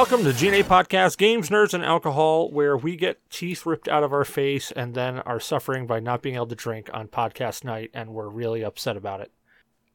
Welcome 0.00 0.24
to 0.24 0.32
GNA 0.32 0.62
Podcast 0.62 1.18
Games, 1.18 1.50
Nerds, 1.50 1.74
and 1.74 1.84
Alcohol, 1.84 2.50
where 2.50 2.74
we 2.74 2.96
get 2.96 3.20
teeth 3.28 3.66
ripped 3.66 3.86
out 3.86 4.02
of 4.02 4.14
our 4.14 4.24
face 4.24 4.72
and 4.72 4.94
then 4.94 5.18
are 5.18 5.38
suffering 5.38 5.86
by 5.86 6.00
not 6.00 6.22
being 6.22 6.36
able 6.36 6.46
to 6.46 6.54
drink 6.54 6.88
on 6.94 7.06
podcast 7.06 7.64
night, 7.64 7.90
and 7.92 8.08
we're 8.08 8.30
really 8.30 8.64
upset 8.64 8.96
about 8.96 9.20
it. 9.20 9.30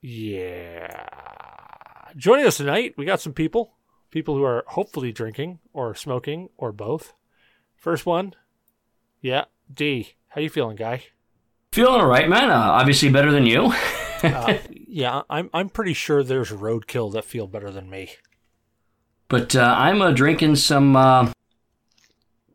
Yeah. 0.02 1.08
Joining 2.16 2.46
us 2.46 2.58
tonight, 2.58 2.94
we 2.98 3.06
got 3.06 3.20
some 3.20 3.34
people. 3.34 3.74
People 4.12 4.36
who 4.36 4.44
are 4.44 4.64
hopefully 4.68 5.12
drinking 5.12 5.58
or 5.74 5.96
smoking 5.96 6.50
or 6.56 6.72
both. 6.72 7.16
First 7.76 8.06
one, 8.06 8.36
yeah, 9.22 9.46
Dee. 9.74 10.14
How 10.28 10.42
you 10.42 10.52
feeling, 10.52 10.76
guy? 10.76 11.06
Feeling 11.72 12.02
all 12.02 12.08
right, 12.08 12.30
man. 12.30 12.52
Uh, 12.52 12.56
obviously 12.56 13.10
better 13.10 13.32
than 13.32 13.48
you. 13.48 13.74
Uh, 14.24 14.58
yeah, 14.72 15.22
I'm. 15.30 15.52
I'm 15.54 15.70
pretty 15.70 15.94
sure 15.94 16.24
there's 16.24 16.50
roadkill 16.50 17.12
that 17.14 17.26
feel 17.26 17.46
better 17.46 17.70
than 17.70 17.92
me. 17.92 18.10
But 19.28 19.56
uh, 19.56 19.76
I'm 19.78 20.02
uh, 20.02 20.12
drinking 20.12 20.56
some. 20.58 20.96
Uh, 20.96 21.32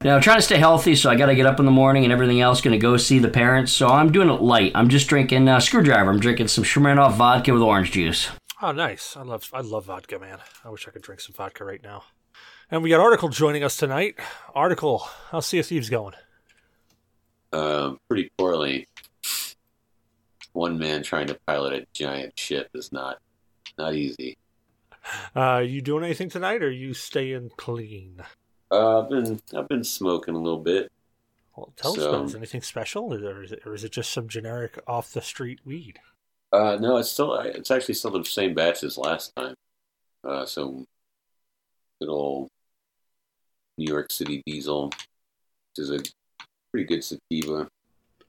you 0.03 0.09
know, 0.09 0.19
trying 0.19 0.39
to 0.39 0.43
stay 0.43 0.57
healthy, 0.57 0.95
so 0.95 1.11
I 1.11 1.15
got 1.15 1.27
to 1.27 1.35
get 1.35 1.45
up 1.45 1.59
in 1.59 1.67
the 1.67 1.71
morning 1.71 2.05
and 2.05 2.12
everything 2.12 2.41
else. 2.41 2.62
Going 2.62 2.73
to 2.73 2.79
go 2.79 2.97
see 2.97 3.19
the 3.19 3.29
parents, 3.29 3.71
so 3.71 3.89
I'm 3.89 4.11
doing 4.11 4.31
it 4.31 4.41
light. 4.41 4.73
I'm 4.75 4.89
just 4.89 5.09
drinking 5.09 5.47
uh, 5.47 5.61
screwdriver. 5.61 6.11
I'm 6.11 6.21
drinking 6.21 6.49
some 6.49 6.65
Smirnoff 6.65 7.15
vodka 7.17 7.53
with 7.53 7.61
orange 7.61 7.93
juice. 7.93 8.31
Oh, 8.62 8.73
nice. 8.73 9.15
I 9.17 9.23
love. 9.23 9.51
I 9.53 9.61
love 9.61 9.87
vodka, 9.87 10.19
man. 10.19 10.39
I 10.65 10.71
wish 10.71 10.89
I 10.89 10.91
could 10.91 11.03
drink 11.03 11.21
some 11.21 11.35
vodka 11.35 11.65
right 11.65 11.83
now. 11.83 12.05
And 12.71 12.83
we 12.83 12.89
got 12.89 13.01
Article 13.01 13.29
joining 13.29 13.65
us 13.65 13.77
tonight. 13.77 14.15
Article, 14.55 15.07
how's 15.31 15.47
Sea 15.47 15.59
of 15.59 15.67
Thieves 15.67 15.91
going? 15.91 16.15
Uh, 17.53 17.95
pretty 18.09 18.31
poorly. 18.39 18.87
One 20.53 20.79
man 20.79 21.03
trying 21.03 21.27
to 21.27 21.39
pilot 21.47 21.73
a 21.73 21.87
giant 21.93 22.39
ship 22.39 22.71
is 22.75 22.93
not 22.93 23.19
not 23.77 23.95
easy. 23.95 24.39
Uh, 25.34 25.59
you 25.59 25.81
doing 25.81 26.05
anything 26.05 26.29
tonight, 26.29 26.62
or 26.62 26.67
are 26.67 26.70
you 26.70 26.95
staying 26.95 27.51
clean? 27.56 28.23
Uh, 28.70 29.01
I've 29.01 29.11
been 29.11 29.41
I've 29.56 29.69
been 29.69 29.84
smoking 29.84 30.34
a 30.34 30.39
little 30.39 30.61
bit. 30.61 30.91
Well, 31.56 31.73
tell 31.77 31.93
us 31.93 32.05
about. 32.05 32.27
Is 32.27 32.34
anything 32.34 32.62
special, 32.62 33.12
or 33.12 33.43
is 33.43 33.53
it, 33.53 33.62
or 33.67 33.75
is 33.75 33.84
it 33.84 33.93
just 33.93 34.12
some 34.12 34.28
generic 34.28 34.78
off 34.87 35.12
the 35.12 35.23
street 35.23 35.61
weed? 35.65 36.01
Uh, 36.53 36.77
no, 36.81 36.97
it's 36.97 37.11
still 37.11 37.34
it's 37.34 37.71
actually 37.71 37.95
still 37.95 38.11
the 38.11 38.25
same 38.25 38.55
batch 38.55 38.83
as 38.83 38.98
last 38.98 39.34
time. 39.37 39.55
Uh, 40.23 40.45
so 40.45 40.84
good 42.01 42.09
old 42.09 42.48
New 43.78 43.91
York 43.91 44.11
City 44.11 44.43
Diesel, 44.47 44.87
which 44.87 45.78
is 45.78 45.91
a 45.91 45.98
pretty 46.71 46.87
good 46.87 47.05
sativa. 47.05 47.69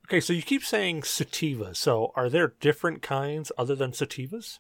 Okay, 0.08 0.20
so 0.20 0.34
you 0.34 0.42
keep 0.42 0.64
saying 0.64 1.04
sativa. 1.04 1.74
So 1.74 2.12
are 2.16 2.30
there 2.30 2.54
different 2.60 3.02
kinds 3.02 3.52
other 3.58 3.76
than 3.76 3.92
sativas? 3.92 4.60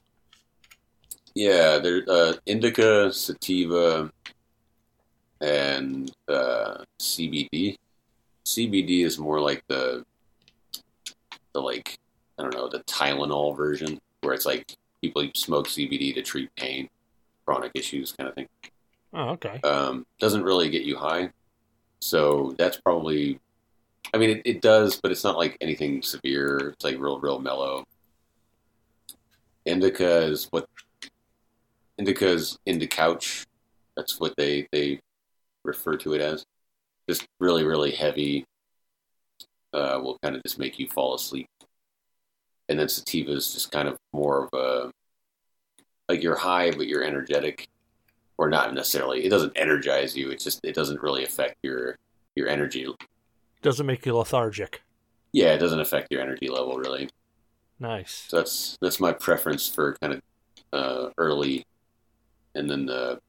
Yeah, 1.34 1.78
there 1.80 2.04
uh, 2.08 2.34
indica, 2.46 3.12
sativa, 3.12 4.12
and 5.40 6.12
uh, 6.28 6.84
CBD. 7.00 7.78
CBD 8.46 9.06
is 9.06 9.18
more 9.18 9.40
like 9.40 9.64
the 9.68 10.06
the 11.54 11.62
like 11.62 11.98
I 12.38 12.44
don't 12.44 12.54
know 12.54 12.68
the 12.68 12.80
Tylenol 12.80 13.56
version, 13.56 14.00
where 14.22 14.34
it's 14.34 14.46
like 14.46 14.76
people 15.02 15.28
smoke 15.36 15.68
CBD 15.68 16.14
to 16.16 16.22
treat 16.22 16.54
pain, 16.56 16.90
chronic 17.46 17.72
issues, 17.76 18.12
kind 18.12 18.30
of 18.30 18.36
thing. 18.36 18.48
Oh, 19.14 19.30
okay. 19.32 19.60
Um, 19.64 20.06
doesn't 20.20 20.44
really 20.44 20.70
get 20.70 20.84
you 20.84 20.98
high, 20.98 21.30
so 22.00 22.56
that's 22.58 22.80
probably. 22.80 23.40
I 24.14 24.18
mean, 24.18 24.30
it, 24.32 24.42
it 24.44 24.62
does, 24.62 25.00
but 25.00 25.12
it's 25.12 25.24
not 25.24 25.38
like 25.38 25.58
anything 25.62 26.02
severe. 26.02 26.72
It's 26.74 26.84
like 26.84 27.00
real, 27.00 27.20
real 27.20 27.40
mellow. 27.40 27.86
Indica 29.66 30.24
is 30.24 30.48
what 30.52 30.68
indica 31.98 32.28
is 32.28 32.58
couch. 32.90 33.46
That's 33.96 34.20
what 34.20 34.34
they 34.38 34.68
they 34.72 35.00
refer 35.64 35.98
to 35.98 36.14
it 36.14 36.22
as. 36.22 36.46
Just 37.10 37.28
really, 37.40 37.64
really 37.64 37.92
heavy. 37.92 38.46
Uh, 39.74 40.00
will 40.04 40.18
kind 40.22 40.36
of 40.36 40.44
just 40.44 40.60
make 40.60 40.80
you 40.80 40.88
fall 40.88 41.16
asleep. 41.16 41.48
And 42.68 42.78
then 42.78 42.90
sativa 42.90 43.32
is 43.32 43.54
just 43.54 43.72
kind 43.72 43.88
of 43.88 43.98
more 44.12 44.44
of 44.46 44.50
a 44.54 44.92
like 46.10 46.22
you're 46.22 46.36
high, 46.36 46.72
but 46.72 46.88
you're 46.88 47.04
energetic, 47.04 47.68
or 48.38 48.50
not 48.50 48.74
necessarily. 48.74 49.24
It 49.24 49.30
doesn't 49.30 49.54
energize 49.56 50.16
you. 50.16 50.30
It's 50.30 50.44
just 50.44 50.60
it 50.64 50.76
doesn't 50.76 51.02
really 51.02 51.24
affect 51.24 51.56
your 51.64 51.98
your 52.36 52.48
energy. 52.48 52.88
Doesn't 53.62 53.86
make 53.86 54.06
you 54.06 54.16
lethargic. 54.16 54.82
Yeah, 55.32 55.54
it 55.54 55.60
doesn't 55.60 55.80
affect 55.80 56.12
your 56.12 56.22
energy 56.22 56.50
level 56.50 56.78
really. 56.78 57.10
Nice. 57.80 58.26
So 58.28 58.38
that's 58.38 58.78
that's 58.82 59.00
my 59.00 59.14
preference 59.14 59.68
for 59.68 59.96
kind 60.02 60.14
of 60.14 60.22
uh, 60.74 61.10
early, 61.18 61.66
and 62.56 62.70
then 62.70 62.86
the 62.86 63.20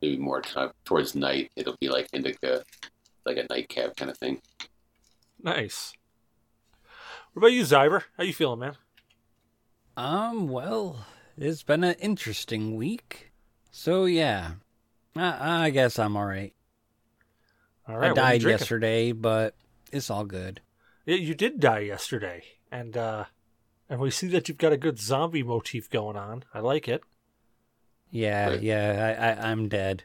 maybe 0.00 0.16
more 0.16 0.42
kind 0.42 0.68
of 0.68 0.74
towards 0.84 1.14
night. 1.14 1.50
It'll 1.56 1.76
be 1.80 1.88
like 1.88 2.08
indica, 2.12 2.64
like 3.24 3.36
a 3.36 3.46
nightcap 3.48 3.96
kind 3.96 4.10
of 4.10 4.18
thing. 4.18 4.40
Nice. 5.42 5.92
What 7.32 7.40
about 7.40 7.52
you, 7.52 7.62
Zyber? 7.62 8.02
How 8.16 8.24
you 8.24 8.34
feeling, 8.34 8.60
man? 8.60 8.76
Um, 9.96 10.48
well, 10.48 11.06
it's 11.36 11.62
been 11.62 11.84
an 11.84 11.94
interesting 12.00 12.76
week. 12.76 13.32
So, 13.70 14.04
yeah. 14.04 14.52
I, 15.16 15.66
I 15.66 15.70
guess 15.70 15.98
I'm 15.98 16.16
alright. 16.16 16.54
All 17.88 17.96
I 17.96 17.98
right. 17.98 18.10
what 18.10 18.18
are 18.18 18.34
you 18.34 18.40
died 18.40 18.50
yesterday, 18.50 19.12
but 19.12 19.54
it's 19.90 20.10
all 20.10 20.24
good. 20.24 20.60
Yeah, 21.04 21.16
you 21.16 21.34
did 21.34 21.58
die 21.58 21.80
yesterday, 21.80 22.44
and 22.70 22.96
uh, 22.96 23.24
and 23.88 23.98
we 23.98 24.10
see 24.10 24.28
that 24.28 24.48
you've 24.48 24.58
got 24.58 24.72
a 24.72 24.76
good 24.76 25.00
zombie 25.00 25.42
motif 25.42 25.90
going 25.90 26.16
on. 26.16 26.44
I 26.54 26.60
like 26.60 26.88
it. 26.88 27.02
Yeah, 28.12 28.50
Right. 28.50 28.62
yeah, 28.62 29.16
I, 29.18 29.46
I, 29.46 29.50
I'm 29.50 29.68
dead. 29.68 30.04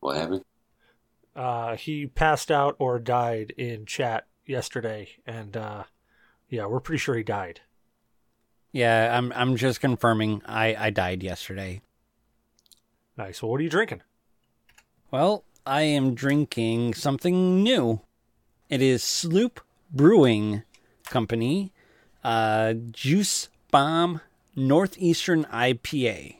What 0.00 0.16
happened? 0.16 0.42
Uh, 1.34 1.76
he 1.76 2.06
passed 2.08 2.50
out 2.50 2.76
or 2.78 2.98
died 2.98 3.54
in 3.56 3.86
chat 3.86 4.26
yesterday, 4.44 5.08
and 5.24 5.56
uh, 5.56 5.84
yeah, 6.50 6.66
we're 6.66 6.80
pretty 6.80 6.98
sure 6.98 7.16
he 7.16 7.22
died. 7.22 7.60
Yeah, 8.72 9.16
I'm 9.16 9.32
I'm 9.34 9.56
just 9.56 9.80
confirming 9.80 10.42
I, 10.44 10.74
I 10.76 10.90
died 10.90 11.22
yesterday. 11.22 11.82
Nice. 13.16 13.42
Well, 13.42 13.50
what 13.52 13.60
are 13.60 13.64
you 13.64 13.70
drinking? 13.70 14.02
Well, 15.10 15.44
I 15.64 15.82
am 15.82 16.14
drinking 16.14 16.94
something 16.94 17.62
new. 17.62 18.00
It 18.68 18.82
is 18.82 19.02
Sloop 19.02 19.60
Brewing 19.90 20.62
Company, 21.04 21.72
uh, 22.24 22.72
Juice 22.90 23.48
Bomb 23.70 24.20
Northeastern 24.56 25.44
IPA. 25.44 26.36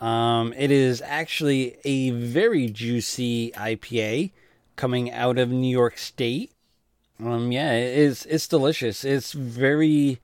Um, 0.00 0.52
it 0.56 0.70
is 0.70 1.02
actually 1.04 1.76
a 1.84 2.10
very 2.10 2.68
juicy 2.68 3.50
IPA 3.52 4.30
coming 4.76 5.10
out 5.10 5.38
of 5.38 5.50
New 5.50 5.70
York 5.70 5.98
State. 5.98 6.52
Um, 7.22 7.50
yeah, 7.50 7.72
it 7.72 7.98
is. 7.98 8.24
It's 8.26 8.46
delicious. 8.46 9.04
It's 9.04 9.32
very 9.32 10.20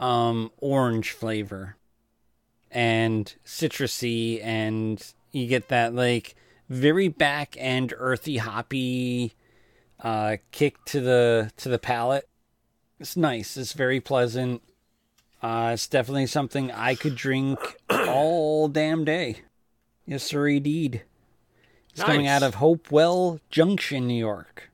um 0.00 0.50
orange 0.58 1.12
flavor 1.12 1.76
and 2.72 3.32
citrusy, 3.46 4.44
and 4.44 5.14
you 5.30 5.46
get 5.46 5.68
that 5.68 5.94
like 5.94 6.34
very 6.68 7.06
back 7.06 7.54
end 7.58 7.94
earthy 7.96 8.38
hoppy 8.38 9.34
uh 10.00 10.38
kick 10.50 10.84
to 10.86 11.00
the 11.00 11.52
to 11.56 11.68
the 11.68 11.78
palate. 11.78 12.28
It's 12.98 13.16
nice. 13.16 13.56
It's 13.56 13.72
very 13.74 14.00
pleasant. 14.00 14.62
Uh 15.44 15.72
it's 15.74 15.86
definitely 15.86 16.26
something 16.26 16.70
I 16.70 16.94
could 16.94 17.16
drink 17.16 17.76
all 17.90 18.66
damn 18.68 19.04
day. 19.04 19.42
Yes, 20.06 20.22
sir, 20.22 20.48
indeed. 20.48 21.02
It's 21.90 22.02
coming 22.02 22.26
out 22.26 22.42
of 22.42 22.54
Hopewell 22.54 23.40
Junction, 23.50 24.06
New 24.06 24.14
York. 24.18 24.70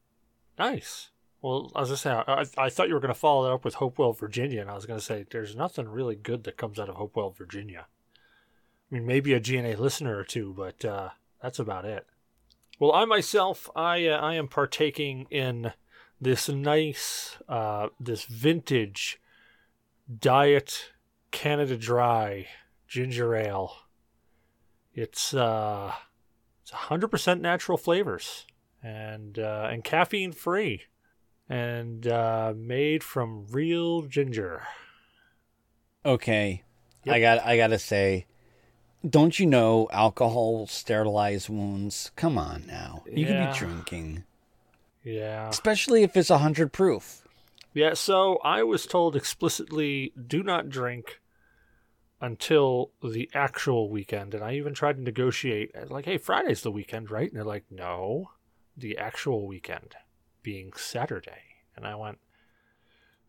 Nice. 0.61 1.11
Well, 1.43 1.73
as 1.75 1.91
I 1.91 1.97
say, 1.97 2.11
I, 2.13 2.45
I 2.57 2.71
thought 2.71 2.87
you 2.87 2.95
were 2.95 3.01
going 3.01 3.13
to 3.13 3.19
follow 3.19 3.45
that 3.45 3.53
up 3.53 3.65
with 3.65 3.75
Hopewell, 3.75 4.13
Virginia, 4.13 4.61
and 4.61 4.71
I 4.71 4.75
was 4.75 4.87
going 4.87 4.99
to 4.99 5.05
say 5.05 5.27
there's 5.29 5.57
nothing 5.57 5.89
really 5.89 6.15
good 6.15 6.45
that 6.45 6.57
comes 6.57 6.79
out 6.79 6.89
of 6.89 6.95
Hopewell, 6.95 7.31
Virginia. 7.31 7.87
I 8.91 8.95
mean, 8.95 9.07
maybe 9.07 9.33
a 9.33 9.41
GNA 9.41 9.77
listener 9.77 10.17
or 10.17 10.25
two, 10.25 10.55
but 10.57 10.85
uh, 10.85 11.09
that's 11.43 11.59
about 11.59 11.85
it. 11.85 12.07
Well, 12.79 12.93
I 12.93 13.07
myself, 13.07 13.69
I 13.75 14.07
uh, 14.07 14.19
I 14.19 14.35
am 14.35 14.47
partaking 14.47 15.27
in 15.31 15.73
this 16.21 16.49
nice, 16.49 17.39
uh, 17.49 17.89
this 17.99 18.25
vintage 18.25 19.21
diet 20.19 20.91
Canada 21.31 21.77
Dry 21.77 22.47
ginger 22.89 23.35
ale. 23.35 23.73
It's 24.95 25.33
uh, 25.33 25.93
it's 26.63 26.71
hundred 26.73 27.09
percent 27.09 27.41
natural 27.41 27.79
flavors 27.79 28.47
and 28.83 29.39
uh, 29.39 29.69
and 29.71 29.85
caffeine 29.85 30.33
free 30.33 30.83
and 31.49 32.07
uh, 32.07 32.53
made 32.57 33.05
from 33.05 33.47
real 33.51 34.03
ginger. 34.03 34.63
Okay. 36.05 36.63
Yep. 37.05 37.15
I 37.17 37.21
got 37.21 37.39
I 37.47 37.57
got 37.57 37.69
to 37.69 37.79
say 37.79 38.27
don't 39.09 39.39
you 39.39 39.47
know 39.47 39.89
alcohol 39.93 40.59
will 40.59 40.67
sterilize 40.67 41.49
wounds? 41.49 42.11
Come 42.17 42.37
on 42.37 42.65
now. 42.67 43.03
You 43.07 43.25
Yeah. 43.27 43.47
could 43.47 43.53
be 43.53 43.59
drinking, 43.67 44.25
Yeah. 45.05 45.49
especially 45.49 46.03
if 46.03 46.17
it's 46.17 46.29
a 46.31 46.35
100 46.35 46.73
proof. 46.73 47.23
Yeah, 47.73 47.95
so 47.95 48.39
I 48.43 48.63
was 48.63 48.87
told 48.87 49.15
explicitly 49.15 50.13
do 50.27 50.43
not 50.43 50.69
drink 50.69 51.21
until 52.21 52.91
the 53.03 53.31
actual 53.33 53.89
weekend. 53.89 54.35
And 54.35 54.45
I 54.45 54.55
even 54.55 54.75
tried 54.75 54.97
to 54.97 55.03
negotiate, 55.03 55.75
uh, 55.75 55.87
like, 55.89 56.05
hey, 56.05 56.19
Friday's 56.19 56.63
the 56.63 56.71
weekend, 56.71 57.11
right? 57.11 57.29
And 57.29 57.37
they're 57.37 57.45
like, 57.45 57.65
no, 57.71 58.31
the 58.77 58.99
actual 58.99 59.47
weekend 59.47 59.95
being 60.43 60.73
Saturday. 60.75 61.43
And 61.77 61.87
I 61.87 61.95
went, 61.95 62.19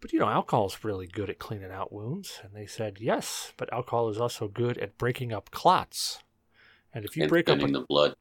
but 0.02 0.12
you 0.12 0.20
know, 0.20 0.28
alcohol 0.28 0.66
is 0.66 0.84
really 0.84 1.08
good 1.08 1.30
at 1.30 1.40
cleaning 1.40 1.72
out 1.72 1.94
wounds. 1.94 2.42
And 2.44 2.54
they 2.54 2.66
said, 2.66 2.98
yes, 3.00 3.54
but 3.56 3.72
alcohol 3.72 4.10
is 4.10 4.20
also 4.20 4.48
good 4.48 4.78
at 4.80 4.98
breaking 4.98 5.32
up 5.32 5.52
clots. 5.52 6.20
And 6.94 7.06
if 7.06 7.16
you 7.16 7.24
and 7.24 7.30
break 7.30 7.48
up 7.48 7.62
a, 7.62 7.68
the 7.68 7.82
blood. 7.82 8.16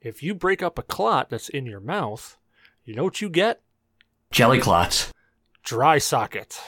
if 0.00 0.22
you 0.22 0.34
break 0.34 0.62
up 0.62 0.78
a 0.78 0.82
clot 0.82 1.28
that's 1.28 1.48
in 1.48 1.66
your 1.66 1.80
mouth, 1.80 2.38
you 2.84 2.94
know 2.94 3.04
what 3.04 3.20
you 3.20 3.28
get? 3.28 3.60
Jelly 4.30 4.60
clots. 4.60 5.12
Dry 5.64 5.98
socket. 5.98 6.60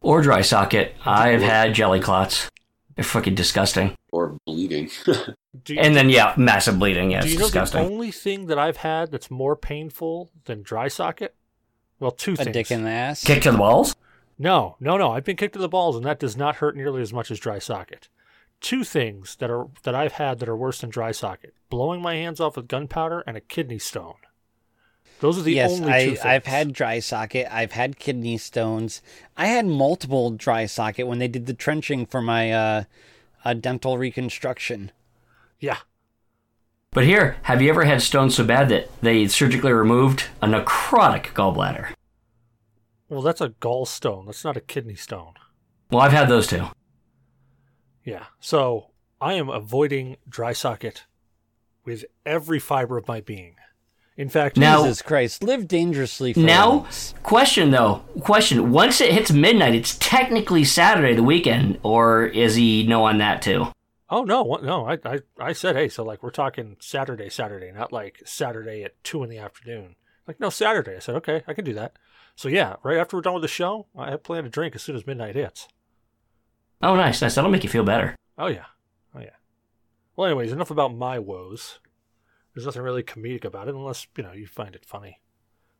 Or 0.00 0.20
dry 0.20 0.42
socket. 0.42 0.94
I've 1.04 1.42
had 1.42 1.74
jelly 1.74 2.00
clots. 2.00 2.50
They're 2.96 3.04
fucking 3.04 3.34
disgusting. 3.34 3.96
or 4.10 4.36
bleeding. 4.46 4.90
You, 5.68 5.78
And 5.80 5.94
then, 5.94 6.08
yeah, 6.08 6.32
massive 6.38 6.78
bleeding. 6.78 7.10
Yeah, 7.10 7.20
do 7.20 7.26
it's 7.26 7.34
you 7.34 7.38
know 7.38 7.44
disgusting. 7.44 7.82
the 7.84 7.86
only 7.92 8.10
thing 8.10 8.46
that 8.46 8.58
I've 8.58 8.78
had 8.78 9.10
that's 9.10 9.30
more 9.30 9.54
painful 9.54 10.30
than 10.46 10.62
dry 10.62 10.88
socket? 10.88 11.34
Well, 12.00 12.10
two 12.10 12.32
A 12.32 12.36
things. 12.36 12.54
dick 12.54 12.70
in 12.70 12.84
the 12.84 12.90
ass. 12.90 13.22
Kick 13.22 13.42
to 13.42 13.52
the 13.52 13.58
balls? 13.58 13.94
No, 14.38 14.76
no, 14.80 14.96
no. 14.96 15.12
I've 15.12 15.24
been 15.24 15.36
kicked 15.36 15.52
to 15.52 15.58
the 15.58 15.68
balls, 15.68 15.94
and 15.94 16.06
that 16.06 16.18
does 16.18 16.38
not 16.38 16.56
hurt 16.56 16.74
nearly 16.74 17.02
as 17.02 17.12
much 17.12 17.30
as 17.30 17.38
dry 17.38 17.58
socket. 17.58 18.08
Two 18.62 18.82
things 18.82 19.36
that 19.40 19.50
are 19.50 19.66
that 19.82 19.94
I've 19.94 20.12
had 20.12 20.38
that 20.38 20.48
are 20.48 20.56
worse 20.56 20.80
than 20.80 20.88
dry 20.88 21.12
socket: 21.12 21.52
blowing 21.68 22.00
my 22.00 22.14
hands 22.14 22.40
off 22.40 22.56
with 22.56 22.66
gunpowder 22.66 23.22
and 23.26 23.36
a 23.36 23.40
kidney 23.42 23.78
stone. 23.78 24.14
Those 25.22 25.38
are 25.38 25.42
the 25.42 25.52
yes, 25.52 25.70
only 25.70 25.84
two 25.84 25.88
I, 25.88 26.06
things. 26.06 26.18
I've 26.18 26.46
had 26.46 26.72
dry 26.72 26.98
socket. 26.98 27.46
I've 27.48 27.70
had 27.70 28.00
kidney 28.00 28.38
stones. 28.38 29.00
I 29.36 29.46
had 29.46 29.66
multiple 29.66 30.32
dry 30.32 30.66
socket 30.66 31.06
when 31.06 31.20
they 31.20 31.28
did 31.28 31.46
the 31.46 31.54
trenching 31.54 32.06
for 32.06 32.20
my 32.20 32.50
uh, 32.50 32.84
uh, 33.44 33.54
dental 33.54 33.98
reconstruction. 33.98 34.90
yeah. 35.60 35.78
But 36.90 37.04
here, 37.04 37.36
have 37.42 37.62
you 37.62 37.70
ever 37.70 37.84
had 37.84 38.02
stones 38.02 38.34
so 38.34 38.42
bad 38.42 38.68
that 38.70 38.90
they 39.00 39.28
surgically 39.28 39.72
removed 39.72 40.24
a 40.42 40.48
necrotic 40.48 41.26
gallbladder? 41.34 41.92
Well, 43.08 43.22
that's 43.22 43.40
a 43.40 43.50
gallstone. 43.50 44.26
That's 44.26 44.44
not 44.44 44.56
a 44.56 44.60
kidney 44.60 44.96
stone. 44.96 45.34
Well, 45.88 46.00
I've 46.00 46.10
had 46.10 46.28
those 46.28 46.48
too. 46.48 46.66
Yeah. 48.04 48.24
So 48.40 48.90
I 49.20 49.34
am 49.34 49.48
avoiding 49.48 50.16
dry 50.28 50.52
socket 50.52 51.04
with 51.84 52.04
every 52.26 52.58
fiber 52.58 52.98
of 52.98 53.06
my 53.06 53.20
being. 53.20 53.54
In 54.16 54.28
fact, 54.28 54.56
Now- 54.56 54.82
Jesus 54.82 55.00
Christ, 55.02 55.42
live 55.42 55.66
dangerously 55.66 56.32
for 56.34 56.40
Now, 56.40 56.86
question 57.22 57.70
though, 57.70 58.04
question. 58.20 58.70
Once 58.70 59.00
it 59.00 59.12
hits 59.12 59.30
midnight, 59.32 59.74
it's 59.74 59.96
technically 59.98 60.64
Saturday, 60.64 61.14
the 61.14 61.22
weekend, 61.22 61.78
or 61.82 62.26
is 62.26 62.54
he 62.54 62.86
no 62.86 63.04
on 63.04 63.18
that 63.18 63.40
too? 63.40 63.68
Oh 64.10 64.24
no, 64.24 64.58
no! 64.62 64.86
I, 64.86 64.98
I 65.06 65.20
I 65.38 65.52
said, 65.54 65.74
hey, 65.74 65.88
so 65.88 66.04
like 66.04 66.22
we're 66.22 66.30
talking 66.30 66.76
Saturday, 66.78 67.30
Saturday, 67.30 67.72
not 67.72 67.92
like 67.92 68.20
Saturday 68.26 68.84
at 68.84 69.02
two 69.02 69.22
in 69.24 69.30
the 69.30 69.38
afternoon. 69.38 69.96
Like 70.28 70.38
no 70.38 70.50
Saturday. 70.50 70.96
I 70.96 70.98
said, 70.98 71.14
okay, 71.16 71.42
I 71.46 71.54
can 71.54 71.64
do 71.64 71.72
that. 71.72 71.96
So 72.36 72.48
yeah, 72.48 72.76
right 72.82 72.98
after 72.98 73.16
we're 73.16 73.22
done 73.22 73.32
with 73.34 73.42
the 73.42 73.48
show, 73.48 73.86
I 73.96 74.10
have 74.10 74.22
planned 74.22 74.44
to 74.44 74.50
drink 74.50 74.74
as 74.74 74.82
soon 74.82 74.96
as 74.96 75.06
midnight 75.06 75.34
hits. 75.34 75.66
Oh, 76.82 76.94
nice, 76.96 77.22
nice. 77.22 77.34
That'll 77.34 77.50
make 77.50 77.64
you 77.64 77.70
feel 77.70 77.84
better. 77.84 78.14
Oh 78.36 78.48
yeah, 78.48 78.66
oh 79.14 79.20
yeah. 79.20 79.36
Well, 80.14 80.26
anyways, 80.26 80.52
enough 80.52 80.70
about 80.70 80.94
my 80.94 81.18
woes. 81.18 81.78
There's 82.54 82.66
nothing 82.66 82.82
really 82.82 83.02
comedic 83.02 83.44
about 83.44 83.68
it, 83.68 83.74
unless 83.74 84.06
you 84.16 84.22
know 84.24 84.32
you 84.32 84.46
find 84.46 84.74
it 84.74 84.84
funny. 84.84 85.20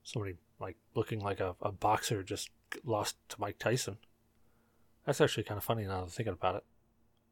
Somebody 0.04 0.36
like 0.58 0.76
looking 0.94 1.20
like 1.20 1.40
a, 1.40 1.54
a 1.60 1.70
boxer 1.72 2.22
just 2.22 2.50
lost 2.84 3.16
to 3.30 3.36
Mike 3.40 3.58
Tyson. 3.58 3.98
That's 5.06 5.20
actually 5.20 5.42
kind 5.44 5.58
of 5.58 5.64
funny 5.64 5.82
now 5.84 5.96
that 5.98 6.02
I'm 6.04 6.08
thinking 6.08 6.32
about 6.32 6.56
it. 6.56 6.64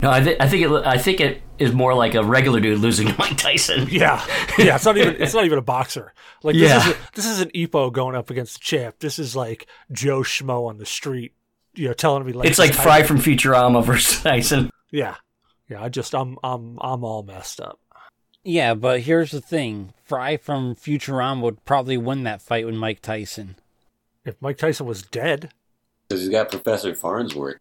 No, 0.02 0.10
I, 0.10 0.20
th- 0.20 0.36
I 0.40 0.48
think 0.48 0.64
it. 0.64 0.70
I 0.86 0.96
think 0.98 1.20
it 1.20 1.42
is 1.58 1.72
more 1.72 1.94
like 1.94 2.14
a 2.14 2.22
regular 2.24 2.58
dude 2.60 2.78
losing 2.78 3.08
to 3.08 3.14
Mike 3.18 3.36
Tyson. 3.36 3.86
Yeah, 3.90 4.24
yeah. 4.58 4.76
It's 4.76 4.84
not 4.84 4.96
even. 4.98 5.16
It's 5.20 5.34
not 5.34 5.44
even 5.44 5.58
a 5.58 5.62
boxer. 5.62 6.12
Like 6.42 6.54
this 6.54 6.62
Yeah. 6.70 6.88
is. 6.88 6.96
This 7.14 7.26
is 7.26 7.40
an 7.40 7.50
Epo 7.50 7.92
going 7.92 8.14
up 8.16 8.30
against 8.30 8.54
the 8.54 8.60
champ. 8.60 8.96
This 9.00 9.18
is 9.18 9.34
like 9.36 9.66
Joe 9.90 10.20
Schmo 10.20 10.68
on 10.68 10.78
the 10.78 10.86
street. 10.86 11.32
You 11.74 11.88
know, 11.88 11.94
telling 11.94 12.24
me 12.26 12.32
like 12.32 12.48
It's 12.48 12.58
like 12.58 12.74
Fry 12.74 13.02
from 13.04 13.18
Futurama 13.18 13.84
versus 13.84 14.20
Tyson. 14.22 14.70
Yeah, 14.90 15.16
yeah. 15.68 15.82
I 15.82 15.88
just 15.88 16.14
I'm 16.14 16.36
I'm 16.44 16.78
I'm 16.80 17.04
all 17.04 17.22
messed 17.22 17.60
up. 17.60 17.79
Yeah, 18.42 18.74
but 18.74 19.00
here's 19.00 19.30
the 19.30 19.40
thing: 19.40 19.92
Fry 20.04 20.36
from 20.36 20.74
Futurama 20.74 21.42
would 21.42 21.64
probably 21.64 21.98
win 21.98 22.24
that 22.24 22.42
fight 22.42 22.66
with 22.66 22.74
Mike 22.74 23.02
Tyson. 23.02 23.56
If 24.24 24.40
Mike 24.40 24.58
Tyson 24.58 24.86
was 24.86 25.02
dead, 25.02 25.50
Because 26.08 26.22
he's 26.22 26.30
got 26.30 26.50
Professor 26.50 26.94
Farnsworth. 26.94 27.58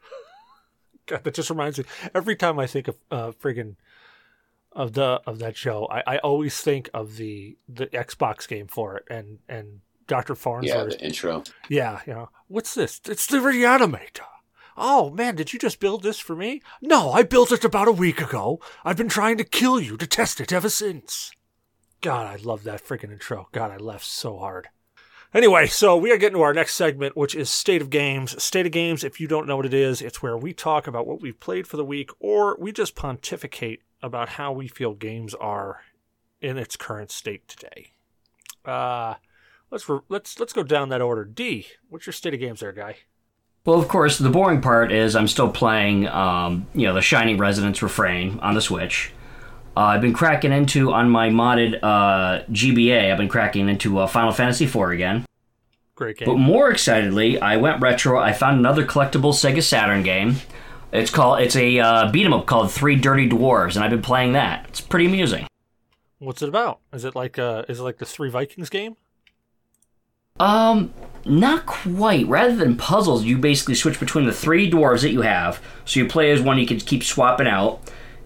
God, 1.06 1.24
that 1.24 1.34
just 1.34 1.50
reminds 1.50 1.78
me. 1.78 1.84
Every 2.14 2.36
time 2.36 2.58
I 2.58 2.66
think 2.66 2.88
of 2.88 2.96
uh, 3.10 3.32
friggin' 3.32 3.76
of 4.72 4.94
the 4.94 5.20
of 5.26 5.38
that 5.40 5.56
show, 5.56 5.86
I, 5.90 6.14
I 6.14 6.18
always 6.18 6.60
think 6.60 6.88
of 6.94 7.16
the 7.16 7.56
the 7.68 7.86
Xbox 7.88 8.48
game 8.48 8.68
for 8.68 8.96
it, 8.96 9.04
and 9.10 9.38
and 9.48 9.80
Doctor 10.06 10.34
Farnsworth. 10.34 10.92
Yeah, 10.92 10.96
the 10.98 11.04
intro. 11.04 11.42
Yeah, 11.68 12.00
you 12.06 12.14
know, 12.14 12.30
what's 12.48 12.74
this? 12.74 13.00
It's 13.06 13.26
the 13.26 13.38
Reanimator. 13.38 14.22
Oh 14.80 15.10
man, 15.10 15.34
did 15.34 15.52
you 15.52 15.58
just 15.58 15.80
build 15.80 16.04
this 16.04 16.20
for 16.20 16.36
me? 16.36 16.62
No, 16.80 17.10
I 17.10 17.24
built 17.24 17.50
it 17.50 17.64
about 17.64 17.88
a 17.88 17.92
week 17.92 18.20
ago. 18.20 18.60
I've 18.84 18.96
been 18.96 19.08
trying 19.08 19.36
to 19.38 19.44
kill 19.44 19.80
you 19.80 19.96
to 19.96 20.06
test 20.06 20.40
it 20.40 20.52
ever 20.52 20.68
since. 20.68 21.32
God, 22.00 22.26
I 22.26 22.36
love 22.36 22.62
that 22.62 22.84
freaking 22.84 23.10
intro. 23.10 23.48
God, 23.50 23.72
I 23.72 23.76
laughed 23.76 24.04
so 24.04 24.38
hard. 24.38 24.68
Anyway, 25.34 25.66
so 25.66 25.96
we 25.96 26.12
are 26.12 26.16
getting 26.16 26.36
to 26.36 26.42
our 26.42 26.54
next 26.54 26.74
segment, 26.76 27.16
which 27.16 27.34
is 27.34 27.50
State 27.50 27.82
of 27.82 27.90
Games. 27.90 28.40
State 28.42 28.66
of 28.66 28.72
Games, 28.72 29.02
if 29.02 29.20
you 29.20 29.26
don't 29.26 29.48
know 29.48 29.56
what 29.56 29.66
it 29.66 29.74
is, 29.74 30.00
it's 30.00 30.22
where 30.22 30.38
we 30.38 30.54
talk 30.54 30.86
about 30.86 31.06
what 31.06 31.20
we've 31.20 31.40
played 31.40 31.66
for 31.66 31.76
the 31.76 31.84
week, 31.84 32.10
or 32.20 32.56
we 32.60 32.70
just 32.70 32.94
pontificate 32.94 33.82
about 34.00 34.30
how 34.30 34.52
we 34.52 34.68
feel 34.68 34.94
games 34.94 35.34
are 35.34 35.80
in 36.40 36.56
its 36.56 36.76
current 36.76 37.10
state 37.10 37.46
today. 37.48 37.94
Uh, 38.64 39.14
let's 39.70 39.88
re- 39.88 40.00
let's 40.08 40.38
let's 40.38 40.52
go 40.52 40.62
down 40.62 40.88
that 40.88 41.02
order. 41.02 41.24
Dee, 41.24 41.66
what's 41.88 42.06
your 42.06 42.12
state 42.12 42.32
of 42.34 42.40
games 42.40 42.60
there, 42.60 42.72
guy? 42.72 42.96
Well, 43.68 43.78
of 43.78 43.86
course, 43.86 44.16
the 44.16 44.30
boring 44.30 44.62
part 44.62 44.92
is 44.92 45.14
I'm 45.14 45.28
still 45.28 45.50
playing, 45.50 46.08
um, 46.08 46.66
you 46.72 46.86
know, 46.86 46.94
the 46.94 47.02
Shining 47.02 47.36
Resonance 47.36 47.82
Refrain 47.82 48.38
on 48.40 48.54
the 48.54 48.62
Switch. 48.62 49.12
Uh, 49.76 49.80
I've 49.80 50.00
been 50.00 50.14
cracking 50.14 50.52
into 50.52 50.90
on 50.90 51.10
my 51.10 51.28
modded 51.28 51.78
uh, 51.82 52.44
GBA. 52.50 53.12
I've 53.12 53.18
been 53.18 53.28
cracking 53.28 53.68
into 53.68 53.98
uh, 53.98 54.06
Final 54.06 54.32
Fantasy 54.32 54.64
IV 54.64 54.88
again. 54.88 55.26
Great 55.96 56.16
game. 56.16 56.24
But 56.24 56.38
more 56.38 56.70
excitedly, 56.70 57.38
I 57.42 57.58
went 57.58 57.82
retro. 57.82 58.18
I 58.18 58.32
found 58.32 58.58
another 58.58 58.86
collectible 58.86 59.34
Sega 59.34 59.62
Saturn 59.62 60.02
game. 60.02 60.36
It's 60.90 61.10
called 61.10 61.42
it's 61.42 61.54
a 61.54 61.78
uh, 61.78 62.10
beat 62.10 62.24
'em 62.24 62.32
up 62.32 62.46
called 62.46 62.72
Three 62.72 62.96
Dirty 62.96 63.28
Dwarves, 63.28 63.76
and 63.76 63.84
I've 63.84 63.90
been 63.90 64.00
playing 64.00 64.32
that. 64.32 64.64
It's 64.70 64.80
pretty 64.80 65.04
amusing. 65.04 65.46
What's 66.20 66.40
it 66.40 66.48
about? 66.48 66.78
Is 66.94 67.04
it 67.04 67.14
like 67.14 67.38
uh 67.38 67.64
is 67.68 67.80
it 67.80 67.82
like 67.82 67.98
the 67.98 68.06
Three 68.06 68.30
Vikings 68.30 68.70
game? 68.70 68.96
Um, 70.40 70.94
not 71.28 71.66
quite. 71.66 72.26
Rather 72.26 72.54
than 72.56 72.76
puzzles, 72.76 73.24
you 73.24 73.38
basically 73.38 73.74
switch 73.74 74.00
between 74.00 74.26
the 74.26 74.32
three 74.32 74.70
dwarves 74.70 75.02
that 75.02 75.10
you 75.10 75.22
have. 75.22 75.60
So 75.84 76.00
you 76.00 76.06
play 76.08 76.30
as 76.30 76.40
one 76.40 76.58
you 76.58 76.66
can 76.66 76.78
keep 76.78 77.02
swapping 77.02 77.46
out, 77.46 77.80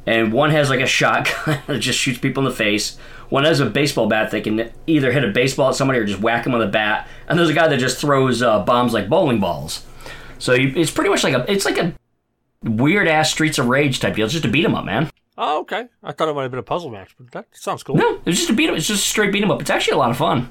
and 0.06 0.32
one 0.32 0.50
has 0.50 0.70
like 0.70 0.80
a 0.80 0.86
shotgun 0.86 1.60
that 1.66 1.78
just 1.78 1.98
shoots 1.98 2.18
people 2.18 2.44
in 2.44 2.48
the 2.48 2.54
face. 2.54 2.96
One 3.28 3.44
has 3.44 3.60
a 3.60 3.66
baseball 3.66 4.08
bat 4.08 4.30
that 4.32 4.44
can 4.44 4.70
either 4.86 5.10
hit 5.10 5.24
a 5.24 5.28
baseball 5.28 5.70
at 5.70 5.74
somebody 5.74 5.98
or 5.98 6.04
just 6.04 6.20
whack 6.20 6.44
them 6.44 6.52
with 6.52 6.62
a 6.62 6.66
bat. 6.66 7.08
And 7.28 7.38
there's 7.38 7.48
a 7.48 7.54
guy 7.54 7.66
that 7.68 7.78
just 7.78 7.98
throws 7.98 8.42
uh, 8.42 8.62
bombs 8.64 8.92
like 8.92 9.08
bowling 9.08 9.40
balls. 9.40 9.86
So 10.38 10.52
you, 10.52 10.72
it's 10.76 10.90
pretty 10.90 11.08
much 11.08 11.24
like 11.24 11.34
a 11.34 11.50
it's 11.50 11.64
like 11.64 11.78
a 11.78 11.94
weird 12.62 13.08
ass 13.08 13.30
Streets 13.30 13.58
of 13.58 13.68
Rage 13.68 14.00
type 14.00 14.16
deal. 14.16 14.24
It's 14.24 14.34
just 14.34 14.44
a 14.44 14.48
beat 14.50 14.64
'em 14.64 14.74
up, 14.74 14.84
man. 14.84 15.10
Oh, 15.38 15.60
okay. 15.60 15.86
I 16.02 16.12
thought 16.12 16.28
it 16.28 16.34
might 16.34 16.42
have 16.42 16.50
been 16.50 16.60
a 16.60 16.64
puzzle 16.64 16.90
match, 16.90 17.14
but 17.18 17.30
that 17.32 17.46
sounds 17.52 17.82
cool. 17.82 17.96
No, 17.96 18.20
it's 18.26 18.38
just 18.38 18.50
a 18.50 18.52
beat 18.52 18.68
'em. 18.68 18.74
It's 18.74 18.86
just 18.86 19.02
a 19.04 19.06
straight 19.08 19.32
beat 19.32 19.42
'em 19.42 19.50
up. 19.50 19.60
It's 19.62 19.70
actually 19.70 19.94
a 19.94 19.98
lot 19.98 20.10
of 20.10 20.16
fun. 20.18 20.50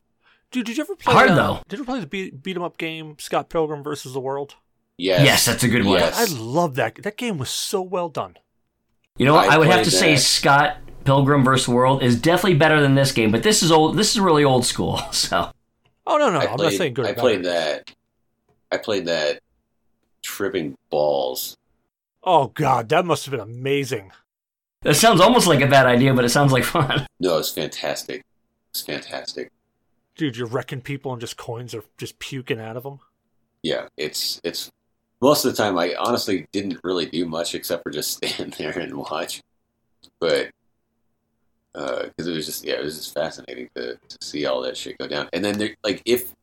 Dude, 0.52 0.66
did 0.66 0.78
you 0.78 0.84
ever 0.84 0.96
play 0.96 1.14
Hard, 1.14 1.30
uh, 1.32 1.36
though. 1.36 1.60
Did 1.68 1.78
you 1.78 1.84
ever 1.84 1.92
play 1.92 2.00
the 2.02 2.08
beat, 2.08 2.44
beat 2.44 2.56
'em 2.56 2.64
up 2.64 2.78
game 2.78 3.16
Scott 3.20 3.50
Pilgrim 3.50 3.84
versus 3.84 4.14
the 4.14 4.20
World? 4.20 4.56
Yes. 4.98 5.26
Yes, 5.26 5.46
that's 5.46 5.64
a 5.64 5.68
good 5.68 5.86
one. 5.86 6.00
Yes. 6.00 6.18
I 6.18 6.34
love 6.38 6.76
that. 6.76 6.96
That 7.04 7.18
game 7.18 7.38
was 7.38 7.50
so 7.50 7.82
well 7.82 8.10
done. 8.10 8.38
You 9.18 9.26
know 9.26 9.34
what? 9.34 9.50
I 9.50 9.56
I, 9.56 9.58
would 9.58 9.68
have 9.68 9.76
played 9.78 9.86
to 9.86 9.92
say. 9.92 10.16
Scott 10.18 10.78
Pilgrim 11.06 11.44
vs. 11.44 11.68
World 11.68 12.04
is 12.04 12.20
definitely 12.20 12.58
better 12.58 12.82
than 12.82 12.96
this 12.96 13.12
game, 13.12 13.32
but 13.32 13.44
this 13.44 13.64
is 13.64 13.72
old. 13.72 13.98
This 13.98 14.12
is 14.12 14.20
really 14.20 14.44
old 14.44 14.66
school. 14.66 15.00
So 15.12 15.52
Oh 16.06 16.18
no, 16.18 16.30
no, 16.32 16.40
I 16.40 16.48
I'm 16.52 16.58
not 16.58 16.74
saying 16.74 16.94
good. 16.94 17.06
I 17.06 17.14
played 17.14 17.46
that. 17.46 17.94
I 18.72 18.78
played 18.78 19.06
that 19.06 19.40
tripping 20.22 20.78
balls. 20.90 21.56
Oh 22.24 22.48
god, 22.48 22.90
that 22.90 23.06
must 23.06 23.26
have 23.26 23.32
been 23.32 23.40
amazing. 23.40 24.12
that 24.82 24.96
sounds 24.96 25.22
almost 25.22 25.48
like 25.48 25.62
a 25.62 25.68
bad 25.68 25.86
idea, 25.86 26.14
but 26.14 26.26
it 26.26 26.30
sounds 26.30 26.52
like 26.52 26.64
fun. 26.64 27.06
No, 27.20 27.38
it's 27.38 27.52
fantastic. 27.52 28.24
It's 28.72 28.82
fantastic. 28.82 29.52
Dude, 30.16 30.38
you're 30.38 30.48
wrecking 30.48 30.82
people 30.82 31.12
and 31.12 31.22
just 31.22 31.38
coins 31.38 31.74
are 31.74 31.84
just 31.98 32.20
puking 32.20 32.60
out 32.60 32.78
of 32.78 32.84
them. 32.84 33.00
Yeah, 33.64 33.88
it's 33.98 34.42
it's 34.44 34.72
most 35.22 35.46
of 35.46 35.52
the 35.52 35.58
time 35.58 35.78
I 35.78 35.96
honestly 35.98 36.48
didn't 36.52 36.80
really 36.84 37.06
do 37.06 37.26
much 37.26 37.56
except 37.56 37.84
for 37.84 37.92
just 37.92 38.18
stand 38.24 38.54
there 38.54 38.78
and 38.78 38.96
watch. 38.96 39.42
But 40.20 40.50
uh, 41.74 42.04
because 42.04 42.28
it 42.28 42.34
was 42.34 42.46
just 42.46 42.66
yeah, 42.66 42.76
it 42.76 42.84
was 42.84 42.98
just 42.98 43.14
fascinating 43.14 43.70
to, 43.76 43.96
to 43.96 44.18
see 44.22 44.46
all 44.46 44.62
that 44.62 44.78
shit 44.78 44.98
go 44.98 45.08
down. 45.08 45.30
And 45.34 45.44
then 45.44 45.58
there, 45.58 45.76
like 45.84 46.02
if 46.06 46.34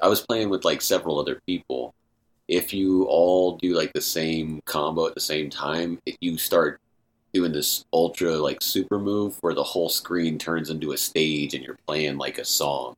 I 0.00 0.08
was 0.08 0.20
playing 0.20 0.50
with 0.50 0.64
like 0.64 0.82
several 0.82 1.18
other 1.18 1.40
people, 1.46 1.94
if 2.48 2.72
you 2.72 3.04
all 3.04 3.56
do 3.56 3.74
like 3.74 3.92
the 3.92 4.00
same 4.00 4.60
combo 4.64 5.06
at 5.06 5.14
the 5.14 5.20
same 5.20 5.50
time, 5.50 5.98
you 6.20 6.38
start 6.38 6.80
doing 7.34 7.52
this 7.52 7.84
ultra 7.92 8.36
like 8.36 8.62
super 8.62 8.98
move 8.98 9.36
where 9.42 9.54
the 9.54 9.62
whole 9.62 9.88
screen 9.88 10.38
turns 10.38 10.70
into 10.70 10.92
a 10.92 10.96
stage 10.96 11.54
and 11.54 11.64
you're 11.64 11.78
playing 11.86 12.16
like 12.16 12.38
a 12.38 12.44
song, 12.44 12.94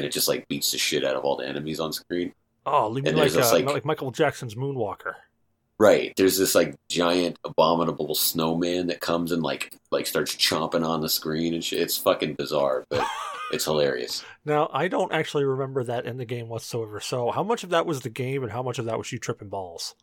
and 0.00 0.06
it 0.06 0.12
just 0.12 0.28
like 0.28 0.48
beats 0.48 0.72
the 0.72 0.78
shit 0.78 1.04
out 1.04 1.14
of 1.16 1.24
all 1.24 1.36
the 1.36 1.46
enemies 1.46 1.78
on 1.80 1.92
screen. 1.92 2.32
Oh, 2.66 2.88
leave 2.88 3.04
me 3.04 3.10
And 3.10 3.18
like, 3.18 3.32
this, 3.32 3.50
uh, 3.52 3.54
like- 3.56 3.66
like 3.66 3.84
Michael 3.84 4.10
Jackson's 4.10 4.54
Moonwalker. 4.54 5.14
Right. 5.78 6.12
There's 6.16 6.36
this 6.36 6.54
like 6.54 6.74
giant 6.90 7.38
abominable 7.42 8.14
snowman 8.14 8.88
that 8.88 9.00
comes 9.00 9.32
and 9.32 9.42
like 9.42 9.74
like 9.90 10.06
starts 10.06 10.34
chomping 10.36 10.86
on 10.86 11.00
the 11.00 11.08
screen 11.08 11.54
and 11.54 11.64
shit. 11.64 11.80
It's 11.80 11.96
fucking 11.96 12.34
bizarre, 12.34 12.84
but 12.90 13.06
it's 13.52 13.64
hilarious. 13.64 14.22
Now, 14.44 14.68
I 14.74 14.88
don't 14.88 15.10
actually 15.10 15.44
remember 15.44 15.82
that 15.84 16.04
in 16.04 16.18
the 16.18 16.26
game 16.26 16.50
whatsoever. 16.50 17.00
So, 17.00 17.30
how 17.30 17.42
much 17.42 17.64
of 17.64 17.70
that 17.70 17.86
was 17.86 18.00
the 18.02 18.10
game, 18.10 18.42
and 18.42 18.52
how 18.52 18.62
much 18.62 18.78
of 18.78 18.84
that 18.84 18.98
was 18.98 19.10
you 19.10 19.18
tripping 19.18 19.48
balls? 19.48 19.94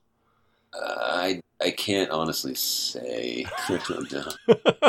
Uh, 0.73 0.95
I 0.99 1.41
I 1.61 1.69
can't 1.69 2.09
honestly 2.09 2.55
say. 2.55 3.45
I 3.69 3.79
don't 3.87 4.11
know. 4.11 4.31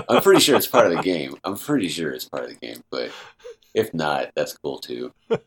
I'm 0.08 0.22
pretty 0.22 0.40
sure 0.40 0.56
it's 0.56 0.66
part 0.66 0.86
of 0.90 0.96
the 0.96 1.02
game. 1.02 1.34
I'm 1.44 1.56
pretty 1.58 1.88
sure 1.88 2.12
it's 2.12 2.24
part 2.26 2.44
of 2.44 2.48
the 2.48 2.56
game, 2.66 2.82
but 2.90 3.10
if 3.74 3.92
not, 3.94 4.30
that's 4.34 4.56
cool 4.56 4.78
too. 4.78 5.12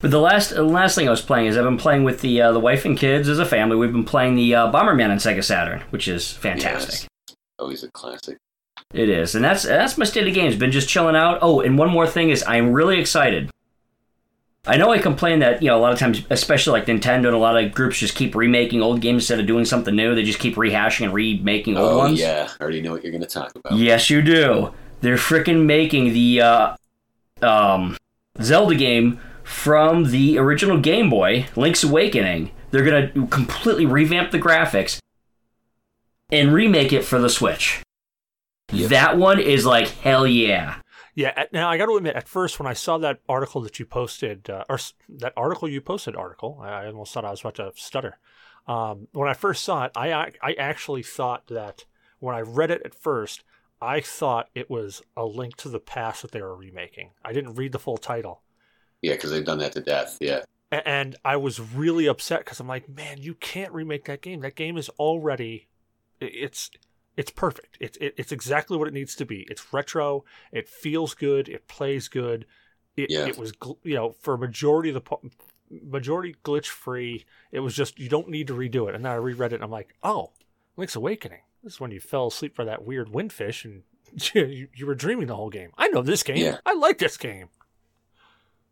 But 0.00 0.12
the 0.12 0.20
last 0.20 0.50
the 0.50 0.62
last 0.62 0.94
thing 0.94 1.08
I 1.08 1.10
was 1.10 1.22
playing 1.22 1.46
is 1.46 1.56
I've 1.56 1.64
been 1.64 1.76
playing 1.76 2.04
with 2.04 2.20
the 2.20 2.40
uh, 2.40 2.52
the 2.52 2.60
wife 2.60 2.84
and 2.84 2.96
kids 2.96 3.28
as 3.28 3.40
a 3.40 3.44
family. 3.44 3.74
We've 3.76 3.90
been 3.90 4.04
playing 4.04 4.36
the 4.36 4.54
uh, 4.54 4.70
Bomberman 4.70 5.10
on 5.10 5.16
Sega 5.16 5.42
Saturn, 5.42 5.80
which 5.90 6.06
is 6.06 6.30
fantastic. 6.30 7.08
Yes. 7.28 7.36
Always 7.58 7.82
a 7.82 7.90
classic. 7.90 8.38
It 8.94 9.08
is, 9.08 9.34
and 9.34 9.44
that's 9.44 9.64
that's 9.64 9.98
my 9.98 10.04
state 10.04 10.28
of 10.28 10.34
games. 10.34 10.54
Been 10.54 10.70
just 10.70 10.88
chilling 10.88 11.16
out. 11.16 11.40
Oh, 11.42 11.60
and 11.60 11.76
one 11.76 11.90
more 11.90 12.06
thing 12.06 12.30
is 12.30 12.44
I'm 12.46 12.72
really 12.72 13.00
excited. 13.00 13.50
I 14.68 14.76
know 14.76 14.92
I 14.92 14.98
complain 14.98 15.40
that 15.40 15.62
you 15.62 15.68
know 15.68 15.76
a 15.76 15.80
lot 15.80 15.92
of 15.92 15.98
times, 15.98 16.22
especially 16.30 16.78
like 16.78 16.86
Nintendo 16.86 17.26
and 17.26 17.34
a 17.34 17.38
lot 17.38 17.60
of 17.60 17.74
groups, 17.74 17.98
just 17.98 18.14
keep 18.14 18.36
remaking 18.36 18.80
old 18.80 19.00
games 19.00 19.24
instead 19.24 19.40
of 19.40 19.48
doing 19.48 19.64
something 19.64 19.96
new. 19.96 20.14
They 20.14 20.22
just 20.22 20.38
keep 20.38 20.54
rehashing 20.54 21.06
and 21.06 21.12
remaking 21.12 21.76
old 21.76 21.92
oh 21.92 21.98
ones. 21.98 22.20
yeah, 22.20 22.48
I 22.60 22.62
already 22.62 22.82
know 22.82 22.92
what 22.92 23.02
you're 23.02 23.10
going 23.10 23.22
to 23.22 23.28
talk 23.28 23.52
about. 23.56 23.76
Yes, 23.76 24.10
you 24.10 24.22
do. 24.22 24.72
They're 25.00 25.16
freaking 25.16 25.64
making 25.66 26.12
the 26.12 26.40
uh, 26.40 26.76
um, 27.42 27.96
Zelda 28.40 28.74
game 28.74 29.20
from 29.44 30.10
the 30.10 30.38
original 30.38 30.78
Game 30.78 31.08
Boy, 31.10 31.46
Link's 31.56 31.82
Awakening. 31.84 32.50
They're 32.70 32.84
gonna 32.84 33.26
completely 33.28 33.86
revamp 33.86 34.30
the 34.30 34.38
graphics 34.38 34.98
and 36.30 36.52
remake 36.52 36.92
it 36.92 37.04
for 37.04 37.18
the 37.18 37.30
Switch. 37.30 37.82
Yep. 38.72 38.90
That 38.90 39.16
one 39.16 39.40
is 39.40 39.64
like 39.64 39.88
hell 39.88 40.26
yeah. 40.26 40.76
Yeah. 41.14 41.32
at- 41.34 41.52
Now, 41.52 41.70
I 41.70 41.78
got 41.78 41.86
to 41.86 41.96
admit, 41.96 42.16
at 42.16 42.28
first, 42.28 42.58
when 42.60 42.66
I 42.66 42.74
saw 42.74 42.98
that 42.98 43.20
article 43.28 43.62
that 43.62 43.78
you 43.78 43.86
posted, 43.86 44.50
uh, 44.50 44.64
or 44.68 44.78
that 45.08 45.32
article 45.36 45.68
you 45.68 45.80
posted, 45.80 46.14
article, 46.14 46.58
I 46.62 46.68
I 46.68 46.86
almost 46.88 47.14
thought 47.14 47.24
I 47.24 47.30
was 47.30 47.40
about 47.40 47.54
to 47.56 47.72
stutter. 47.76 48.18
Um, 48.66 49.08
when 49.12 49.28
I 49.30 49.32
first 49.32 49.64
saw 49.64 49.84
it, 49.86 49.92
I 49.96 50.12
I 50.42 50.52
actually 50.58 51.02
thought 51.02 51.46
that 51.46 51.86
when 52.18 52.34
I 52.36 52.40
read 52.40 52.70
it 52.70 52.82
at 52.84 52.94
first, 52.94 53.42
I 53.80 54.00
thought 54.00 54.48
it 54.54 54.68
was 54.70 55.02
a 55.16 55.24
link 55.24 55.56
to 55.58 55.68
the 55.68 55.78
past 55.80 56.22
that 56.22 56.32
they 56.32 56.42
were 56.42 56.56
remaking. 56.56 57.10
I 57.24 57.32
didn't 57.32 57.54
read 57.54 57.72
the 57.72 57.78
full 57.78 57.98
title. 57.98 58.42
Yeah, 59.02 59.14
because 59.14 59.30
they've 59.30 59.44
done 59.44 59.58
that 59.58 59.72
to 59.72 59.80
death. 59.80 60.18
Yeah. 60.20 60.42
And 60.70 61.16
I 61.24 61.36
was 61.36 61.60
really 61.60 62.06
upset 62.06 62.40
because 62.40 62.60
I'm 62.60 62.68
like, 62.68 62.88
man, 62.88 63.18
you 63.20 63.34
can't 63.34 63.72
remake 63.72 64.04
that 64.06 64.20
game. 64.20 64.40
That 64.40 64.54
game 64.56 64.76
is 64.76 64.88
already, 64.90 65.68
it's 66.20 66.70
it's 67.16 67.30
perfect. 67.30 67.78
It's 67.80 67.96
it, 68.00 68.14
it's 68.16 68.32
exactly 68.32 68.76
what 68.76 68.86
it 68.86 68.94
needs 68.94 69.14
to 69.16 69.24
be. 69.24 69.46
It's 69.50 69.72
retro. 69.72 70.24
It 70.52 70.68
feels 70.68 71.14
good. 71.14 71.48
It 71.48 71.66
plays 71.68 72.08
good. 72.08 72.44
It, 72.96 73.10
Yeah. 73.10 73.26
it 73.26 73.38
was 73.38 73.52
you 73.82 73.94
know 73.94 74.14
for 74.20 74.34
a 74.34 74.38
majority 74.38 74.90
of 74.90 75.02
the 75.02 75.16
majority 75.70 76.34
glitch 76.44 76.66
free. 76.66 77.24
It 77.50 77.60
was 77.60 77.74
just 77.74 77.98
you 77.98 78.08
don't 78.08 78.28
need 78.28 78.48
to 78.48 78.54
redo 78.54 78.88
it. 78.88 78.94
And 78.94 79.04
then 79.04 79.12
I 79.12 79.16
reread 79.16 79.52
it 79.52 79.56
and 79.56 79.64
I'm 79.64 79.70
like, 79.70 79.94
oh, 80.02 80.32
Link's 80.76 80.96
Awakening. 80.96 81.40
This 81.68 81.74
is 81.74 81.80
when 81.80 81.90
you 81.90 82.00
fell 82.00 82.28
asleep 82.28 82.56
for 82.56 82.64
that 82.64 82.86
weird 82.86 83.08
windfish 83.08 83.66
and 83.66 83.82
you, 84.34 84.68
you 84.74 84.86
were 84.86 84.94
dreaming 84.94 85.26
the 85.26 85.36
whole 85.36 85.50
game. 85.50 85.68
I 85.76 85.88
know 85.88 86.00
this 86.00 86.22
game. 86.22 86.38
Yeah. 86.38 86.56
I 86.64 86.72
like 86.72 86.96
this 86.96 87.18
game. 87.18 87.50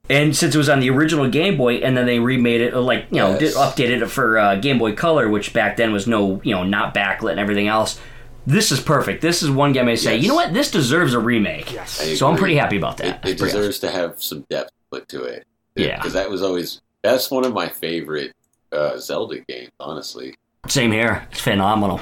And 0.08 0.34
since 0.34 0.54
it 0.54 0.56
was 0.58 0.70
on 0.70 0.80
the 0.80 0.88
original 0.88 1.28
Game 1.28 1.58
Boy, 1.58 1.74
and 1.74 1.94
then 1.94 2.06
they 2.06 2.18
remade 2.20 2.62
it, 2.62 2.74
like 2.74 3.08
you 3.10 3.18
know, 3.18 3.32
Yes. 3.32 3.40
did, 3.40 3.52
updated 3.54 4.00
it 4.02 4.06
for 4.06 4.38
uh, 4.38 4.54
Game 4.56 4.78
Boy 4.78 4.94
Color, 4.94 5.28
which 5.28 5.52
back 5.52 5.76
then 5.76 5.92
was 5.92 6.06
no, 6.06 6.40
you 6.42 6.54
know, 6.54 6.64
not 6.64 6.94
backlit 6.94 7.32
and 7.32 7.38
everything 7.40 7.68
else. 7.68 8.00
This 8.46 8.72
is 8.72 8.80
perfect. 8.80 9.20
This 9.20 9.42
is 9.42 9.50
one 9.50 9.74
game 9.74 9.88
I 9.88 9.94
say, 9.96 10.14
Yes. 10.14 10.22
you 10.22 10.28
know 10.30 10.34
what, 10.36 10.54
this 10.54 10.70
deserves 10.70 11.12
a 11.12 11.18
remake. 11.18 11.74
Yes. 11.74 12.00
So 12.18 12.26
I'm 12.30 12.38
pretty 12.38 12.56
happy 12.56 12.78
about 12.78 12.96
that. 12.96 13.04
it 13.06 13.10
That's 13.10 13.22
pretty 13.42 13.52
deserves 13.58 13.78
to 13.80 13.90
have 13.90 14.22
some 14.22 14.46
depth 14.48 14.70
put 14.90 15.06
to 15.08 15.22
it. 15.24 15.44
Yeah. 15.74 15.96
Because 15.98 16.14
that 16.14 16.30
was 16.30 16.40
always 16.40 16.80
that's 17.02 17.30
one 17.30 17.44
of 17.44 17.52
my 17.52 17.68
favorite 17.68 18.32
uh, 18.72 18.96
Zelda 18.96 19.40
games. 19.40 19.72
Honestly. 19.78 20.34
Same 20.66 20.92
here. 20.92 21.28
It's 21.30 21.42
phenomenal. 21.42 22.00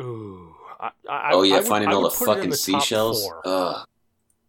Ooh. 0.00 0.54
I, 0.78 0.90
I, 1.08 1.30
oh 1.32 1.42
yeah, 1.42 1.54
I 1.54 1.58
would- 1.58 1.66
finding 1.68 1.90
I 1.90 1.94
all 1.94 2.02
the 2.02 2.10
put 2.10 2.28
it 2.28 2.30
in 2.30 2.34
fucking 2.36 2.50
the 2.50 2.56
seashells. 2.56 3.28
Uh, 3.44 3.82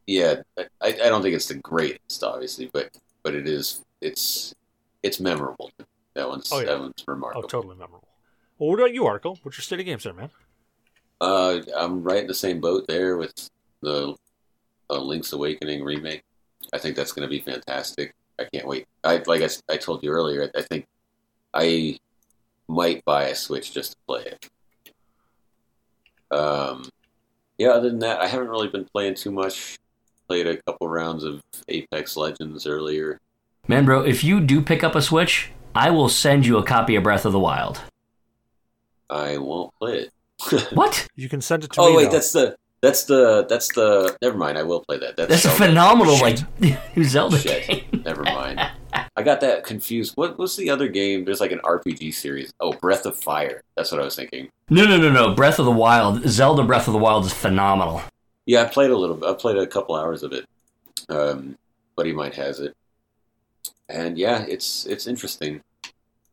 yeah, 0.06 0.42
I, 0.58 0.66
I 0.82 0.92
don't 0.92 1.22
think 1.22 1.36
it's 1.36 1.48
the 1.48 1.56
greatest, 1.56 2.24
obviously, 2.24 2.70
but 2.72 2.89
but 3.24 3.34
it 3.36 3.48
is. 3.48 3.84
It's 4.01 4.54
it's 5.04 5.20
memorable. 5.20 5.72
That 6.16 6.27
one's 6.27 6.51
Oh, 6.51 6.60
yeah. 6.60 6.66
that 6.66 6.80
one's 6.80 7.04
remarkable. 7.08 7.44
Oh, 7.46 7.48
totally 7.48 7.75
memorable. 7.75 8.08
Well, 8.58 8.70
what 8.72 8.80
about 8.80 8.94
you, 8.94 9.06
Article? 9.06 9.38
What's 9.44 9.58
your 9.58 9.63
state 9.63 9.80
of 9.80 9.86
games 9.86 10.04
there, 10.04 10.13
man? 10.13 10.30
Uh, 11.22 11.60
I'm 11.75 12.04
right 12.04 12.20
in 12.22 12.27
the 12.27 12.34
same 12.34 12.60
boat 12.60 12.86
there 12.88 13.18
with 13.18 13.50
the 13.82 14.16
uh, 14.89 15.00
Link's 15.00 15.32
Awakening 15.34 15.84
remake. 15.84 16.24
I 16.74 16.77
think 16.77 16.96
that's 16.96 17.12
going 17.12 17.27
to 17.27 17.30
be 17.30 17.39
fantastic. 17.39 18.13
I 18.39 18.46
can't 18.54 18.68
wait. 18.68 18.88
I 19.04 19.22
like 19.27 19.42
I, 19.42 19.50
I 19.74 19.77
told 19.77 20.04
you 20.04 20.10
earlier. 20.12 20.50
I 20.56 20.62
think 20.62 20.86
I 21.54 22.00
might 22.68 23.04
buy 23.06 23.25
a 23.25 23.36
Switch 23.36 23.74
just 23.74 23.92
to 23.94 23.98
play 24.08 24.24
it. 24.25 24.50
Um, 26.32 26.90
yeah. 27.58 27.70
Other 27.70 27.90
than 27.90 28.00
that, 28.00 28.20
I 28.22 28.28
haven't 28.28 28.50
really 28.50 28.68
been 28.68 28.86
playing 28.86 29.16
too 29.16 29.32
much. 29.32 29.78
Played 30.28 30.48
a 30.48 30.62
couple 30.64 30.88
rounds 30.90 31.24
of 31.24 31.42
Apex 31.70 32.18
Legends 32.18 32.68
earlier. 32.68 33.20
Man, 33.68 33.86
bro, 33.86 34.02
if 34.02 34.24
you 34.24 34.40
do 34.42 34.62
pick 34.62 34.84
up 34.84 34.96
a 34.96 35.02
Switch, 35.02 35.52
I 35.74 35.90
will 35.90 36.10
send 36.10 36.46
you 36.46 36.58
a 36.58 36.64
copy 36.64 36.96
of 36.96 37.04
Breath 37.04 37.26
of 37.26 37.32
the 37.32 37.40
Wild. 37.40 37.82
I 39.10 39.38
won't 39.38 39.74
play 39.80 40.08
it. 40.08 40.12
What? 40.74 41.08
You 41.16 41.30
can 41.30 41.42
send 41.42 41.64
it 41.64 41.72
to 41.74 41.82
oh 41.82 41.88
me. 41.88 41.94
Oh 41.94 41.98
wait, 41.98 42.06
though. 42.06 42.12
that's 42.12 42.32
the 42.32 42.58
that's 42.82 43.04
the 43.06 43.46
that's 43.50 43.74
the. 43.74 44.16
Never 44.22 44.38
mind. 44.38 44.58
I 44.58 44.64
will 44.64 44.82
play 44.82 45.00
that. 45.00 45.18
That's, 45.18 45.44
That's 45.44 45.46
a 45.46 45.50
phenomenal, 45.50 46.16
Shit. 46.18 46.44
like, 46.60 46.78
Zelda 47.04 47.40
Shit. 47.40 47.68
game. 47.92 48.04
Never 48.06 48.24
mind. 48.24 48.60
I 49.16 49.24
got 49.24 49.42
that 49.42 49.63
confused. 49.63 50.16
What 50.16 50.38
was 50.38 50.56
the 50.56 50.70
other 50.70 50.88
game? 50.88 51.25
There's 51.25 51.42
like 51.42 51.51
an 51.51 51.60
RPG 51.60 52.13
series. 52.13 52.54
Oh, 52.60 52.74
Breath 52.74 53.06
of 53.06 53.18
Fire. 53.18 53.63
That's 53.75 53.92
what 53.92 54.01
I 54.01 54.04
was 54.06 54.16
thinking. 54.16 54.50
No, 54.70 54.86
no, 54.86 54.98
no, 54.98 55.12
no. 55.12 55.34
Breath 55.34 55.60
of 55.60 55.66
the 55.66 55.72
Wild. 55.72 56.27
Zelda 56.27 56.63
Breath 56.63 56.88
of 56.88 56.94
the 56.94 57.00
Wild 57.00 57.25
is 57.25 57.34
phenomenal. 57.34 58.01
Yeah, 58.46 58.63
I 58.63 58.66
played 58.66 58.92
a 58.92 58.98
little. 58.98 59.24
I 59.25 59.34
played 59.34 59.58
a 59.58 59.68
couple 59.68 59.96
hours 59.96 60.24
of 60.24 60.34
it. 60.34 60.46
Um, 61.10 61.58
buddy 61.96 62.13
mine 62.13 62.32
has 62.34 62.60
it, 62.60 62.75
and 63.89 64.18
yeah, 64.18 64.46
it's 64.48 64.86
it's 64.86 65.08
interesting. 65.08 65.62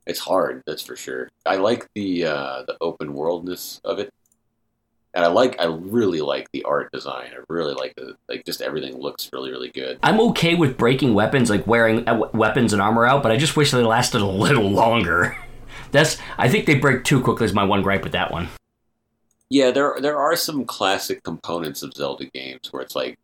It's 0.07 0.21
hard, 0.21 0.63
that's 0.67 0.83
for 0.83 0.97
sure. 0.97 1.31
I 1.47 1.57
like 1.57 1.89
the 1.95 2.27
uh, 2.27 2.63
the 2.67 2.77
open 2.81 3.15
worldness 3.15 3.81
of 3.85 3.99
it, 3.99 4.13
and 5.15 5.25
I 5.25 5.29
like 5.29 5.59
I 5.61 5.67
really 5.67 6.21
like 6.21 6.51
the 6.53 6.65
art 6.65 6.91
design. 6.93 7.31
I 7.33 7.43
really 7.49 7.75
like 7.75 7.95
the 7.95 8.17
like 8.29 8.45
just 8.45 8.61
everything 8.61 8.99
looks 8.99 9.31
really 9.33 9.51
really 9.51 9.71
good. 9.71 9.99
I'm 10.03 10.21
okay 10.21 10.55
with 10.55 10.77
breaking 10.77 11.15
weapons, 11.15 11.51
like 11.51 11.67
wearing 11.67 12.07
uh, 12.09 12.29
weapons 12.33 12.73
and 12.73 12.83
armor 12.83 13.07
out, 13.07 13.23
but 13.23 13.33
I 13.33 13.37
just 13.37 13.57
wish 13.57 13.71
they 13.71 13.83
lasted 13.83 14.21
a 14.21 14.27
little 14.27 14.71
longer. 14.71 15.37
That's. 15.93 16.19
I 16.37 16.49
think 16.49 16.67
they 16.67 16.75
break 16.75 17.05
too 17.05 17.21
quickly. 17.21 17.47
Is 17.47 17.55
my 17.55 17.65
one 17.65 17.83
gripe 17.83 18.03
with 18.03 18.13
that 18.13 18.33
one. 18.33 18.49
Yeah, 19.49 19.71
there 19.71 19.97
there 20.01 20.19
are 20.19 20.35
some 20.35 20.65
classic 20.65 21.23
components 21.23 21.83
of 21.83 21.95
Zelda 21.95 22.25
games 22.27 22.73
where 22.73 22.83
it's 22.83 22.97
like 22.97 23.17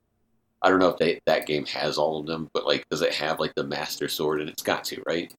I 0.63 0.69
don't 0.69 0.79
know 0.79 0.91
if 0.91 0.99
they, 0.99 1.21
that 1.27 1.47
game 1.47 1.67
has 1.67 1.99
all 1.99 2.21
of 2.21 2.27
them, 2.27 2.49
but 2.55 2.67
like 2.67 2.89
does 2.89 3.03
it 3.03 3.15
have 3.15 3.41
like 3.41 3.55
the 3.57 3.65
Master 3.65 4.09
Sword? 4.09 4.41
And 4.41 4.49
it's 4.49 4.63
got 4.63 4.85
to, 4.85 5.03
right? 5.07 5.33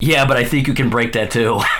Yeah, 0.00 0.26
but 0.26 0.36
I 0.38 0.44
think 0.44 0.66
you 0.66 0.74
can 0.74 0.88
break 0.88 1.12
that 1.12 1.30
too. 1.30 1.60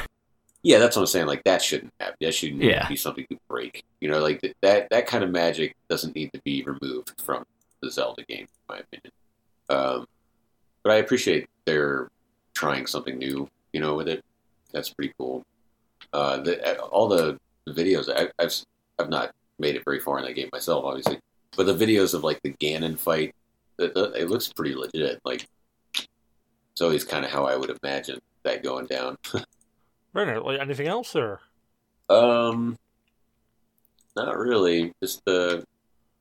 Yeah, 0.64 0.78
that's 0.78 0.96
what 0.96 1.02
I'm 1.02 1.06
saying. 1.06 1.26
Like 1.26 1.44
that 1.44 1.60
shouldn't 1.62 1.92
happen. 2.00 2.16
That 2.20 2.34
shouldn't 2.34 2.62
Yeah. 2.62 2.88
be 2.88 2.96
something 2.96 3.26
to 3.30 3.38
break. 3.48 3.84
You 4.00 4.08
know, 4.08 4.18
like 4.20 4.40
th- 4.40 4.56
that 4.62 4.88
that 4.90 5.06
kind 5.06 5.22
of 5.22 5.30
magic 5.30 5.76
doesn't 5.88 6.14
need 6.16 6.32
to 6.32 6.40
be 6.42 6.62
removed 6.64 7.12
from 7.22 7.44
the 7.82 7.90
Zelda 7.90 8.24
game, 8.24 8.46
in 8.48 8.48
my 8.68 8.78
opinion. 8.78 9.12
Um, 9.68 10.06
but 10.82 10.92
I 10.92 10.96
appreciate 10.96 11.48
they're 11.66 12.10
trying 12.54 12.86
something 12.86 13.18
new. 13.18 13.48
You 13.72 13.80
know, 13.80 13.94
with 13.94 14.08
it. 14.08 14.24
That's 14.72 14.88
pretty 14.90 15.12
cool. 15.18 15.44
Uh, 16.12 16.38
the, 16.38 16.78
all 16.80 17.08
the 17.08 17.38
videos 17.68 18.08
I, 18.08 18.28
I've 18.38 18.46
s- 18.46 18.64
I've 18.98 19.08
not 19.08 19.32
made 19.58 19.76
it 19.76 19.84
very 19.84 20.00
far 20.00 20.18
in 20.18 20.24
that 20.24 20.34
game 20.34 20.48
myself, 20.52 20.84
obviously, 20.84 21.18
but 21.56 21.66
the 21.66 21.74
videos 21.74 22.14
of 22.14 22.24
like 22.24 22.40
the 22.42 22.52
Ganon 22.54 22.98
fight, 22.98 23.34
it, 23.78 23.92
it 23.96 24.28
looks 24.30 24.52
pretty 24.52 24.74
legit. 24.74 25.20
Like 25.24 25.46
it's 26.72 26.80
always 26.80 27.04
kind 27.04 27.24
of 27.24 27.30
how 27.30 27.44
I 27.46 27.56
would 27.56 27.76
imagine 27.82 28.20
that 28.44 28.62
going 28.62 28.86
down. 28.86 29.18
Like, 30.14 30.60
anything 30.60 30.86
else 30.86 31.12
there? 31.12 31.40
Um, 32.08 32.78
not 34.16 34.36
really. 34.38 34.92
Just 35.02 35.26
uh, 35.28 35.62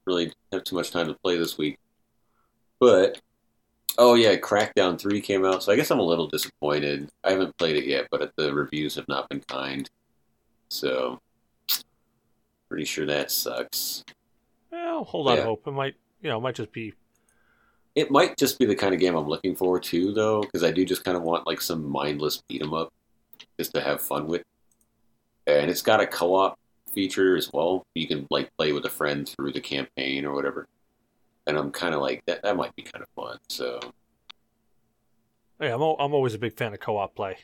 really 0.06 0.34
have 0.52 0.64
too 0.64 0.76
much 0.76 0.92
time 0.92 1.08
to 1.08 1.14
play 1.24 1.38
this 1.38 1.58
week. 1.58 1.78
But 2.80 3.20
Oh 4.00 4.16
yeah, 4.16 4.36
Crackdown 4.38 5.00
Three 5.00 5.22
came 5.22 5.46
out, 5.46 5.62
so 5.62 5.72
I 5.72 5.76
guess 5.76 5.92
I'm 5.92 6.00
a 6.00 6.04
little 6.04 6.26
disappointed. 6.28 7.10
I 7.24 7.30
haven't 7.32 7.56
played 7.58 7.76
it 7.76 7.86
yet, 7.86 8.08
but 8.10 8.32
the 8.36 8.52
reviews 8.52 8.96
have 8.96 9.08
not 9.08 9.30
been 9.30 9.42
kind. 9.42 9.88
So, 10.70 11.20
pretty 12.68 12.86
sure 12.86 13.06
that 13.06 13.30
sucks. 13.30 14.04
Well, 14.72 15.04
hold 15.04 15.28
on, 15.30 15.38
Yeah. 15.38 15.44
hope 15.44 15.68
it 15.68 15.72
might. 15.72 15.94
You 16.24 16.30
know, 16.30 16.40
it 16.40 16.42
might 16.42 16.56
just 16.56 16.72
be. 16.72 16.94
It 17.94 18.10
might 18.10 18.36
just 18.36 18.58
be 18.58 18.66
the 18.66 18.76
kind 18.76 18.96
of 18.96 19.00
game 19.00 19.16
I'm 19.16 19.28
looking 19.28 19.56
for 19.56 19.80
too, 19.80 20.12
though, 20.12 20.42
because 20.42 20.64
I 20.64 20.72
do 20.72 20.84
just 20.86 21.04
kind 21.04 21.16
of 21.16 21.22
want 21.22 21.46
like 21.46 21.62
some 21.62 21.88
mindless 21.88 22.42
beat 22.50 22.64
'em 22.64 22.74
up, 22.74 22.92
just 23.60 23.74
to 23.74 23.82
have 23.82 24.02
fun 24.02 24.28
with. 24.28 24.44
And 25.48 25.70
it's 25.70 25.82
got 25.82 26.00
a 26.00 26.08
co-op 26.08 26.58
feature 26.94 27.36
as 27.36 27.52
well. 27.52 27.86
You 27.96 28.08
can 28.08 28.28
like 28.30 28.56
play 28.58 28.72
with 28.72 28.86
a 28.86 28.90
friend 28.90 29.28
through 29.28 29.52
the 29.54 29.62
campaign 29.62 30.26
or 30.26 30.34
whatever. 30.34 30.68
And 31.48 31.58
I'm 31.58 31.72
kind 31.72 31.94
of 31.94 32.02
like 32.02 32.24
that. 32.28 32.42
That 32.44 32.56
might 32.56 32.76
be 32.76 32.84
kind 32.84 33.04
of 33.04 33.10
fun. 33.16 33.38
So 33.50 33.80
Yeah, 35.60 35.74
I'm. 35.76 35.82
I'm 35.82 36.14
always 36.14 36.34
a 36.34 36.40
big 36.40 36.56
fan 36.56 36.74
of 36.74 36.80
co-op 36.80 37.16
play. 37.16 37.38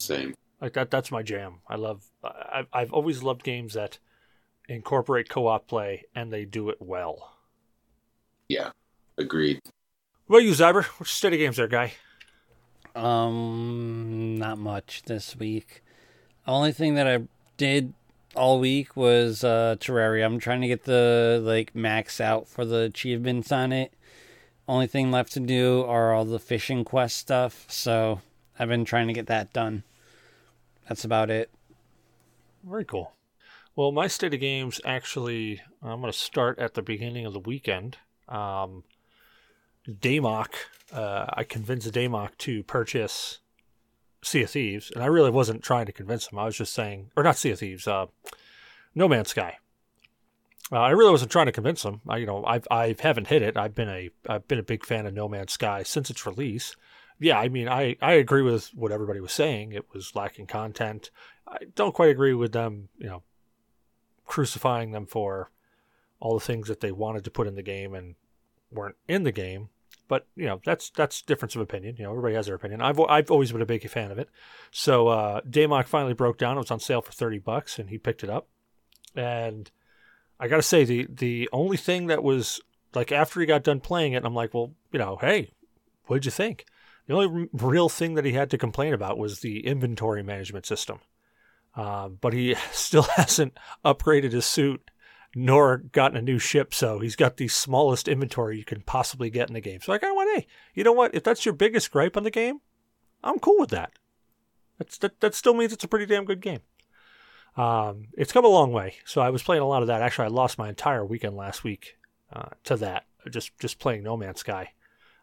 same. 0.00 0.34
Like 0.60 0.72
that. 0.72 0.90
That's 0.90 1.12
my 1.12 1.22
jam. 1.22 1.60
I 1.68 1.76
love. 1.76 2.04
I, 2.24 2.66
I've 2.72 2.92
always 2.92 3.22
loved 3.22 3.44
games 3.44 3.74
that 3.74 3.98
incorporate 4.68 5.28
co-op 5.28 5.68
play 5.68 6.04
and 6.14 6.32
they 6.32 6.44
do 6.44 6.68
it 6.70 6.78
well. 6.80 7.36
Yeah, 8.48 8.70
agreed. 9.16 9.60
What 10.26 10.38
about 10.38 10.46
you, 10.46 10.52
Zyber? 10.52 10.84
What's 10.98 11.22
your 11.22 11.30
state 11.30 11.38
games 11.38 11.56
there, 11.58 11.68
guy? 11.68 11.92
Um, 12.98 14.38
not 14.38 14.58
much 14.58 15.02
this 15.06 15.36
week. 15.36 15.82
Only 16.46 16.72
thing 16.72 16.94
that 16.96 17.06
I 17.06 17.28
did 17.56 17.94
all 18.34 18.58
week 18.58 18.96
was 18.96 19.44
uh 19.44 19.76
Terraria. 19.78 20.24
I'm 20.24 20.38
trying 20.38 20.60
to 20.62 20.68
get 20.68 20.84
the 20.84 21.40
like 21.42 21.74
max 21.74 22.20
out 22.20 22.48
for 22.48 22.64
the 22.64 22.80
achievements 22.80 23.52
on 23.52 23.72
it. 23.72 23.92
Only 24.66 24.86
thing 24.86 25.10
left 25.10 25.32
to 25.34 25.40
do 25.40 25.84
are 25.84 26.12
all 26.12 26.24
the 26.24 26.38
fishing 26.38 26.84
quest 26.84 27.16
stuff, 27.16 27.64
so 27.68 28.20
I've 28.58 28.68
been 28.68 28.84
trying 28.84 29.06
to 29.06 29.14
get 29.14 29.28
that 29.28 29.52
done. 29.52 29.84
That's 30.88 31.04
about 31.04 31.30
it. 31.30 31.50
Very 32.64 32.84
cool. 32.84 33.12
Well, 33.76 33.92
my 33.92 34.08
state 34.08 34.34
of 34.34 34.40
games 34.40 34.80
actually, 34.84 35.62
I'm 35.82 36.00
going 36.00 36.12
to 36.12 36.18
start 36.18 36.58
at 36.58 36.74
the 36.74 36.82
beginning 36.82 37.24
of 37.26 37.32
the 37.32 37.38
weekend. 37.38 37.96
Um, 38.28 38.82
Daymok, 39.88 40.48
uh, 40.92 41.26
I 41.32 41.44
convinced 41.44 41.90
Daymok 41.92 42.36
to 42.38 42.62
purchase 42.64 43.38
Sea 44.22 44.42
of 44.42 44.50
Thieves, 44.50 44.90
and 44.90 45.02
I 45.02 45.06
really 45.06 45.30
wasn't 45.30 45.62
trying 45.62 45.86
to 45.86 45.92
convince 45.92 46.26
him. 46.30 46.38
I 46.38 46.44
was 46.44 46.56
just 46.56 46.74
saying, 46.74 47.10
or 47.16 47.22
not 47.22 47.36
Sea 47.36 47.52
of 47.52 47.60
Thieves, 47.60 47.88
uh, 47.88 48.06
No 48.94 49.08
Man's 49.08 49.28
Sky. 49.28 49.58
Uh, 50.70 50.80
I 50.80 50.90
really 50.90 51.10
wasn't 51.10 51.30
trying 51.30 51.46
to 51.46 51.52
convince 51.52 51.82
him. 51.82 52.02
I, 52.06 52.18
you 52.18 52.26
know, 52.26 52.44
I've 52.44 52.66
I 52.70 52.94
haven't 53.00 53.28
hit 53.28 53.40
it. 53.40 53.56
I've 53.56 53.74
been 53.74 53.88
a 53.88 54.10
I've 54.28 54.46
been 54.48 54.58
a 54.58 54.62
big 54.64 54.84
fan 54.84 55.06
of 55.06 55.14
No 55.14 55.28
Man's 55.28 55.52
Sky 55.52 55.82
since 55.82 56.10
its 56.10 56.26
release. 56.26 56.76
Yeah, 57.18 57.38
I 57.38 57.48
mean, 57.48 57.68
I 57.68 57.96
I 58.02 58.12
agree 58.12 58.42
with 58.42 58.68
what 58.74 58.92
everybody 58.92 59.20
was 59.20 59.32
saying. 59.32 59.72
It 59.72 59.86
was 59.94 60.14
lacking 60.14 60.46
content. 60.46 61.10
I 61.46 61.58
don't 61.74 61.94
quite 61.94 62.10
agree 62.10 62.34
with 62.34 62.52
them, 62.52 62.90
you 62.98 63.06
know, 63.06 63.22
crucifying 64.26 64.92
them 64.92 65.06
for 65.06 65.50
all 66.20 66.34
the 66.34 66.44
things 66.44 66.68
that 66.68 66.80
they 66.80 66.92
wanted 66.92 67.24
to 67.24 67.30
put 67.30 67.46
in 67.46 67.54
the 67.54 67.62
game 67.62 67.94
and 67.94 68.16
weren't 68.70 68.96
in 69.06 69.22
the 69.22 69.32
game. 69.32 69.70
But 70.08 70.26
you 70.34 70.46
know, 70.46 70.60
that's 70.64 70.90
that's 70.90 71.22
difference 71.22 71.54
of 71.54 71.60
opinion. 71.60 71.96
You 71.98 72.04
know, 72.04 72.10
everybody 72.10 72.34
has 72.34 72.46
their 72.46 72.54
opinion. 72.54 72.80
I've 72.80 72.98
I've 72.98 73.30
always 73.30 73.52
been 73.52 73.62
a 73.62 73.66
big 73.66 73.88
fan 73.88 74.10
of 74.10 74.18
it. 74.18 74.30
So 74.70 75.08
uh, 75.08 75.40
Daymok 75.42 75.86
finally 75.86 76.14
broke 76.14 76.38
down. 76.38 76.56
It 76.56 76.60
was 76.60 76.70
on 76.70 76.80
sale 76.80 77.02
for 77.02 77.12
thirty 77.12 77.38
bucks, 77.38 77.78
and 77.78 77.90
he 77.90 77.98
picked 77.98 78.24
it 78.24 78.30
up. 78.30 78.48
And 79.14 79.70
I 80.40 80.48
got 80.48 80.56
to 80.56 80.62
say, 80.62 80.84
the 80.84 81.06
the 81.10 81.48
only 81.52 81.76
thing 81.76 82.06
that 82.06 82.22
was 82.22 82.60
like 82.94 83.12
after 83.12 83.40
he 83.40 83.46
got 83.46 83.64
done 83.64 83.80
playing 83.80 84.14
it, 84.14 84.24
I'm 84.24 84.34
like, 84.34 84.54
well, 84.54 84.72
you 84.92 84.98
know, 84.98 85.18
hey, 85.20 85.52
what'd 86.06 86.24
you 86.24 86.30
think? 86.30 86.64
The 87.06 87.14
only 87.14 87.48
real 87.52 87.88
thing 87.88 88.14
that 88.14 88.24
he 88.24 88.32
had 88.32 88.50
to 88.50 88.58
complain 88.58 88.92
about 88.92 89.18
was 89.18 89.40
the 89.40 89.66
inventory 89.66 90.22
management 90.22 90.66
system. 90.66 91.00
Um, 91.74 92.18
but 92.20 92.32
he 92.32 92.54
still 92.72 93.02
hasn't 93.02 93.58
upgraded 93.84 94.32
his 94.32 94.46
suit 94.46 94.90
nor 95.34 95.78
gotten 95.78 96.16
a 96.16 96.22
new 96.22 96.38
ship, 96.38 96.72
so 96.72 96.98
he's 96.98 97.16
got 97.16 97.36
the 97.36 97.48
smallest 97.48 98.08
inventory 98.08 98.58
you 98.58 98.64
can 98.64 98.80
possibly 98.82 99.30
get 99.30 99.48
in 99.48 99.54
the 99.54 99.60
game. 99.60 99.80
So 99.80 99.92
I 99.92 99.98
kind 99.98 100.12
of 100.12 100.16
went, 100.16 100.30
hey, 100.36 100.46
you 100.74 100.84
know 100.84 100.92
what? 100.92 101.14
If 101.14 101.22
that's 101.22 101.44
your 101.44 101.54
biggest 101.54 101.90
gripe 101.90 102.16
on 102.16 102.24
the 102.24 102.30
game, 102.30 102.60
I'm 103.22 103.38
cool 103.38 103.58
with 103.58 103.70
that. 103.70 103.92
That's, 104.78 104.98
that 104.98 105.20
that 105.20 105.34
still 105.34 105.54
means 105.54 105.72
it's 105.72 105.84
a 105.84 105.88
pretty 105.88 106.06
damn 106.06 106.24
good 106.24 106.40
game. 106.40 106.60
Um, 107.56 108.08
it's 108.16 108.32
come 108.32 108.44
a 108.44 108.48
long 108.48 108.72
way. 108.72 108.94
So 109.04 109.20
I 109.20 109.30
was 109.30 109.42
playing 109.42 109.62
a 109.62 109.66
lot 109.66 109.82
of 109.82 109.88
that. 109.88 110.02
Actually, 110.02 110.26
I 110.26 110.28
lost 110.28 110.58
my 110.58 110.68
entire 110.68 111.04
weekend 111.04 111.36
last 111.36 111.64
week 111.64 111.96
uh, 112.32 112.50
to 112.64 112.76
that. 112.76 113.06
Just 113.28 113.58
just 113.58 113.80
playing 113.80 114.04
No 114.04 114.16
Man's 114.16 114.40
Sky. 114.40 114.72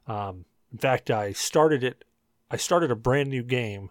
Um, 0.06 0.46
in 0.72 0.78
fact, 0.78 1.10
I 1.10 1.32
started 1.32 1.84
it. 1.84 2.04
I 2.52 2.58
started 2.58 2.92
a 2.92 2.96
brand 2.96 3.30
new 3.30 3.42
game 3.42 3.90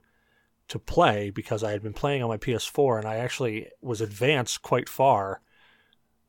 to 0.69 0.79
play 0.79 1.31
because 1.31 1.65
I 1.65 1.73
had 1.73 1.83
been 1.83 1.93
playing 1.93 2.23
on 2.23 2.29
my 2.29 2.37
PS4 2.37 2.99
and 2.99 3.09
I 3.09 3.17
actually 3.17 3.69
was 3.81 4.01
advanced 4.01 4.63
quite 4.63 4.89
far. 4.89 5.41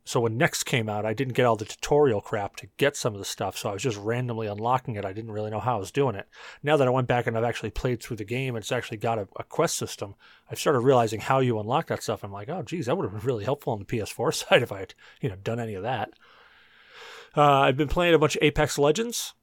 So 0.07 0.19
when 0.19 0.37
Next 0.37 0.65
came 0.65 0.87
out, 0.87 1.03
I 1.03 1.13
didn't 1.13 1.33
get 1.33 1.47
all 1.47 1.55
the 1.55 1.65
tutorial 1.65 2.21
crap 2.21 2.57
to 2.57 2.67
get 2.77 2.95
some 2.95 3.13
of 3.13 3.19
the 3.19 3.25
stuff. 3.25 3.57
So 3.57 3.69
I 3.69 3.73
was 3.73 3.81
just 3.81 3.97
randomly 3.97 4.45
unlocking 4.45 4.95
it. 4.95 5.03
I 5.03 5.13
didn't 5.13 5.31
really 5.31 5.49
know 5.49 5.59
how 5.59 5.77
I 5.77 5.79
was 5.79 5.91
doing 5.91 6.15
it. 6.15 6.27
Now 6.61 6.77
that 6.77 6.87
I 6.87 6.91
went 6.91 7.07
back 7.07 7.25
and 7.25 7.35
I've 7.35 7.43
actually 7.43 7.71
played 7.71 8.03
through 8.03 8.17
the 8.17 8.23
game, 8.23 8.55
it's 8.55 8.71
actually 8.71 8.97
got 8.97 9.17
a, 9.17 9.27
a 9.37 9.43
quest 9.43 9.75
system. 9.75 10.13
I've 10.49 10.59
started 10.59 10.81
realizing 10.81 11.21
how 11.21 11.39
you 11.39 11.59
unlock 11.59 11.87
that 11.87 12.03
stuff. 12.03 12.23
I'm 12.23 12.31
like, 12.31 12.49
oh, 12.49 12.61
geez, 12.61 12.85
that 12.85 12.95
would 12.95 13.03
have 13.03 13.13
been 13.13 13.27
really 13.27 13.45
helpful 13.45 13.73
on 13.73 13.79
the 13.79 13.85
PS4 13.85 14.33
side 14.47 14.61
if 14.61 14.71
I 14.71 14.79
had, 14.79 14.93
you 15.21 15.29
know, 15.29 15.37
done 15.37 15.59
any 15.59 15.73
of 15.73 15.81
that. 15.81 16.11
Uh, 17.35 17.61
I've 17.61 17.77
been 17.77 17.87
playing 17.87 18.13
a 18.13 18.19
bunch 18.19 18.35
of 18.35 18.43
Apex 18.43 18.77
Legends. 18.77 19.33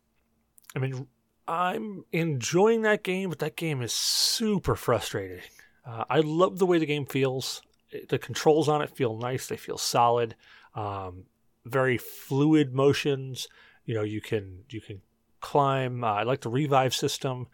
I 0.76 0.78
mean, 0.78 1.08
I'm 1.48 2.04
enjoying 2.12 2.82
that 2.82 3.02
game, 3.02 3.30
but 3.30 3.40
that 3.40 3.56
game 3.56 3.82
is 3.82 3.92
super 3.92 4.76
frustrating. 4.76 5.42
Uh, 5.84 6.04
I 6.08 6.20
love 6.20 6.58
the 6.58 6.66
way 6.66 6.78
the 6.78 6.86
game 6.86 7.04
feels. 7.04 7.62
The 8.08 8.18
controls 8.18 8.68
on 8.68 8.82
it 8.82 8.90
feel 8.90 9.16
nice. 9.16 9.46
They 9.46 9.56
feel 9.56 9.78
solid. 9.78 10.34
Um, 10.74 11.24
very 11.64 11.98
fluid 11.98 12.74
motions. 12.74 13.48
You 13.84 13.94
know, 13.94 14.02
you 14.02 14.20
can 14.20 14.64
you 14.70 14.80
can 14.80 15.00
climb. 15.40 16.02
Uh, 16.04 16.12
I 16.12 16.22
like 16.22 16.40
the 16.40 16.48
revive 16.48 16.94
system, 16.94 17.48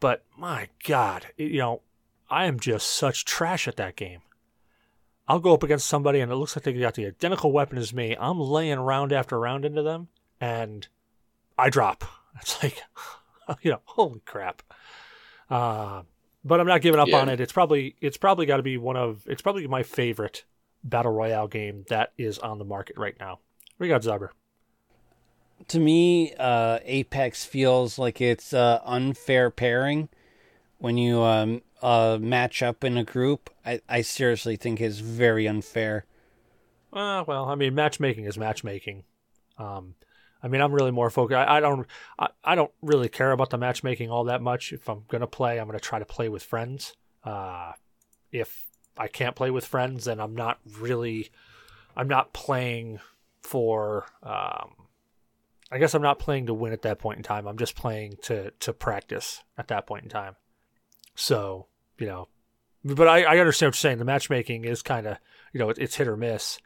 but 0.00 0.24
my 0.36 0.68
God, 0.84 1.26
it- 1.36 1.52
you 1.52 1.58
know, 1.58 1.82
I 2.30 2.44
am 2.46 2.60
just 2.60 2.86
such 2.88 3.24
trash 3.24 3.66
at 3.68 3.76
that 3.76 3.96
game. 3.96 4.20
I'll 5.26 5.38
go 5.40 5.52
up 5.54 5.62
against 5.62 5.86
somebody 5.86 6.20
and 6.20 6.32
it 6.32 6.36
looks 6.36 6.56
like 6.56 6.64
they 6.64 6.72
got 6.72 6.94
the 6.94 7.06
identical 7.06 7.52
weapon 7.52 7.76
as 7.78 7.92
me. 7.92 8.16
I'm 8.18 8.40
laying 8.40 8.78
round 8.80 9.12
after 9.12 9.38
round 9.38 9.64
into 9.64 9.82
them, 9.82 10.08
and 10.40 10.86
I 11.56 11.70
drop. 11.70 12.04
It's 12.40 12.62
like, 12.62 12.80
you 13.62 13.72
know, 13.72 13.80
holy 13.84 14.20
crap. 14.20 14.62
Uh, 15.50 16.02
but 16.48 16.60
I'm 16.60 16.66
not 16.66 16.80
giving 16.80 16.98
up 16.98 17.08
Yeah. 17.08 17.18
on 17.20 17.28
it. 17.28 17.40
It's 17.40 17.52
probably 17.52 17.94
it's 18.00 18.16
probably 18.16 18.46
got 18.46 18.56
to 18.56 18.62
be 18.62 18.76
one 18.76 18.96
of 18.96 19.22
it's 19.26 19.42
probably 19.42 19.66
my 19.66 19.82
favorite 19.82 20.44
battle 20.82 21.12
royale 21.12 21.48
game 21.48 21.84
that 21.88 22.12
is 22.18 22.38
on 22.38 22.58
the 22.58 22.64
market 22.64 22.96
right 22.96 23.16
now. 23.20 23.40
We 23.78 23.88
got, 23.88 24.02
Zyber? 24.02 24.30
To 25.68 25.78
me, 25.80 26.34
uh, 26.38 26.78
Apex 26.84 27.44
feels 27.44 27.98
like 27.98 28.20
it's 28.20 28.52
uh, 28.54 28.80
unfair 28.84 29.50
pairing 29.50 30.08
when 30.78 30.96
you 30.96 31.20
um, 31.22 31.62
uh, 31.82 32.18
match 32.20 32.62
up 32.62 32.84
in 32.84 32.96
a 32.96 33.04
group. 33.04 33.50
I, 33.66 33.80
I 33.88 34.00
seriously 34.02 34.56
think 34.56 34.80
is 34.80 35.00
very 35.00 35.46
unfair. 35.46 36.04
Uh, 36.92 37.24
well, 37.26 37.46
I 37.46 37.54
mean, 37.54 37.74
matchmaking 37.74 38.24
is 38.24 38.38
matchmaking. 38.38 39.04
Um, 39.58 39.94
I 40.42 40.48
mean, 40.48 40.60
I'm 40.60 40.72
really 40.72 40.90
more 40.90 41.10
focused. 41.10 41.36
I, 41.36 41.56
I 41.56 41.60
don't, 41.60 41.86
I, 42.18 42.28
I 42.44 42.54
don't 42.54 42.70
really 42.80 43.08
care 43.08 43.32
about 43.32 43.50
the 43.50 43.58
matchmaking 43.58 44.10
all 44.10 44.24
that 44.24 44.40
much. 44.40 44.72
If 44.72 44.88
I'm 44.88 45.04
gonna 45.08 45.26
play, 45.26 45.58
I'm 45.58 45.66
gonna 45.66 45.80
try 45.80 45.98
to 45.98 46.04
play 46.04 46.28
with 46.28 46.42
friends. 46.42 46.94
Uh, 47.24 47.72
if 48.30 48.66
I 48.96 49.08
can't 49.08 49.36
play 49.36 49.50
with 49.50 49.64
friends, 49.64 50.04
then 50.04 50.20
I'm 50.20 50.34
not 50.34 50.58
really, 50.78 51.30
I'm 51.96 52.08
not 52.08 52.32
playing 52.32 53.00
for. 53.42 54.06
Um, 54.22 54.74
I 55.70 55.78
guess 55.78 55.94
I'm 55.94 56.02
not 56.02 56.18
playing 56.18 56.46
to 56.46 56.54
win 56.54 56.72
at 56.72 56.82
that 56.82 56.98
point 56.98 57.18
in 57.18 57.22
time. 57.22 57.46
I'm 57.46 57.58
just 57.58 57.76
playing 57.76 58.18
to 58.22 58.50
to 58.50 58.72
practice 58.72 59.42
at 59.56 59.68
that 59.68 59.86
point 59.86 60.04
in 60.04 60.10
time. 60.10 60.36
So 61.14 61.66
you 61.98 62.06
know, 62.06 62.28
but 62.84 63.08
I, 63.08 63.24
I 63.24 63.38
understand 63.38 63.68
what 63.68 63.74
you're 63.74 63.90
saying. 63.90 63.98
The 63.98 64.04
matchmaking 64.04 64.64
is 64.64 64.82
kind 64.82 65.06
of 65.06 65.18
you 65.52 65.60
know 65.60 65.70
it, 65.70 65.78
it's 65.78 65.96
hit 65.96 66.08
or 66.08 66.16
miss. 66.16 66.58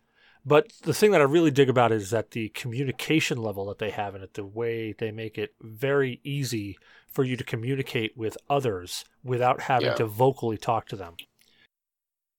But 0.44 0.72
the 0.82 0.92
thing 0.94 1.12
that 1.12 1.20
I 1.20 1.24
really 1.24 1.52
dig 1.52 1.68
about 1.68 1.92
it 1.92 1.96
is 2.02 2.10
that 2.10 2.32
the 2.32 2.48
communication 2.48 3.40
level 3.40 3.66
that 3.66 3.78
they 3.78 3.90
have 3.90 4.14
in 4.16 4.22
it, 4.22 4.34
the 4.34 4.44
way 4.44 4.92
they 4.92 5.12
make 5.12 5.38
it 5.38 5.54
very 5.60 6.20
easy 6.24 6.76
for 7.12 7.22
you 7.22 7.36
to 7.36 7.44
communicate 7.44 8.16
with 8.16 8.36
others 8.50 9.04
without 9.22 9.62
having 9.62 9.88
Yeah. 9.88 9.94
to 9.94 10.06
vocally 10.06 10.56
talk 10.56 10.86
to 10.88 10.96
them. 10.96 11.14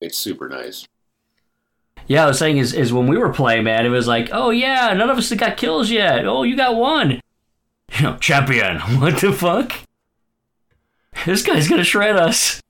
It's 0.00 0.18
super 0.18 0.48
nice. 0.48 0.86
Yeah, 2.06 2.24
I 2.24 2.26
was 2.26 2.38
saying 2.38 2.58
is, 2.58 2.74
is 2.74 2.92
when 2.92 3.06
we 3.06 3.16
were 3.16 3.32
playing, 3.32 3.64
man, 3.64 3.86
it 3.86 3.90
was 3.90 4.06
like, 4.06 4.28
oh 4.32 4.50
yeah, 4.50 4.92
none 4.92 5.08
of 5.08 5.16
us 5.16 5.30
have 5.30 5.38
got 5.38 5.56
kills 5.56 5.90
yet. 5.90 6.26
Oh, 6.26 6.42
you 6.42 6.56
got 6.56 6.74
one. 6.74 7.20
You 7.96 8.02
know, 8.02 8.16
champion. 8.18 8.78
What 9.00 9.20
the 9.20 9.32
fuck? 9.32 9.72
This 11.24 11.42
guy's 11.42 11.68
gonna 11.68 11.84
shred 11.84 12.16
us. 12.16 12.60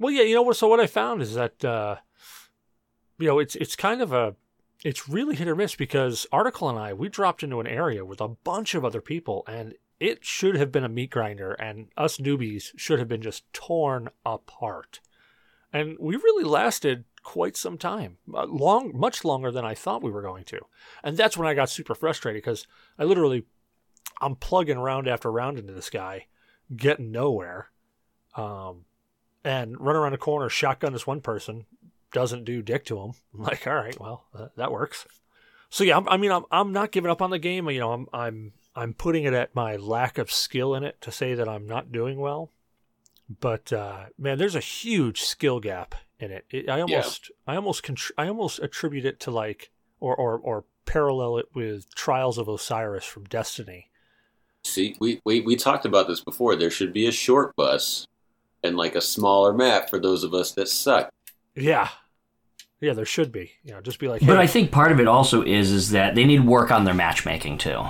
Well, 0.00 0.12
yeah, 0.12 0.22
you 0.22 0.34
know 0.34 0.42
what? 0.42 0.56
So 0.56 0.66
what 0.66 0.80
I 0.80 0.86
found 0.88 1.22
is 1.22 1.34
that 1.34 1.64
uh, 1.64 1.96
you 3.18 3.28
know 3.28 3.38
it's 3.38 3.54
it's 3.56 3.76
kind 3.76 4.00
of 4.00 4.12
a 4.12 4.34
it's 4.84 5.08
really 5.08 5.34
hit 5.34 5.48
or 5.48 5.56
miss 5.56 5.74
because 5.74 6.26
Article 6.30 6.68
and 6.68 6.78
I 6.78 6.92
we 6.92 7.08
dropped 7.08 7.42
into 7.42 7.58
an 7.58 7.66
area 7.66 8.04
with 8.04 8.20
a 8.20 8.28
bunch 8.28 8.74
of 8.74 8.84
other 8.84 9.00
people, 9.00 9.42
and 9.48 9.74
it 9.98 10.24
should 10.24 10.56
have 10.56 10.70
been 10.70 10.84
a 10.84 10.88
meat 10.88 11.10
grinder, 11.10 11.52
and 11.52 11.88
us 11.96 12.18
newbies 12.18 12.72
should 12.76 12.98
have 12.98 13.08
been 13.08 13.22
just 13.22 13.50
torn 13.54 14.10
apart. 14.26 15.00
And 15.72 15.96
we 15.98 16.16
really 16.16 16.44
lasted 16.44 17.04
quite 17.22 17.56
some 17.56 17.78
time, 17.78 18.18
uh, 18.32 18.44
long, 18.44 18.92
much 18.94 19.24
longer 19.24 19.50
than 19.50 19.64
I 19.64 19.74
thought 19.74 20.02
we 20.02 20.10
were 20.10 20.22
going 20.22 20.44
to. 20.44 20.60
And 21.02 21.16
that's 21.16 21.38
when 21.38 21.48
I 21.48 21.54
got 21.54 21.70
super 21.70 21.94
frustrated 21.94 22.42
because 22.42 22.66
I 22.98 23.04
literally, 23.04 23.44
I'm 24.20 24.36
plugging 24.36 24.78
round 24.78 25.08
after 25.08 25.32
round 25.32 25.58
into 25.58 25.72
this 25.72 25.88
guy, 25.88 26.26
getting 26.76 27.10
nowhere, 27.10 27.70
um, 28.36 28.84
and 29.42 29.80
run 29.80 29.96
around 29.96 30.12
the 30.12 30.18
corner, 30.18 30.50
shotgun 30.50 30.92
this 30.92 31.06
one 31.06 31.22
person, 31.22 31.64
doesn't 32.14 32.44
do 32.44 32.62
dick 32.62 32.86
to 32.86 32.98
him. 32.98 33.12
I'm 33.34 33.42
like, 33.42 33.66
all 33.66 33.74
right, 33.74 34.00
well, 34.00 34.24
uh, 34.34 34.46
that 34.56 34.72
works. 34.72 35.06
So 35.68 35.84
yeah, 35.84 35.98
I'm, 35.98 36.08
I 36.08 36.16
mean, 36.16 36.30
I'm 36.30 36.44
I'm 36.50 36.72
not 36.72 36.92
giving 36.92 37.10
up 37.10 37.20
on 37.20 37.28
the 37.28 37.38
game. 37.38 37.68
You 37.68 37.80
know, 37.80 37.92
I'm 37.92 38.06
I'm 38.14 38.52
I'm 38.74 38.94
putting 38.94 39.24
it 39.24 39.34
at 39.34 39.54
my 39.54 39.76
lack 39.76 40.16
of 40.16 40.32
skill 40.32 40.74
in 40.74 40.84
it 40.84 41.00
to 41.02 41.12
say 41.12 41.34
that 41.34 41.48
I'm 41.48 41.66
not 41.66 41.92
doing 41.92 42.18
well. 42.18 42.50
But 43.40 43.72
uh, 43.72 44.06
man, 44.16 44.38
there's 44.38 44.54
a 44.54 44.60
huge 44.60 45.22
skill 45.22 45.60
gap 45.60 45.94
in 46.18 46.30
it. 46.30 46.44
it 46.50 46.70
I 46.70 46.80
almost 46.80 47.30
I 47.46 47.56
almost 47.56 47.82
contr- 47.82 48.12
I 48.16 48.28
almost 48.28 48.60
attribute 48.60 49.04
it 49.04 49.20
to 49.20 49.30
like 49.30 49.70
or 50.00 50.14
or 50.14 50.38
or 50.38 50.64
parallel 50.86 51.38
it 51.38 51.46
with 51.54 51.92
Trials 51.94 52.38
of 52.38 52.48
Osiris 52.48 53.04
from 53.04 53.24
Destiny. 53.24 53.90
See, 54.62 54.96
we, 55.00 55.20
we 55.24 55.40
we 55.40 55.56
talked 55.56 55.84
about 55.84 56.06
this 56.06 56.20
before. 56.20 56.56
There 56.56 56.70
should 56.70 56.92
be 56.92 57.06
a 57.06 57.12
short 57.12 57.54
bus 57.56 58.06
and 58.62 58.76
like 58.76 58.94
a 58.94 59.00
smaller 59.00 59.52
map 59.52 59.90
for 59.90 59.98
those 59.98 60.24
of 60.24 60.34
us 60.34 60.52
that 60.52 60.68
suck. 60.68 61.12
Yeah, 61.54 61.88
yeah, 62.84 62.92
there 62.92 63.04
should 63.04 63.32
be. 63.32 63.52
You 63.64 63.72
know, 63.72 63.80
just 63.80 63.98
be 63.98 64.08
like. 64.08 64.24
But 64.24 64.38
I 64.38 64.46
think 64.46 64.70
part 64.70 64.92
of 64.92 65.00
it 65.00 65.08
also 65.08 65.42
is 65.42 65.70
is 65.70 65.90
that 65.90 66.14
they 66.14 66.24
need 66.24 66.44
work 66.44 66.70
on 66.70 66.84
their 66.84 66.94
matchmaking 66.94 67.58
too. 67.58 67.84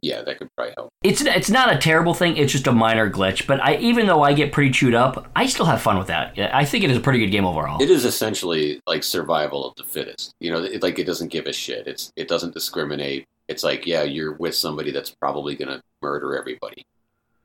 Yeah, 0.00 0.22
that 0.22 0.38
could 0.38 0.48
probably 0.56 0.72
help. 0.76 0.90
It's 1.02 1.20
it's 1.20 1.50
not 1.50 1.74
a 1.74 1.78
terrible 1.78 2.14
thing. 2.14 2.36
It's 2.36 2.52
just 2.52 2.66
a 2.66 2.72
minor 2.72 3.10
glitch. 3.10 3.46
But 3.46 3.60
I 3.60 3.76
even 3.76 4.06
though 4.06 4.22
I 4.22 4.32
get 4.32 4.52
pretty 4.52 4.70
chewed 4.70 4.94
up, 4.94 5.30
I 5.36 5.46
still 5.46 5.66
have 5.66 5.82
fun 5.82 5.98
with 5.98 6.06
that. 6.06 6.38
I 6.54 6.64
think 6.64 6.84
it 6.84 6.90
is 6.90 6.96
a 6.96 7.00
pretty 7.00 7.18
good 7.18 7.30
game 7.30 7.44
overall. 7.44 7.82
It 7.82 7.90
is 7.90 8.04
essentially 8.04 8.80
like 8.86 9.02
survival 9.02 9.66
of 9.66 9.74
the 9.76 9.84
fittest. 9.84 10.32
You 10.40 10.52
know, 10.52 10.62
it, 10.62 10.82
like 10.82 10.98
it 10.98 11.04
doesn't 11.04 11.28
give 11.28 11.46
a 11.46 11.52
shit. 11.52 11.86
It's 11.86 12.12
it 12.16 12.28
doesn't 12.28 12.54
discriminate. 12.54 13.26
It's 13.48 13.64
like, 13.64 13.86
yeah, 13.86 14.02
you're 14.02 14.32
with 14.32 14.54
somebody 14.54 14.92
that's 14.92 15.10
probably 15.10 15.56
gonna 15.56 15.82
murder 16.00 16.36
everybody. 16.38 16.86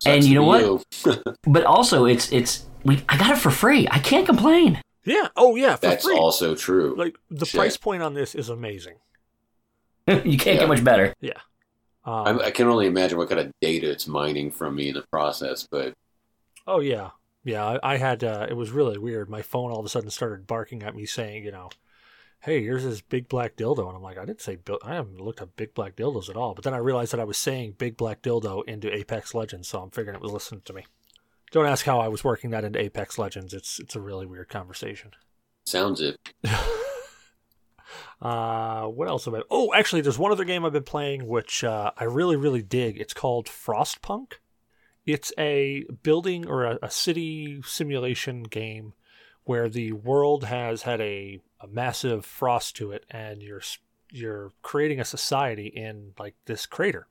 And 0.06 0.24
you 0.24 0.36
know 0.36 0.78
for 0.92 1.14
what? 1.14 1.38
But 1.44 1.66
also, 1.66 2.06
it's 2.06 2.32
it's 2.32 2.66
we 2.86 3.04
I 3.10 3.18
got 3.18 3.32
it 3.32 3.40
for 3.40 3.52
free. 3.52 3.88
I 3.90 4.00
can't 4.00 4.26
complain. 4.26 4.82
Yeah, 5.08 5.28
oh 5.36 5.56
yeah, 5.56 5.76
for 5.76 5.88
That's 5.88 6.06
free. 6.06 6.16
also 6.18 6.56
true. 6.56 6.96
Like 6.98 7.18
the 7.30 7.46
Shit. 7.46 7.58
price 7.60 7.78
point 7.78 8.04
on 8.04 8.14
this 8.14 8.36
is 8.36 8.50
amazing. 8.50 8.96
you 10.08 10.38
can't 10.38 10.46
Yeah. 10.46 10.56
get 10.60 10.68
much 10.68 10.84
better. 10.84 11.14
Yeah. 11.20 11.40
Um, 12.06 12.40
I, 12.40 12.46
I 12.46 12.52
can 12.52 12.68
only 12.68 12.86
imagine 12.88 13.18
what 13.18 13.28
kind 13.30 13.42
of 13.42 13.52
data 13.62 13.90
it's 13.92 14.08
mining 14.08 14.52
from 14.52 14.76
me 14.76 14.90
in 14.90 14.94
the 14.96 15.06
process, 15.12 15.68
but 15.70 15.94
Oh 16.66 16.80
yeah, 16.80 17.10
yeah. 17.44 17.66
I, 17.66 17.94
I 17.94 17.98
had. 17.98 18.24
Uh, 18.24 18.46
it 18.50 18.54
was 18.56 18.72
really 18.72 18.98
weird. 18.98 19.30
My 19.30 19.42
phone 19.42 19.72
all 19.72 19.80
of 19.80 19.86
a 19.86 19.90
sudden 19.90 20.10
started 20.10 20.48
barking 20.48 20.84
at 20.84 20.96
me, 20.96 21.06
saying, 21.06 21.44
you 21.46 21.52
know, 21.52 21.70
"Hey, 22.42 22.62
here's 22.62 22.84
this 22.84 23.02
big 23.02 23.28
black 23.30 23.56
dildo," 23.56 23.88
and 23.88 23.96
I'm 23.96 24.04
like, 24.04 24.18
I 24.18 24.26
didn't 24.26 24.42
say. 24.42 24.56
bil- 24.58 24.80
I 24.84 24.96
haven't 24.96 25.20
looked 25.22 25.42
up 25.42 25.56
big 25.56 25.74
black 25.74 25.96
dildos 25.96 26.30
at 26.30 26.36
all. 26.38 26.54
But 26.54 26.64
then 26.66 26.74
I 26.74 26.78
realized 26.78 27.14
that 27.14 27.20
I 27.22 27.26
was 27.26 27.38
saying 27.38 27.76
big 27.78 27.96
black 27.98 28.22
dildo 28.22 28.64
into 28.68 28.94
Apex 28.94 29.34
Legends, 29.34 29.68
so 29.70 29.82
I'm 29.82 29.92
figuring 29.92 30.16
it 30.16 30.22
was 30.22 30.32
listening 30.34 30.62
to 30.66 30.74
me. 30.74 30.86
Don't 31.52 31.66
ask 31.66 31.86
how 31.86 32.00
I 32.00 32.08
was 32.08 32.24
working 32.24 32.50
that 32.52 32.64
into 32.64 32.80
Apex 32.80 33.18
Legends. 33.18 33.54
It's 33.54 33.80
it's 33.80 33.96
a 33.96 34.02
really 34.02 34.26
weird 34.26 34.50
conversation. 34.50 35.12
sounds 35.66 36.02
it. 36.02 36.18
Uh, 38.22 38.86
what 38.86 39.08
else 39.08 39.26
have 39.26 39.36
I? 39.36 39.42
Oh, 39.50 39.74
actually, 39.74 40.02
there's 40.02 40.18
one 40.18 40.32
other 40.32 40.44
game 40.44 40.66
I've 40.66 40.74
been 40.74 40.84
playing 40.84 41.28
which 41.28 41.64
uh, 41.64 41.92
I 41.98 42.06
really, 42.06 42.36
really 42.36 42.62
dig. 42.62 43.00
It's 43.00 43.14
called 43.14 43.48
Frostpunk. 43.48 44.34
It's 45.06 45.32
a 45.38 45.86
building 46.04 46.48
or 46.48 46.66
a, 46.66 46.80
a 46.82 46.90
city 46.90 47.62
simulation 47.64 48.44
game 48.44 48.94
where 49.44 49.70
the 49.70 49.94
world 49.94 50.44
has 50.44 50.82
had 50.82 51.00
a, 51.00 51.40
a 51.62 51.68
massive 51.68 52.26
frost 52.26 52.76
to 52.78 52.92
it, 52.92 53.06
and 53.10 53.42
you're 53.42 53.62
you're 54.12 54.52
creating 54.62 55.00
a 55.00 55.06
society 55.06 55.68
in 55.68 56.14
like 56.20 56.36
this 56.46 56.66
crater, 56.66 57.08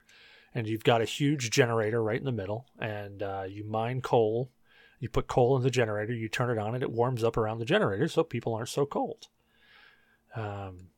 and 0.56 0.66
you've 0.66 0.84
got 0.84 1.02
a 1.02 1.06
huge 1.06 1.50
generator 1.50 2.02
right 2.02 2.18
in 2.18 2.24
the 2.24 2.32
middle, 2.32 2.66
and 2.78 3.22
uh, 3.22 3.44
you 3.48 3.64
mine 3.64 4.00
coal. 4.00 4.50
You 4.98 5.10
put 5.10 5.26
coal 5.26 5.56
in 5.56 5.62
the 5.62 5.70
generator, 5.70 6.14
you 6.14 6.28
turn 6.28 6.50
it 6.50 6.58
on, 6.60 6.74
and 6.74 6.82
it 6.82 6.90
warms 6.90 7.22
up 7.22 7.36
around 7.36 7.58
the 7.58 7.66
generator, 7.66 8.08
so 8.08 8.24
people 8.24 8.54
aren't 8.54 8.70
so 8.70 8.86
cold. 8.86 9.28
Um, 10.34 10.88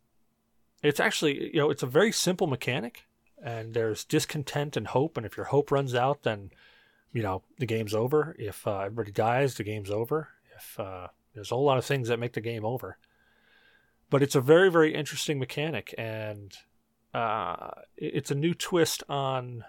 it's 0.83 1.01
actually 1.01 1.51
you 1.55 1.61
know 1.61 1.71
it's 1.71 1.83
a 1.83 1.87
very 1.87 2.13
simple 2.13 2.47
mechanic 2.47 3.07
and 3.43 3.75
there's 3.75 4.05
discontent 4.05 4.77
and 4.77 4.89
hope 4.89 5.17
and 5.17 5.25
if 5.25 5.37
your 5.37 5.47
hope 5.47 5.71
runs 5.71 5.95
out 5.95 6.23
then 6.23 6.51
you 7.13 7.23
know 7.23 7.43
the 7.59 7.67
game's 7.67 7.95
over 7.95 8.35
if 8.39 8.67
uh, 8.67 8.81
everybody 8.81 9.13
dies 9.13 9.55
the 9.55 9.65
game's 9.65 9.91
over 9.91 10.29
if 10.57 10.79
uh, 10.79 11.09
there's 11.35 11.51
a 11.51 11.55
whole 11.55 11.65
lot 11.65 11.79
of 11.79 11.85
things 11.85 12.09
that 12.09 12.19
make 12.19 12.33
the 12.33 12.41
game 12.41 12.65
over 12.65 12.99
but 14.11 14.23
it's 14.23 14.35
a 14.35 14.41
very 14.41 14.71
very 14.71 14.95
interesting 14.95 15.39
mechanic 15.39 15.95
and 15.99 16.59
uh, 17.15 17.71
it's 17.97 18.31
a 18.31 18.35
new 18.35 18.55
twist 18.55 19.03
on 19.09 19.65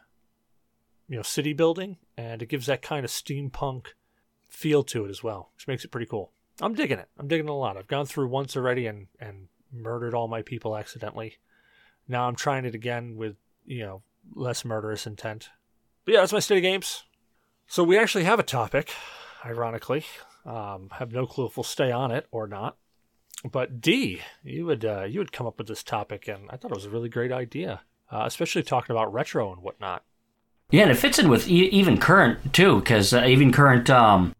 you 1.07 1.15
know 1.15 1.23
city 1.23 1.53
building 1.53 1.97
and 2.17 2.41
it 2.41 2.49
gives 2.49 2.65
that 2.65 2.81
kind 2.81 3.03
of 3.03 3.11
steampunk 3.11 3.87
feel 4.47 4.83
to 4.83 5.05
it 5.05 5.09
as 5.09 5.23
well 5.23 5.51
which 5.55 5.67
makes 5.67 5.85
it 5.85 5.91
pretty 5.91 6.05
cool 6.05 6.31
i'm 6.61 6.73
digging 6.73 6.99
it 6.99 7.07
i'm 7.17 7.27
digging 7.27 7.47
it 7.47 7.51
a 7.51 7.53
lot 7.53 7.77
i've 7.77 7.87
gone 7.87 8.05
through 8.05 8.27
once 8.27 8.55
already 8.55 8.85
and 8.85 9.07
and 9.19 9.47
murdered 9.71 10.13
all 10.13 10.27
my 10.27 10.41
people 10.41 10.75
accidentally. 10.75 11.37
Now 12.07 12.27
I'm 12.27 12.35
trying 12.35 12.65
it 12.65 12.75
again 12.75 13.15
with, 13.15 13.35
you 13.65 13.83
know, 13.83 14.01
less 14.33 14.65
murderous 14.65 15.05
intent. 15.05 15.49
But 16.05 16.13
yeah, 16.13 16.19
that's 16.21 16.33
my 16.33 16.39
state 16.39 16.57
of 16.57 16.63
games. 16.63 17.03
So 17.67 17.83
we 17.83 17.97
actually 17.97 18.23
have 18.23 18.39
a 18.39 18.43
topic, 18.43 18.91
ironically. 19.45 20.05
Um, 20.45 20.89
have 20.93 21.11
no 21.11 21.27
clue 21.27 21.45
if 21.45 21.57
we'll 21.57 21.63
stay 21.63 21.91
on 21.91 22.11
it 22.11 22.27
or 22.31 22.47
not. 22.47 22.77
But 23.43 23.79
Dee, 23.79 24.21
you 24.43 24.65
would 24.65 24.83
uh, 24.83 25.03
you 25.03 25.19
would 25.19 25.31
come 25.31 25.47
up 25.47 25.57
with 25.57 25.67
this 25.67 25.83
topic, 25.83 26.27
and 26.27 26.49
I 26.49 26.57
thought 26.57 26.71
it 26.71 26.75
was 26.75 26.85
a 26.85 26.89
really 26.89 27.09
great 27.09 27.31
idea, 27.31 27.81
uh, 28.11 28.23
especially 28.25 28.63
talking 28.63 28.93
about 28.93 29.13
retro 29.13 29.51
and 29.53 29.61
whatnot. 29.61 30.03
Yeah, 30.71 30.83
and 30.83 30.91
it 30.91 30.95
fits 30.95 31.19
in 31.19 31.29
with 31.29 31.47
e- 31.47 31.69
even 31.69 31.97
current 31.97 32.53
too, 32.53 32.79
because 32.79 33.13
uh, 33.13 33.23
even 33.25 33.51
current 33.51 33.89
um, 33.89 34.35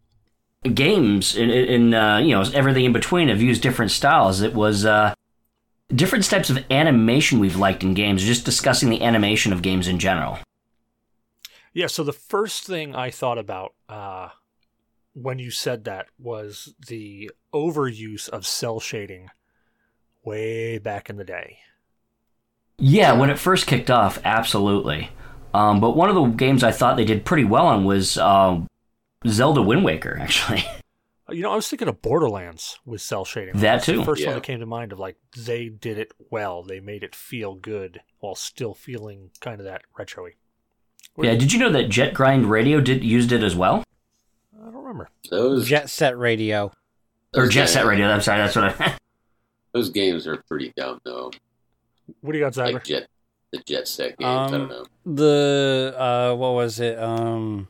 games 0.73 1.35
in, 1.35 1.49
in 1.49 1.93
uh, 1.93 2.17
you 2.17 2.35
know 2.35 2.43
everything 2.53 2.85
in 2.85 2.93
between 2.93 3.29
have 3.29 3.41
used 3.41 3.61
different 3.61 3.91
styles. 3.91 4.41
It 4.41 4.53
was 4.53 4.85
uh, 4.85 5.13
different 5.95 6.25
types 6.25 6.49
of 6.49 6.63
animation 6.69 7.39
we've 7.39 7.55
liked 7.55 7.83
in 7.83 7.93
games. 7.93 8.23
Just 8.23 8.43
discussing 8.43 8.89
the 8.89 9.01
animation 9.01 9.53
of 9.53 9.61
games 9.61 9.87
in 9.87 9.97
general. 9.97 10.39
Yeah, 11.73 11.87
so 11.87 12.03
the 12.03 12.13
first 12.13 12.65
thing 12.65 12.95
I 12.95 13.11
thought 13.11 13.37
about 13.37 13.75
uh, 13.87 14.29
when 15.13 15.39
you 15.39 15.51
said 15.51 15.83
that 15.83 16.07
was 16.17 16.73
the 16.87 17.31
overuse 17.53 18.29
of 18.29 18.45
cel 18.45 18.79
shading 18.79 19.29
way 20.23 20.77
back 20.77 21.09
in 21.09 21.17
the 21.17 21.23
day. 21.23 21.59
Yeah, 22.77 23.13
when 23.13 23.29
it 23.29 23.39
first 23.39 23.67
kicked 23.67 23.91
off, 23.91 24.19
absolutely. 24.23 25.09
Um, 25.53 25.79
but 25.79 25.95
one 25.95 26.09
of 26.09 26.15
the 26.15 26.25
games 26.25 26.63
I 26.63 26.71
thought 26.71 26.95
they 26.95 27.05
did 27.05 27.25
pretty 27.25 27.43
well 27.43 27.67
on 27.67 27.83
was 27.83 28.17
uh, 28.17 28.61
Zelda 29.27 29.61
Wind 29.61 29.83
Waker, 29.83 30.17
actually. 30.19 30.63
You 31.31 31.43
know, 31.43 31.51
I 31.51 31.55
was 31.55 31.67
thinking 31.67 31.87
of 31.87 32.01
Borderlands 32.01 32.79
with 32.85 33.01
cel 33.01 33.23
shading. 33.23 33.53
That 33.53 33.61
That's 33.61 33.85
the 33.85 33.93
too. 33.93 34.03
first 34.03 34.25
one 34.25 34.33
that 34.33 34.43
came 34.43 34.61
to 34.61 34.65
mind 34.65 34.91
of 34.91 34.97
like 34.97 35.17
they 35.37 35.69
did 35.69 35.99
it 35.99 36.11
well. 36.31 36.63
They 36.63 36.79
made 36.79 37.03
it 37.03 37.13
feel 37.13 37.53
good 37.53 38.01
while 38.19 38.33
still 38.33 38.73
feeling 38.73 39.29
kind 39.39 39.59
of 39.61 39.65
that 39.65 39.83
retro-y. 39.95 40.31
yeah, 41.23 41.35
did 41.35 41.53
you 41.53 41.59
know 41.59 41.71
that 41.71 41.89
Jet 41.89 42.15
Grind 42.15 42.49
Radio 42.49 42.81
did 42.81 43.03
used 43.03 43.31
it 43.31 43.43
as 43.43 43.55
well? 43.55 43.83
I 44.61 44.65
don't 44.65 44.75
remember. 44.83 45.09
Those 45.29 45.67
Jet 45.67 45.89
Set 45.89 46.17
Radio. 46.17 46.71
Or 47.35 47.47
Jet 47.47 47.61
games- 47.61 47.71
Set 47.71 47.85
Radio? 47.85 48.07
I'm 48.07 48.21
sorry, 48.21 48.39
that's 48.39 48.55
what 48.55 48.79
I. 48.81 48.95
Those 49.73 49.89
games 49.91 50.25
are 50.27 50.37
pretty 50.47 50.73
dumb 50.75 50.99
though. 51.05 51.31
What 52.21 52.31
do 52.31 52.37
you 52.39 52.43
got, 52.43 52.53
Zyber? 52.53 52.73
Like 52.73 52.83
jet, 52.85 53.07
the 53.51 53.59
jet 53.59 53.87
set 53.87 54.17
games. 54.17 54.27
I 54.27 54.45
Um, 54.45 54.51
don't 54.51 54.67
know. 54.69 54.85
The 55.05 55.93
uh, 55.95 56.35
what 56.35 56.53
was 56.53 56.79
it? 56.79 56.97
Um, 56.97 57.67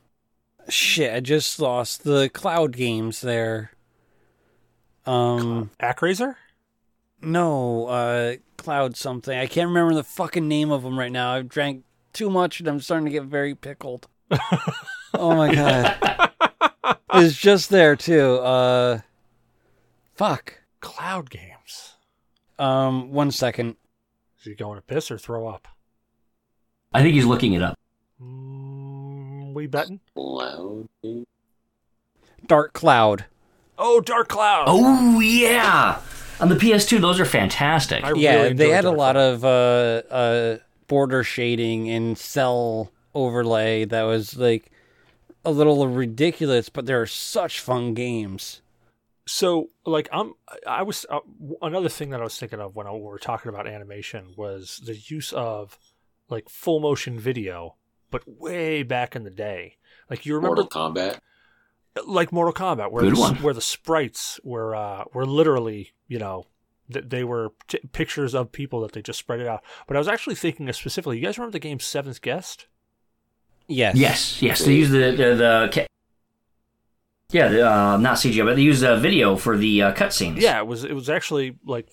shit, 0.68 1.12
I 1.14 1.20
just 1.20 1.60
lost 1.60 2.04
the 2.04 2.30
cloud 2.30 2.74
games 2.74 3.20
there. 3.20 3.72
Um, 5.06 5.70
ActRaiser? 5.80 6.36
no, 7.22 7.86
uh, 7.86 8.36
cloud 8.56 8.96
something. 8.96 9.36
I 9.38 9.46
can't 9.46 9.68
remember 9.68 9.94
the 9.94 10.04
fucking 10.04 10.48
name 10.48 10.70
of 10.70 10.82
them 10.82 10.98
right 10.98 11.12
now. 11.12 11.32
I've 11.34 11.48
drank 11.48 11.84
too 12.14 12.30
much 12.30 12.60
and 12.60 12.68
I'm 12.68 12.80
starting 12.80 13.04
to 13.06 13.10
get 13.12 13.24
very 13.24 13.54
pickled. 13.54 14.08
oh 15.14 15.34
my 15.36 15.54
god, 15.54 16.29
it's 17.14 17.36
just 17.36 17.70
there 17.70 17.96
too. 17.96 18.36
Uh, 18.36 19.00
fuck. 20.14 20.54
Cloud 20.80 21.30
games. 21.30 21.94
Um, 22.58 23.12
one 23.12 23.30
second. 23.30 23.76
Is 24.38 24.44
he 24.44 24.54
going 24.54 24.76
to 24.76 24.82
piss 24.82 25.10
or 25.10 25.18
throw 25.18 25.46
up? 25.46 25.68
I 26.92 27.02
think 27.02 27.14
he's 27.14 27.26
looking 27.26 27.52
it 27.52 27.62
up. 27.62 27.78
Mm, 28.22 29.52
we 29.54 29.66
betting? 29.66 30.00
Cloud? 30.14 30.88
Dark 32.46 32.72
Cloud. 32.72 33.26
Oh, 33.78 34.00
Dark 34.00 34.28
Cloud. 34.28 34.64
Oh 34.68 35.20
yeah, 35.20 36.00
on 36.40 36.48
the 36.48 36.54
PS2, 36.56 37.00
those 37.00 37.20
are 37.20 37.24
fantastic. 37.24 38.04
I 38.04 38.12
yeah, 38.14 38.34
really 38.42 38.52
they 38.54 38.64
enjoyed 38.64 38.74
had 38.74 38.84
a 38.86 38.90
lot 38.90 39.14
Cloud. 39.14 39.34
of 39.34 39.44
uh, 39.44 40.14
uh, 40.14 40.58
border 40.86 41.22
shading 41.22 41.88
and 41.90 42.18
cell 42.18 42.90
overlay 43.14 43.84
that 43.86 44.02
was 44.02 44.36
like 44.36 44.70
a 45.44 45.50
little 45.50 45.86
ridiculous, 45.88 46.68
but 46.68 46.86
they're 46.86 47.06
such 47.06 47.60
fun 47.60 47.94
games. 47.94 48.62
So, 49.26 49.70
like, 49.86 50.08
I'm, 50.12 50.34
I 50.66 50.82
was 50.82 51.06
uh, 51.08 51.20
another 51.62 51.88
thing 51.88 52.10
that 52.10 52.20
I 52.20 52.24
was 52.24 52.38
thinking 52.38 52.60
of 52.60 52.74
when 52.74 52.86
I, 52.86 52.92
we 52.92 53.00
were 53.00 53.18
talking 53.18 53.48
about 53.48 53.66
animation 53.66 54.34
was 54.36 54.80
the 54.84 54.96
use 54.96 55.32
of 55.32 55.78
like 56.28 56.48
full 56.48 56.80
motion 56.80 57.18
video, 57.18 57.76
but 58.10 58.22
way 58.26 58.82
back 58.82 59.14
in 59.14 59.24
the 59.24 59.30
day. 59.30 59.76
Like, 60.08 60.26
you 60.26 60.34
remember, 60.34 60.56
Mortal 60.62 60.92
Kombat. 60.92 61.18
like 62.06 62.32
Mortal 62.32 62.52
Kombat, 62.52 62.90
where 62.90 63.04
the, 63.04 63.38
where 63.40 63.54
the 63.54 63.60
sprites 63.60 64.40
were 64.42 64.74
uh, 64.74 65.04
were 65.14 65.26
literally, 65.26 65.92
you 66.08 66.18
know, 66.18 66.46
th- 66.92 67.04
they 67.08 67.22
were 67.22 67.52
t- 67.68 67.80
pictures 67.92 68.34
of 68.34 68.50
people 68.50 68.80
that 68.80 68.92
they 68.92 69.02
just 69.02 69.18
spread 69.18 69.40
it 69.40 69.46
out. 69.46 69.62
But 69.86 69.96
I 69.96 70.00
was 70.00 70.08
actually 70.08 70.34
thinking 70.34 70.68
of 70.68 70.74
specifically. 70.74 71.18
You 71.18 71.24
guys 71.24 71.38
remember 71.38 71.52
the 71.52 71.60
game 71.60 71.78
Seventh 71.78 72.20
Guest? 72.20 72.66
Yes. 73.70 73.96
Yes, 73.96 74.42
yes. 74.42 74.64
They 74.64 74.74
use 74.74 74.90
the 74.90 75.12
the, 75.12 75.34
the 75.34 75.70
ca- 75.72 75.86
yeah, 77.30 77.48
the, 77.48 77.70
uh, 77.70 77.96
not 77.96 78.16
CGI, 78.16 78.44
but 78.44 78.56
they 78.56 78.62
use 78.62 78.80
the 78.80 78.96
video 78.96 79.36
for 79.36 79.56
the 79.56 79.82
uh, 79.82 79.94
cutscenes. 79.94 80.40
Yeah, 80.40 80.58
it 80.58 80.66
was 80.66 80.84
it 80.84 80.94
was 80.94 81.08
actually 81.08 81.56
like 81.64 81.88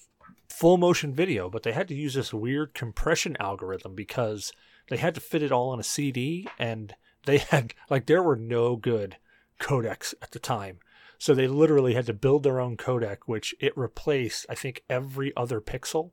full 0.49 0.77
motion 0.77 1.13
video, 1.13 1.49
but 1.49 1.61
they 1.61 1.71
had 1.71 1.87
to 1.89 1.95
use 1.95 2.15
this 2.15 2.33
weird 2.33 2.73
compression 2.73 3.37
algorithm 3.39 3.93
because 3.93 4.51
they 4.89 4.97
had 4.97 5.13
to 5.15 5.21
fit 5.21 5.43
it 5.43 5.51
all 5.51 5.69
on 5.69 5.79
a 5.79 5.83
CD 5.83 6.47
and 6.57 6.95
they 7.25 7.37
had 7.37 7.75
like 7.89 8.07
there 8.07 8.23
were 8.23 8.35
no 8.35 8.75
good 8.75 9.17
codecs 9.59 10.15
at 10.21 10.31
the 10.31 10.39
time. 10.39 10.79
So 11.19 11.33
they 11.33 11.47
literally 11.47 11.93
had 11.93 12.05
to 12.07 12.13
build 12.13 12.43
their 12.43 12.59
own 12.59 12.77
codec 12.77 13.17
which 13.27 13.53
it 13.59 13.77
replaced 13.77 14.47
I 14.49 14.55
think 14.55 14.83
every 14.89 15.31
other 15.37 15.61
pixel. 15.61 16.11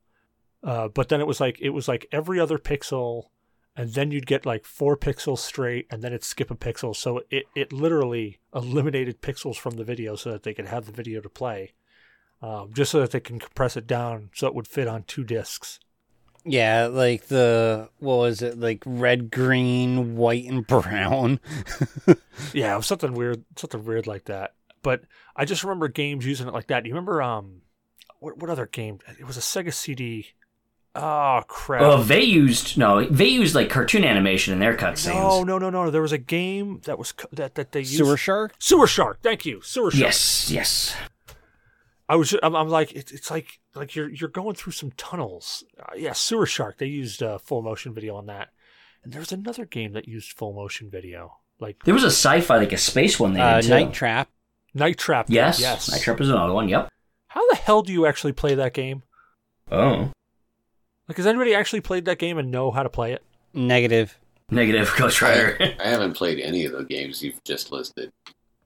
Uh, 0.62 0.88
but 0.88 1.08
then 1.08 1.20
it 1.20 1.26
was 1.26 1.40
like 1.40 1.58
it 1.60 1.70
was 1.70 1.88
like 1.88 2.06
every 2.12 2.38
other 2.38 2.58
pixel 2.58 3.28
and 3.76 3.92
then 3.94 4.10
you'd 4.10 4.26
get 4.26 4.46
like 4.46 4.64
four 4.64 4.96
pixels 4.96 5.38
straight 5.38 5.86
and 5.90 6.02
then 6.02 6.12
it'd 6.12 6.24
skip 6.24 6.50
a 6.50 6.54
pixel. 6.54 6.94
So 6.94 7.22
it, 7.30 7.46
it 7.54 7.72
literally 7.72 8.38
eliminated 8.54 9.20
pixels 9.20 9.56
from 9.56 9.76
the 9.76 9.84
video 9.84 10.16
so 10.16 10.30
that 10.30 10.44
they 10.44 10.54
could 10.54 10.66
have 10.66 10.86
the 10.86 10.92
video 10.92 11.20
to 11.20 11.28
play 11.28 11.72
um, 12.40 12.72
just 12.72 12.90
so 12.90 13.00
that 13.00 13.10
they 13.10 13.20
can 13.20 13.38
compress 13.38 13.76
it 13.76 13.86
down 13.86 14.30
so 14.34 14.46
it 14.46 14.54
would 14.54 14.68
fit 14.68 14.86
on 14.86 15.04
two 15.04 15.24
discs. 15.24 15.80
Yeah, 16.44 16.88
like 16.92 17.28
the 17.28 17.88
what 18.00 18.16
was 18.16 18.42
it? 18.42 18.60
Like 18.60 18.82
red, 18.84 19.30
green, 19.30 20.16
white, 20.16 20.44
and 20.44 20.66
brown. 20.66 21.40
yeah 22.52 22.74
it 22.74 22.76
was 22.76 22.86
something 22.86 23.14
weird 23.14 23.44
something 23.56 23.84
weird 23.84 24.06
like 24.06 24.24
that. 24.26 24.54
But 24.82 25.04
i 25.34 25.46
just 25.46 25.64
remember 25.64 25.88
games 25.88 26.26
using 26.26 26.46
it 26.46 26.54
like 26.54 26.66
that. 26.66 26.84
Do 26.84 26.88
you 26.88 26.94
remember 26.94 27.22
um 27.22 27.62
what, 28.20 28.38
what 28.38 28.50
other 28.50 28.66
game? 28.66 28.98
It 29.18 29.26
was 29.26 29.38
a 29.38 29.40
sega 29.40 29.72
cd 29.72 30.34
oh 30.94 31.42
crap 31.48 31.82
Oh, 31.82 32.02
they 32.02 32.22
used 32.22 32.76
no, 32.78 33.04
they 33.04 33.26
used 33.28 33.54
like 33.54 33.68
cartoon 33.70 34.04
animation 34.04 34.52
in 34.52 34.58
their 34.60 34.76
cutscenes. 34.76 35.14
Oh 35.14 35.42
no 35.44 35.58
no 35.58 35.70
no 35.70 35.84
no 35.84 35.90
there 35.90 36.02
was 36.02 36.12
a 36.12 36.18
game 36.18 36.80
that 36.84 36.98
was 36.98 37.12
co- 37.12 37.28
that, 37.32 37.54
that 37.56 37.72
they 37.72 37.80
used 37.80 37.96
Sewer 37.96 38.16
shark. 38.16 38.54
sewer 38.58 38.86
shark 38.86 39.20
thank 39.22 39.44
you 39.44 39.60
sewer 39.62 39.90
shark 39.90 40.00
Yes, 40.00 40.50
yes. 40.50 40.96
I 42.06 42.16
was, 42.16 42.34
I'm, 42.42 42.54
I'm 42.54 42.68
like, 42.68 42.92
it's, 42.92 43.10
it's 43.12 43.30
like, 43.30 43.60
like 43.74 43.96
you're, 43.96 44.10
you're 44.10 44.28
going 44.28 44.54
through 44.54 44.74
some 44.74 44.90
tunnels. 44.98 45.64
Uh, 45.80 45.94
yeah, 45.96 46.12
Sewer 46.12 46.44
Shark. 46.44 46.76
They 46.76 46.84
used 46.84 47.22
uh, 47.22 47.38
full 47.38 47.62
motion 47.62 47.94
video 47.94 48.14
on 48.16 48.26
that, 48.26 48.50
and 49.02 49.10
there's 49.10 49.32
another 49.32 49.64
game 49.64 49.94
that 49.94 50.06
used 50.06 50.32
full 50.36 50.52
motion 50.52 50.90
video, 50.90 51.38
like 51.60 51.82
There 51.84 51.94
was 51.94 52.04
a 52.04 52.08
sci-fi, 52.08 52.58
like 52.58 52.74
a 52.74 52.76
space 52.76 53.18
one 53.18 53.32
they 53.32 53.40
Uh, 53.40 53.56
did 53.62 53.68
too. 53.68 53.70
Night 53.70 53.94
Trap. 53.94 54.28
Night 54.74 54.98
Trap. 54.98 55.26
yes, 55.30 55.58
yes. 55.58 55.90
Night 55.90 56.02
Trap 56.02 56.20
is 56.20 56.28
another 56.28 56.52
one. 56.52 56.68
Yep. 56.68 56.90
How 57.28 57.48
the 57.48 57.56
hell 57.56 57.80
do 57.80 57.90
you 57.90 58.04
actually 58.04 58.34
play 58.34 58.54
that 58.54 58.74
game? 58.74 59.02
Oh, 59.72 60.10
Like, 61.08 61.16
has 61.18 61.26
anybody 61.26 61.54
actually 61.54 61.80
played 61.82 62.04
that 62.06 62.18
game 62.18 62.38
and 62.38 62.50
know 62.50 62.70
how 62.70 62.82
to 62.82 62.88
play 62.88 63.12
it? 63.12 63.22
Negative. 63.52 64.16
negative 64.50 64.92
Ghost 64.98 65.20
Rider. 65.22 65.56
I 65.78 65.88
haven't 65.88 66.14
played 66.14 66.40
any 66.40 66.64
of 66.64 66.72
the 66.72 66.84
games 66.84 67.22
you've 67.22 67.42
just 67.44 67.70
listed. 67.72 68.10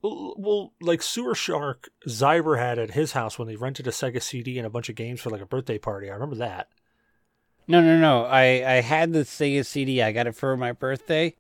Well, 0.03 0.35
well, 0.37 0.73
like 0.81 1.03
Sewer 1.03 1.35
Shark, 1.35 1.89
Zyber 2.07 2.57
had 2.59 2.79
at 2.79 2.93
his 2.93 3.13
house 3.13 3.39
when 3.39 3.49
they 3.49 3.57
rented 3.57 3.87
a 3.89 3.91
Sega 3.91 4.23
CD 4.23 4.57
and 4.59 4.67
a 4.67 4.71
bunch 4.71 4.89
of 4.89 4.95
games 4.95 5.21
for 5.21 5.31
like 5.31 5.41
a 5.41 5.47
birthday 5.47 5.79
party. 5.79 6.09
I 6.09 6.15
remember 6.15 6.37
that. 6.37 6.69
No, 7.67 7.81
no, 7.83 7.99
no. 7.99 8.25
I 8.25 8.77
I 8.77 8.81
had 8.81 9.13
the 9.13 9.21
Sega 9.25 9.67
CD. 9.67 10.01
I 10.01 10.13
got 10.13 10.29
it 10.29 10.37
for 10.37 10.57
my 10.57 10.71
birthday. 10.73 11.35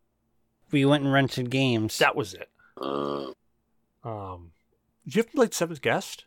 We 0.73 0.85
went 0.85 1.05
and 1.05 1.13
rented 1.13 1.51
games. 1.51 1.97
That 1.99 2.17
was 2.17 2.35
it. 2.35 2.49
Uh, 2.77 3.29
Um, 4.05 4.51
you 5.05 5.21
haven't 5.21 5.35
played 5.37 5.55
Seventh 5.55 5.81
Guest? 5.81 6.25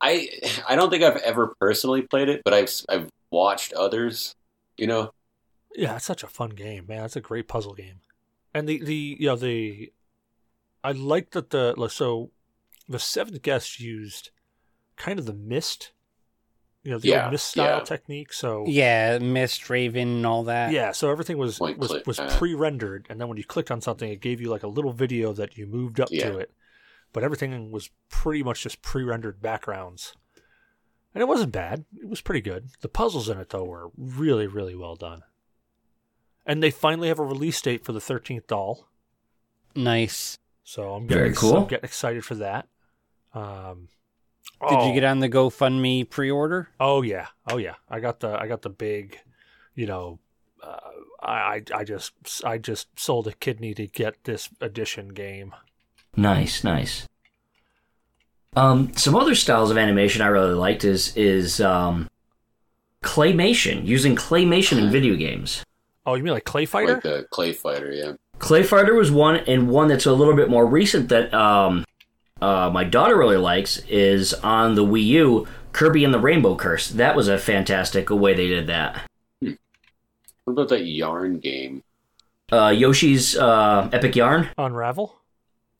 I 0.00 0.28
I 0.68 0.74
don't 0.74 0.90
think 0.90 1.04
I've 1.04 1.16
ever 1.18 1.54
personally 1.60 2.02
played 2.02 2.28
it, 2.28 2.42
but 2.44 2.52
I've 2.52 2.70
I've 2.88 3.08
watched 3.30 3.72
others. 3.74 4.34
You 4.76 4.86
know, 4.86 5.12
Yeah, 5.74 5.96
it's 5.96 6.06
such 6.06 6.22
a 6.22 6.28
fun 6.28 6.50
game, 6.50 6.86
man. 6.88 7.04
It's 7.04 7.16
a 7.16 7.20
great 7.20 7.48
puzzle 7.48 7.74
game. 7.74 8.00
And 8.54 8.68
the 8.68 8.82
the 8.82 9.16
you 9.20 9.26
know 9.26 9.36
the 9.36 9.92
I 10.82 10.92
like 10.92 11.30
that 11.32 11.50
the 11.50 11.88
so 11.88 12.30
the 12.88 12.98
seventh 12.98 13.42
guest 13.42 13.78
used 13.80 14.30
kind 14.96 15.18
of 15.18 15.26
the 15.26 15.32
Myst, 15.34 15.92
you 16.82 16.90
know, 16.90 16.98
the 16.98 17.08
Yeah, 17.08 17.24
old 17.24 17.32
Myst 17.32 17.46
style 17.46 17.78
yeah. 17.78 17.84
technique. 17.84 18.32
So 18.32 18.64
yeah, 18.66 19.18
Myst, 19.18 19.68
Riven, 19.70 20.08
and 20.08 20.26
all 20.26 20.44
that. 20.44 20.72
yeah, 20.72 20.92
so 20.92 21.10
everything 21.10 21.38
was 21.38 21.58
Point 21.58 21.78
was, 21.78 21.90
click, 21.90 22.06
was 22.06 22.18
uh, 22.18 22.36
pre-rendered, 22.38 23.06
and 23.10 23.20
then 23.20 23.28
when 23.28 23.36
you 23.38 23.44
clicked 23.44 23.70
on 23.70 23.80
something, 23.80 24.10
it 24.10 24.20
gave 24.20 24.40
you 24.40 24.48
like 24.50 24.62
a 24.62 24.68
little 24.68 24.92
video 24.92 25.32
that 25.34 25.56
you 25.56 25.66
moved 25.66 26.00
up 26.00 26.08
Yeah. 26.10 26.30
to 26.30 26.38
it. 26.38 26.50
But 27.12 27.22
everything 27.24 27.70
was 27.70 27.90
pretty 28.08 28.42
much 28.42 28.62
just 28.62 28.82
pre-rendered 28.82 29.40
backgrounds, 29.42 30.14
and 31.14 31.22
it 31.22 31.28
wasn't 31.28 31.52
bad. 31.52 31.84
It 32.00 32.08
was 32.08 32.20
pretty 32.20 32.40
good. 32.40 32.68
The 32.80 32.88
puzzles 32.88 33.28
in 33.28 33.38
it 33.38 33.50
though 33.50 33.64
were 33.64 33.90
really 33.96 34.46
really 34.46 34.74
well 34.74 34.96
done. 34.96 35.22
And 36.46 36.62
they 36.62 36.70
finally 36.70 37.08
have 37.08 37.18
a 37.18 37.24
release 37.24 37.60
date 37.60 37.84
for 37.84 37.92
the 37.92 38.00
thirteenth 38.00 38.46
doll, 38.46 38.88
Nice. 39.76 40.38
so 40.64 40.94
I'm 40.94 41.06
Very 41.06 41.32
cool. 41.34 41.56
I'm 41.58 41.66
getting 41.66 41.84
excited 41.84 42.24
for 42.24 42.34
that. 42.36 42.66
Um, 43.34 43.88
Did 44.68 44.78
oh, 44.78 44.88
you 44.88 44.94
get 44.94 45.04
on 45.04 45.20
the 45.20 45.28
GoFundMe 45.28 46.08
pre-order? 46.08 46.68
Oh 46.80 47.02
yeah, 47.02 47.28
oh 47.48 47.58
yeah. 47.58 47.74
I 47.88 48.00
got 48.00 48.20
the 48.20 48.40
I 48.40 48.48
got 48.48 48.62
the 48.62 48.70
big, 48.70 49.18
you 49.74 49.86
know, 49.86 50.18
uh, 50.62 50.78
I 51.22 51.32
I 51.32 51.62
I 51.74 51.84
just 51.84 52.12
I 52.44 52.58
just 52.58 52.88
sold 52.98 53.28
a 53.28 53.32
kidney 53.32 53.74
to 53.74 53.86
get 53.86 54.24
this 54.24 54.48
edition 54.60 55.08
game. 55.10 55.54
Nice, 56.16 56.64
nice. 56.64 57.06
Um, 58.56 58.92
some 58.96 59.14
other 59.14 59.34
styles 59.34 59.70
of 59.70 59.78
animation 59.78 60.22
I 60.22 60.26
really 60.26 60.54
liked 60.54 60.84
is 60.84 61.16
is 61.16 61.60
um, 61.60 62.08
claymation, 63.02 63.86
using 63.86 64.16
claymation 64.16 64.78
in 64.78 64.90
video 64.90 65.14
games. 65.14 65.64
Oh, 66.06 66.14
you 66.14 66.22
mean 66.22 66.32
like 66.32 66.44
Clay 66.44 66.66
Fighter? 66.66 66.94
like 66.94 67.02
the 67.02 67.26
Clay 67.30 67.52
Fighter. 67.52 67.92
Yeah, 67.92 68.12
Clay 68.38 68.62
Fighter 68.62 68.94
was 68.94 69.10
one, 69.10 69.36
and 69.36 69.68
one 69.68 69.88
that's 69.88 70.06
a 70.06 70.12
little 70.12 70.34
bit 70.34 70.50
more 70.50 70.66
recent 70.66 71.08
that 71.10 71.32
um, 71.32 71.84
uh, 72.40 72.70
my 72.72 72.84
daughter 72.84 73.16
really 73.16 73.36
likes 73.36 73.78
is 73.88 74.34
on 74.34 74.74
the 74.74 74.84
Wii 74.84 75.04
U. 75.04 75.48
Kirby 75.72 76.04
and 76.04 76.12
the 76.12 76.18
Rainbow 76.18 76.56
Curse. 76.56 76.88
That 76.88 77.14
was 77.14 77.28
a 77.28 77.38
fantastic 77.38 78.10
way 78.10 78.34
they 78.34 78.48
did 78.48 78.66
that. 78.66 79.02
what 79.40 79.54
about 80.48 80.68
that 80.70 80.84
Yarn 80.84 81.38
game? 81.38 81.84
Uh, 82.50 82.74
Yoshi's 82.76 83.36
uh, 83.36 83.88
Epic 83.92 84.16
Yarn. 84.16 84.48
Unravel. 84.58 85.16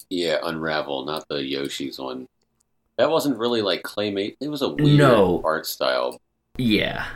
Yeah, 0.08 0.38
Unravel, 0.44 1.04
not 1.06 1.26
the 1.28 1.42
Yoshi's 1.42 1.98
one. 1.98 2.28
That 3.00 3.10
wasn't 3.10 3.38
really 3.38 3.62
like 3.62 3.82
claymate. 3.82 4.36
It 4.40 4.48
was 4.48 4.60
a 4.60 4.68
weird 4.68 4.98
No. 4.98 5.40
art 5.42 5.66
style. 5.66 6.20
Yeah, 6.58 7.06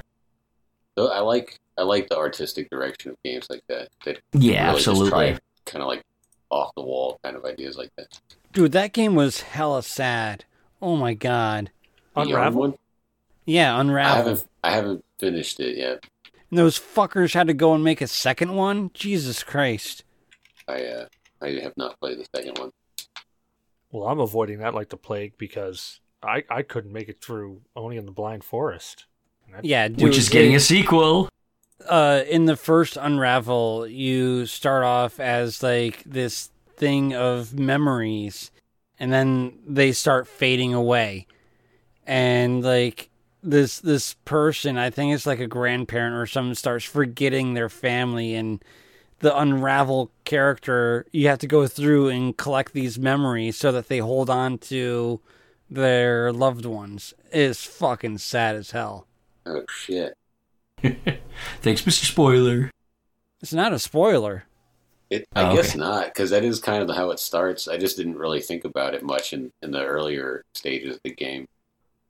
Though 0.97 1.09
I 1.09 1.21
like 1.21 1.59
I 1.77 1.83
like 1.83 2.09
the 2.09 2.17
artistic 2.17 2.71
direction 2.71 3.11
of 3.11 3.17
games 3.23 3.49
like 3.51 3.63
that. 3.69 3.89
That 4.07 4.21
yeah, 4.33 4.65
really 4.67 4.77
absolutely. 4.77 5.39
kind 5.67 5.83
of 5.83 5.89
like 5.89 6.03
off 6.49 6.73
the 6.75 6.83
wall 6.83 7.19
kind 7.23 7.37
of 7.37 7.45
ideas 7.45 7.77
like 7.77 7.91
that. 7.97 8.19
Dude, 8.55 8.73
that 8.73 8.93
game 8.95 9.15
was 9.15 9.43
hella 9.43 9.83
sad. 9.83 10.47
Oh 10.81 10.97
my 10.97 11.13
god. 11.13 11.71
The 12.15 12.23
Yarn 12.23 12.29
Unravel. 12.31 12.61
one? 12.61 12.75
Yeah, 13.45 13.77
I 13.77 13.81
Unravel. 13.81 14.17
haven't 14.17 14.49
I 14.63 14.71
haven't 14.71 15.05
finished 15.19 15.61
it 15.61 15.77
yet. 15.77 16.07
And 16.51 16.59
those 16.59 16.79
fuckers 16.79 17.35
had 17.35 17.49
to 17.49 17.55
go 17.55 17.75
and 17.75 17.85
make 17.85 18.01
a 18.01 18.07
second 18.07 18.55
one? 18.55 18.91
Jesus 18.95 19.43
Christ. 19.43 20.03
I 20.67 20.83
uh, 20.87 21.07
I 21.43 21.49
have 21.63 21.77
not 21.77 22.01
played 22.01 22.19
the 22.21 22.27
second 22.35 22.59
one. 22.59 22.71
Well, 23.95 24.09
I'm 24.09 24.19
avoiding 24.19 24.59
that 24.59 24.75
like 24.75 24.89
the 24.89 24.97
plague 24.97 25.35
because 25.39 26.01
I 26.21 26.43
I 26.51 26.63
couldn't 26.63 26.93
make 26.93 27.09
it 27.09 27.21
through 27.23 27.61
Ori 27.77 27.97
and 27.97 28.09
the 28.09 28.13
Blind 28.13 28.43
Forest. 28.43 29.07
That- 29.53 29.65
Yeah, 29.65 29.87
dude. 29.87 30.03
Which 30.03 30.19
is 30.19 30.29
getting 30.29 30.53
it- 30.53 30.57
a 30.57 30.61
sequel. 30.61 31.29
uh 31.89 32.23
in 32.29 32.47
the 32.47 32.57
first 32.57 32.97
unravel 32.97 33.87
you 33.87 34.47
start 34.47 34.83
off 34.83 35.21
as 35.21 35.63
like 35.63 36.03
this 36.05 36.51
thing 36.77 37.15
of 37.15 37.57
memories 37.59 38.51
and 38.99 39.13
then 39.13 39.59
they 39.67 39.93
start 39.93 40.27
fading 40.27 40.73
away 40.75 41.27
and 42.07 42.65
like 42.65 43.11
this 43.43 43.81
this 43.81 44.15
person 44.25 44.79
i 44.79 44.89
think 44.89 45.13
it's 45.15 45.27
like 45.27 45.41
a 45.41 45.47
grandparent 45.47 46.15
or 46.17 46.27
something 46.27 46.55
starts 46.55 46.85
forgetting 46.85 47.53
their 47.55 47.69
family 47.69 48.35
and 48.35 48.65
the 49.25 49.37
unravel 49.39 50.11
character 50.25 51.07
you 51.11 51.27
have 51.29 51.39
to 51.39 51.47
go 51.47 51.67
through 51.67 52.09
and 52.09 52.37
collect 52.37 52.75
these 52.75 52.99
memories 52.99 53.57
so 53.57 53.73
that 53.73 53.89
they 53.89 53.99
hold 53.99 54.29
on 54.29 54.59
to 54.59 55.19
their 55.71 56.31
loved 56.31 56.67
ones 56.67 57.15
it's 57.33 57.65
fucking 57.65 58.19
sad 58.19 58.55
as 58.55 58.71
hell 58.73 59.07
Oh 59.47 59.65
shit! 59.69 60.15
Thanks, 61.63 61.83
Mr. 61.83 62.05
Spoiler. 62.05 62.71
it's 63.43 63.53
not 63.55 63.73
a 63.73 63.79
spoiler 63.79 64.45
It, 65.11 65.27
I 65.35 65.51
Oh, 65.51 65.57
guess 65.57 65.71
okay. 65.71 65.79
not, 65.79 66.07
because 66.07 66.31
that 66.31 66.45
is 66.45 66.61
kind 66.61 66.83
of 66.89 66.95
how 66.97 67.11
it 67.11 67.19
starts. 67.19 67.67
I 67.69 67.77
just 67.79 67.97
didn't 67.97 68.17
really 68.19 68.41
think 68.41 68.65
about 68.65 68.95
it 68.95 69.03
much 69.03 69.33
in, 69.33 69.51
in 69.63 69.71
the 69.71 69.85
earlier 69.85 70.43
stages 70.55 70.97
of 70.97 71.01
the 71.05 71.15
game. 71.15 71.47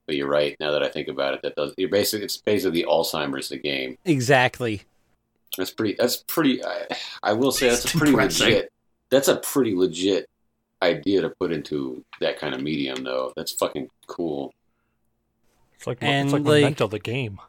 But 0.06 0.16
you're 0.16 0.28
right. 0.28 0.54
Now 0.60 0.70
that 0.72 0.82
I 0.82 0.88
think 0.88 1.08
about 1.08 1.34
it, 1.34 1.40
that 1.42 1.54
does. 1.56 1.74
You're 1.76 1.88
basically 1.88 2.24
it's 2.24 2.36
basically 2.38 2.84
Alzheimer's 2.84 3.48
the 3.48 3.58
game. 3.58 3.96
Exactly. 4.04 4.82
That's 5.56 5.70
pretty. 5.70 5.94
That's 5.98 6.16
pretty. 6.26 6.64
I, 6.64 6.86
I 7.22 7.32
will 7.32 7.52
say 7.52 7.68
that's 7.68 7.84
It's 7.84 7.94
a 7.94 7.98
pretty 7.98 8.12
depressing. 8.12 8.46
legit. 8.48 8.72
That's 9.10 9.28
a 9.28 9.36
pretty 9.36 9.74
legit 9.74 10.28
idea 10.82 11.20
to 11.22 11.30
put 11.30 11.52
into 11.52 12.04
that 12.20 12.38
kind 12.38 12.54
of 12.54 12.60
medium, 12.60 13.04
though. 13.04 13.32
That's 13.36 13.52
fucking 13.52 13.88
cool. 14.06 14.52
It's 15.76 15.86
like 15.86 15.98
And, 16.02 16.26
it's 16.28 16.32
like, 16.32 16.44
like- 16.44 16.60
Memento 16.62 16.88
the 16.88 16.98
game. 16.98 17.40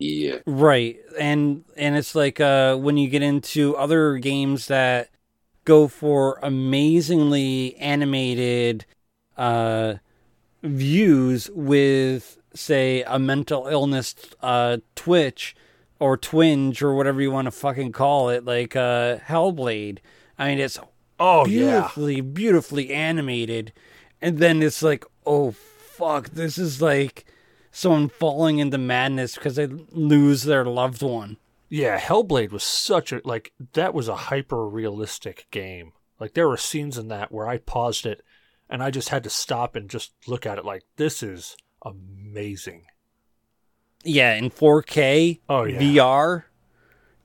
Yeah. 0.00 0.38
Right. 0.44 0.98
And 1.18 1.64
and 1.76 1.96
it's 1.96 2.14
like 2.16 2.40
uh 2.40 2.74
when 2.76 2.96
you 2.98 3.08
get 3.08 3.22
into 3.22 3.76
other 3.76 4.18
games 4.18 4.66
that 4.66 5.08
go 5.64 5.86
for 5.86 6.40
amazingly 6.42 7.76
animated 7.76 8.86
uh 9.36 9.94
views 10.64 11.48
with 11.54 12.38
say 12.54 13.02
a 13.06 13.18
mental 13.20 13.68
illness 13.68 14.16
uh 14.42 14.78
twitch 14.96 15.54
or 16.04 16.18
twinge 16.18 16.82
or 16.82 16.94
whatever 16.94 17.22
you 17.22 17.30
want 17.30 17.46
to 17.46 17.50
fucking 17.50 17.92
call 17.92 18.28
it 18.28 18.44
like 18.44 18.76
uh 18.76 19.16
Hellblade. 19.18 20.00
I 20.38 20.48
mean 20.48 20.58
it's 20.58 20.78
Oh 21.18 21.46
yeah, 21.46 21.80
beautifully 21.80 22.20
beautifully 22.20 22.90
animated 22.92 23.72
and 24.20 24.38
then 24.38 24.62
it's 24.62 24.82
like 24.82 25.04
oh 25.24 25.52
fuck 25.52 26.30
this 26.30 26.58
is 26.58 26.82
like 26.82 27.24
someone 27.70 28.08
falling 28.08 28.58
into 28.58 28.76
madness 28.76 29.36
because 29.36 29.56
they 29.56 29.66
lose 29.66 30.42
their 30.42 30.64
loved 30.64 31.02
one 31.02 31.38
yeah. 31.70 31.98
Hellblade 31.98 32.52
was 32.52 32.62
such 32.62 33.10
a 33.10 33.20
like 33.24 33.52
that 33.72 33.94
was 33.94 34.06
a 34.06 34.14
hyper 34.14 34.68
realistic 34.68 35.46
game. 35.50 35.92
Like 36.20 36.34
there 36.34 36.48
were 36.48 36.56
scenes 36.56 36.98
in 36.98 37.08
that 37.08 37.32
where 37.32 37.48
I 37.48 37.58
paused 37.58 38.06
it 38.06 38.22
and 38.70 38.80
I 38.80 38.92
just 38.92 39.08
had 39.08 39.24
to 39.24 39.30
stop 39.30 39.74
and 39.74 39.90
just 39.90 40.12
look 40.28 40.46
at 40.46 40.58
it 40.58 40.64
like 40.64 40.84
this 40.96 41.20
is 41.22 41.56
amazing. 41.84 42.84
Yeah 44.04 44.34
in 44.34 44.50
4k 44.50 45.40
Oh 45.48 45.64
yeah, 45.64 45.78
vr 45.78 46.44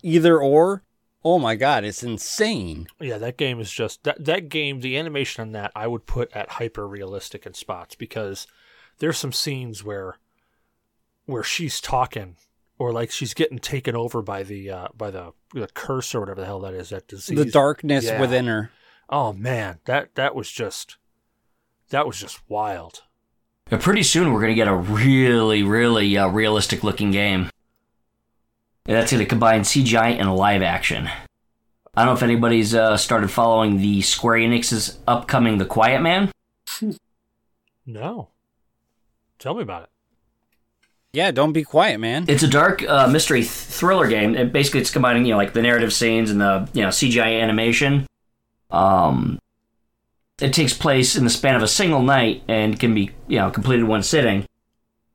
either 0.03 0.39
or 0.39 0.83
oh 1.25 1.37
my 1.39 1.55
god 1.55 1.83
it's 1.83 2.03
insane 2.03 2.87
yeah. 2.99 3.17
That 3.17 3.37
game 3.37 3.59
is 3.59 3.71
just 3.71 4.03
that 4.03 4.23
that 4.23 4.49
game. 4.49 4.79
The 4.81 4.97
animation 4.97 5.41
on 5.41 5.51
that 5.53 5.71
I 5.75 5.87
would 5.87 6.05
put 6.05 6.31
at 6.33 6.51
hyper 6.51 6.87
realistic 6.87 7.45
in 7.45 7.53
spots 7.53 7.95
because 7.95 8.47
there's 8.99 9.17
some 9.17 9.33
scenes 9.33 9.83
where 9.83 10.17
where 11.25 11.43
she's 11.43 11.79
talking 11.81 12.35
or 12.77 12.91
like 12.93 13.11
she's 13.11 13.33
getting 13.33 13.59
taken 13.59 13.95
over 13.95 14.21
by 14.21 14.43
the 14.43 14.69
uh 14.69 14.87
by 14.97 15.11
the 15.11 15.33
the 15.53 15.67
curse 15.73 16.15
or 16.15 16.21
whatever 16.21 16.39
the 16.41 16.45
hell 16.47 16.59
that 16.61 16.73
is 16.73 16.89
that 16.89 17.07
disease 17.07 17.37
the 17.37 17.45
darkness 17.45 18.05
Yeah. 18.05 18.19
within 18.21 18.45
her 18.47 18.71
oh 19.09 19.33
man 19.33 19.79
that 19.85 20.15
that 20.15 20.33
was 20.35 20.49
just 20.51 20.97
that 21.89 22.07
was 22.07 22.19
just 22.19 22.39
wild 22.49 23.03
But 23.69 23.81
pretty 23.81 24.03
soon 24.03 24.33
we're 24.33 24.39
going 24.39 24.51
to 24.51 24.55
get 24.55 24.67
a 24.67 24.75
really, 24.75 25.63
really 25.63 26.17
uh, 26.17 26.27
realistic 26.27 26.83
looking 26.83 27.11
game. 27.11 27.49
And 28.85 28.95
that's 28.95 29.11
going 29.11 29.23
to 29.23 29.29
combine 29.29 29.61
CGI 29.61 30.19
and 30.19 30.35
live 30.35 30.61
action. 30.63 31.07
I 31.95 32.05
don't 32.05 32.13
know 32.13 32.17
if 32.17 32.23
anybody's 32.23 32.73
uh, 32.73 32.97
started 32.97 33.29
following 33.29 33.77
the 33.77 34.01
Square 34.01 34.39
Enix's 34.39 34.97
upcoming 35.07 35.57
The 35.57 35.65
Quiet 35.65 36.01
Man. 36.01 36.31
no 37.85 38.29
tell 39.39 39.55
me 39.55 39.63
about 39.63 39.83
it 39.83 39.89
yeah 41.11 41.31
don't 41.31 41.53
be 41.53 41.63
quiet 41.63 41.99
man 41.99 42.25
It's 42.27 42.43
a 42.43 42.47
dark 42.47 42.83
uh, 42.87 43.07
mystery 43.07 43.39
th- 43.39 43.49
thriller 43.49 44.07
game. 44.07 44.35
And 44.35 44.51
basically, 44.51 44.81
it's 44.81 44.91
combining 44.91 45.25
you 45.25 45.31
know 45.31 45.37
like 45.37 45.53
the 45.53 45.61
narrative 45.63 45.91
scenes 45.91 46.29
and 46.29 46.39
the 46.39 46.69
you 46.73 46.83
know 46.83 46.89
CGI 46.89 47.41
animation. 47.41 48.05
Um, 48.69 49.39
it 50.41 50.53
takes 50.53 50.73
place 50.73 51.15
in 51.15 51.23
the 51.23 51.29
span 51.29 51.55
of 51.55 51.63
a 51.63 51.67
single 51.67 52.01
night 52.01 52.43
and 52.47 52.79
can 52.79 52.93
be 52.93 53.11
you 53.27 53.37
know 53.39 53.49
completed 53.51 53.81
in 53.81 53.87
one 53.87 54.03
sitting. 54.03 54.45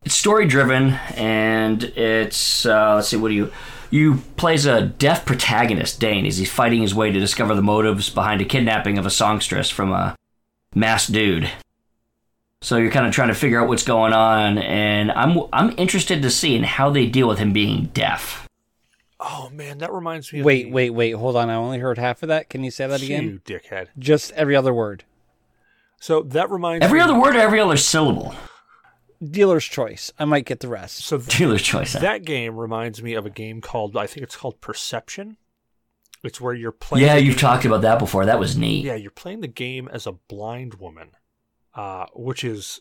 It's 0.04 0.14
story 0.14 0.46
driven 0.46 0.90
and 1.16 1.82
it's 1.84 2.66
uh, 2.66 2.96
let's 2.96 3.08
see 3.08 3.16
what 3.16 3.28
do 3.28 3.34
you 3.34 3.52
you 3.90 4.16
plays 4.36 4.66
a 4.66 4.82
deaf 4.82 5.24
protagonist 5.24 6.00
Dane 6.00 6.26
as 6.26 6.36
he's 6.38 6.50
fighting 6.50 6.82
his 6.82 6.94
way 6.94 7.12
to 7.12 7.20
discover 7.20 7.54
the 7.54 7.62
motives 7.62 8.10
behind 8.10 8.40
a 8.40 8.44
kidnapping 8.44 8.98
of 8.98 9.06
a 9.06 9.10
songstress 9.10 9.70
from 9.70 9.92
a 9.92 10.16
masked 10.74 11.12
dude. 11.12 11.48
So 12.60 12.76
you're 12.78 12.90
kind 12.90 13.06
of 13.06 13.12
trying 13.12 13.28
to 13.28 13.34
figure 13.34 13.60
out 13.60 13.68
what's 13.68 13.82
going 13.84 14.12
on, 14.14 14.56
and 14.58 15.12
I'm 15.12 15.38
I'm 15.52 15.74
interested 15.76 16.22
to 16.22 16.30
see 16.30 16.56
in 16.56 16.64
how 16.64 16.90
they 16.90 17.06
deal 17.06 17.28
with 17.28 17.38
him 17.38 17.52
being 17.52 17.86
deaf. 17.94 18.48
oh 19.20 19.48
man 19.52 19.78
that 19.78 19.92
reminds 19.92 20.32
me 20.32 20.40
of 20.40 20.44
wait 20.46 20.64
the- 20.64 20.70
wait 20.72 20.90
wait 20.90 21.12
hold 21.12 21.36
on 21.36 21.48
i 21.48 21.54
only 21.54 21.78
heard 21.78 21.98
half 21.98 22.22
of 22.22 22.28
that 22.28 22.50
can 22.50 22.64
you 22.64 22.70
say 22.70 22.86
that 22.86 23.00
again 23.02 23.24
you 23.24 23.40
dickhead 23.46 23.86
just 23.98 24.32
every 24.32 24.56
other 24.56 24.74
word 24.74 25.04
so 26.04 26.22
that 26.22 26.50
reminds 26.50 26.84
Every 26.84 26.98
me 26.98 27.04
other 27.04 27.18
word 27.18 27.34
or 27.34 27.40
every 27.40 27.60
other 27.60 27.76
syllable. 27.78 28.34
dealer's 29.22 29.64
choice 29.64 30.12
i 30.18 30.24
might 30.24 30.44
get 30.44 30.60
the 30.60 30.68
rest 30.68 30.98
so 30.98 31.16
th- 31.18 31.38
Dealer's 31.38 31.62
choice. 31.62 31.94
that 31.94 32.24
game 32.24 32.56
reminds 32.56 33.02
me 33.02 33.14
of 33.14 33.24
a 33.24 33.30
game 33.30 33.60
called 33.60 33.96
i 33.96 34.06
think 34.06 34.22
it's 34.24 34.36
called 34.36 34.60
perception 34.60 35.36
it's 36.22 36.40
where 36.40 36.54
you're 36.54 36.72
playing 36.72 37.06
yeah, 37.06 37.14
the 37.16 37.22
you've 37.22 37.34
game- 37.34 37.40
talked 37.40 37.64
about 37.66 37.82
that 37.82 37.98
before. 37.98 38.24
That 38.24 38.38
was 38.38 38.56
neat. 38.56 38.82
Yeah, 38.82 38.94
you're 38.94 39.10
playing 39.10 39.42
the 39.42 39.46
game 39.46 39.88
as 39.92 40.06
a 40.06 40.12
blind 40.12 40.72
woman, 40.76 41.10
uh, 41.74 42.06
which 42.14 42.42
is 42.42 42.80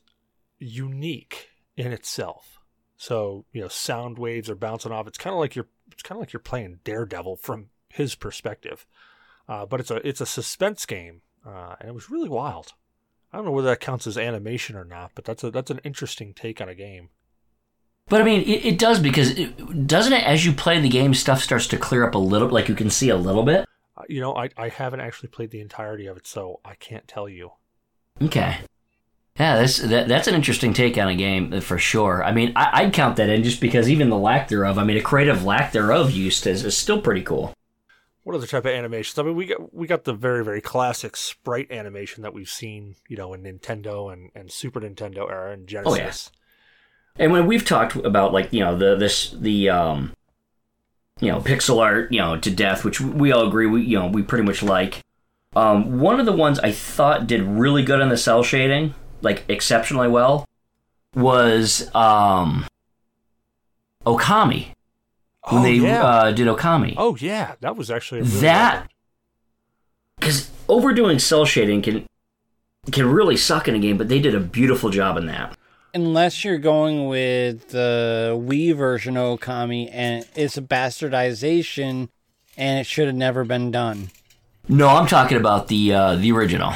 unique 0.60 1.50
in 1.76 1.92
itself. 1.92 2.62
So 2.96 3.44
you 3.52 3.60
know, 3.62 3.68
sound 3.68 4.18
waves 4.18 4.50
are 4.50 4.56
bouncing 4.56 4.94
off. 4.94 5.08
It's 5.08 5.18
kind 5.18 5.34
of 5.34 5.42
like 5.42 5.58
you're 5.58 5.68
it's 5.92 6.02
kind 6.04 6.18
of 6.18 6.22
like 6.22 6.32
you're 6.32 6.40
playing 6.40 6.80
Daredevil 6.86 7.36
from 7.36 7.68
his 7.90 8.16
perspective, 8.16 8.86
uh, 9.50 9.66
but 9.66 9.82
it's 9.82 9.92
a 9.92 10.08
it's 10.08 10.22
a 10.22 10.26
suspense 10.26 10.86
game, 10.86 11.22
uh, 11.46 11.76
and 11.82 11.90
it 11.90 11.94
was 11.94 12.10
really 12.10 12.30
wild. 12.30 12.72
I 13.34 13.38
don't 13.38 13.46
know 13.46 13.52
whether 13.52 13.70
that 13.70 13.80
counts 13.80 14.06
as 14.06 14.18
animation 14.18 14.76
or 14.76 14.86
not, 14.86 15.12
but 15.16 15.26
that's 15.26 15.44
a 15.44 15.50
that's 15.50 15.72
an 15.72 15.82
interesting 15.84 16.36
take 16.36 16.62
on 16.62 16.70
a 16.70 16.76
game. 16.76 17.10
But 18.08 18.22
I 18.22 18.24
mean, 18.24 18.42
it, 18.42 18.66
it 18.66 18.78
does 18.78 19.00
because 19.00 19.32
it, 19.32 19.88
doesn't 19.88 20.14
it? 20.14 20.24
As 20.24 20.46
you 20.46 20.54
play 20.54 20.80
the 20.80 20.90
game, 20.90 21.16
stuff 21.16 21.42
starts 21.42 21.66
to 21.68 21.78
clear 21.78 22.06
up 22.06 22.14
a 22.14 22.20
little. 22.20 22.50
Like 22.50 22.70
you 22.70 22.76
can 22.76 22.92
see 22.92 23.10
a 23.10 23.18
little 23.18 23.44
bit. 23.44 23.66
Uh, 23.98 24.04
you 24.08 24.22
know, 24.22 24.36
I 24.36 24.50
I 24.56 24.70
haven't 24.70 25.00
actually 25.00 25.30
played 25.30 25.50
the 25.50 25.62
entirety 25.62 26.06
of 26.06 26.16
it, 26.16 26.28
so 26.28 26.60
I 26.64 26.76
can't 26.76 27.08
tell 27.08 27.28
you. 27.28 27.52
Okay. 28.22 28.58
Yeah, 29.40 29.58
that's 29.58 29.78
that, 29.80 30.08
that's 30.08 30.28
an 30.28 30.36
interesting 30.36 30.74
take 30.74 30.96
on 31.00 31.08
a 31.08 31.16
game 31.16 31.54
uh, 31.54 31.60
for 31.60 31.80
sure. 31.80 32.24
I 32.24 32.32
mean, 32.32 32.54
I, 32.56 32.84
I'd 32.84 32.94
count 32.94 33.16
that 33.16 33.30
in 33.30 33.44
just 33.44 33.60
because 33.60 33.90
even 33.90 34.10
the 34.10 34.18
lack 34.18 34.48
thereof. 34.48 34.78
I 34.78 34.84
mean, 34.84 34.98
a 34.98 35.02
creative 35.02 35.44
lack 35.44 35.72
thereof 35.72 36.12
used 36.12 36.46
is, 36.46 36.64
is 36.64 36.78
still 36.78 37.02
pretty 37.02 37.24
cool. 37.24 37.52
What 38.24 38.36
other 38.36 38.48
type 38.48 38.66
of 38.66 38.72
animations? 38.72 39.20
I 39.20 39.24
mean, 39.24 39.36
we 39.36 39.48
got 39.48 39.74
we 39.74 39.86
got 39.86 40.06
the 40.06 40.14
very 40.14 40.46
very 40.46 40.62
classic 40.62 41.18
sprite 41.18 41.72
animation 41.72 42.24
that 42.24 42.34
we've 42.34 42.50
seen, 42.50 42.96
you 43.10 43.18
know, 43.18 43.34
in 43.34 43.44
Nintendo 43.44 44.12
and, 44.12 44.30
and 44.34 44.52
Super 44.52 44.80
Nintendo 44.80 45.30
era 45.30 45.52
and 45.52 45.68
Genesis. 45.68 45.94
Oh, 45.94 45.98
Genesis. 45.98 46.32
And 47.18 47.32
when 47.32 47.46
we've 47.46 47.66
talked 47.66 47.96
about 47.98 48.34
like 48.34 48.52
you 48.54 48.62
know 48.62 48.78
the 48.78 48.96
this 48.96 49.32
the 49.32 49.70
um 49.70 50.14
you 51.20 51.32
know 51.32 51.40
pixel 51.40 51.80
art 51.82 52.12
you 52.12 52.20
know 52.20 52.38
to 52.38 52.50
death, 52.50 52.84
which 52.84 53.02
we 53.02 53.32
all 53.32 53.48
agree 53.48 53.68
we 53.68 53.84
you 53.84 54.00
know 54.00 54.08
we 54.08 54.24
pretty 54.24 54.46
much 54.46 54.64
like. 54.64 55.02
Um, 55.56 56.00
one 56.00 56.20
of 56.20 56.26
the 56.26 56.32
ones 56.32 56.58
I 56.60 56.72
thought 56.72 57.28
did 57.28 57.44
really 57.44 57.84
good 57.84 58.02
on 58.02 58.10
the 58.10 58.18
cel 58.18 58.42
shading, 58.42 58.96
like 59.22 59.44
exceptionally 59.48 60.08
well, 60.08 60.48
was 61.14 61.94
um 61.94 62.66
Okami 64.06 64.74
when 65.50 65.62
oh 65.62 65.64
they 65.64 65.74
yeah, 65.74 66.04
uh, 66.04 66.32
did 66.32 66.48
Okami. 66.48 66.94
oh 66.98 67.16
yeah, 67.20 67.56
that 67.62 67.76
was 67.76 67.92
actually 67.92 68.22
a 68.22 68.24
really 68.24 68.40
That- 68.42 68.90
because 70.20 70.50
overdoing 70.70 71.20
cel 71.20 71.46
shading 71.46 71.82
can 71.82 72.06
can 72.92 73.06
really 73.10 73.38
suck 73.38 73.68
in 73.68 73.76
a 73.76 73.80
game, 73.80 73.98
but 73.98 74.10
they 74.10 74.20
did 74.20 74.36
a 74.36 74.40
beautiful 74.40 74.90
job 74.90 75.18
in 75.18 75.26
that. 75.28 75.58
Unless 75.94 76.44
you're 76.44 76.58
going 76.58 77.08
with 77.08 77.70
the 77.70 78.34
Wii 78.36 78.76
version 78.76 79.16
of 79.16 79.40
Okami 79.40 79.90
and 79.92 80.26
it's 80.36 80.58
a 80.58 80.62
bastardization 80.62 82.10
and 82.58 82.80
it 82.80 82.86
should 82.86 83.08
have 83.08 83.16
never 83.16 83.44
been 83.44 83.70
done. 83.72 84.10
No, 84.68 84.88
I'm 84.88 85.08
talking 85.08 85.38
about 85.38 85.68
the 85.68 85.94
uh, 85.94 86.16
the 86.16 86.32
original. 86.32 86.74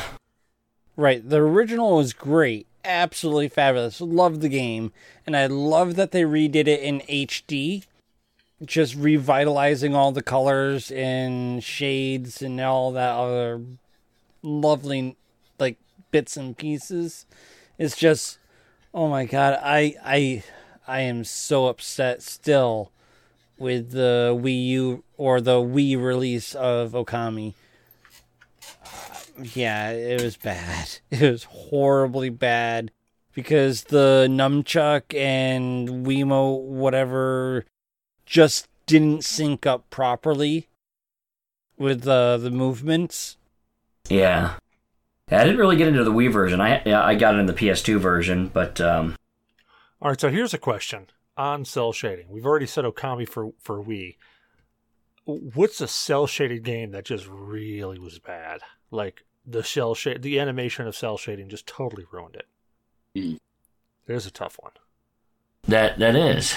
Right, 0.96 1.28
the 1.28 1.38
original 1.38 1.96
was 1.98 2.14
great. 2.14 2.68
Absolutely 2.84 3.50
fabulous. 3.50 4.00
Loved 4.02 4.42
the 4.42 4.50
game. 4.50 4.92
And 5.26 5.36
I 5.36 5.46
love 5.48 5.96
that 5.96 6.12
they 6.12 6.24
redid 6.24 6.68
it 6.68 6.82
in 6.82 7.02
HD. 7.02 7.84
Just 8.66 8.96
revitalizing 8.96 9.94
all 9.94 10.12
the 10.12 10.24
colors 10.24 10.92
and 10.92 11.64
shades 11.64 12.42
and 12.42 12.60
all 12.60 12.92
that 12.94 13.14
other 13.16 13.62
lovely 14.42 15.16
like 15.60 15.78
bits 16.12 16.38
and 16.38 16.58
pieces. 16.58 17.26
It's 17.78 17.96
just 17.96 18.40
oh 18.94 19.10
my 19.10 19.26
god, 19.26 19.60
I 19.62 19.96
I 20.04 20.44
I 20.88 21.02
am 21.02 21.24
so 21.24 21.68
upset 21.68 22.24
still 22.24 22.92
with 23.58 23.92
the 23.92 24.38
Wii 24.42 24.68
U 24.68 25.04
or 25.18 25.42
the 25.42 25.58
Wii 25.58 26.02
release 26.02 26.56
of 26.56 26.92
Okami. 26.92 27.54
Yeah, 29.54 29.92
it 29.92 30.24
was 30.24 30.36
bad. 30.36 30.98
It 31.12 31.32
was 31.32 31.44
horribly 31.44 32.32
bad 32.32 32.90
because 33.36 33.84
the 33.84 34.26
nunchuck 34.28 35.14
and 35.16 36.08
Wiimote 36.08 36.64
whatever 36.64 37.64
just 38.28 38.68
didn't 38.86 39.24
sync 39.24 39.66
up 39.66 39.90
properly. 39.90 40.68
with 41.78 42.08
uh, 42.08 42.38
the 42.38 42.52
movements. 42.52 43.38
Yeah. 44.10 44.56
yeah. 45.32 45.42
I 45.42 45.44
didn't 45.44 45.60
really 45.60 45.76
get 45.76 45.88
into 45.88 46.04
the 46.04 46.12
Wii 46.12 46.32
version. 46.32 46.62
I 46.62 46.82
yeah, 46.86 47.04
I 47.04 47.16
got 47.16 47.36
it 47.36 47.40
in 47.40 47.46
the 47.46 47.54
PS2 47.54 48.00
version, 48.00 48.48
but 48.48 48.80
um, 48.82 49.16
All 50.02 50.10
right, 50.10 50.20
so 50.20 50.30
here's 50.30 50.54
a 50.54 50.58
question 50.58 51.08
on 51.36 51.66
cel 51.66 51.92
shading. 51.92 52.28
We've 52.30 52.46
already 52.46 52.66
said 52.66 52.86
Okami 52.86 53.28
for 53.28 53.52
for 53.60 53.84
Wii. 53.84 54.16
What's 55.26 55.82
a 55.82 55.88
cel 55.88 56.26
shaded 56.26 56.64
game 56.64 56.92
that 56.92 57.06
just 57.06 57.28
really 57.28 58.00
was 58.00 58.18
bad? 58.20 58.62
Like 58.92 59.24
the 59.46 59.64
cel 59.64 59.94
shade, 59.94 60.22
the 60.22 60.40
animation 60.40 60.88
of 60.88 60.96
cel 60.96 61.18
shading 61.18 61.50
just 61.50 61.68
totally 61.68 62.06
ruined 62.12 62.36
it. 62.36 62.48
Hmm. 63.14 63.36
There's 64.06 64.26
a 64.26 64.32
tough 64.32 64.58
one. 64.62 64.72
that 65.68 66.00
that 66.00 66.16
is. 66.16 66.56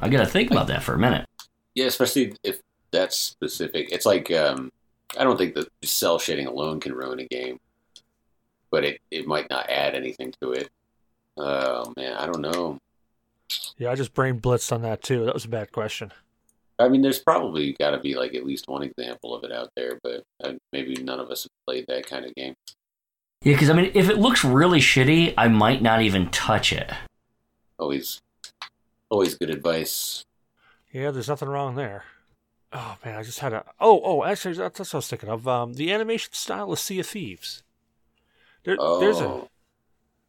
I 0.00 0.08
got 0.08 0.20
to 0.20 0.26
think 0.26 0.50
about 0.50 0.66
that 0.68 0.82
for 0.82 0.94
a 0.94 0.98
minute. 0.98 1.26
Yeah, 1.74 1.86
especially 1.86 2.34
if 2.42 2.60
that's 2.90 3.16
specific. 3.16 3.92
It's 3.92 4.06
like 4.06 4.30
um, 4.32 4.72
I 5.18 5.24
don't 5.24 5.36
think 5.36 5.54
that 5.54 5.68
cel 5.84 6.18
shading 6.18 6.46
alone 6.46 6.80
can 6.80 6.92
ruin 6.92 7.20
a 7.20 7.26
game, 7.26 7.60
but 8.70 8.84
it, 8.84 9.00
it 9.10 9.26
might 9.26 9.48
not 9.50 9.68
add 9.70 9.94
anything 9.94 10.32
to 10.40 10.52
it. 10.52 10.70
Oh 11.36 11.92
man, 11.96 12.14
I 12.14 12.26
don't 12.26 12.40
know. 12.40 12.78
Yeah, 13.78 13.90
I 13.90 13.94
just 13.94 14.14
brain 14.14 14.40
blitzed 14.40 14.72
on 14.72 14.82
that 14.82 15.02
too. 15.02 15.24
That 15.24 15.34
was 15.34 15.44
a 15.44 15.48
bad 15.48 15.72
question. 15.72 16.12
I 16.78 16.88
mean, 16.88 17.02
there's 17.02 17.18
probably 17.18 17.74
got 17.78 17.90
to 17.90 17.98
be 17.98 18.14
like 18.14 18.34
at 18.34 18.46
least 18.46 18.68
one 18.68 18.82
example 18.82 19.34
of 19.34 19.44
it 19.44 19.52
out 19.52 19.70
there, 19.76 19.98
but 20.02 20.24
uh, 20.42 20.52
maybe 20.72 20.94
none 20.94 21.20
of 21.20 21.30
us 21.30 21.44
have 21.44 21.50
played 21.66 21.84
that 21.88 22.06
kind 22.06 22.24
of 22.24 22.34
game. 22.34 22.54
Yeah, 23.42 23.54
because 23.54 23.70
I 23.70 23.74
mean, 23.74 23.90
if 23.94 24.08
it 24.08 24.18
looks 24.18 24.44
really 24.44 24.80
shitty, 24.80 25.34
I 25.36 25.48
might 25.48 25.82
not 25.82 26.02
even 26.02 26.30
touch 26.30 26.72
it. 26.72 26.90
Always, 27.78 28.20
always 29.10 29.34
good 29.34 29.50
advice. 29.50 30.24
Yeah, 30.92 31.10
there's 31.10 31.28
nothing 31.28 31.48
wrong 31.48 31.74
there. 31.74 32.04
Oh 32.72 32.96
man, 33.04 33.16
I 33.16 33.22
just 33.22 33.40
had 33.40 33.52
a. 33.52 33.64
Oh, 33.80 34.00
oh, 34.04 34.24
actually, 34.24 34.54
that's 34.54 34.78
what 34.78 34.94
I 34.94 34.98
was 34.98 35.08
thinking 35.08 35.28
of. 35.28 35.46
Um, 35.46 35.74
the 35.74 35.92
animation 35.92 36.32
style 36.32 36.72
of 36.72 36.78
Sea 36.78 37.00
of 37.00 37.06
Thieves. 37.06 37.62
There, 38.64 38.76
There's 38.76 39.20
a 39.20 39.24
Oh, 39.24 39.48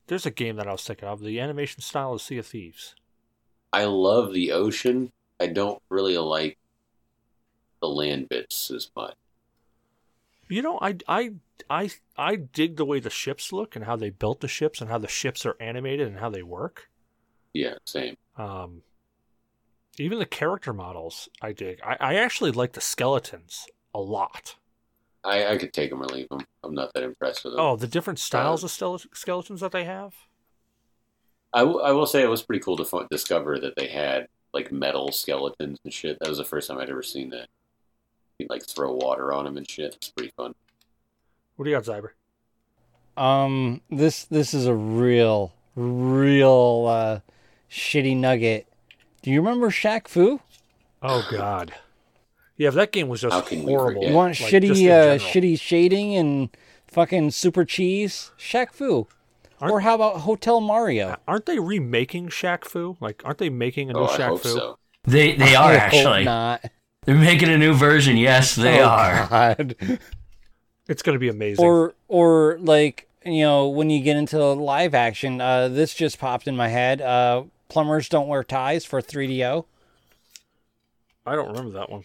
there's 0.07 0.25
a 0.25 0.31
game 0.31 0.57
that 0.57 0.67
I 0.67 0.71
was 0.71 0.83
thinking 0.83 1.07
of. 1.07 1.21
The 1.21 1.39
animation 1.39 1.81
style 1.81 2.13
of 2.13 2.21
Sea 2.21 2.39
of 2.39 2.47
Thieves. 2.47 2.95
I 3.71 3.85
love 3.85 4.33
the 4.33 4.51
ocean. 4.51 5.11
I 5.39 5.47
don't 5.47 5.81
really 5.89 6.17
like 6.17 6.57
the 7.81 7.87
land 7.87 8.27
bits 8.29 8.71
as 8.71 8.91
much. 8.95 9.15
You 10.49 10.61
know, 10.61 10.77
I, 10.81 10.97
I, 11.07 11.31
I, 11.69 11.91
I 12.17 12.35
dig 12.35 12.75
the 12.75 12.83
way 12.83 12.99
the 12.99 13.09
ships 13.09 13.53
look 13.53 13.75
and 13.75 13.85
how 13.85 13.95
they 13.95 14.09
built 14.09 14.41
the 14.41 14.49
ships 14.49 14.81
and 14.81 14.89
how 14.89 14.97
the 14.97 15.07
ships 15.07 15.45
are 15.45 15.55
animated 15.61 16.09
and 16.09 16.19
how 16.19 16.29
they 16.29 16.43
work. 16.43 16.89
Yeah, 17.53 17.75
same. 17.85 18.17
Um, 18.41 18.81
even 19.97 20.19
the 20.19 20.25
character 20.25 20.73
models, 20.73 21.29
I 21.41 21.51
dig. 21.51 21.79
I, 21.83 21.97
I 21.99 22.15
actually 22.15 22.51
like 22.51 22.73
the 22.73 22.81
skeletons 22.81 23.67
a 23.93 23.99
lot. 23.99 24.55
I, 25.23 25.45
I 25.47 25.57
could 25.57 25.73
take 25.73 25.91
them 25.91 26.01
or 26.01 26.05
leave 26.05 26.29
them. 26.29 26.39
I'm 26.63 26.73
not 26.73 26.93
that 26.93 27.03
impressed 27.03 27.43
with 27.43 27.53
them. 27.53 27.61
Oh, 27.61 27.75
the 27.75 27.87
different 27.87 28.17
styles 28.17 28.63
of 28.63 28.71
skeletons 29.13 29.61
that 29.61 29.71
they 29.71 29.83
have. 29.83 30.15
I, 31.53 31.59
w- 31.59 31.81
I 31.81 31.91
will 31.91 32.05
say 32.07 32.23
it 32.23 32.29
was 32.29 32.41
pretty 32.41 32.63
cool 32.63 32.77
to 32.77 32.83
f- 32.83 33.07
discover 33.09 33.59
that 33.59 33.75
they 33.75 33.87
had 33.87 34.27
like 34.53 34.71
metal 34.71 35.11
skeletons 35.11 35.79
and 35.83 35.93
shit. 35.93 36.17
That 36.19 36.29
was 36.29 36.37
the 36.37 36.45
first 36.45 36.67
time 36.67 36.79
I'd 36.79 36.89
ever 36.89 37.03
seen 37.03 37.29
that. 37.31 37.47
You'd 38.39 38.49
like 38.49 38.65
throw 38.65 38.93
water 38.95 39.33
on 39.33 39.45
them 39.45 39.57
and 39.57 39.69
shit. 39.69 39.95
It's 39.95 40.09
pretty 40.09 40.31
fun. 40.35 40.55
What 41.57 41.65
do 41.65 41.71
you 41.71 41.77
got, 41.77 41.85
Zyber? 41.85 42.09
Um, 43.21 43.81
this 43.91 44.23
this 44.23 44.53
is 44.53 44.65
a 44.65 44.73
real, 44.73 45.53
real 45.75 46.85
uh, 46.87 47.19
shitty 47.71 48.15
nugget. 48.17 48.67
Do 49.21 49.31
you 49.31 49.39
remember 49.39 49.69
Shaq 49.69 50.07
Fu? 50.07 50.41
Oh 51.01 51.27
God. 51.31 51.73
Yeah, 52.57 52.67
if 52.67 52.73
that 52.75 52.91
game 52.91 53.07
was 53.07 53.21
just 53.21 53.33
How 53.33 53.41
can 53.41 53.63
horrible. 53.63 54.03
You 54.05 54.13
want 54.13 54.39
like, 54.39 54.51
shitty, 54.51 54.87
uh, 54.89 55.17
shitty 55.17 55.59
shading 55.59 56.15
and 56.15 56.49
fucking 56.87 57.31
super 57.31 57.65
cheese? 57.65 58.31
Shaq 58.37 58.71
Fu. 58.73 59.07
Aren't- 59.59 59.73
or 59.73 59.79
how 59.81 59.95
about 59.95 60.17
Hotel 60.21 60.59
Mario? 60.61 61.17
Aren't 61.27 61.45
they 61.45 61.59
remaking 61.59 62.29
Shaq 62.29 62.65
Fu? 62.65 62.97
Like, 62.99 63.21
aren't 63.25 63.37
they 63.39 63.49
making 63.49 63.89
a 63.89 63.93
new 63.93 63.99
Oh, 64.01 64.05
I 64.07 64.17
Shaq 64.17 64.27
hope 64.27 64.41
Fu? 64.41 64.49
so. 64.49 64.77
They 65.05 65.33
they 65.33 65.55
are 65.55 65.71
I 65.71 65.77
hope 65.77 65.81
actually. 65.81 66.23
not. 66.25 66.65
They're 67.05 67.15
making 67.15 67.49
a 67.49 67.57
new 67.57 67.73
version. 67.73 68.17
Yes, 68.17 68.53
they 68.55 68.79
Oh, 68.81 68.85
are. 68.87 69.27
God. 69.27 69.75
It's 70.87 71.01
going 71.01 71.15
to 71.15 71.19
be 71.19 71.29
amazing. 71.29 71.63
Or 71.65 71.95
or 72.07 72.57
like 72.59 73.07
you 73.25 73.41
know 73.41 73.69
when 73.69 73.89
you 73.89 74.01
get 74.03 74.17
into 74.17 74.37
live 74.53 74.93
action, 74.93 75.41
uh, 75.41 75.67
this 75.67 75.93
just 75.95 76.19
popped 76.19 76.47
in 76.47 76.55
my 76.55 76.67
head. 76.67 77.01
Uh, 77.01 77.43
plumbers 77.71 78.09
don't 78.09 78.27
wear 78.27 78.43
ties 78.43 78.83
for 78.83 79.01
3DO. 79.01 79.65
I 81.25 81.35
don't 81.35 81.47
remember 81.47 81.71
that 81.79 81.89
one. 81.89 82.03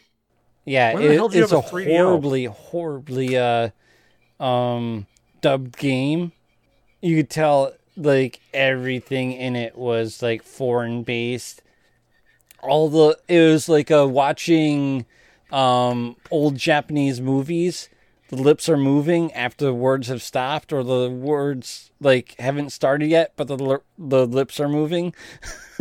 Yeah, 0.64 0.98
it- 0.98 1.16
hell 1.16 1.28
do 1.28 1.36
you 1.38 1.44
it's 1.44 1.52
a 1.52 1.56
a 1.56 1.60
horribly, 1.60 2.44
horribly 2.44 3.36
uh, 3.36 3.70
um, 4.40 5.06
dubbed 5.40 5.76
game. 5.76 6.32
You 7.00 7.16
could 7.16 7.30
tell 7.30 7.72
like 7.96 8.40
everything 8.54 9.32
in 9.32 9.56
it 9.56 9.76
was 9.76 10.22
like 10.22 10.42
foreign 10.42 11.02
based. 11.02 11.62
All 12.62 12.88
the 12.88 13.18
it 13.28 13.40
was 13.40 13.68
like 13.68 13.90
uh, 13.90 14.06
watching 14.08 15.04
um, 15.50 16.16
old 16.30 16.56
Japanese 16.56 17.20
movies. 17.20 17.88
The 18.28 18.36
lips 18.36 18.68
are 18.68 18.76
moving 18.76 19.32
after 19.34 19.64
the 19.66 19.74
words 19.74 20.08
have 20.08 20.22
stopped, 20.22 20.72
or 20.72 20.82
the 20.82 21.08
words 21.08 21.90
like 22.00 22.34
haven't 22.38 22.70
started 22.70 23.08
yet, 23.08 23.32
but 23.36 23.46
the 23.46 23.56
li- 23.56 23.78
the 23.98 24.26
lips 24.26 24.58
are 24.58 24.68
moving. 24.68 25.14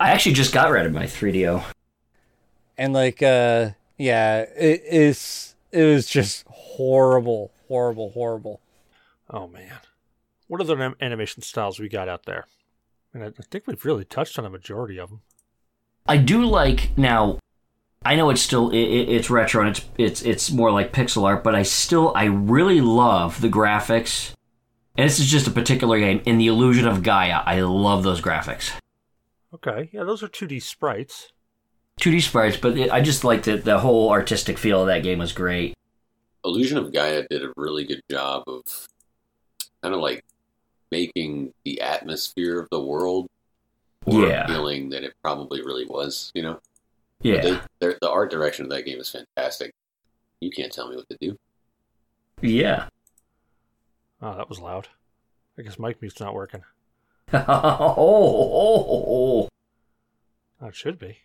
I 0.00 0.10
actually 0.10 0.34
just 0.34 0.54
got 0.54 0.70
rid 0.70 0.86
of 0.86 0.92
my 0.92 1.04
3DO. 1.04 1.64
and 2.76 2.92
like 2.92 3.20
uh 3.22 3.70
yeah 3.96 4.42
it 4.56 4.82
is 4.88 5.56
it 5.72 5.82
was 5.82 6.06
just 6.06 6.44
horrible 6.48 7.50
horrible 7.66 8.10
horrible 8.10 8.60
Oh 9.30 9.46
man, 9.48 9.72
what 10.46 10.60
other 10.62 10.74
anim- 10.76 10.96
animation 11.02 11.42
styles 11.42 11.78
we 11.78 11.88
got 11.90 12.08
out 12.08 12.24
there? 12.24 12.46
And 13.12 13.22
I, 13.24 13.26
I 13.26 13.42
think 13.50 13.66
we've 13.66 13.84
really 13.84 14.04
touched 14.06 14.38
on 14.38 14.46
a 14.46 14.50
majority 14.50 14.98
of 14.98 15.10
them. 15.10 15.20
I 16.06 16.16
do 16.16 16.46
like 16.46 16.96
now. 16.96 17.38
I 18.04 18.14
know 18.16 18.30
it's 18.30 18.40
still 18.42 18.70
it, 18.70 18.78
it- 18.78 19.08
it's 19.08 19.30
retro 19.30 19.60
and 19.62 19.70
it's 19.70 19.84
it's 19.98 20.22
it's 20.22 20.50
more 20.50 20.70
like 20.70 20.92
pixel 20.92 21.24
art, 21.24 21.42
but 21.44 21.54
I 21.54 21.62
still 21.62 22.12
I 22.14 22.24
really 22.24 22.80
love 22.80 23.40
the 23.40 23.48
graphics. 23.48 24.32
And 24.96 25.08
this 25.08 25.20
is 25.20 25.26
just 25.26 25.46
a 25.46 25.50
particular 25.52 25.98
game 26.00 26.20
in 26.24 26.38
the 26.38 26.48
Illusion 26.48 26.86
of 26.88 27.02
Gaia. 27.04 27.42
I 27.46 27.60
love 27.60 28.02
those 28.02 28.20
graphics. 28.20 28.72
Okay, 29.54 29.90
yeah, 29.92 30.02
those 30.02 30.22
are 30.24 30.28
2D 30.28 30.60
sprites. 30.60 31.32
2D 32.00 32.20
sprites, 32.22 32.56
but 32.56 32.76
it, 32.76 32.90
I 32.92 33.00
just 33.00 33.24
like 33.24 33.42
the 33.44 33.56
the 33.56 33.78
whole 33.80 34.10
artistic 34.10 34.58
feel 34.58 34.80
of 34.82 34.86
that 34.88 35.02
game 35.02 35.18
was 35.18 35.32
great. 35.32 35.74
Illusion 36.44 36.78
of 36.78 36.92
Gaia 36.92 37.24
did 37.28 37.42
a 37.44 37.52
really 37.56 37.84
good 37.84 38.02
job 38.10 38.44
of 38.46 38.62
kind 39.82 39.94
of 39.94 40.00
like 40.00 40.24
making 40.90 41.52
the 41.64 41.80
atmosphere 41.80 42.60
of 42.60 42.68
the 42.70 42.80
world 42.80 43.26
more 44.06 44.26
Yeah. 44.26 44.44
appealing 44.44 44.88
than 44.90 45.04
it 45.04 45.14
probably 45.22 45.60
really 45.62 45.84
was. 45.86 46.30
You 46.34 46.42
know, 46.42 46.52
But 46.54 46.62
Yeah, 47.20 47.40
they, 47.40 47.60
their- 47.80 47.98
the 48.00 48.10
art 48.10 48.30
direction 48.30 48.64
of 48.64 48.70
that 48.70 48.84
game 48.84 48.98
is 49.00 49.10
fantastic. 49.10 49.72
You 50.40 50.50
can't 50.50 50.72
tell 50.72 50.88
me 50.88 50.96
what 50.96 51.08
to 51.08 51.16
do. 51.20 51.36
yeah. 52.40 52.86
Oh, 54.20 54.36
that 54.36 54.48
was 54.48 54.58
loud. 54.60 54.88
I 55.58 55.62
guess 55.62 55.78
mic 55.78 56.00
mute's 56.02 56.20
not 56.20 56.34
working. 56.34 56.62
oh, 57.32 57.44
oh, 57.48 59.04
oh. 59.08 59.48
Oh, 60.60 60.66
it 60.66 60.74
should 60.74 60.98
be, 60.98 61.18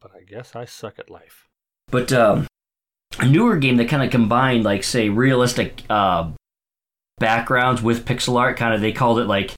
but 0.00 0.10
I 0.16 0.22
guess 0.22 0.56
I 0.56 0.64
suck 0.64 0.98
at 0.98 1.08
life. 1.10 1.48
But 1.88 2.12
um, 2.12 2.46
a 3.20 3.26
newer 3.26 3.56
game 3.58 3.76
that 3.76 3.88
kind 3.88 4.02
of 4.02 4.10
combined, 4.10 4.64
like, 4.64 4.82
say, 4.82 5.08
realistic 5.08 5.82
uh, 5.90 6.30
backgrounds 7.18 7.80
with 7.82 8.04
pixel 8.04 8.38
art. 8.40 8.56
Kind 8.56 8.74
of, 8.74 8.80
they 8.80 8.92
called 8.92 9.18
it 9.20 9.26
like 9.26 9.52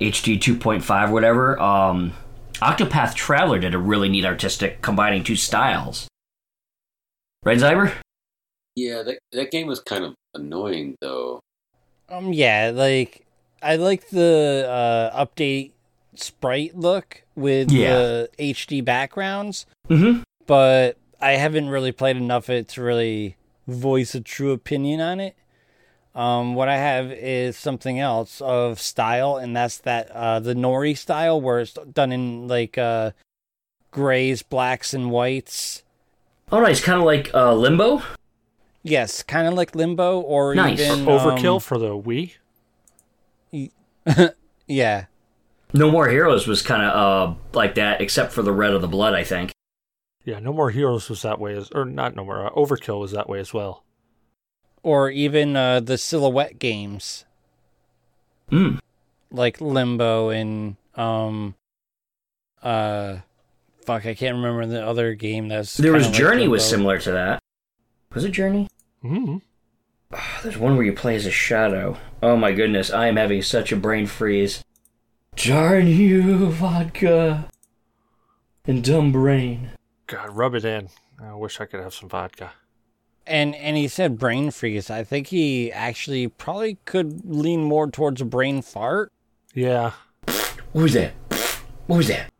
HD 0.00 0.38
2.5 0.38 1.08
or 1.08 1.12
whatever. 1.12 1.58
Um, 1.60 2.12
Octopath 2.62 3.14
Traveler 3.14 3.58
did 3.58 3.74
a 3.74 3.78
really 3.78 4.08
neat 4.08 4.24
artistic 4.24 4.80
combining 4.82 5.24
two 5.24 5.36
styles. 5.36 6.08
Right, 7.44 7.58
Zyber? 7.58 7.92
Yeah, 8.76 9.02
that 9.02 9.18
that 9.32 9.50
game 9.50 9.66
was 9.66 9.80
kind 9.80 10.04
of 10.04 10.14
annoying 10.34 10.94
though. 11.02 11.40
um 12.08 12.32
yeah 12.32 12.70
like 12.74 13.26
i 13.62 13.76
like 13.76 14.08
the 14.08 14.66
uh 15.12 15.24
update 15.26 15.72
sprite 16.14 16.74
look 16.74 17.22
with 17.36 17.70
Yeah. 17.70 17.92
the 17.94 18.30
hd 18.38 18.82
backgrounds 18.82 19.66
Mm-hmm. 19.90 20.22
but 20.46 20.96
i 21.20 21.32
haven't 21.32 21.68
really 21.68 21.92
played 21.92 22.16
enough 22.16 22.44
of 22.48 22.54
it 22.54 22.68
to 22.70 22.82
really 22.82 23.36
voice 23.68 24.14
a 24.14 24.22
true 24.22 24.52
opinion 24.52 25.02
on 25.02 25.20
it 25.20 25.36
um 26.14 26.54
what 26.54 26.68
i 26.68 26.76
have 26.76 27.10
is 27.10 27.56
something 27.56 27.98
else 27.98 28.40
of 28.42 28.80
style 28.80 29.36
and 29.36 29.56
that's 29.56 29.78
that 29.78 30.10
uh 30.10 30.38
the 30.40 30.54
nori 30.54 30.96
style 30.96 31.40
where 31.40 31.60
it's 31.60 31.72
done 31.92 32.12
in 32.12 32.46
like 32.48 32.76
uh 32.76 33.10
grays 33.90 34.42
blacks 34.42 34.92
and 34.94 35.10
whites 35.10 35.82
Oh, 36.52 36.60
nice. 36.60 36.82
Kind 36.84 36.98
of 36.98 37.06
like 37.06 37.32
uh, 37.32 37.54
Limbo. 37.54 38.02
Yes, 38.82 39.22
kind 39.22 39.48
of 39.48 39.54
like 39.54 39.74
Limbo 39.74 40.20
or 40.20 40.54
Nice. 40.54 40.80
even 40.80 41.06
Overkill 41.06 41.54
um, 41.54 41.60
for 41.60 41.78
the 41.78 41.96
Wii. 41.96 42.34
yeah, 44.66 45.06
No 45.72 45.90
More 45.90 46.08
Heroes 46.08 46.46
was 46.46 46.60
kind 46.60 46.82
of 46.82 46.92
uh, 46.94 47.34
like 47.54 47.76
that, 47.76 48.02
except 48.02 48.32
for 48.34 48.42
the 48.42 48.52
red 48.52 48.74
of 48.74 48.82
the 48.82 48.88
blood, 48.88 49.14
I 49.14 49.24
think. 49.24 49.52
Yeah, 50.26 50.40
No 50.40 50.52
More 50.52 50.70
Heroes 50.70 51.08
was 51.08 51.22
that 51.22 51.38
way 51.38 51.54
as 51.56 51.70
or 51.70 51.86
not 51.86 52.14
No 52.14 52.24
More 52.24 52.46
uh, 52.46 52.50
Overkill 52.50 53.00
was 53.00 53.12
that 53.12 53.30
way 53.30 53.40
as 53.40 53.54
well. 53.54 53.82
Or 54.82 55.10
even 55.10 55.56
uh, 55.56 55.80
the 55.80 55.96
silhouette 55.98 56.58
games 56.58 57.24
Mm. 58.50 58.80
like 59.30 59.60
Limbo 59.62 60.28
and 60.28 60.76
um 60.94 61.54
uh 62.62 63.18
fuck 63.86 64.04
I 64.04 64.14
can't 64.14 64.36
remember 64.36 64.66
the 64.66 64.84
other 64.86 65.14
game 65.14 65.48
that's 65.48 65.76
There 65.78 65.92
was 65.92 66.02
kinda 66.04 66.18
like 66.18 66.18
Journey 66.18 66.48
was 66.48 66.68
similar 66.68 66.98
to 66.98 67.12
that. 67.12 67.38
Was 68.12 68.24
it 68.24 68.32
Journey? 68.32 68.68
hmm 69.00 69.38
There's 70.42 70.58
one 70.58 70.76
where 70.76 70.84
you 70.84 70.92
play 70.92 71.14
as 71.16 71.24
a 71.24 71.30
shadow. 71.30 71.96
Oh 72.22 72.36
my 72.36 72.52
goodness, 72.52 72.90
I 72.90 73.06
am 73.06 73.16
having 73.16 73.40
such 73.42 73.72
a 73.72 73.76
brain 73.76 74.06
freeze. 74.06 74.62
Darn 75.36 75.86
you, 75.86 76.50
vodka. 76.50 77.48
And 78.66 78.84
dumb 78.84 79.12
brain. 79.12 79.70
God, 80.06 80.36
rub 80.36 80.54
it 80.54 80.64
in. 80.66 80.90
I 81.18 81.32
wish 81.34 81.58
I 81.60 81.64
could 81.64 81.80
have 81.80 81.94
some 81.94 82.10
vodka. 82.10 82.52
And 83.26 83.54
and 83.54 83.76
he 83.76 83.86
said 83.88 84.18
brain 84.18 84.50
freeze. 84.50 84.90
I 84.90 85.04
think 85.04 85.28
he 85.28 85.70
actually 85.70 86.28
probably 86.28 86.78
could 86.84 87.22
lean 87.24 87.62
more 87.64 87.90
towards 87.90 88.20
a 88.20 88.24
brain 88.24 88.62
fart. 88.62 89.12
Yeah. 89.54 89.92
What 90.72 90.82
was 90.82 90.92
that? 90.94 91.12
What 91.86 91.96
was 91.98 92.08
that? 92.08 92.32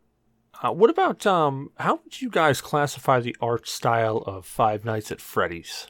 Uh, 0.62 0.72
what 0.72 0.90
about 0.90 1.26
um? 1.26 1.70
How 1.76 2.00
would 2.02 2.20
you 2.20 2.30
guys 2.30 2.60
classify 2.60 3.20
the 3.20 3.36
art 3.40 3.68
style 3.68 4.18
of 4.26 4.46
Five 4.46 4.84
Nights 4.84 5.10
at 5.12 5.20
Freddy's? 5.20 5.88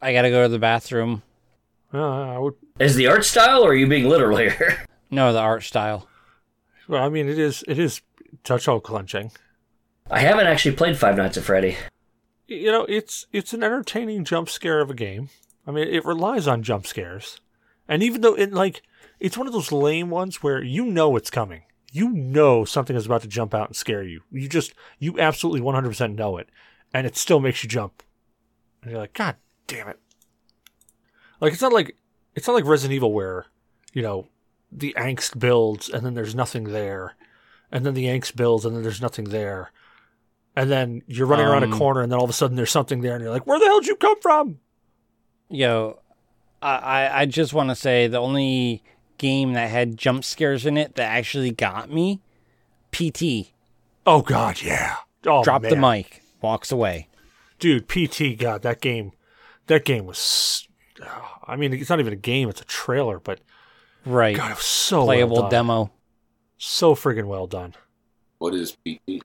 I 0.00 0.12
gotta 0.12 0.30
go 0.30 0.42
to 0.42 0.48
the 0.48 0.58
bathroom. 0.58 1.22
Uh, 1.92 2.34
I 2.34 2.38
would. 2.38 2.54
Is 2.78 2.96
the 2.96 3.06
art 3.06 3.24
style 3.24 3.62
or 3.62 3.70
are 3.70 3.74
you 3.74 3.86
being 3.86 4.08
literal 4.08 4.36
here? 4.38 4.84
No, 5.10 5.32
the 5.32 5.38
art 5.38 5.62
style. 5.62 6.06
Well, 6.86 7.02
I 7.02 7.08
mean, 7.08 7.30
it 7.30 7.38
is. 7.38 7.64
It 7.66 7.78
is 7.78 8.02
touch 8.44 8.66
hole 8.66 8.78
clenching. 8.78 9.32
I 10.10 10.20
haven't 10.20 10.46
actually 10.46 10.76
played 10.76 10.98
Five 10.98 11.16
Nights 11.16 11.38
at 11.38 11.44
Freddy. 11.44 11.78
You 12.48 12.72
know, 12.72 12.86
it's 12.88 13.26
it's 13.30 13.52
an 13.52 13.62
entertaining 13.62 14.24
jump 14.24 14.48
scare 14.48 14.80
of 14.80 14.90
a 14.90 14.94
game. 14.94 15.28
I 15.66 15.70
mean, 15.70 15.86
it 15.86 16.04
relies 16.06 16.48
on 16.48 16.62
jump 16.62 16.86
scares, 16.86 17.42
and 17.86 18.02
even 18.02 18.22
though 18.22 18.34
it 18.34 18.52
like 18.52 18.82
it's 19.20 19.36
one 19.36 19.46
of 19.46 19.52
those 19.52 19.70
lame 19.70 20.08
ones 20.08 20.42
where 20.42 20.62
you 20.62 20.86
know 20.86 21.14
it's 21.16 21.30
coming. 21.30 21.62
You 21.92 22.10
know 22.10 22.64
something 22.64 22.96
is 22.96 23.06
about 23.06 23.22
to 23.22 23.28
jump 23.28 23.54
out 23.54 23.68
and 23.68 23.76
scare 23.76 24.02
you. 24.02 24.22
You 24.30 24.48
just 24.48 24.72
you 24.98 25.18
absolutely 25.18 25.60
100% 25.60 26.16
know 26.16 26.38
it, 26.38 26.48
and 26.92 27.06
it 27.06 27.16
still 27.16 27.40
makes 27.40 27.62
you 27.62 27.68
jump. 27.68 28.02
And 28.82 28.90
you're 28.90 29.00
like, 29.00 29.14
God 29.14 29.36
damn 29.66 29.88
it! 29.88 29.98
Like 31.40 31.52
it's 31.52 31.62
not 31.62 31.72
like 31.72 31.96
it's 32.34 32.46
not 32.46 32.54
like 32.54 32.64
Resident 32.64 32.94
Evil 32.94 33.12
where, 33.12 33.46
you 33.92 34.02
know, 34.02 34.28
the 34.72 34.94
angst 34.96 35.38
builds 35.38 35.88
and 35.88 36.04
then 36.04 36.14
there's 36.14 36.34
nothing 36.34 36.64
there, 36.64 37.14
and 37.70 37.84
then 37.84 37.94
the 37.94 38.06
angst 38.06 38.36
builds 38.36 38.64
and 38.64 38.74
then 38.74 38.82
there's 38.82 39.02
nothing 39.02 39.26
there, 39.26 39.70
and 40.58 40.70
then 40.70 41.02
you're 41.06 41.26
running 41.26 41.46
around 41.46 41.62
a 41.62 41.66
Um, 41.66 41.78
corner 41.78 42.00
and 42.02 42.10
then 42.10 42.18
all 42.18 42.24
of 42.24 42.30
a 42.30 42.34
sudden 42.34 42.56
there's 42.56 42.70
something 42.70 43.00
there 43.00 43.14
and 43.14 43.22
you're 43.22 43.32
like, 43.32 43.46
where 43.46 43.58
the 43.58 43.64
hell 43.66 43.80
did 43.80 43.86
you 43.88 43.96
come 43.96 44.20
from? 44.20 44.58
Yo, 45.48 46.00
I 46.60 46.76
I, 46.76 47.20
I 47.20 47.26
just 47.26 47.52
want 47.52 47.68
to 47.70 47.74
say 47.76 48.06
the 48.08 48.18
only 48.18 48.82
game 49.18 49.52
that 49.54 49.70
had 49.70 49.96
jump 49.96 50.24
scares 50.24 50.66
in 50.66 50.76
it 50.76 50.94
that 50.96 51.10
actually 51.10 51.50
got 51.52 51.90
me, 51.90 52.20
PT. 52.92 53.52
Oh 54.06 54.22
God, 54.22 54.60
yeah. 54.62 54.96
Oh, 55.26 55.42
Drop 55.44 55.62
the 55.62 55.76
mic, 55.76 56.22
walks 56.40 56.70
away. 56.72 57.08
dude. 57.58 57.88
PT, 57.88 58.38
God, 58.38 58.62
that 58.62 58.80
game, 58.80 59.12
that 59.66 59.84
game 59.84 60.06
was. 60.06 60.66
I 61.46 61.56
mean, 61.56 61.72
it's 61.72 61.90
not 61.90 62.00
even 62.00 62.12
a 62.12 62.16
game; 62.16 62.48
it's 62.48 62.60
a 62.60 62.64
trailer, 62.64 63.18
but 63.20 63.40
Right. 64.04 64.36
God, 64.36 64.50
it 64.52 64.56
was 64.56 64.64
so 64.64 65.04
Playable 65.04 65.34
well 65.36 65.42
done. 65.42 65.50
demo. 65.50 65.90
so 66.56 66.94
friggin' 66.94 67.26
well 67.26 67.46
done. 67.46 67.74
What 68.38 68.54
is 68.54 68.76
PT? 68.86 69.22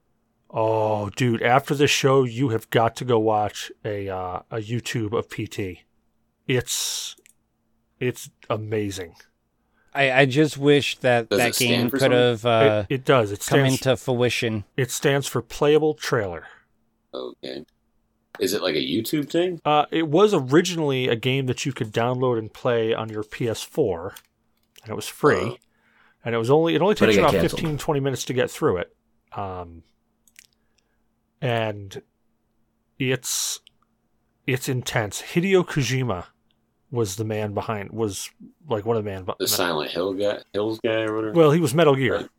Oh, 0.56 1.10
dude! 1.10 1.42
After 1.42 1.74
this 1.74 1.90
show, 1.90 2.24
you 2.24 2.50
have 2.50 2.70
got 2.70 2.96
to 2.98 3.06
go 3.06 3.18
watch 3.18 3.72
a 3.84 4.08
uh, 4.08 4.42
a 4.52 4.58
YouTube 4.58 5.14
of 5.18 5.28
PT. 5.28 5.84
It's 6.48 7.16
it's 8.00 8.30
amazing. 8.50 9.16
I, 9.96 10.12
I 10.12 10.26
just 10.26 10.58
wish 10.58 10.98
that 11.00 11.30
Does 11.30 11.40
that 11.40 11.56
game 11.56 11.90
for 11.90 12.00
could 12.00 12.12
have 12.12 12.46
uh, 12.46 12.86
it, 12.90 12.96
it 12.96 13.06
does. 13.06 13.32
It 13.32 13.40
come 13.40 13.60
stands. 13.60 13.74
into 13.76 13.98
fruition. 13.98 14.64
it 14.76 14.92
stands 14.92 15.28
for 15.28 15.42
playable 15.42 15.94
trailer. 15.94 16.48
Okay. 17.14 17.66
Is 18.40 18.54
it 18.54 18.64
like 18.64 18.76
a 18.76 18.80
YouTube 18.80 19.30
thing? 19.30 19.62
Uh, 19.64 19.86
it 19.92 20.08
was 20.08 20.34
originally 20.34 21.08
a 21.08 21.16
game 21.16 21.46
that 21.46 21.66
you 21.66 21.74
could 21.74 21.92
download 21.92 22.40
and 22.40 22.52
play 22.52 22.94
on 22.94 23.10
your 23.10 23.24
PS4, 23.24 24.16
and 24.84 24.92
it 24.92 24.96
was 24.96 25.08
free. 25.08 25.38
Uh-huh. 25.38 25.56
And 26.26 26.34
it 26.34 26.38
was 26.38 26.50
only 26.50 26.74
it 26.74 26.82
only 26.82 26.96
takes 26.96 27.18
about 27.18 27.32
canceled. 27.32 27.62
15, 27.62 27.78
20 27.78 28.00
minutes 28.00 28.24
to 28.26 28.34
get 28.34 28.50
through 28.50 28.78
it. 28.78 28.96
Um, 29.34 29.84
and 31.44 32.02
it's 32.98 33.60
it's 34.48 34.68
intense. 34.70 35.22
Hideo 35.22 35.66
Kojima 35.66 36.26
was 36.92 37.16
the 37.18 37.26
man 37.26 37.54
behind 37.54 37.92
was 37.92 38.30
like 38.70 38.86
one 38.86 38.98
of 38.98 39.04
the 39.04 39.10
man. 39.10 39.28
The 39.40 39.48
Silent 39.48 39.92
Hill 39.92 40.14
guy, 40.14 40.40
Hills 40.54 40.80
guy, 40.84 41.02
or 41.02 41.16
whatever. 41.16 41.34
well, 41.34 41.52
he 41.52 41.60
was 41.60 41.74
Metal 41.74 41.96
Gear, 41.96 42.16
Right. 42.18 42.30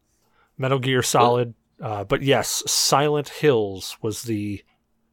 Metal 0.58 0.78
Gear 0.78 1.02
Solid. 1.02 1.54
Uh, 1.82 2.04
but 2.04 2.22
yes, 2.22 2.62
Silent 2.66 3.28
Hills 3.28 3.96
was 4.00 4.22
the 4.22 4.62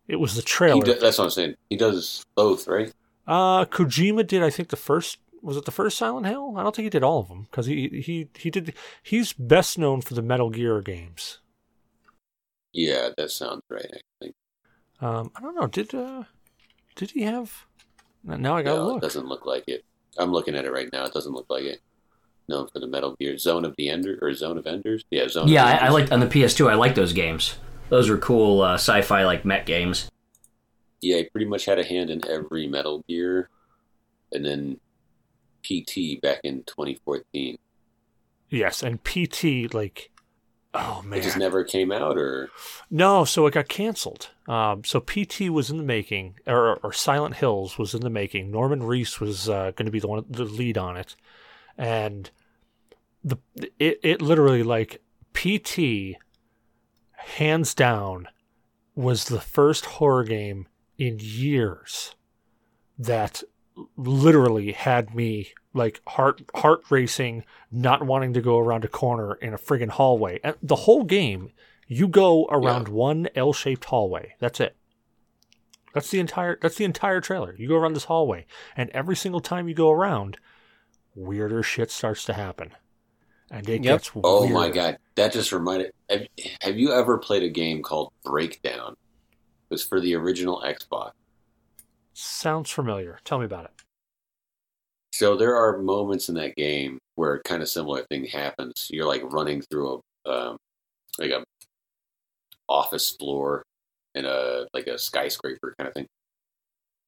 it 0.08 0.18
was 0.18 0.36
the 0.36 0.42
He 0.42 0.46
trailer. 0.46 0.84
do, 0.86 0.94
that's 0.96 1.18
what 1.18 1.26
I'm 1.26 1.30
saying. 1.32 1.56
He 1.70 1.76
does 1.78 2.24
both, 2.36 2.68
right? 2.68 2.92
Uh, 3.28 3.66
Kojima 3.66 4.26
did 4.28 4.44
I 4.44 4.50
think 4.50 4.70
the 4.70 4.76
first 4.78 5.18
was 5.42 5.58
it 5.58 5.66
the 5.66 5.72
first 5.72 5.98
Silent 5.98 6.28
Hill? 6.28 6.54
I 6.56 6.64
don't 6.64 6.76
think 6.76 6.86
he 6.86 6.90
did 6.92 7.04
all 7.04 7.20
of 7.20 7.28
them 7.28 7.48
because 7.50 7.66
he 7.66 7.90
he 8.06 8.30
he 8.38 8.50
did. 8.52 8.74
He's 9.04 9.34
best 9.34 9.78
known 9.78 10.02
for 10.02 10.14
the 10.14 10.22
Metal 10.22 10.50
Gear 10.52 10.82
games. 10.82 11.40
Yeah, 12.74 13.10
that 13.18 13.32
sounds 13.32 13.62
right. 13.70 13.86
I 13.94 14.00
think. 14.22 14.36
Um, 15.02 15.32
I 15.36 15.42
don't 15.42 15.56
know. 15.56 15.68
Did 15.68 15.94
uh, 15.94 16.24
did 16.96 17.12
he 17.12 17.24
have? 17.24 17.66
Now 18.24 18.56
I 18.58 18.62
gotta 18.64 18.78
No, 18.78 18.90
it 18.90 18.94
look. 18.94 19.02
doesn't 19.02 19.26
look 19.28 19.46
like 19.46 19.64
it. 19.68 19.84
I'm 20.18 20.32
looking 20.32 20.56
at 20.56 20.66
it 20.66 20.72
right 20.72 20.90
now. 20.94 21.06
It 21.06 21.14
doesn't 21.14 21.34
look 21.34 21.48
like 21.50 21.64
it. 21.64 21.82
Known 22.48 22.68
for 22.68 22.80
the 22.80 22.88
Metal 22.88 23.16
Gear 23.20 23.38
Zone 23.38 23.66
of 23.66 23.76
the 23.78 23.90
Ender 23.90 24.20
or 24.22 24.34
Zone 24.34 24.58
of 24.58 24.68
Enders. 24.68 25.04
Yeah, 25.10 25.28
Zone. 25.28 25.48
Yeah, 25.48 25.64
of 25.64 25.68
I, 25.68 25.72
I 25.72 25.76
Enders. 25.78 25.94
liked 25.94 26.12
on 26.12 26.20
the 26.20 26.26
PS2. 26.28 26.70
I 26.70 26.76
like 26.76 26.96
those 26.96 27.14
games. 27.14 27.56
Those 27.90 28.10
were 28.10 28.18
cool 28.18 28.62
uh, 28.62 28.76
sci-fi 28.76 29.26
like 29.26 29.44
mech 29.46 29.66
games. 29.66 30.10
Yeah, 31.02 31.18
he 31.18 31.24
pretty 31.26 31.48
much 31.48 31.66
had 31.66 31.80
a 31.80 31.84
hand 31.86 32.10
in 32.12 32.22
every 32.30 32.68
Metal 32.68 33.04
Gear, 33.08 33.50
and 34.32 34.46
then 34.46 34.80
PT 35.64 36.22
back 36.22 36.42
in 36.44 36.64
2014. 36.66 37.58
Yes, 38.50 38.84
and 38.84 39.04
PT 39.04 39.74
like, 39.74 40.11
oh 40.74 41.02
man, 41.04 41.20
It 41.20 41.24
just 41.24 41.38
never 41.38 41.64
came 41.64 41.92
out, 41.92 42.18
or 42.18 42.50
No, 42.90 43.26
so 43.26 43.46
it 43.48 43.54
got 43.54 43.68
canceled. 43.68 44.30
Um, 44.48 44.84
so 44.84 45.00
PT 45.00 45.50
was 45.50 45.70
in 45.70 45.78
the 45.78 45.84
making, 45.84 46.36
or, 46.48 46.78
or 46.78 46.94
Silent 46.94 47.36
Hills 47.36 47.78
was 47.78 47.94
in 47.94 48.02
the 48.02 48.10
making. 48.10 48.52
Norman 48.52 48.82
Reedus 48.82 49.20
was 49.20 49.50
uh, 49.50 49.72
going 49.76 49.86
to 49.86 49.92
be 49.92 50.00
the 50.00 50.08
one, 50.08 50.26
the 50.30 50.46
lead 50.46 50.78
on 50.78 50.98
it, 50.98 51.16
and 51.78 52.30
the 53.24 53.38
it 53.80 54.00
it 54.04 54.22
literally 54.22 54.64
like 54.64 55.02
PT, 55.34 56.18
hands 57.14 57.74
down, 57.74 58.28
was 58.96 59.26
the 59.26 59.42
first 59.42 59.86
horror 59.86 60.24
game 60.24 60.68
in 60.98 61.18
years 61.20 62.16
that 62.98 63.44
literally 63.98 64.72
had 64.74 65.16
me 65.16 65.54
like 65.74 66.02
heart 66.08 66.42
heart 66.56 66.82
racing, 66.90 67.44
not 67.72 68.06
wanting 68.06 68.34
to 68.34 68.42
go 68.42 68.58
around 68.60 68.84
a 68.86 68.90
corner 68.90 69.36
in 69.36 69.54
a 69.54 69.58
friggin' 69.58 69.90
hallway. 69.90 70.40
And 70.44 70.56
the 70.62 70.76
whole 70.76 71.04
game 71.04 71.52
you 71.88 72.08
go 72.08 72.46
around 72.50 72.88
one 72.88 73.28
L-shaped 73.36 73.86
hallway. 73.86 74.36
That's 74.40 74.60
it. 74.62 74.76
That's 75.94 76.10
the 76.10 76.20
entire 76.20 76.58
that's 76.62 76.76
the 76.76 76.86
entire 76.86 77.20
trailer. 77.22 77.54
You 77.58 77.68
go 77.68 77.76
around 77.76 77.94
this 77.94 78.06
hallway 78.06 78.46
and 78.78 78.90
every 78.92 79.16
single 79.16 79.42
time 79.42 79.68
you 79.68 79.76
go 79.76 79.92
around, 79.92 80.38
weirder 81.16 81.64
shit 81.64 81.92
starts 81.92 82.24
to 82.26 82.34
happen. 82.34 82.72
And 83.50 83.68
it 83.68 83.84
Yep. 83.84 84.00
gets 84.00 84.12
oh 84.24 84.48
my 84.48 84.70
god, 84.70 84.98
that 85.16 85.34
just 85.34 85.52
reminded. 85.52 85.92
Have, 86.10 86.28
have 86.62 86.78
you 86.78 86.94
ever 86.94 87.18
played 87.18 87.44
a 87.44 87.50
game 87.50 87.82
called 87.84 88.14
Breakdown? 88.24 88.94
It 88.94 89.74
was 89.74 89.84
for 89.84 90.00
the 90.00 90.16
original 90.16 90.62
Xbox. 90.66 91.12
Sounds 92.14 92.70
familiar. 92.70 93.20
Tell 93.26 93.40
me 93.40 93.46
about 93.46 93.66
it. 93.66 93.72
So 95.12 95.36
there 95.36 95.56
are 95.56 95.78
moments 95.78 96.30
in 96.30 96.36
that 96.36 96.56
game 96.56 96.98
where 97.16 97.36
a 97.36 97.44
kind 97.44 97.62
of 97.62 97.70
similar 97.70 98.04
thing 98.10 98.26
happens. 98.26 98.88
You're 98.90 99.08
like 99.08 99.24
running 99.24 99.62
through 99.62 100.02
a 100.26 100.30
um, 100.30 100.58
like 101.20 101.32
a 101.32 101.44
office 102.70 103.10
floor 103.12 103.64
in 104.16 104.26
a 104.26 104.68
like 104.74 104.88
a 104.88 104.98
skyscraper 104.98 105.76
kind 105.78 105.88
of 105.88 105.94
thing. 105.94 106.08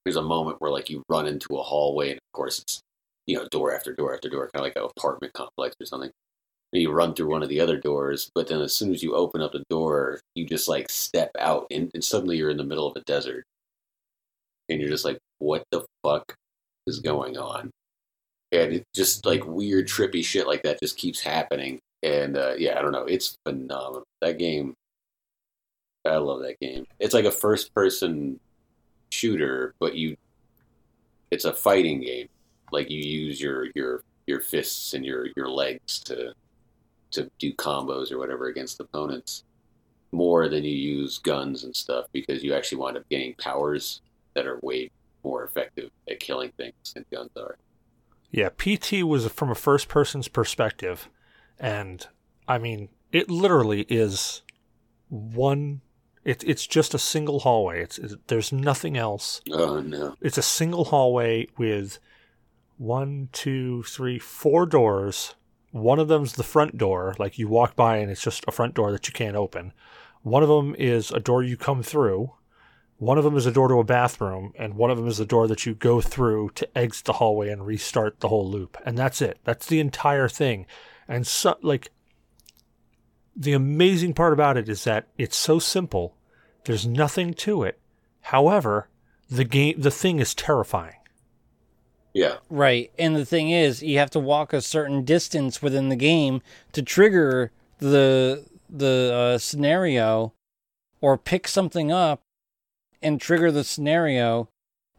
There's 0.05 0.17
a 0.17 0.21
moment 0.21 0.57
where 0.59 0.71
like 0.71 0.89
you 0.89 1.03
run 1.09 1.27
into 1.27 1.57
a 1.57 1.63
hallway, 1.63 2.11
and 2.11 2.17
of 2.17 2.31
course 2.33 2.59
it's 2.59 2.81
you 3.25 3.37
know 3.37 3.47
door 3.49 3.73
after 3.73 3.93
door 3.93 4.13
after 4.13 4.29
door, 4.29 4.49
kind 4.53 4.61
of 4.61 4.67
like 4.67 4.75
an 4.75 4.89
apartment 4.97 5.33
complex 5.33 5.75
or 5.79 5.85
something. 5.85 6.11
And 6.73 6.81
you 6.81 6.91
run 6.91 7.13
through 7.13 7.29
one 7.29 7.43
of 7.43 7.49
the 7.49 7.59
other 7.59 7.77
doors, 7.77 8.29
but 8.35 8.47
then 8.47 8.61
as 8.61 8.73
soon 8.73 8.91
as 8.93 9.03
you 9.03 9.15
open 9.15 9.41
up 9.41 9.51
the 9.53 9.63
door, 9.69 10.19
you 10.35 10.45
just 10.45 10.67
like 10.67 10.89
step 10.89 11.31
out, 11.39 11.67
and, 11.71 11.89
and 11.93 12.03
suddenly 12.03 12.37
you're 12.37 12.49
in 12.49 12.57
the 12.57 12.63
middle 12.63 12.87
of 12.87 12.97
a 12.97 13.01
desert, 13.01 13.45
and 14.69 14.81
you're 14.81 14.89
just 14.89 15.05
like, 15.05 15.19
what 15.39 15.63
the 15.71 15.85
fuck 16.03 16.35
is 16.87 16.99
going 16.99 17.37
on? 17.37 17.71
And 18.53 18.73
it 18.73 18.87
just 18.93 19.25
like 19.25 19.45
weird 19.45 19.87
trippy 19.87 20.23
shit 20.23 20.47
like 20.47 20.63
that 20.63 20.79
just 20.79 20.97
keeps 20.97 21.19
happening 21.19 21.79
and 22.03 22.37
uh, 22.37 22.53
yeah 22.57 22.77
i 22.77 22.81
don't 22.81 22.91
know 22.91 23.05
it's 23.05 23.35
phenomenal 23.45 24.03
that 24.21 24.37
game 24.37 24.73
I 26.05 26.17
love 26.17 26.41
that 26.41 26.59
game. 26.59 26.85
It's 26.99 27.13
like 27.13 27.25
a 27.25 27.31
first 27.31 27.73
person 27.73 28.39
shooter, 29.09 29.73
but 29.79 29.95
you 29.95 30.17
it's 31.31 31.45
a 31.45 31.53
fighting 31.53 32.01
game. 32.01 32.27
Like 32.71 32.89
you 32.89 32.99
use 32.99 33.39
your 33.39 33.67
your 33.75 34.03
your 34.27 34.41
fists 34.41 34.93
and 34.93 35.05
your 35.05 35.27
your 35.35 35.49
legs 35.49 35.99
to 36.01 36.33
to 37.11 37.29
do 37.39 37.53
combos 37.53 38.11
or 38.11 38.17
whatever 38.17 38.47
against 38.47 38.79
opponents 38.79 39.43
more 40.11 40.47
than 40.49 40.63
you 40.63 40.71
use 40.71 41.19
guns 41.19 41.63
and 41.63 41.75
stuff 41.75 42.05
because 42.11 42.43
you 42.43 42.53
actually 42.53 42.77
wind 42.77 42.97
up 42.97 43.07
getting 43.09 43.33
powers 43.35 44.01
that 44.35 44.45
are 44.45 44.59
way 44.61 44.89
more 45.23 45.43
effective 45.43 45.89
at 46.09 46.19
killing 46.19 46.51
things 46.57 46.73
than 46.93 47.05
guns 47.11 47.31
are. 47.37 47.57
Yeah, 48.33 48.49
PT 48.49 49.03
was 49.03 49.27
from 49.27 49.51
a 49.51 49.55
first 49.55 49.87
person's 49.87 50.27
perspective, 50.27 51.07
and 51.59 52.05
I 52.47 52.57
mean, 52.57 52.89
it 53.11 53.29
literally 53.29 53.85
is 53.89 54.41
one. 55.07 55.81
It, 56.25 56.43
it's 56.43 56.65
just 56.65 56.95
a 56.95 56.99
single 56.99 57.41
hallway. 57.41 57.83
It's, 57.83 57.99
it's 57.99 58.15
there's 58.27 58.51
nothing 58.51 58.97
else. 58.97 59.39
Oh 59.51 59.81
no. 59.81 60.15
It's 60.19 60.39
a 60.39 60.41
single 60.41 60.85
hallway 60.85 61.47
with 61.59 61.99
one, 62.77 63.29
two, 63.33 63.83
three, 63.83 64.17
four 64.17 64.65
doors. 64.65 65.35
One 65.69 65.99
of 65.99 66.07
them's 66.07 66.33
the 66.33 66.43
front 66.43 66.75
door, 66.75 67.15
like 67.19 67.37
you 67.37 67.47
walk 67.47 67.75
by 67.75 67.97
and 67.97 68.09
it's 68.09 68.23
just 68.23 68.43
a 68.47 68.51
front 68.51 68.73
door 68.73 68.91
that 68.91 69.07
you 69.07 69.13
can't 69.13 69.35
open. 69.35 69.73
One 70.23 70.41
of 70.41 70.49
them 70.49 70.73
is 70.79 71.11
a 71.11 71.19
door 71.19 71.43
you 71.43 71.55
come 71.55 71.83
through. 71.83 72.31
One 73.03 73.17
of 73.17 73.25
them 73.25 73.35
is 73.35 73.45
a 73.45 73.51
door 73.51 73.67
to 73.67 73.79
a 73.79 73.83
bathroom, 73.83 74.53
and 74.57 74.75
one 74.75 74.89
of 74.89 74.95
them 74.95 75.09
is 75.09 75.17
the 75.17 75.25
door 75.25 75.45
that 75.47 75.65
you 75.65 75.75
go 75.75 75.99
through 75.99 76.51
to 76.55 76.77
exit 76.77 77.03
the 77.03 77.13
hallway 77.13 77.49
and 77.49 77.65
restart 77.65 78.21
the 78.21 78.29
whole 78.29 78.49
loop. 78.49 78.77
And 78.85 78.97
that's 78.97 79.21
it. 79.21 79.39
That's 79.43 79.65
the 79.65 79.81
entire 79.81 80.29
thing. 80.29 80.65
And 81.05 81.27
so, 81.27 81.57
like, 81.61 81.91
the 83.35 83.51
amazing 83.51 84.13
part 84.13 84.31
about 84.31 84.55
it 84.55 84.69
is 84.69 84.85
that 84.85 85.09
it's 85.17 85.35
so 85.35 85.59
simple. 85.59 86.15
There's 86.63 86.87
nothing 86.87 87.33
to 87.33 87.63
it. 87.63 87.77
However, 88.21 88.87
the 89.29 89.43
game, 89.43 89.81
the 89.81 89.91
thing 89.91 90.21
is 90.21 90.33
terrifying. 90.33 90.95
Yeah. 92.13 92.37
Right. 92.49 92.89
And 92.97 93.17
the 93.17 93.25
thing 93.25 93.49
is, 93.49 93.83
you 93.83 93.97
have 93.97 94.11
to 94.11 94.19
walk 94.19 94.53
a 94.53 94.61
certain 94.61 95.03
distance 95.03 95.61
within 95.61 95.89
the 95.89 95.97
game 95.97 96.41
to 96.71 96.81
trigger 96.81 97.51
the 97.79 98.45
the 98.69 99.11
uh, 99.13 99.37
scenario 99.39 100.33
or 101.01 101.17
pick 101.17 101.49
something 101.49 101.91
up 101.91 102.22
and 103.03 103.19
trigger 103.19 103.51
the 103.51 103.63
scenario. 103.63 104.49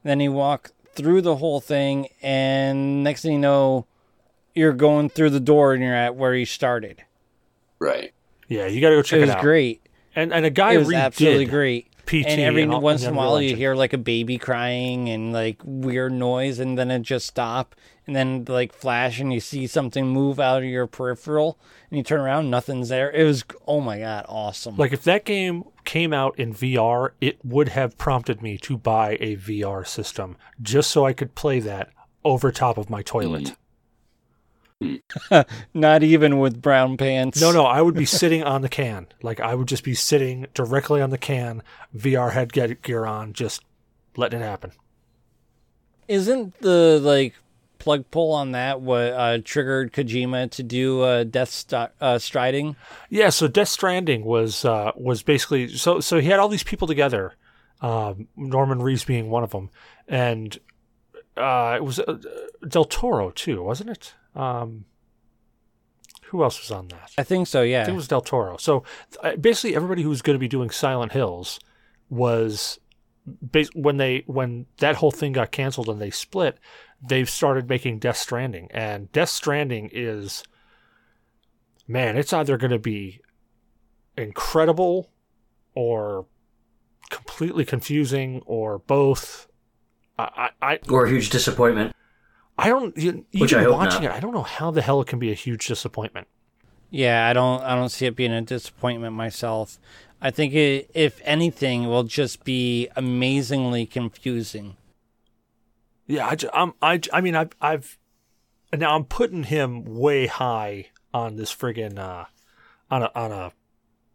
Then 0.03 0.21
you 0.21 0.33
walk 0.33 0.73
through 0.95 1.23
the 1.23 1.37
whole 1.37 1.61
thing 1.61 2.09
and 2.23 3.03
next 3.03 3.23
thing 3.23 3.33
you 3.33 3.39
know 3.39 3.87
you're 4.55 4.73
going 4.73 5.09
through 5.09 5.31
the 5.31 5.41
door 5.41 5.75
and 5.75 5.83
you're 5.83 5.95
at 5.95 6.15
where 6.15 6.35
you 6.35 6.47
started. 6.47 7.03
Right. 7.79 8.13
Yeah, 8.49 8.67
you 8.67 8.81
got 8.81 8.91
to 8.91 8.97
go 8.97 9.03
check 9.03 9.19
it 9.19 9.23
it, 9.25 9.35
was 9.35 9.43
great. 9.43 9.83
And 10.15 10.33
and 10.33 10.47
a 10.47 10.51
guy 10.51 10.75
it 10.75 10.79
was 10.79 10.93
absolutely 10.93 11.47
great. 11.47 11.91
PT 12.07 12.27
and 12.27 12.41
every 12.41 12.67
all- 12.67 12.81
once 12.81 13.03
in 13.03 13.15
a 13.15 13.17
while 13.17 13.41
you 13.41 13.57
hear 13.57 13.75
like 13.75 13.93
a 13.93 13.99
baby 13.99 14.39
crying 14.39 15.09
and 15.09 15.33
like 15.33 15.61
weird 15.65 16.13
noise 16.13 16.59
and 16.59 16.79
then 16.79 16.91
it 16.91 17.03
just 17.03 17.27
stop 17.27 17.75
and 18.07 18.15
then 18.15 18.45
like 18.47 18.73
flash 18.73 19.19
and 19.21 19.33
you 19.33 19.41
see 19.41 19.67
something 19.67 20.07
move 20.07 20.39
out 20.39 20.59
of 20.59 20.69
your 20.69 20.87
peripheral 20.87 21.59
and 21.91 21.97
you 21.97 22.05
turn 22.05 22.21
around 22.21 22.51
nothing's 22.51 22.91
there 22.91 23.11
it 23.11 23.25
was 23.25 23.43
oh 23.67 23.81
my 23.81 23.99
god 24.01 24.27
awesome 24.29 24.77
Like 24.77 24.93
if 24.93 25.03
that 25.05 25.25
game 25.25 25.65
came 25.85 26.12
out 26.12 26.39
in 26.39 26.53
VR, 26.53 27.11
it 27.20 27.39
would 27.45 27.70
have 27.70 27.99
prompted 27.99 28.43
me 28.43 28.59
to 28.59 28.76
buy 28.76 29.16
a 29.20 29.37
VR 29.37 29.87
system 29.87 30.37
just 30.61 30.91
so 30.91 31.05
I 31.05 31.12
could 31.12 31.35
play 31.35 31.61
that 31.61 31.91
over 32.24 32.51
top 32.51 32.78
of 32.78 32.91
my 32.91 33.03
toilet. 33.03 33.55
not 35.74 36.03
even 36.03 36.39
with 36.39 36.61
brown 36.61 36.97
pants 36.97 37.41
No, 37.41 37.53
no, 37.53 37.64
I 37.64 37.80
would 37.80 37.95
be 37.95 38.05
sitting 38.20 38.43
on 38.43 38.62
the 38.62 38.68
can. 38.68 39.07
Like 39.22 39.41
I 39.41 39.55
would 39.55 39.68
just 39.68 39.85
be 39.85 39.95
sitting 39.95 40.47
directly 40.55 41.01
on 41.01 41.11
the 41.11 41.18
can, 41.18 41.62
VR 41.97 42.32
headgear 42.32 43.07
on, 43.07 43.32
just 43.32 43.62
letting 44.16 44.41
it 44.41 44.45
happen. 44.45 44.72
isn't 46.09 46.59
the 46.61 47.01
like 47.03 47.35
plug 47.85 48.11
pull 48.11 48.32
on 48.32 48.53
that 48.53 48.80
what 48.80 49.12
uh, 49.12 49.39
triggered 49.45 49.93
Kojima 49.93 50.51
to 50.53 50.62
do 50.62 51.03
uh, 51.03 51.24
Death 51.24 51.51
St- 51.51 51.91
uh, 52.01 52.18
Striding 52.18 52.76
Yeah, 53.11 53.28
so 53.28 53.47
Death 53.47 53.68
Stranding 53.68 54.24
was 54.24 54.64
uh, 54.64 54.93
was 54.97 55.22
basically 55.22 55.68
so 55.68 56.01
so 56.01 56.18
he 56.18 56.28
had 56.28 56.39
all 56.39 56.49
these 56.49 56.62
people 56.62 56.89
together, 56.89 57.35
um, 57.82 58.26
Norman 58.37 58.78
Reedus 58.78 59.07
being 59.07 59.28
one 59.28 59.45
of 59.45 59.51
them, 59.51 59.68
and 60.09 60.59
uh, 61.37 61.74
it 61.76 61.85
was 61.85 62.01
uh, 62.01 62.18
Del 62.66 62.87
Toro 62.87 63.30
too, 63.30 63.62
wasn't 63.62 63.91
it? 63.91 64.14
Um, 64.35 64.87
who 66.28 66.43
else 66.43 66.59
was 66.59 66.70
on 66.70 66.89
that? 66.89 67.11
I 67.18 67.22
think 67.22 67.49
so 67.49 67.61
yeah 67.61 67.82
I 67.82 67.85
think 67.85 67.97
it 67.97 67.97
was 67.97 68.09
Del 68.09 68.22
Toro. 68.22 68.57
So 68.57 68.82
basically, 69.39 69.76
everybody 69.76 70.03
who 70.03 70.09
was 70.09 70.22
going 70.22 70.35
to 70.35 70.41
be 70.41 70.49
doing 70.49 70.70
Silent 70.70 71.12
Hills 71.12 71.61
was 72.09 72.80
when 73.74 73.99
they 73.99 74.24
when 74.26 74.66
that 74.78 74.97
whole 74.97 75.11
thing 75.11 75.32
got 75.32 75.51
canceled 75.51 75.89
and 75.91 76.01
they 76.01 76.11
split. 76.11 76.59
They've 77.07 77.28
started 77.28 77.68
making 77.68 77.99
Death 77.99 78.16
Stranding, 78.16 78.68
and 78.72 79.11
Death 79.12 79.28
Stranding 79.28 79.90
is 79.92 80.42
man, 81.86 82.16
it's 82.16 82.32
either 82.32 82.57
going 82.57 82.70
to 82.70 82.78
be 82.78 83.20
incredible 84.16 85.11
or 85.74 86.26
completely 87.11 87.64
confusing 87.64 88.42
or 88.47 88.78
both. 88.78 89.47
I 90.18 90.51
I 90.62 90.72
I, 90.72 90.78
Or 90.88 91.05
a 91.05 91.11
huge 91.11 91.30
disappointment. 91.30 91.95
I 92.57 92.68
don't 92.68 92.97
you- 92.97 93.26
Which 93.36 93.53
even 93.53 93.64
I 93.64 93.68
hope 93.68 93.74
watching 93.74 94.03
not. 94.05 94.12
it. 94.12 94.16
I 94.16 94.20
don't 94.20 94.32
know 94.32 94.42
how 94.42 94.70
the 94.70 94.80
hell 94.82 95.01
it 95.01 95.09
can 95.09 95.18
be 95.18 95.30
a 95.30 95.34
huge 95.34 95.66
disappointment. 95.66 96.28
Yeah, 96.90 97.26
I 97.28 97.32
don't 97.32 97.62
I 97.62 97.74
don't 97.74 97.88
see 97.88 98.07
it 98.07 98.14
being 98.16 98.32
a 98.32 98.40
disappointment 98.40 99.14
myself. 99.14 99.78
I 100.22 100.30
think 100.30 100.55
it, 100.55 100.90
if 100.95 101.20
anything, 101.24 101.82
it 101.84 101.88
will 101.88 102.05
just 102.05 102.45
be 102.45 102.88
amazingly 102.97 103.84
confusing. 103.84 104.76
Yeah, 106.07 106.27
I, 106.27 106.37
I'm, 106.53 106.75
I, 106.83 107.01
I 107.13 107.21
mean, 107.21 107.35
I've, 107.35 107.51
I've, 107.61 107.99
now 108.77 108.95
I'm 108.95 109.05
putting 109.05 109.45
him 109.45 109.85
way 109.85 110.27
high 110.27 110.87
on 111.13 111.37
this 111.37 111.55
friggin', 111.55 111.99
uh, 111.99 112.25
on 112.91 113.03
a, 113.03 113.11
on 113.15 113.33
a, 113.33 113.53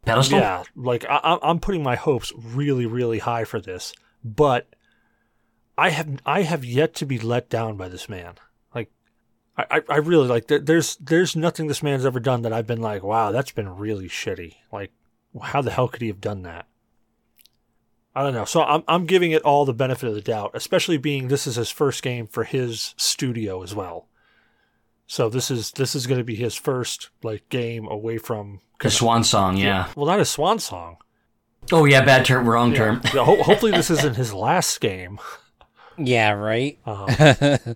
Pedestal? 0.06 0.40
yeah, 0.40 0.64
like 0.76 1.04
I, 1.06 1.18
I'm- 1.18 1.40
I'm 1.42 1.60
putting 1.60 1.84
my 1.84 1.96
hopes 1.96 2.32
really, 2.38 2.86
really 2.86 3.20
high 3.20 3.44
for 3.44 3.60
this, 3.60 3.94
but 4.24 4.74
I 5.78 5.90
have, 5.90 6.20
I 6.26 6.44
have 6.44 6.64
yet 6.64 6.94
to 6.96 7.06
be 7.06 7.20
let 7.20 7.50
down 7.50 7.76
by 7.76 7.90
this 7.90 8.08
man. 8.08 8.36
Like, 8.74 8.92
I, 9.58 9.66
I, 9.70 9.82
I 9.90 9.98
really 9.98 10.28
like. 10.28 10.48
There's, 10.48 10.96
there's 10.98 11.36
nothing 11.36 11.68
this 11.68 11.84
man's 11.84 12.06
ever 12.06 12.20
done 12.22 12.44
that 12.44 12.54
I've 12.54 12.68
been 12.68 12.82
like, 12.82 13.04
wow, 13.04 13.32
that's 13.32 13.52
been 13.52 13.76
really 13.78 14.08
shitty. 14.08 14.56
Like, 14.72 14.92
how 15.42 15.62
the 15.62 15.72
hell 15.72 15.90
could 15.90 16.02
he 16.02 16.08
have 16.08 16.22
done 16.22 16.44
that? 16.44 16.66
I 18.16 18.24
don't 18.24 18.34
know. 18.34 18.46
So 18.46 18.64
I'm 18.64 18.84
I'm 18.88 19.06
giving 19.06 19.32
it 19.32 19.44
all 19.44 19.66
the 19.66 19.74
benefit 19.74 20.10
of 20.10 20.16
the 20.16 20.22
doubt, 20.22 20.52
especially 20.54 20.98
being 20.98 21.28
this 21.28 21.46
is 21.48 21.56
his 21.56 21.70
first 21.70 22.02
game 22.04 22.28
for 22.28 22.44
his 22.44 22.94
studio 22.98 23.62
as 23.64 23.74
well. 23.76 24.08
So 25.08 25.30
this 25.30 25.50
is 25.50 25.72
this 25.72 25.96
is 25.96 26.08
going 26.08 26.20
to 26.20 26.24
be 26.26 26.36
his 26.36 26.56
first 26.56 27.10
like 27.24 27.48
game 27.50 27.88
away 27.88 28.18
from 28.18 28.62
The 28.82 28.92
swan 28.92 29.24
song, 29.24 29.58
yeah. 29.58 29.88
well, 29.96 30.06
not 30.06 30.20
a 30.20 30.26
swan 30.26 30.60
song. 30.60 30.98
Oh, 31.72 31.86
yeah, 31.86 32.04
bad 32.04 32.26
term, 32.26 32.48
wrong 32.48 32.74
term. 32.74 33.02
Yeah, 33.14 33.24
ho- 33.26 33.44
hopefully 33.44 33.72
this 33.72 33.90
isn't 33.92 34.16
his 34.16 34.34
last 34.34 34.80
game. 34.82 35.20
Yeah, 35.98 36.32
right. 36.32 36.80
Um, 36.86 37.08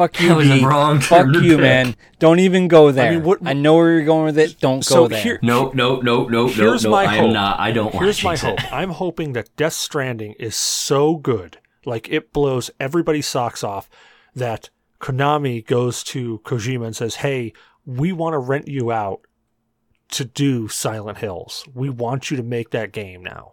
Fuck 0.00 0.18
you, 0.20 0.28
That 0.28 0.36
was 0.38 0.48
the 0.48 0.54
B. 0.60 0.64
wrong 0.64 1.00
Fuck 1.00 1.26
you, 1.34 1.40
pick. 1.56 1.60
man. 1.60 1.94
Don't 2.18 2.38
even 2.38 2.68
go 2.68 2.90
there. 2.90 3.08
I, 3.12 3.14
mean, 3.16 3.22
what- 3.24 3.42
know 3.42 3.74
where 3.76 3.92
you're 3.92 4.04
going 4.06 4.24
with 4.24 4.38
it. 4.38 4.58
Don't 4.58 4.82
So 4.82 5.02
go 5.02 5.08
there. 5.08 5.22
here- 5.22 5.38
No, 5.42 5.70
no, 5.74 5.96
no, 6.00 6.22
no, 6.22 6.46
no, 6.46 6.48
Here's 6.48 6.84
no. 6.84 6.90
my 6.90 7.02
I 7.04 7.16
hope. 7.16 7.26
am 7.26 7.32
not. 7.34 7.60
I 7.60 7.70
don't 7.70 7.94
Here's 7.94 8.18
to 8.20 8.24
my 8.24 8.36
jinx 8.36 8.44
it. 8.44 8.60
hope. 8.60 8.72
I'm 8.80 8.90
hoping 8.90 9.34
that 9.34 9.54
Death 9.56 9.74
Stranding 9.74 10.32
is 10.38 10.54
so 10.56 11.16
good, 11.16 11.58
like 11.84 12.08
it 12.10 12.32
blows 12.32 12.70
everybody's 12.80 13.26
socks 13.26 13.62
off, 13.62 13.90
that 14.34 14.70
Konami 15.00 15.66
goes 15.66 16.02
to 16.04 16.40
Kojima 16.44 16.86
and 16.86 16.96
says, 16.96 17.16
"Hey, 17.16 17.52
we 17.84 18.12
want 18.12 18.32
to 18.34 18.38
rent 18.38 18.68
you 18.68 18.90
out 18.92 19.20
to 20.12 20.24
do 20.24 20.68
Silent 20.68 21.18
Hills. 21.18 21.64
We 21.74 21.88
want 21.90 22.30
you 22.30 22.36
to 22.36 22.42
make 22.42 22.70
that 22.70 22.92
game 22.92 23.22
now." 23.22 23.52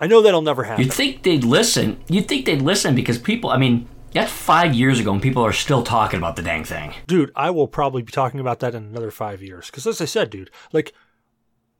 I 0.00 0.06
know 0.08 0.20
that'll 0.22 0.42
never 0.42 0.64
happen. 0.64 0.84
You'd 0.84 0.92
think 0.92 1.22
they'd 1.22 1.44
listen. 1.44 2.02
You'd 2.08 2.26
think 2.28 2.46
they'd 2.46 2.60
listen 2.60 2.94
because 2.94 3.16
people, 3.18 3.50
I 3.50 3.58
mean, 3.58 3.88
that's 4.14 4.32
five 4.32 4.74
years 4.74 5.00
ago 5.00 5.12
and 5.12 5.22
people 5.22 5.44
are 5.44 5.52
still 5.52 5.82
talking 5.82 6.18
about 6.18 6.36
the 6.36 6.42
dang 6.42 6.64
thing. 6.64 6.94
dude, 7.06 7.30
I 7.36 7.50
will 7.50 7.68
probably 7.68 8.02
be 8.02 8.12
talking 8.12 8.40
about 8.40 8.60
that 8.60 8.74
in 8.74 8.84
another 8.84 9.10
five 9.10 9.42
years. 9.42 9.66
Because 9.66 9.86
as 9.86 10.00
I 10.00 10.06
said, 10.06 10.30
dude, 10.30 10.50
like 10.72 10.92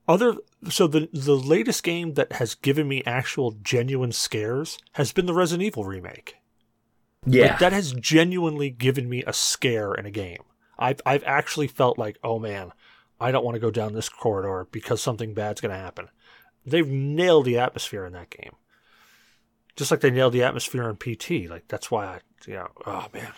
other, 0.07 0.35
so 0.68 0.87
the 0.87 1.09
the 1.12 1.37
latest 1.37 1.82
game 1.82 2.14
that 2.14 2.32
has 2.35 2.55
given 2.55 2.87
me 2.89 3.03
actual 3.07 3.53
genuine 3.62 4.12
scares 4.12 4.78
has 4.93 5.12
been 5.12 5.26
the 5.26 5.35
Resident 5.35 5.66
Evil 5.66 5.85
remake. 5.85 6.37
Yeah. 7.26 7.47
Like, 7.47 7.59
that 7.61 7.72
has 7.72 7.93
genuinely 7.93 8.68
given 8.68 9.09
me 9.09 9.24
a 9.26 9.32
scare 9.32 9.95
in 9.95 10.05
a 10.05 10.11
game. 10.11 10.43
I've 10.78 11.01
I've 11.07 11.24
actually 11.24 11.68
felt 11.68 11.99
like, 11.99 12.18
oh 12.22 12.39
man, 12.39 12.72
I 13.20 13.30
don't 13.30 13.45
want 13.45 13.55
to 13.55 13.61
go 13.61 13.70
down 13.70 13.95
this 13.95 14.09
corridor 14.09 14.66
because 14.70 15.01
something 15.01 15.32
bad's 15.32 15.61
going 15.61 15.72
to 15.72 15.80
happen. 15.80 16.09
They've 16.66 16.89
nailed 16.89 17.47
the 17.47 17.59
atmosphere 17.59 18.05
in 18.05 18.12
that 18.14 18.30
game, 18.30 18.57
just 19.77 19.91
like 19.91 20.01
they 20.01 20.11
nailed 20.11 20.33
the 20.33 20.43
atmosphere 20.43 20.89
in 20.89 20.97
PT. 20.97 21.51
Like 21.51 21.68
that's 21.68 21.91
why 21.91 22.07
I, 22.07 22.20
you 22.47 22.55
know, 22.55 22.68
oh 22.87 23.07
man. 23.12 23.33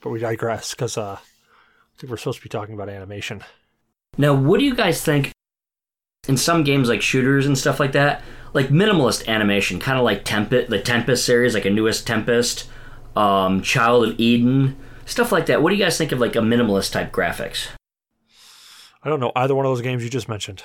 But 0.00 0.10
we 0.10 0.18
digress 0.18 0.74
because 0.74 0.96
uh, 0.96 1.18
I 1.20 1.98
think 1.98 2.10
we're 2.10 2.16
supposed 2.16 2.38
to 2.38 2.42
be 2.42 2.48
talking 2.48 2.74
about 2.74 2.88
animation. 2.88 3.42
now, 4.16 4.34
what 4.34 4.58
do 4.58 4.64
you 4.64 4.74
guys 4.74 5.02
think 5.02 5.32
in 6.28 6.36
some 6.36 6.64
games 6.64 6.88
like 6.88 7.02
shooters 7.02 7.46
and 7.46 7.56
stuff 7.56 7.80
like 7.80 7.92
that, 7.92 8.22
like 8.52 8.68
minimalist 8.68 9.26
animation, 9.26 9.78
kind 9.78 9.98
of 9.98 10.04
like 10.04 10.24
Tempest, 10.24 10.70
the 10.70 10.80
Tempest 10.80 11.24
series, 11.24 11.54
like 11.54 11.64
a 11.64 11.70
newest 11.70 12.06
Tempest, 12.06 12.68
um, 13.16 13.62
Child 13.62 14.08
of 14.08 14.20
Eden, 14.20 14.76
stuff 15.06 15.32
like 15.32 15.46
that. 15.46 15.62
What 15.62 15.70
do 15.70 15.76
you 15.76 15.84
guys 15.84 15.98
think 15.98 16.12
of 16.12 16.20
like 16.20 16.36
a 16.36 16.40
minimalist 16.40 16.92
type 16.92 17.12
graphics? 17.12 17.68
I 19.02 19.08
don't 19.08 19.20
know 19.20 19.32
either 19.34 19.54
one 19.54 19.64
of 19.64 19.70
those 19.70 19.82
games 19.82 20.04
you 20.04 20.10
just 20.10 20.28
mentioned. 20.28 20.62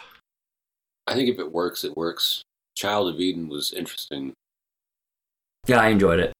I 1.08 1.14
think 1.14 1.30
if 1.30 1.40
it 1.40 1.52
works, 1.52 1.84
it 1.84 1.96
works. 1.96 2.44
Child 2.76 3.14
of 3.14 3.20
Eden 3.20 3.48
was 3.48 3.72
interesting. 3.72 4.34
Yeah, 5.68 5.80
I 5.80 5.88
enjoyed 5.90 6.20
it. 6.20 6.34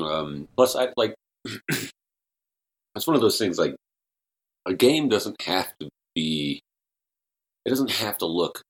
Um, 0.00 0.48
plus, 0.56 0.74
I 0.76 0.88
like. 0.96 1.14
it's 1.68 3.06
one 3.06 3.14
of 3.14 3.20
those 3.22 3.38
things 3.38 3.58
like 3.58 3.76
a 4.66 4.74
game 4.74 5.08
doesn't 5.08 5.40
have 5.42 5.72
to 5.80 5.88
be. 6.14 6.60
It 7.64 7.70
doesn't 7.70 7.90
have 7.92 8.18
to 8.18 8.26
look 8.26 8.62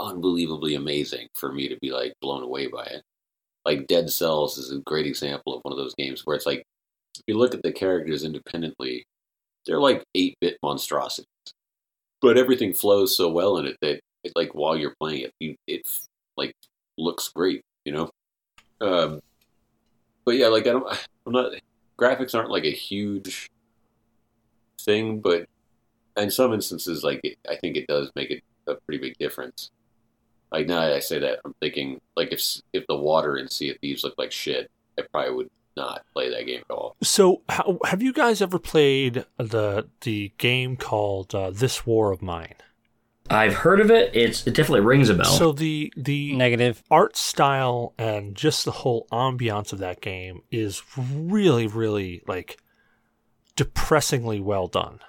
unbelievably 0.00 0.74
amazing 0.74 1.28
for 1.34 1.52
me 1.52 1.68
to 1.68 1.76
be 1.80 1.90
like 1.90 2.12
blown 2.20 2.42
away 2.42 2.66
by 2.66 2.84
it. 2.84 3.02
Like 3.64 3.86
Dead 3.86 4.10
Cells 4.10 4.58
is 4.58 4.70
a 4.70 4.80
great 4.80 5.06
example 5.06 5.54
of 5.54 5.60
one 5.62 5.72
of 5.72 5.78
those 5.78 5.94
games 5.94 6.22
where 6.24 6.36
it's 6.36 6.46
like 6.46 6.62
if 7.16 7.22
you 7.26 7.38
look 7.38 7.54
at 7.54 7.62
the 7.62 7.72
characters 7.72 8.24
independently, 8.24 9.04
they're 9.66 9.80
like 9.80 10.04
eight 10.14 10.34
bit 10.40 10.58
monstrosities, 10.62 11.26
but 12.20 12.36
everything 12.36 12.74
flows 12.74 13.16
so 13.16 13.30
well 13.30 13.56
in 13.58 13.66
it 13.66 13.76
that 13.80 14.00
it, 14.24 14.32
like 14.36 14.54
while 14.54 14.76
you're 14.76 14.94
playing 15.00 15.22
it, 15.22 15.32
you, 15.40 15.56
it 15.66 15.88
like 16.36 16.52
looks 16.98 17.30
great, 17.34 17.62
you 17.84 17.92
know. 17.92 18.10
Um, 18.84 19.20
but 20.24 20.36
yeah, 20.36 20.48
like 20.48 20.66
I 20.66 20.72
don't, 20.72 20.86
I'm 21.26 21.32
not. 21.32 21.52
Graphics 21.98 22.34
aren't 22.34 22.50
like 22.50 22.64
a 22.64 22.70
huge 22.70 23.50
thing, 24.80 25.20
but 25.20 25.46
in 26.16 26.30
some 26.30 26.52
instances, 26.52 27.02
like 27.02 27.20
it, 27.24 27.38
I 27.48 27.56
think 27.56 27.76
it 27.76 27.86
does 27.86 28.10
make 28.14 28.30
it 28.30 28.42
a 28.66 28.74
pretty 28.74 29.00
big 29.00 29.16
difference. 29.18 29.70
Like 30.52 30.66
now 30.66 30.80
I 30.80 31.00
say 31.00 31.18
that, 31.18 31.40
I'm 31.44 31.54
thinking 31.60 32.00
like 32.16 32.32
if 32.32 32.42
if 32.72 32.86
the 32.86 32.96
water 32.96 33.36
in 33.36 33.48
Sea 33.48 33.70
of 33.70 33.78
Thieves 33.78 34.04
looked 34.04 34.18
like 34.18 34.32
shit, 34.32 34.70
I 34.98 35.02
probably 35.10 35.34
would 35.34 35.50
not 35.76 36.04
play 36.12 36.30
that 36.30 36.46
game 36.46 36.62
at 36.68 36.74
all. 36.74 36.96
So, 37.02 37.42
how, 37.48 37.78
have 37.84 38.02
you 38.02 38.12
guys 38.12 38.40
ever 38.40 38.58
played 38.58 39.24
the 39.36 39.88
the 40.02 40.32
game 40.38 40.76
called 40.76 41.34
uh, 41.34 41.50
This 41.50 41.86
War 41.86 42.12
of 42.12 42.22
Mine? 42.22 42.54
I've 43.30 43.54
heard 43.54 43.80
of 43.80 43.90
it. 43.90 44.10
It's 44.14 44.46
it 44.46 44.54
definitely 44.54 44.80
rings 44.80 45.08
a 45.08 45.14
bell. 45.14 45.24
So 45.24 45.52
the 45.52 45.92
the 45.96 46.34
Negative. 46.34 46.82
art 46.90 47.16
style 47.16 47.94
and 47.98 48.34
just 48.34 48.64
the 48.64 48.70
whole 48.70 49.06
ambiance 49.10 49.72
of 49.72 49.78
that 49.78 50.00
game 50.00 50.42
is 50.50 50.82
really 50.96 51.66
really 51.66 52.22
like 52.26 52.58
depressingly 53.56 54.40
well 54.40 54.66
done. 54.66 55.00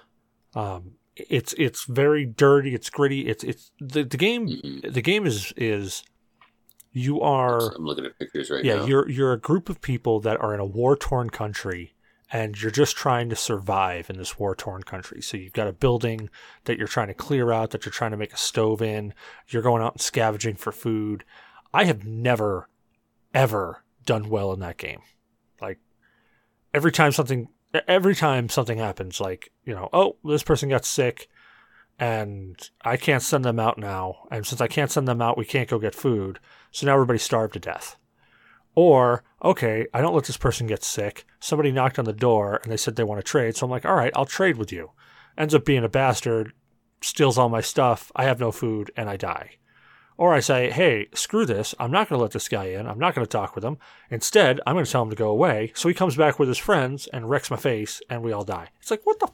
Um, 0.54 0.92
it's 1.16 1.54
it's 1.58 1.84
very 1.84 2.24
dirty. 2.24 2.74
It's 2.74 2.88
gritty. 2.90 3.26
It's 3.28 3.44
it's 3.44 3.70
the 3.80 4.02
the 4.04 4.16
game. 4.16 4.48
Mhm. 4.48 4.92
The 4.94 5.02
game 5.02 5.26
is 5.26 5.52
is 5.56 6.02
you 6.92 7.20
are 7.20 7.74
I'm 7.74 7.84
looking 7.84 8.06
at 8.06 8.18
pictures 8.18 8.50
right 8.50 8.64
yeah 8.64 8.76
now. 8.76 8.80
Yeah, 8.82 8.86
you're 8.88 9.08
you're 9.10 9.32
a 9.34 9.38
group 9.38 9.68
of 9.68 9.82
people 9.82 10.20
that 10.20 10.40
are 10.40 10.54
in 10.54 10.60
a 10.60 10.64
war 10.66 10.96
torn 10.96 11.28
country 11.28 11.92
and 12.32 12.60
you're 12.60 12.70
just 12.70 12.96
trying 12.96 13.28
to 13.28 13.36
survive 13.36 14.10
in 14.10 14.16
this 14.16 14.38
war 14.38 14.54
torn 14.54 14.82
country. 14.82 15.22
So 15.22 15.36
you've 15.36 15.52
got 15.52 15.68
a 15.68 15.72
building 15.72 16.28
that 16.64 16.76
you're 16.78 16.88
trying 16.88 17.08
to 17.08 17.14
clear 17.14 17.52
out 17.52 17.70
that 17.70 17.84
you're 17.84 17.92
trying 17.92 18.10
to 18.10 18.16
make 18.16 18.32
a 18.32 18.38
stove 18.38 18.82
in. 18.82 19.14
You're 19.48 19.62
going 19.62 19.82
out 19.82 19.94
and 19.94 20.00
scavenging 20.00 20.56
for 20.56 20.72
food. 20.72 21.24
I 21.72 21.84
have 21.84 22.04
never 22.04 22.68
ever 23.32 23.84
done 24.04 24.28
well 24.28 24.52
in 24.52 24.60
that 24.60 24.78
game. 24.78 25.00
Like 25.60 25.78
every 26.74 26.92
time 26.92 27.12
something 27.12 27.48
every 27.86 28.14
time 28.14 28.48
something 28.48 28.78
happens 28.78 29.20
like 29.20 29.52
you 29.64 29.74
know 29.74 29.90
oh 29.92 30.16
this 30.24 30.42
person 30.42 30.70
got 30.70 30.84
sick 30.84 31.28
and 31.98 32.70
i 32.82 32.96
can't 32.96 33.22
send 33.22 33.44
them 33.44 33.60
out 33.60 33.78
now. 33.78 34.26
And 34.32 34.44
since 34.46 34.60
i 34.60 34.66
can't 34.66 34.90
send 34.90 35.06
them 35.06 35.22
out 35.22 35.38
we 35.38 35.44
can't 35.44 35.68
go 35.68 35.78
get 35.78 35.94
food. 35.94 36.40
So 36.72 36.86
now 36.86 36.94
everybody's 36.94 37.22
starved 37.22 37.54
to 37.54 37.60
death 37.60 37.96
or, 38.76 39.24
okay, 39.42 39.86
I 39.92 40.00
don't 40.00 40.14
let 40.14 40.24
this 40.24 40.36
person 40.36 40.68
get 40.68 40.84
sick. 40.84 41.26
Somebody 41.40 41.72
knocked 41.72 41.98
on 41.98 42.04
the 42.04 42.12
door 42.12 42.60
and 42.62 42.70
they 42.70 42.76
said 42.76 42.94
they 42.94 43.02
want 43.02 43.18
to 43.18 43.28
trade. 43.28 43.56
So 43.56 43.64
I'm 43.64 43.70
like, 43.70 43.84
all 43.84 43.96
right, 43.96 44.12
I'll 44.14 44.26
trade 44.26 44.56
with 44.56 44.70
you. 44.70 44.92
Ends 45.36 45.54
up 45.54 45.64
being 45.64 45.82
a 45.82 45.88
bastard, 45.88 46.52
steals 47.00 47.38
all 47.38 47.48
my 47.48 47.62
stuff. 47.62 48.12
I 48.14 48.24
have 48.24 48.38
no 48.38 48.52
food 48.52 48.92
and 48.96 49.10
I 49.10 49.16
die. 49.16 49.56
Or 50.18 50.32
I 50.32 50.40
say, 50.40 50.70
hey, 50.70 51.08
screw 51.14 51.44
this. 51.44 51.74
I'm 51.78 51.90
not 51.90 52.08
going 52.08 52.18
to 52.18 52.22
let 52.22 52.32
this 52.32 52.48
guy 52.48 52.66
in. 52.66 52.86
I'm 52.86 52.98
not 52.98 53.14
going 53.14 53.26
to 53.26 53.30
talk 53.30 53.54
with 53.54 53.64
him. 53.64 53.78
Instead, 54.10 54.60
I'm 54.66 54.74
going 54.74 54.84
to 54.84 54.90
tell 54.90 55.02
him 55.02 55.10
to 55.10 55.16
go 55.16 55.28
away. 55.28 55.72
So 55.74 55.88
he 55.88 55.94
comes 55.94 56.16
back 56.16 56.38
with 56.38 56.48
his 56.48 56.56
friends 56.58 57.06
and 57.12 57.28
wrecks 57.28 57.50
my 57.50 57.56
face 57.56 58.00
and 58.08 58.22
we 58.22 58.32
all 58.32 58.44
die. 58.44 58.68
It's 58.80 58.90
like, 58.90 59.04
what 59.04 59.20
the? 59.20 59.28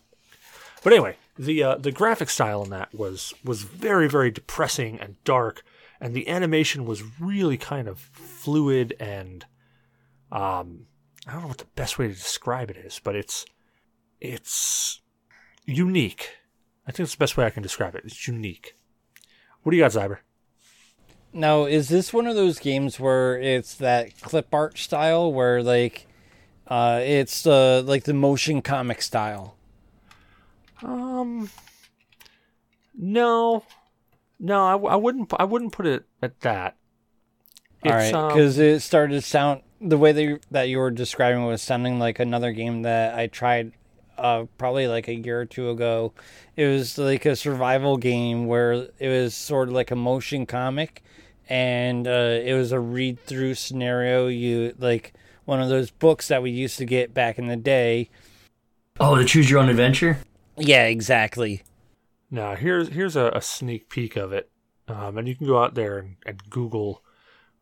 But 0.83 0.93
anyway, 0.93 1.17
the 1.39 1.63
uh, 1.63 1.77
the 1.77 1.93
graphic 1.93 2.29
style 2.29 2.63
in 2.65 2.71
that 2.71 2.93
was 2.95 3.33
was 3.45 3.63
very 3.63 4.09
very 4.09 4.31
depressing 4.31 4.99
and 5.01 5.23
dark, 5.25 5.63
and 6.03 6.15
the 6.15 6.29
animation 6.29 6.85
was 6.85 7.05
really 7.21 7.57
kind 7.57 7.87
of 7.87 8.01
fluid 8.01 8.95
and 8.99 9.47
um, 10.33 10.87
I 11.27 11.33
don't 11.33 11.43
know 11.43 11.49
what 11.49 11.59
the 11.59 11.67
best 11.77 11.97
way 11.97 12.09
to 12.09 12.13
describe 12.13 12.71
it 12.71 12.77
is, 12.77 13.01
but 13.03 13.15
it's 13.15 13.47
it's 14.21 15.01
unique. 15.65 16.31
I 16.87 16.91
think 16.91 17.05
it's 17.05 17.15
the 17.15 17.19
best 17.19 17.37
way 17.37 17.47
I 17.47 17.51
can 17.51 17.63
describe 17.63 17.95
it. 17.95 18.03
It's 18.05 18.27
unique. 18.27 18.77
What 19.63 19.71
do 19.71 19.77
you 19.77 19.83
got, 19.85 19.93
Zyber? 19.93 20.19
Now, 21.33 21.65
is 21.65 21.89
this 21.89 22.13
one 22.13 22.27
of 22.27 22.35
those 22.35 22.59
games 22.59 22.99
where 22.99 23.41
it's 23.41 23.75
that 23.77 24.21
clip 24.21 24.53
art 24.53 24.79
style, 24.79 25.33
where 25.33 25.63
like, 25.63 26.09
uh, 26.67 27.01
it's 27.03 27.47
uh, 27.47 27.83
like 27.85 28.05
the 28.05 28.13
motion 28.13 28.61
comic 28.61 29.03
style? 29.03 29.57
Um, 30.83 31.49
no, 32.95 33.65
no, 34.43 34.67
I, 34.67 34.93
I 34.93 34.97
wouldn't. 34.97 35.33
I 35.39 35.45
wouldn't 35.45 35.73
put 35.73 35.87
it 35.87 36.05
at 36.21 36.41
that. 36.41 36.77
All 37.85 37.93
right, 37.93 38.13
um, 38.13 38.29
because 38.29 38.59
it 38.59 38.81
started 38.81 39.15
to 39.15 39.21
sound 39.23 39.63
the 39.81 39.97
way 39.97 40.11
that 40.13 40.23
you, 40.23 40.41
that 40.51 40.69
you 40.69 40.79
were 40.79 40.91
describing 40.91 41.43
it 41.45 41.47
was 41.47 41.63
sounding 41.63 41.99
like 42.01 42.19
another 42.19 42.53
game 42.53 42.83
that 42.83 43.17
I 43.17 43.29
tried, 43.29 43.73
uh, 44.19 44.47
probably 44.59 44.89
like 44.89 45.07
a 45.07 45.15
year 45.15 45.41
or 45.41 45.45
two 45.45 45.71
ago. 45.71 46.13
It 46.57 46.67
was 46.67 46.99
like 46.99 47.25
a 47.25 47.37
survival 47.37 47.97
game 47.97 48.47
where 48.47 48.89
it 48.99 49.09
was 49.09 49.35
sort 49.35 49.69
of 49.69 49.75
like 49.75 49.93
a 49.93 49.97
motion 49.97 50.45
comic, 50.45 51.05
and 51.49 52.09
uh, 52.09 52.41
it 52.43 52.55
was 52.55 52.73
a 52.73 52.81
read 52.81 53.21
through 53.25 53.55
scenario. 53.55 54.27
You 54.27 54.75
like 54.77 55.15
one 55.45 55.63
of 55.63 55.69
those 55.69 55.93
books 55.93 56.29
that 56.29 56.43
we 56.43 56.51
used 56.51 56.79
to 56.79 56.85
get 56.85 57.15
back 57.15 57.39
in 57.39 57.47
the 57.47 57.57
day. 57.57 58.11
oh, 58.99 59.17
the 59.17 59.25
choose 59.25 59.49
your 59.49 59.61
own 59.61 59.69
adventure. 59.69 60.19
Yeah, 60.57 60.87
exactly. 60.87 61.63
Now 62.33 62.57
here's 62.57 62.89
here's 62.89 63.15
a, 63.15 63.31
a 63.35 63.43
sneak 63.43 63.91
peek 63.91 64.17
of 64.17 64.33
it, 64.33 64.51
um, 64.89 65.19
and 65.19 65.29
you 65.29 65.37
can 65.37 65.47
go 65.47 65.63
out 65.63 65.75
there 65.75 65.99
and, 65.99 66.17
and 66.25 66.43
Google 66.49 67.03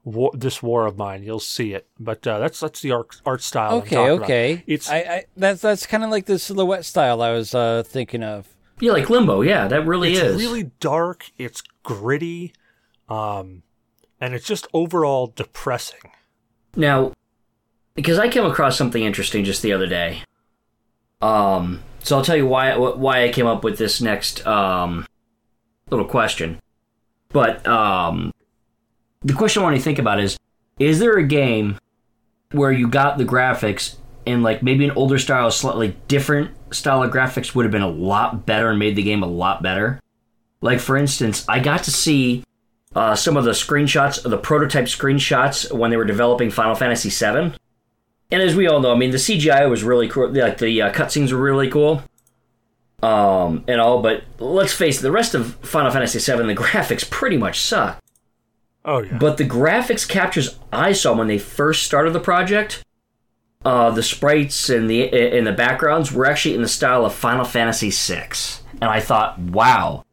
war, 0.04 0.30
this 0.32 0.62
war 0.62 0.86
of 0.86 0.96
mine. 0.96 1.24
You'll 1.24 1.40
see 1.40 1.74
it. 1.74 1.88
But 1.98 2.24
uh, 2.24 2.38
that's 2.38 2.60
that's 2.60 2.80
the 2.80 2.92
art 2.92 3.20
art 3.26 3.42
style. 3.42 3.72
I'm 3.72 3.78
Okay, 3.78 3.96
about. 3.96 4.22
okay. 4.22 4.64
It's 4.68 4.88
I, 4.88 4.96
I 4.98 5.24
that's 5.36 5.60
that's 5.60 5.86
kind 5.86 6.04
of 6.04 6.10
like 6.10 6.26
the 6.26 6.38
silhouette 6.38 6.84
style 6.84 7.20
I 7.20 7.32
was 7.32 7.52
uh, 7.52 7.82
thinking 7.84 8.22
of. 8.22 8.46
Yeah, 8.78 8.92
like 8.92 9.10
Limbo. 9.10 9.42
Yeah, 9.42 9.66
that 9.66 9.84
really 9.86 10.12
is. 10.12 10.18
it's 10.20 10.34
is. 10.34 10.36
really 10.40 10.70
dark. 10.78 11.30
It's 11.36 11.62
gritty, 11.82 12.54
um, 13.08 13.64
and 14.20 14.34
it's 14.34 14.46
just 14.46 14.68
overall 14.72 15.26
depressing. 15.26 16.12
Now, 16.76 17.12
because 17.94 18.20
I 18.20 18.28
came 18.28 18.44
across 18.46 18.78
something 18.78 19.02
interesting 19.02 19.42
just 19.44 19.62
the 19.62 19.72
other 19.72 19.88
day. 19.88 20.22
Um, 21.20 21.82
so 22.02 22.16
I'll 22.16 22.24
tell 22.24 22.36
you 22.36 22.46
why 22.46 22.76
why 22.76 23.24
I 23.24 23.30
came 23.30 23.46
up 23.46 23.64
with 23.64 23.78
this 23.78 24.00
next 24.00 24.46
um, 24.46 25.06
little 25.90 26.06
question. 26.06 26.58
But 27.28 27.66
um, 27.66 28.32
the 29.22 29.34
question 29.34 29.62
I 29.62 29.64
want 29.64 29.76
you 29.76 29.80
to 29.80 29.84
think 29.84 29.98
about 29.98 30.20
is: 30.20 30.36
Is 30.78 30.98
there 30.98 31.16
a 31.16 31.26
game 31.26 31.78
where 32.52 32.72
you 32.72 32.88
got 32.88 33.18
the 33.18 33.24
graphics 33.24 33.96
and 34.26 34.42
like 34.42 34.62
maybe 34.62 34.84
an 34.84 34.90
older 34.92 35.18
style, 35.18 35.50
slightly 35.50 35.96
different 36.08 36.50
style 36.74 37.02
of 37.02 37.10
graphics 37.12 37.54
would 37.54 37.64
have 37.64 37.72
been 37.72 37.82
a 37.82 37.88
lot 37.88 38.46
better 38.46 38.70
and 38.70 38.78
made 38.78 38.96
the 38.96 39.02
game 39.02 39.22
a 39.22 39.28
lot 39.28 39.62
better? 39.62 40.00
Like 40.60 40.80
for 40.80 40.96
instance, 40.96 41.44
I 41.48 41.60
got 41.60 41.84
to 41.84 41.90
see 41.90 42.44
uh, 42.94 43.14
some 43.14 43.36
of 43.36 43.44
the 43.44 43.52
screenshots, 43.52 44.28
the 44.28 44.38
prototype 44.38 44.86
screenshots 44.86 45.72
when 45.72 45.90
they 45.90 45.96
were 45.96 46.04
developing 46.04 46.50
Final 46.50 46.74
Fantasy 46.74 47.08
VII. 47.08 47.52
And 48.32 48.42
as 48.42 48.54
we 48.54 48.66
all 48.68 48.80
know, 48.80 48.92
I 48.92 48.96
mean, 48.96 49.10
the 49.10 49.16
CGI 49.16 49.68
was 49.68 49.82
really 49.82 50.08
cool. 50.08 50.30
Like 50.30 50.58
the 50.58 50.82
uh, 50.82 50.92
cutscenes 50.92 51.32
were 51.32 51.40
really 51.40 51.68
cool, 51.68 52.02
um, 53.02 53.64
and 53.66 53.80
all. 53.80 54.02
But 54.02 54.22
let's 54.38 54.72
face 54.72 54.98
it, 54.98 55.02
the 55.02 55.10
rest 55.10 55.34
of 55.34 55.54
Final 55.56 55.90
Fantasy 55.90 56.18
VII, 56.18 56.46
the 56.46 56.54
graphics 56.60 57.08
pretty 57.08 57.36
much 57.36 57.60
suck. 57.60 58.00
Oh 58.84 59.02
yeah. 59.02 59.18
But 59.18 59.36
the 59.36 59.44
graphics 59.44 60.08
captures 60.08 60.58
I 60.72 60.92
saw 60.92 61.14
when 61.14 61.26
they 61.26 61.38
first 61.38 61.82
started 61.82 62.12
the 62.12 62.20
project, 62.20 62.84
uh, 63.64 63.90
the 63.90 64.02
sprites 64.02 64.70
and 64.70 64.88
the 64.88 65.36
and 65.36 65.46
the 65.46 65.52
backgrounds 65.52 66.12
were 66.12 66.24
actually 66.24 66.54
in 66.54 66.62
the 66.62 66.68
style 66.68 67.04
of 67.04 67.14
Final 67.14 67.44
Fantasy 67.44 67.90
VI, 67.90 68.30
and 68.80 68.84
I 68.84 69.00
thought, 69.00 69.38
wow, 69.38 70.04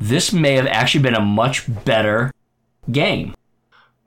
this 0.00 0.32
may 0.32 0.54
have 0.54 0.66
actually 0.66 1.02
been 1.02 1.14
a 1.14 1.20
much 1.20 1.66
better 1.84 2.32
game. 2.90 3.34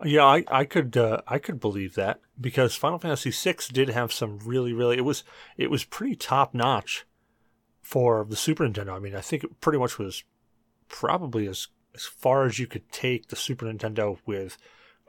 Yeah, 0.04 0.26
I, 0.26 0.46
I 0.48 0.66
could 0.66 0.96
uh, 0.96 1.22
I 1.28 1.40
could 1.40 1.60
believe 1.60 1.96
that 1.96 2.22
because 2.40 2.76
Final 2.76 3.00
Fantasy 3.00 3.32
VI 3.32 3.58
did 3.74 3.90
have 3.90 4.14
some 4.14 4.40
really 4.40 4.72
really 4.72 4.98
it 4.98 5.06
was 5.06 5.24
it 5.58 5.70
was 5.70 5.84
pretty 5.84 6.16
top 6.16 6.54
notch 6.54 7.06
for 7.82 8.26
the 8.30 8.36
Super 8.36 8.66
Nintendo. 8.68 8.96
I 8.96 9.00
mean, 9.00 9.16
I 9.16 9.22
think 9.22 9.44
it 9.44 9.60
pretty 9.62 9.80
much 9.80 9.98
was 9.98 10.24
probably 10.88 11.48
as 11.48 11.68
as 11.94 12.06
far 12.06 12.46
as 12.46 12.60
you 12.60 12.68
could 12.68 12.90
take 12.92 13.28
the 13.28 13.36
Super 13.36 13.66
Nintendo 13.66 14.20
with 14.26 14.58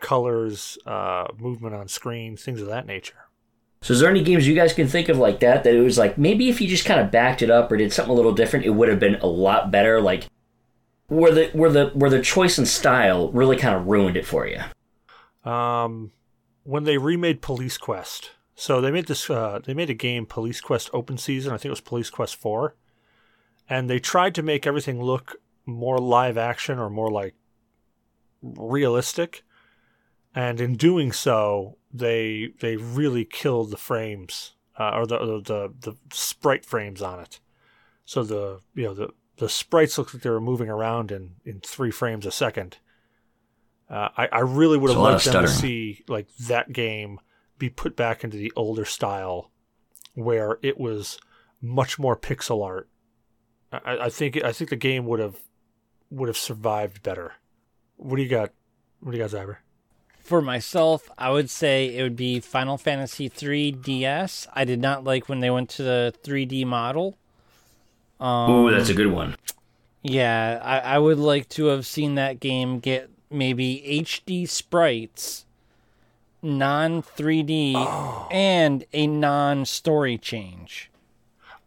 colors, 0.00 0.78
uh, 0.86 1.28
movement 1.38 1.74
on 1.74 1.86
screen, 1.86 2.36
things 2.36 2.60
of 2.60 2.68
that 2.68 2.86
nature. 2.86 3.28
So 3.82 3.92
is 3.92 4.00
there 4.00 4.10
any 4.10 4.22
games 4.22 4.46
you 4.48 4.54
guys 4.54 4.72
can 4.72 4.88
think 4.88 5.08
of 5.08 5.18
like 5.18 5.40
that 5.40 5.64
that 5.64 5.74
it 5.74 5.80
was 5.80 5.98
like 5.98 6.18
maybe 6.18 6.48
if 6.48 6.60
you 6.60 6.68
just 6.68 6.84
kind 6.84 7.00
of 7.00 7.10
backed 7.10 7.42
it 7.42 7.50
up 7.50 7.70
or 7.70 7.76
did 7.76 7.92
something 7.92 8.12
a 8.12 8.16
little 8.16 8.32
different, 8.34 8.66
it 8.66 8.70
would 8.70 8.88
have 8.88 9.00
been 9.00 9.16
a 9.16 9.26
lot 9.26 9.70
better. 9.70 10.00
Like 10.00 10.28
where 11.06 11.32
the 11.32 11.50
where 11.52 11.70
the 11.70 11.86
where 11.94 12.10
the 12.10 12.20
choice 12.20 12.58
and 12.58 12.68
style 12.68 13.30
really 13.32 13.56
kind 13.56 13.76
of 13.76 13.86
ruined 13.86 14.16
it 14.16 14.26
for 14.26 14.46
you. 14.46 14.60
Um, 15.44 16.12
when 16.64 16.84
they 16.84 16.98
remade 16.98 17.42
Police 17.42 17.78
Quest, 17.78 18.32
so 18.54 18.80
they 18.80 18.90
made 18.90 19.06
this 19.06 19.30
uh, 19.30 19.60
they 19.64 19.74
made 19.74 19.90
a 19.90 19.94
game 19.94 20.26
Police 20.26 20.60
Quest 20.60 20.90
Open 20.92 21.16
Season. 21.16 21.52
I 21.52 21.56
think 21.56 21.66
it 21.66 21.70
was 21.70 21.80
Police 21.80 22.10
Quest 22.10 22.36
Four, 22.36 22.76
and 23.68 23.88
they 23.88 23.98
tried 23.98 24.34
to 24.34 24.42
make 24.42 24.66
everything 24.66 25.02
look 25.02 25.36
more 25.64 25.98
live 25.98 26.36
action 26.36 26.78
or 26.78 26.90
more 26.90 27.10
like 27.10 27.34
realistic. 28.42 29.42
And 30.34 30.60
in 30.60 30.76
doing 30.76 31.10
so, 31.10 31.78
they 31.92 32.52
they 32.60 32.76
really 32.76 33.24
killed 33.24 33.70
the 33.70 33.76
frames 33.76 34.52
uh, 34.78 34.90
or 34.94 35.06
the, 35.06 35.18
the 35.18 35.72
the 35.80 35.96
sprite 36.12 36.64
frames 36.64 37.02
on 37.02 37.20
it. 37.20 37.40
So 38.04 38.22
the 38.22 38.60
you 38.74 38.84
know 38.84 38.94
the 38.94 39.08
the 39.36 39.48
sprites 39.48 39.98
looked 39.98 40.14
like 40.14 40.22
they 40.22 40.30
were 40.30 40.40
moving 40.40 40.68
around 40.68 41.10
in 41.10 41.36
in 41.44 41.60
three 41.60 41.90
frames 41.90 42.26
a 42.26 42.30
second. 42.30 42.78
Uh, 43.90 44.08
I 44.16 44.28
I 44.32 44.40
really 44.40 44.78
would 44.78 44.90
have 44.90 44.96
It's 44.96 44.98
a 44.98 45.02
lot 45.02 45.12
liked 45.14 45.24
them 45.24 45.42
to 45.42 45.48
see 45.48 46.04
like 46.06 46.28
that 46.46 46.72
game 46.72 47.18
be 47.58 47.68
put 47.68 47.96
back 47.96 48.22
into 48.22 48.36
the 48.36 48.52
older 48.54 48.84
style, 48.84 49.50
where 50.14 50.58
it 50.62 50.78
was 50.78 51.18
much 51.60 51.98
more 51.98 52.16
pixel 52.16 52.64
art. 52.64 52.88
I, 53.72 53.98
I 54.02 54.08
think 54.08 54.42
I 54.42 54.52
think 54.52 54.70
the 54.70 54.76
game 54.76 55.06
would 55.06 55.20
have 55.20 55.36
would 56.10 56.28
have 56.28 56.36
survived 56.36 57.02
better. 57.02 57.34
What 57.96 58.16
do 58.16 58.22
you 58.22 58.28
got? 58.28 58.52
What 59.00 59.12
do 59.12 59.18
you 59.18 59.24
got, 59.24 59.30
Zyber? 59.30 59.56
For 60.20 60.40
myself, 60.40 61.10
I 61.18 61.30
would 61.30 61.50
say 61.50 61.96
it 61.96 62.02
would 62.02 62.14
be 62.14 62.38
Final 62.38 62.78
Fantasy 62.78 63.26
3 63.28 63.72
DS. 63.72 64.46
I 64.52 64.64
did 64.64 64.78
not 64.78 65.02
like 65.02 65.28
when 65.28 65.40
they 65.40 65.50
went 65.50 65.70
to 65.70 65.82
the 65.82 66.14
3D 66.22 66.64
model. 66.66 67.18
Um, 68.20 68.50
Ooh, 68.50 68.70
that's 68.70 68.90
a 68.90 68.94
good 68.94 69.08
one. 69.08 69.34
Yeah, 70.02 70.60
I, 70.62 70.78
I 70.78 70.98
would 70.98 71.18
like 71.18 71.48
to 71.50 71.66
have 71.66 71.84
seen 71.84 72.14
that 72.14 72.38
game 72.38 72.78
get 72.78 73.10
maybe 73.30 73.82
HD 73.86 74.48
sprites, 74.48 75.46
non 76.42 77.02
3D, 77.02 78.28
and 78.30 78.84
a 78.92 79.06
non 79.06 79.64
story 79.64 80.18
change. 80.18 80.90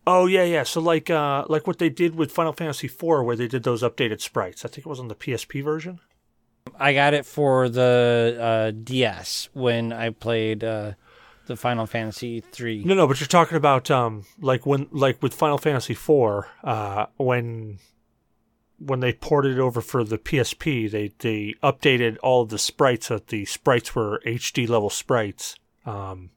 Oh 0.06 0.26
yeah, 0.26 0.44
yeah. 0.44 0.64
So 0.64 0.82
like 0.82 1.10
uh 1.10 1.46
like 1.48 1.66
what 1.66 1.80
they 1.80 1.90
did 1.90 2.16
with 2.16 2.32
Final 2.32 2.54
Fantasy 2.54 2.88
IV 2.88 3.04
where 3.24 3.36
they 3.36 3.48
did 3.48 3.64
those 3.64 3.82
updated 3.82 4.20
sprites. 4.22 4.66
I 4.66 4.68
think 4.68 4.86
it 4.86 4.90
was 4.90 5.00
on 5.00 5.08
the 5.08 5.16
PSP 5.16 5.64
version. 5.64 6.00
I 6.80 6.94
got 6.94 7.14
it 7.14 7.26
for 7.26 7.70
the 7.70 8.38
uh, 8.40 8.72
DS 8.72 9.50
when 9.54 9.92
I 9.94 10.10
played 10.12 10.64
uh, 10.64 10.94
the 11.46 11.58
Final 11.58 11.86
Fantasy 11.86 12.40
3. 12.40 12.84
No, 12.86 12.94
no, 12.94 13.06
but 13.06 13.20
you're 13.20 13.28
talking 13.28 13.58
about 13.58 13.90
um 13.92 14.26
like 14.42 14.66
when 14.66 14.88
like 14.92 15.22
with 15.22 15.34
Final 15.34 15.58
Fantasy 15.58 15.94
IV, 15.94 16.46
uh 16.64 17.06
when 17.18 17.80
when 18.80 19.00
they 19.00 19.14
ported 19.14 19.54
it 19.54 19.60
over 19.60 19.82
for 19.82 20.04
the 20.04 20.18
PSP, 20.18 20.90
they 20.90 21.12
they 21.20 21.56
updated 21.64 22.18
all 22.22 22.42
of 22.44 22.50
the 22.50 22.58
sprites 22.58 23.08
so 23.08 23.16
that 23.16 23.28
the 23.28 23.46
sprites 23.46 23.96
were 23.96 24.22
HD 24.26 24.68
level 24.68 24.90
sprites. 24.90 25.56
Um 25.86 26.32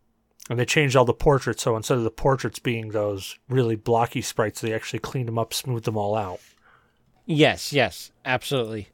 and 0.48 0.58
they 0.58 0.64
changed 0.64 0.94
all 0.94 1.04
the 1.04 1.12
portraits, 1.12 1.62
so 1.62 1.76
instead 1.76 1.98
of 1.98 2.04
the 2.04 2.10
portraits 2.10 2.60
being 2.60 2.90
those 2.90 3.36
really 3.48 3.74
blocky 3.74 4.22
sprites, 4.22 4.60
they 4.60 4.72
actually 4.72 5.00
cleaned 5.00 5.26
them 5.26 5.38
up, 5.38 5.52
smoothed 5.52 5.86
them 5.86 5.96
all 5.96 6.14
out. 6.14 6.38
Yes, 7.24 7.72
yes, 7.72 8.12
absolutely. 8.24 8.90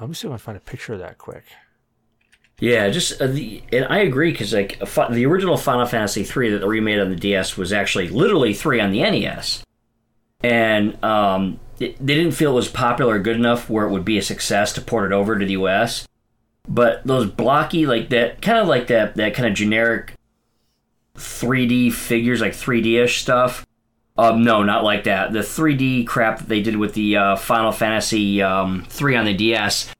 Let 0.00 0.08
me 0.08 0.14
see 0.14 0.28
if 0.28 0.32
I 0.32 0.36
can 0.36 0.38
find 0.38 0.56
a 0.56 0.60
picture 0.60 0.92
of 0.92 1.00
that 1.00 1.18
quick. 1.18 1.44
Yeah, 2.60 2.88
just 2.90 3.20
uh, 3.20 3.26
the 3.26 3.62
and 3.72 3.84
I 3.86 3.98
agree 3.98 4.30
because 4.30 4.52
like 4.52 4.80
a 4.80 5.08
the 5.12 5.26
original 5.26 5.56
Final 5.56 5.86
Fantasy 5.86 6.22
three 6.22 6.50
that 6.50 6.58
they 6.58 6.66
remade 6.66 7.00
on 7.00 7.10
the 7.10 7.16
DS 7.16 7.56
was 7.56 7.72
actually 7.72 8.08
literally 8.08 8.54
three 8.54 8.80
on 8.80 8.92
the 8.92 9.00
NES, 9.00 9.64
and 10.40 11.02
um, 11.02 11.58
it, 11.80 11.96
they 12.04 12.14
didn't 12.14 12.32
feel 12.32 12.52
it 12.52 12.54
was 12.54 12.68
popular 12.68 13.14
or 13.14 13.18
good 13.18 13.36
enough 13.36 13.68
where 13.68 13.86
it 13.86 13.90
would 13.90 14.04
be 14.04 14.18
a 14.18 14.22
success 14.22 14.72
to 14.74 14.80
port 14.80 15.10
it 15.10 15.14
over 15.14 15.38
to 15.38 15.44
the 15.44 15.52
US. 15.52 16.06
But 16.68 17.04
those 17.04 17.30
blocky 17.30 17.86
like 17.86 18.08
that, 18.10 18.40
kind 18.40 18.58
of 18.58 18.68
like 18.68 18.86
that 18.86 19.16
that 19.16 19.34
kind 19.34 19.48
of 19.48 19.54
generic 19.54 20.14
3D 21.16 21.92
figures, 21.92 22.40
like 22.40 22.52
3D 22.52 23.02
ish 23.02 23.20
stuff. 23.20 23.66
Um, 24.16 24.44
no, 24.44 24.62
not 24.62 24.84
like 24.84 25.04
that. 25.04 25.32
The 25.32 25.40
3D 25.40 26.06
crap 26.06 26.38
that 26.38 26.48
they 26.48 26.62
did 26.62 26.76
with 26.76 26.94
the 26.94 27.16
uh, 27.16 27.36
Final 27.36 27.72
Fantasy 27.72 28.40
um, 28.40 28.84
3 28.88 29.16
on 29.16 29.24
the 29.24 29.34
DS 29.34 29.92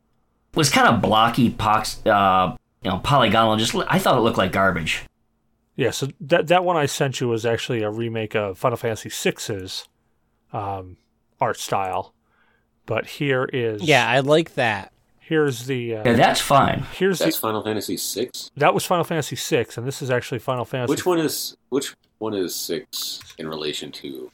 was 0.55 0.71
kind 0.71 0.89
of 0.89 1.03
blocky, 1.03 1.51
pox, 1.51 2.05
uh, 2.07 2.57
you 2.83 2.91
know, 2.91 2.99
polygonal. 2.99 3.57
Just 3.57 3.75
I 3.89 3.99
thought 3.99 4.17
it 4.17 4.21
looked 4.21 4.39
like 4.39 4.53
garbage. 4.53 5.05
Yeah, 5.77 5.91
so 5.91 6.09
that 6.21 6.47
that 6.49 6.65
one 6.65 6.77
I 6.77 6.87
sent 6.87 7.21
you 7.21 7.29
was 7.29 7.45
actually 7.45 7.83
a 7.83 7.91
remake 7.91 8.37
of 8.37 8.57
Final 8.57 8.77
Fantasy 8.77 9.09
VI's 9.09 9.89
um, 10.53 10.97
art 11.41 11.59
style, 11.59 12.15
but 12.87 13.07
here 13.07 13.45
is 13.53 13.83
Yeah, 13.83 14.09
I 14.09 14.21
like 14.21 14.55
that. 14.55 14.93
here's 15.19 15.67
the 15.67 15.97
uh, 15.97 16.03
Yeah, 16.05 16.13
that's 16.15 16.41
fine. 16.41 16.85
here's 16.93 17.19
That's 17.19 17.37
the, 17.37 17.41
Final 17.41 17.63
Fantasy 17.63 17.97
six. 17.97 18.51
that 18.57 18.75
was 18.75 18.85
Final 18.85 19.05
Fantasy 19.05 19.37
six, 19.37 19.77
and 19.79 19.87
this 19.87 20.03
is 20.03 20.11
actually 20.11 20.39
Final 20.39 20.65
Fantasy 20.65 20.91
Which 20.91 21.07
one 21.07 21.19
is 21.19 21.57
which 21.71 21.95
one 22.19 22.35
is 22.35 22.55
six 22.55 23.21
in 23.39 23.49
relation 23.49 23.91
to? 23.93 24.31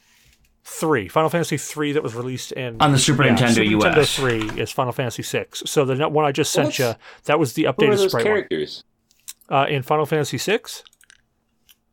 three. 0.65 1.09
Final 1.09 1.29
Fantasy 1.31 1.57
three 1.57 1.91
that 1.93 2.03
was 2.03 2.15
released 2.15 2.53
in 2.53 2.77
On 2.81 2.93
the 2.93 2.99
Super 2.99 3.25
yeah, 3.25 3.35
Nintendo 3.37 3.55
Super 3.55 3.89
Nintendo 3.91 4.15
three 4.17 4.61
is 4.61 4.71
Final 4.71 4.93
Fantasy 4.93 5.23
six. 5.23 5.63
So 5.67 5.85
the 5.85 6.09
one 6.09 6.25
I 6.25 6.31
just 6.33 6.53
sent 6.53 6.69
What? 6.69 6.79
you 6.79 6.93
that 7.25 7.39
was 7.41 7.55
the 7.55 7.63
Who 7.63 7.69
are 7.69 7.73
updated 7.73 7.97
those 7.97 8.11
sprite 8.11 8.25
one. 8.25 8.35
characters? 8.35 8.85
Uh, 9.49 9.67
in 9.69 9.83
Final 9.83 10.07
Fantasy 10.07 10.37
VI, 10.39 10.61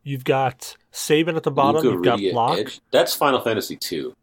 you've 0.04 0.22
got 0.24 0.76
Saban 0.92 1.34
at 1.36 1.42
the 1.42 1.50
bottom. 1.50 1.82
Luca, 1.82 1.94
you've 1.96 2.04
got 2.04 2.18
Rydia, 2.20 2.32
Block. 2.32 2.58
Edge? 2.58 2.80
That's 2.92 3.14
Final 3.16 3.40
Fantasy 3.40 3.74
two. 3.76 4.14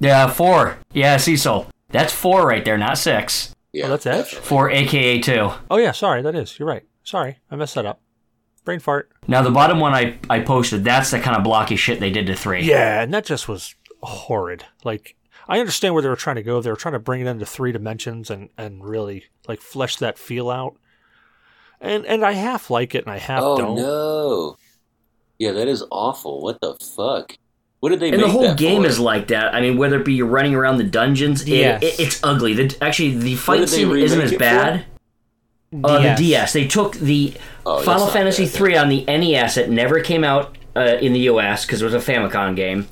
Yeah, 0.00 0.28
four. 0.28 0.78
Yeah, 0.92 1.16
Cecil. 1.16 1.66
That's 1.90 2.12
four 2.12 2.46
right 2.46 2.64
there, 2.64 2.78
not 2.78 2.98
six. 2.98 3.54
Yeah, 3.72 3.86
Oh, 3.86 3.88
that's 3.90 4.06
Edge? 4.06 4.24
definitely. 4.26 4.46
Four, 4.48 4.70
aka 4.70 5.18
two. 5.20 5.50
Oh 5.70 5.76
yeah, 5.78 5.92
sorry, 5.92 6.22
that 6.22 6.34
is. 6.34 6.58
You're 6.58 6.68
right. 6.68 6.84
Sorry, 7.02 7.38
I 7.50 7.56
messed 7.56 7.74
that 7.74 7.86
up. 7.86 8.00
Brain 8.64 8.80
fart. 8.80 9.10
Now 9.26 9.42
the 9.42 9.50
bottom 9.50 9.80
one 9.80 9.94
I 9.94 10.18
I 10.28 10.40
posted. 10.40 10.84
That's 10.84 11.10
the 11.10 11.20
kind 11.20 11.36
of 11.36 11.42
blocky 11.44 11.76
shit 11.76 12.00
they 12.00 12.10
did 12.10 12.26
to 12.26 12.34
three. 12.36 12.62
Yeah, 12.62 13.00
and 13.02 13.12
that 13.14 13.24
just 13.24 13.48
was 13.48 13.74
horrid. 14.02 14.64
Like 14.84 15.16
I 15.48 15.58
understand 15.60 15.94
where 15.94 16.02
they 16.02 16.08
were 16.08 16.16
trying 16.16 16.36
to 16.36 16.42
go. 16.42 16.60
They 16.60 16.70
were 16.70 16.76
trying 16.76 16.92
to 16.92 16.98
bring 16.98 17.20
it 17.22 17.26
into 17.26 17.46
three 17.46 17.72
dimensions 17.72 18.30
and 18.30 18.50
and 18.58 18.84
really 18.84 19.24
like 19.48 19.60
flesh 19.60 19.96
that 19.96 20.18
feel 20.18 20.50
out. 20.50 20.76
And 21.80 22.04
and 22.06 22.24
I 22.24 22.32
half 22.32 22.68
like 22.70 22.94
it 22.94 23.04
and 23.04 23.12
I 23.12 23.18
half 23.18 23.42
Oh 23.42 23.56
don't. 23.58 23.78
Oh 23.78 23.82
no! 23.82 24.56
Yeah, 25.38 25.52
that 25.52 25.68
is 25.68 25.84
awful. 25.90 26.42
What 26.42 26.60
the 26.60 26.74
fuck? 26.94 27.38
What 27.80 27.90
did 27.90 28.00
they 28.00 28.08
And 28.08 28.16
make 28.18 28.26
the 28.26 28.32
whole 28.32 28.42
that 28.42 28.56
game 28.58 28.82
for? 28.82 28.88
is 28.88 28.98
like 28.98 29.28
that. 29.28 29.54
I 29.54 29.60
mean, 29.60 29.76
whether 29.78 30.00
it 30.00 30.04
be 30.04 30.14
you're 30.14 30.26
running 30.26 30.54
around 30.54 30.78
the 30.78 30.84
dungeons, 30.84 31.42
it, 31.42 31.48
Yes. 31.48 31.82
it- 31.82 32.00
it's 32.00 32.20
ugly. 32.24 32.54
The, 32.54 32.76
actually, 32.82 33.16
the 33.16 33.36
fight 33.36 33.68
scene 33.68 33.94
isn't 33.96 34.20
as 34.20 34.32
for? 34.32 34.38
bad. 34.38 34.84
Uh, 35.84 35.98
DS. 36.00 36.18
The 36.18 36.24
DS. 36.24 36.52
They 36.54 36.66
took 36.66 36.94
the 36.96 37.34
Oh, 37.66 37.80
Final 37.82 38.06
Fantasy 38.06 38.46
bad, 38.46 38.60
III 38.60 38.76
on 38.78 38.88
the 38.88 39.04
NES. 39.06 39.56
It 39.58 39.70
never 39.70 40.00
came 40.00 40.24
out 40.24 40.56
uh, 40.74 40.96
in 41.00 41.12
the 41.12 41.20
US 41.20 41.66
because 41.66 41.82
it 41.82 41.84
was 41.84 41.94
a 41.94 41.98
Famicom 41.98 42.56
game. 42.56 42.88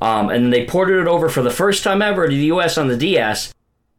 Um, 0.00 0.28
and 0.30 0.52
they 0.52 0.66
ported 0.66 1.00
it 1.00 1.06
over 1.08 1.28
for 1.28 1.42
the 1.42 1.50
first 1.50 1.82
time 1.84 2.02
ever 2.02 2.28
to 2.28 2.34
the 2.34 2.46
US 2.46 2.76
on 2.76 2.88
the 2.88 2.96
DS. 2.96 3.52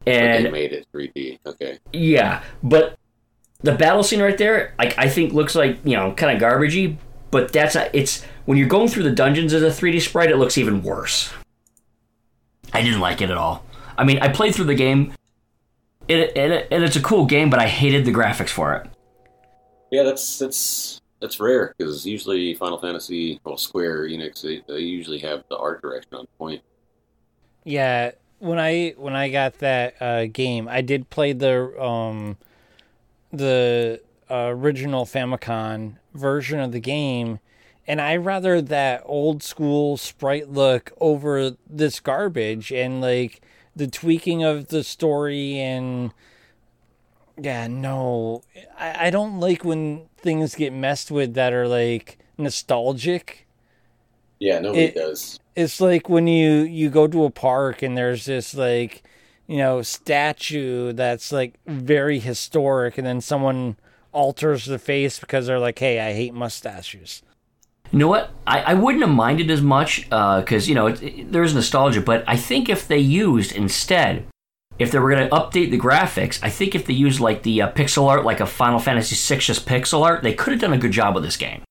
But 0.04 0.12
And 0.14 0.46
they 0.46 0.50
made 0.50 0.72
it 0.72 0.86
3D. 0.94 1.38
Okay. 1.46 1.78
yeah, 1.92 2.42
but 2.62 2.96
the 3.62 3.72
battle 3.72 4.02
scene 4.02 4.20
right 4.20 4.36
there, 4.36 4.74
like 4.78 4.96
I 4.98 5.08
think 5.08 5.32
looks 5.32 5.54
like 5.54 5.78
you 5.84 5.96
know 5.96 6.12
kind 6.12 6.36
of 6.36 6.42
garbagey. 6.42 6.96
But 7.30 7.52
that's 7.52 7.74
not, 7.74 7.88
it's 7.94 8.24
when 8.44 8.58
you're 8.58 8.68
going 8.68 8.88
through 8.88 9.04
the 9.04 9.10
dungeons 9.10 9.52
as 9.52 9.62
a 9.62 9.68
3D 9.68 10.02
sprite, 10.02 10.30
it 10.30 10.36
looks 10.36 10.58
even 10.58 10.82
worse. 10.82 11.32
I 12.72 12.82
didn't 12.82 13.00
like 13.00 13.20
it 13.20 13.30
at 13.30 13.36
all. 13.36 13.64
I 13.96 14.04
mean, 14.04 14.18
I 14.18 14.28
played 14.28 14.54
through 14.54 14.66
the 14.66 14.74
game, 14.74 15.12
it, 16.08 16.36
and, 16.36 16.52
it, 16.52 16.68
and 16.70 16.82
it's 16.82 16.96
a 16.96 17.02
cool 17.02 17.26
game, 17.26 17.50
but 17.50 17.60
I 17.60 17.68
hated 17.68 18.04
the 18.04 18.12
graphics 18.12 18.50
for 18.50 18.74
it. 18.74 18.88
Yeah, 19.90 20.02
that's 20.02 20.38
that's 20.38 21.00
that's 21.20 21.38
rare 21.38 21.74
because 21.78 22.04
usually 22.04 22.54
Final 22.54 22.78
Fantasy, 22.78 23.40
well, 23.44 23.56
Square 23.56 24.08
Enix, 24.08 24.42
they, 24.42 24.62
they 24.66 24.80
usually 24.80 25.20
have 25.20 25.44
the 25.48 25.56
art 25.56 25.80
direction 25.82 26.14
on 26.14 26.26
point. 26.36 26.62
Yeah, 27.62 28.10
when 28.40 28.58
I 28.58 28.94
when 28.96 29.14
I 29.14 29.30
got 29.30 29.58
that 29.60 29.94
uh, 30.02 30.26
game, 30.26 30.68
I 30.68 30.80
did 30.80 31.10
play 31.10 31.32
the 31.32 31.80
um 31.80 32.36
the 33.32 34.00
uh, 34.28 34.48
original 34.48 35.04
Famicom 35.06 35.94
version 36.12 36.58
of 36.58 36.72
the 36.72 36.80
game, 36.80 37.38
and 37.86 38.00
I 38.00 38.16
rather 38.16 38.60
that 38.62 39.02
old 39.04 39.42
school 39.42 39.96
sprite 39.96 40.50
look 40.50 40.92
over 41.00 41.56
this 41.68 42.00
garbage 42.00 42.72
and 42.72 43.00
like 43.00 43.40
the 43.76 43.86
tweaking 43.86 44.42
of 44.42 44.68
the 44.68 44.84
story 44.84 45.58
and 45.58 46.12
yeah, 47.40 47.66
no, 47.66 48.42
I, 48.78 49.08
I 49.08 49.10
don't 49.10 49.40
like 49.40 49.64
when 49.64 50.06
things 50.16 50.54
get 50.54 50.72
messed 50.72 51.10
with 51.10 51.34
that 51.34 51.52
are 51.52 51.66
like 51.66 52.18
nostalgic. 52.38 53.46
Yeah, 54.38 54.60
nobody 54.60 54.84
It- 54.86 54.94
does. 54.94 55.38
It's 55.56 55.80
like 55.80 56.08
when 56.08 56.26
you 56.26 56.62
you 56.62 56.90
go 56.90 57.06
to 57.06 57.24
a 57.24 57.30
park 57.30 57.80
and 57.82 57.96
there's 57.96 58.24
this 58.26 58.54
like 58.54 59.04
you 59.46 59.56
know 59.56 59.82
statue 59.82 60.92
that's 60.92 61.30
like 61.30 61.54
very 61.66 62.18
historic, 62.18 62.98
and 62.98 63.06
then 63.06 63.20
someone 63.20 63.76
alters 64.12 64.64
the 64.66 64.80
face 64.80 65.20
because 65.20 65.46
they're 65.46 65.60
like, 65.60 65.78
"Hey, 65.78 66.00
I 66.00 66.12
hate 66.12 66.34
mustaches." 66.34 67.22
You 67.92 67.98
know 67.98 68.08
what? 68.08 68.30
I, 68.46 68.60
I 68.60 68.74
wouldn't 68.74 69.04
have 69.04 69.14
minded 69.14 69.50
as 69.50 69.62
much 69.62 70.04
because 70.10 70.68
you 70.68 70.74
know 70.74 70.86
it, 70.88 71.02
it- 71.02 71.32
there's 71.32 71.54
nostalgia, 71.54 72.00
but 72.00 72.24
I 72.26 72.36
think 72.36 72.68
if 72.68 72.88
they 72.88 72.98
used 72.98 73.52
instead, 73.52 74.26
if 74.78 74.90
they 74.90 74.98
were 74.98 75.10
going 75.10 75.28
to 75.28 75.34
update 75.34 75.70
the 75.70 75.78
graphics, 75.78 76.40
I 76.42 76.50
think 76.50 76.74
if 76.74 76.86
they 76.86 76.94
used 76.94 77.20
like 77.20 77.42
the 77.44 77.62
uh, 77.62 77.72
pixel 77.72 78.08
art, 78.08 78.24
like 78.24 78.40
a 78.40 78.46
Final 78.46 78.80
Fantasy 78.80 79.14
VI 79.14 79.38
just 79.40 79.66
pixel 79.66 80.02
art, 80.02 80.22
they 80.24 80.34
could 80.34 80.52
have 80.52 80.60
done 80.60 80.72
a 80.72 80.78
good 80.78 80.90
job 80.90 81.14
with 81.14 81.22
this 81.22 81.36
game. 81.36 81.62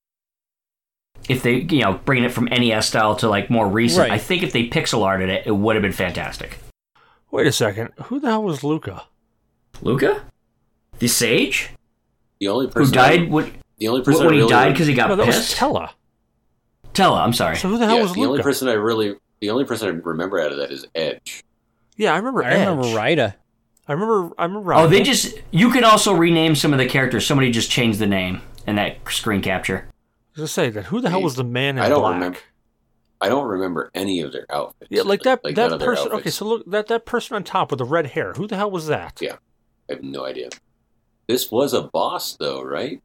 If 1.28 1.42
they, 1.42 1.56
you 1.56 1.80
know, 1.82 2.00
bringing 2.04 2.24
it 2.24 2.32
from 2.32 2.46
NES 2.46 2.86
style 2.88 3.16
to 3.16 3.28
like 3.28 3.50
more 3.50 3.68
recent, 3.68 4.08
Right. 4.08 4.12
I 4.12 4.18
think 4.18 4.42
if 4.42 4.52
they 4.52 4.68
pixel 4.68 5.02
arted 5.04 5.28
it, 5.28 5.46
it 5.46 5.52
would 5.52 5.74
have 5.76 5.82
been 5.82 5.92
fantastic. 5.92 6.58
Wait 7.30 7.46
a 7.46 7.52
second. 7.52 7.90
Who 8.04 8.20
the 8.20 8.28
hell 8.28 8.42
was 8.44 8.62
Luca? 8.64 9.04
Luca, 9.82 10.22
the 10.98 11.08
Sage, 11.08 11.70
The 12.40 12.48
only 12.48 12.66
person 12.68 12.84
who 12.86 12.92
died 12.92 13.30
when, 13.30 13.52
the 13.78 13.88
only 13.88 14.02
person 14.02 14.24
when 14.26 14.34
I 14.34 14.36
he 14.36 14.40
really 14.42 14.50
died 14.52 14.72
because 14.72 14.86
he 14.86 14.94
got 14.94 15.08
No, 15.08 15.16
that 15.16 15.26
was 15.26 15.36
pissed. 15.36 15.56
Tellah. 16.94 17.16
Tellah, 17.16 17.24
I'm 17.24 17.32
sorry. 17.32 17.56
So 17.56 17.68
who 17.68 17.78
the 17.78 17.86
hell 17.86 17.96
yeah, 17.96 18.02
was 18.02 18.12
the 18.14 18.20
Luca? 18.20 18.30
only 18.30 18.42
person 18.42 18.68
I 18.68 18.72
really 18.72 19.14
the 19.40 19.50
only 19.50 19.64
person 19.64 19.88
I 19.88 19.90
remember 19.90 20.40
out 20.40 20.52
of 20.52 20.58
that 20.58 20.70
is 20.70 20.86
Edge. 20.94 21.44
yeah, 21.96 22.12
I 22.14 22.16
remember. 22.16 22.42
I 22.44 22.52
remember 22.52 22.84
Edge. 22.84 22.94
Rydia. 22.96 23.34
I 23.86 23.92
remember. 23.92 24.30
I 24.38 24.44
remember. 24.44 24.74
Oh, 24.74 24.86
they 24.86 25.02
just 25.02 25.34
you 25.50 25.70
can 25.70 25.84
also 25.84 26.14
rename 26.14 26.54
some 26.54 26.72
of 26.72 26.78
the 26.78 26.86
characters. 26.86 27.26
Somebody 27.26 27.50
just 27.50 27.70
changed 27.70 27.98
the 27.98 28.06
name 28.06 28.40
in 28.66 28.76
that 28.76 28.96
screen 29.10 29.42
capture. 29.42 29.86
I 29.88 29.90
was 30.32 30.36
gonna 30.38 30.48
say 30.48 30.70
that. 30.70 30.86
Who 30.86 31.00
the 31.00 31.10
hell 31.10 31.22
was 31.22 31.36
the 31.36 31.44
man 31.44 31.76
in 31.76 31.82
I 31.84 31.88
don't 31.88 32.00
black? 32.00 32.14
remember. 32.14 32.38
I 33.20 33.28
don't 33.28 33.46
remember 33.46 33.90
any 33.94 34.20
of 34.20 34.32
their 34.32 34.46
outfits. 34.50 34.88
Yeah, 34.90 35.02
like 35.02 35.22
that. 35.22 35.44
Like 35.44 35.54
that 35.56 35.70
none 35.70 35.80
of 35.80 35.86
person. 35.86 36.12
Okay, 36.12 36.30
so 36.30 36.44
look 36.46 36.70
that 36.70 36.88
that 36.88 37.04
person 37.06 37.36
on 37.36 37.44
top 37.44 37.70
with 37.70 37.78
the 37.78 37.84
red 37.84 38.06
hair. 38.06 38.32
Who 38.34 38.46
the 38.46 38.56
hell 38.56 38.70
was 38.70 38.86
that? 38.88 39.18
Yeah. 39.20 39.36
I 39.90 39.94
have 39.94 40.02
no 40.02 40.24
idea. 40.24 40.48
This 41.26 41.50
was 41.50 41.72
a 41.74 41.82
boss, 41.82 42.36
though, 42.36 42.62
right? 42.62 43.02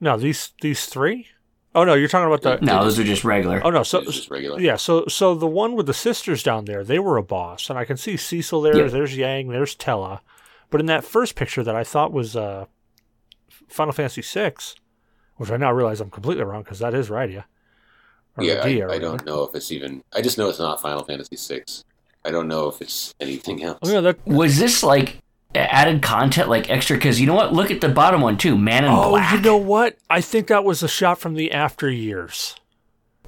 No, 0.00 0.16
these 0.16 0.52
these 0.60 0.86
three. 0.86 1.28
Oh 1.74 1.84
no, 1.84 1.94
you're 1.94 2.08
talking 2.08 2.26
about 2.32 2.42
the. 2.42 2.64
No, 2.64 2.84
those 2.84 2.98
are 2.98 3.04
just 3.04 3.24
regular. 3.24 3.60
Oh 3.64 3.70
no, 3.70 3.82
so 3.82 3.98
It 3.98 4.06
was 4.06 4.16
just 4.16 4.30
regular. 4.30 4.60
yeah, 4.60 4.76
so 4.76 5.06
so 5.06 5.34
the 5.34 5.46
one 5.46 5.74
with 5.74 5.86
the 5.86 5.94
sisters 5.94 6.42
down 6.42 6.66
there, 6.66 6.84
they 6.84 6.98
were 6.98 7.16
a 7.16 7.22
boss, 7.22 7.70
and 7.70 7.78
I 7.78 7.84
can 7.84 7.96
see 7.96 8.16
Cecil 8.16 8.60
there. 8.60 8.76
Yeah. 8.76 8.88
There's 8.88 9.16
Yang. 9.16 9.48
There's 9.48 9.74
Tellah, 9.74 10.20
but 10.70 10.80
in 10.80 10.86
that 10.86 11.04
first 11.04 11.34
picture 11.34 11.62
that 11.62 11.74
I 11.74 11.82
thought 11.84 12.12
was 12.12 12.36
uh, 12.36 12.66
Final 13.68 13.92
Fantasy 13.92 14.20
VI, 14.22 14.52
which 15.36 15.50
I 15.50 15.56
now 15.56 15.72
realize 15.72 16.00
I'm 16.00 16.10
completely 16.10 16.44
wrong 16.44 16.62
because 16.62 16.78
that 16.80 16.92
is 16.94 17.08
Rydia. 17.08 17.44
Or 18.36 18.44
yeah, 18.44 18.64
Rydia, 18.64 18.90
I, 18.90 18.94
I 18.94 18.98
don't 18.98 19.24
know 19.24 19.44
if 19.44 19.54
it's 19.54 19.72
even. 19.72 20.02
I 20.12 20.20
just 20.20 20.36
know 20.36 20.48
it's 20.50 20.58
not 20.58 20.80
Final 20.82 21.04
Fantasy 21.04 21.36
VI. 21.36 21.64
I 22.24 22.30
don't 22.30 22.48
know 22.48 22.68
if 22.68 22.80
it's 22.82 23.14
anything 23.18 23.62
else. 23.62 23.78
Oh 23.82 23.90
yeah, 23.90 24.00
that. 24.00 24.26
Was 24.26 24.58
this 24.58 24.82
like 24.82 25.16
added 25.54 26.02
content, 26.02 26.48
like 26.48 26.70
extra? 26.70 26.96
Because 26.96 27.20
you 27.20 27.26
know 27.26 27.34
what? 27.34 27.52
Look 27.52 27.70
at 27.70 27.80
the 27.80 27.88
bottom 27.88 28.20
one 28.20 28.36
too. 28.36 28.56
Man 28.56 28.84
in 28.84 28.90
Oh, 28.92 29.10
Black. 29.10 29.34
you 29.34 29.40
know 29.40 29.56
what? 29.56 29.96
I 30.10 30.20
think 30.20 30.46
that 30.48 30.64
was 30.64 30.82
a 30.82 30.88
shot 30.88 31.18
from 31.18 31.34
the 31.34 31.52
after 31.52 31.90
years. 31.90 32.56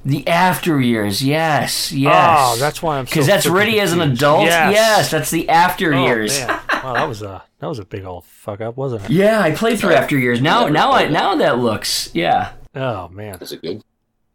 the 0.05 0.27
after 0.29 0.81
years. 0.81 1.23
Yes, 1.23 1.91
yes. 1.93 2.15
Oh, 2.39 2.57
that's 2.59 2.83
why 2.83 2.99
I'm 2.99 3.07
so 3.07 3.11
because 3.11 3.27
that's 3.27 3.47
freaking 3.47 3.73
Rydia 3.75 3.83
as 3.83 3.93
an 3.93 4.01
adult. 4.03 4.45
Yes. 4.45 4.73
Yes, 4.75 5.11
that's 5.11 5.31
the 5.31 5.49
after 5.49 5.95
Oh, 5.95 6.05
years. 6.05 6.39
man. 6.41 6.61
Wow, 6.85 6.93
that 6.95 7.09
was 7.09 7.23
a 7.23 7.43
that 7.61 7.67
was 7.69 7.79
a 7.79 7.85
big 7.87 8.05
old 8.05 8.25
fuck 8.27 8.61
up, 8.61 8.77
wasn't 8.77 9.05
it? 9.05 9.11
Yeah, 9.11 9.41
I 9.41 9.53
played 9.53 9.79
through 9.79 9.95
after 9.95 10.19
years. 10.19 10.43
Now, 10.43 10.69
now, 10.69 10.93
I 10.93 11.09
now 11.09 11.35
that 11.37 11.59
looks. 11.59 12.11
Yeah. 12.15 12.53
Oh 12.75 13.09
man. 13.09 13.39
Is 13.41 13.53
it 13.53 13.63
good? 13.63 13.83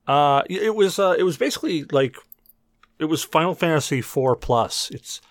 Uh, 0.07 0.41
it 0.49 0.73
was 0.73 0.97
uh, 0.97 1.15
it 1.19 1.21
was 1.23 1.37
basically 1.37 1.83
like 1.91 2.15
it 2.97 3.05
was 3.05 3.23
Final 3.23 3.53
Fantasy 3.53 4.01
four 4.01 4.35
plus. 4.35 4.89
It's 4.89 5.21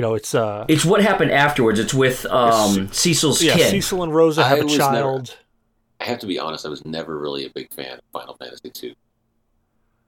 you 0.00 0.06
know 0.06 0.14
it's 0.14 0.34
uh 0.34 0.64
It's 0.66 0.82
what 0.86 1.02
happened 1.02 1.30
afterwards. 1.30 1.78
It's 1.78 1.92
with 1.92 2.24
um, 2.24 2.88
Cecil's 2.90 3.42
yeah 3.42 3.54
kid. 3.54 3.70
Cecil 3.70 4.02
and 4.02 4.14
Rosa 4.14 4.42
have 4.44 4.56
I 4.56 4.60
a 4.62 4.64
was 4.64 4.78
never- 4.78 4.92
child. 4.94 5.36
I 6.00 6.04
have 6.04 6.20
to 6.20 6.26
be 6.26 6.38
honest. 6.38 6.64
I 6.64 6.70
was 6.70 6.86
never 6.86 7.18
really 7.18 7.44
a 7.44 7.50
big 7.50 7.70
fan 7.74 7.98
of 7.98 8.00
Final 8.14 8.34
Fantasy 8.38 8.70
two 8.70 8.94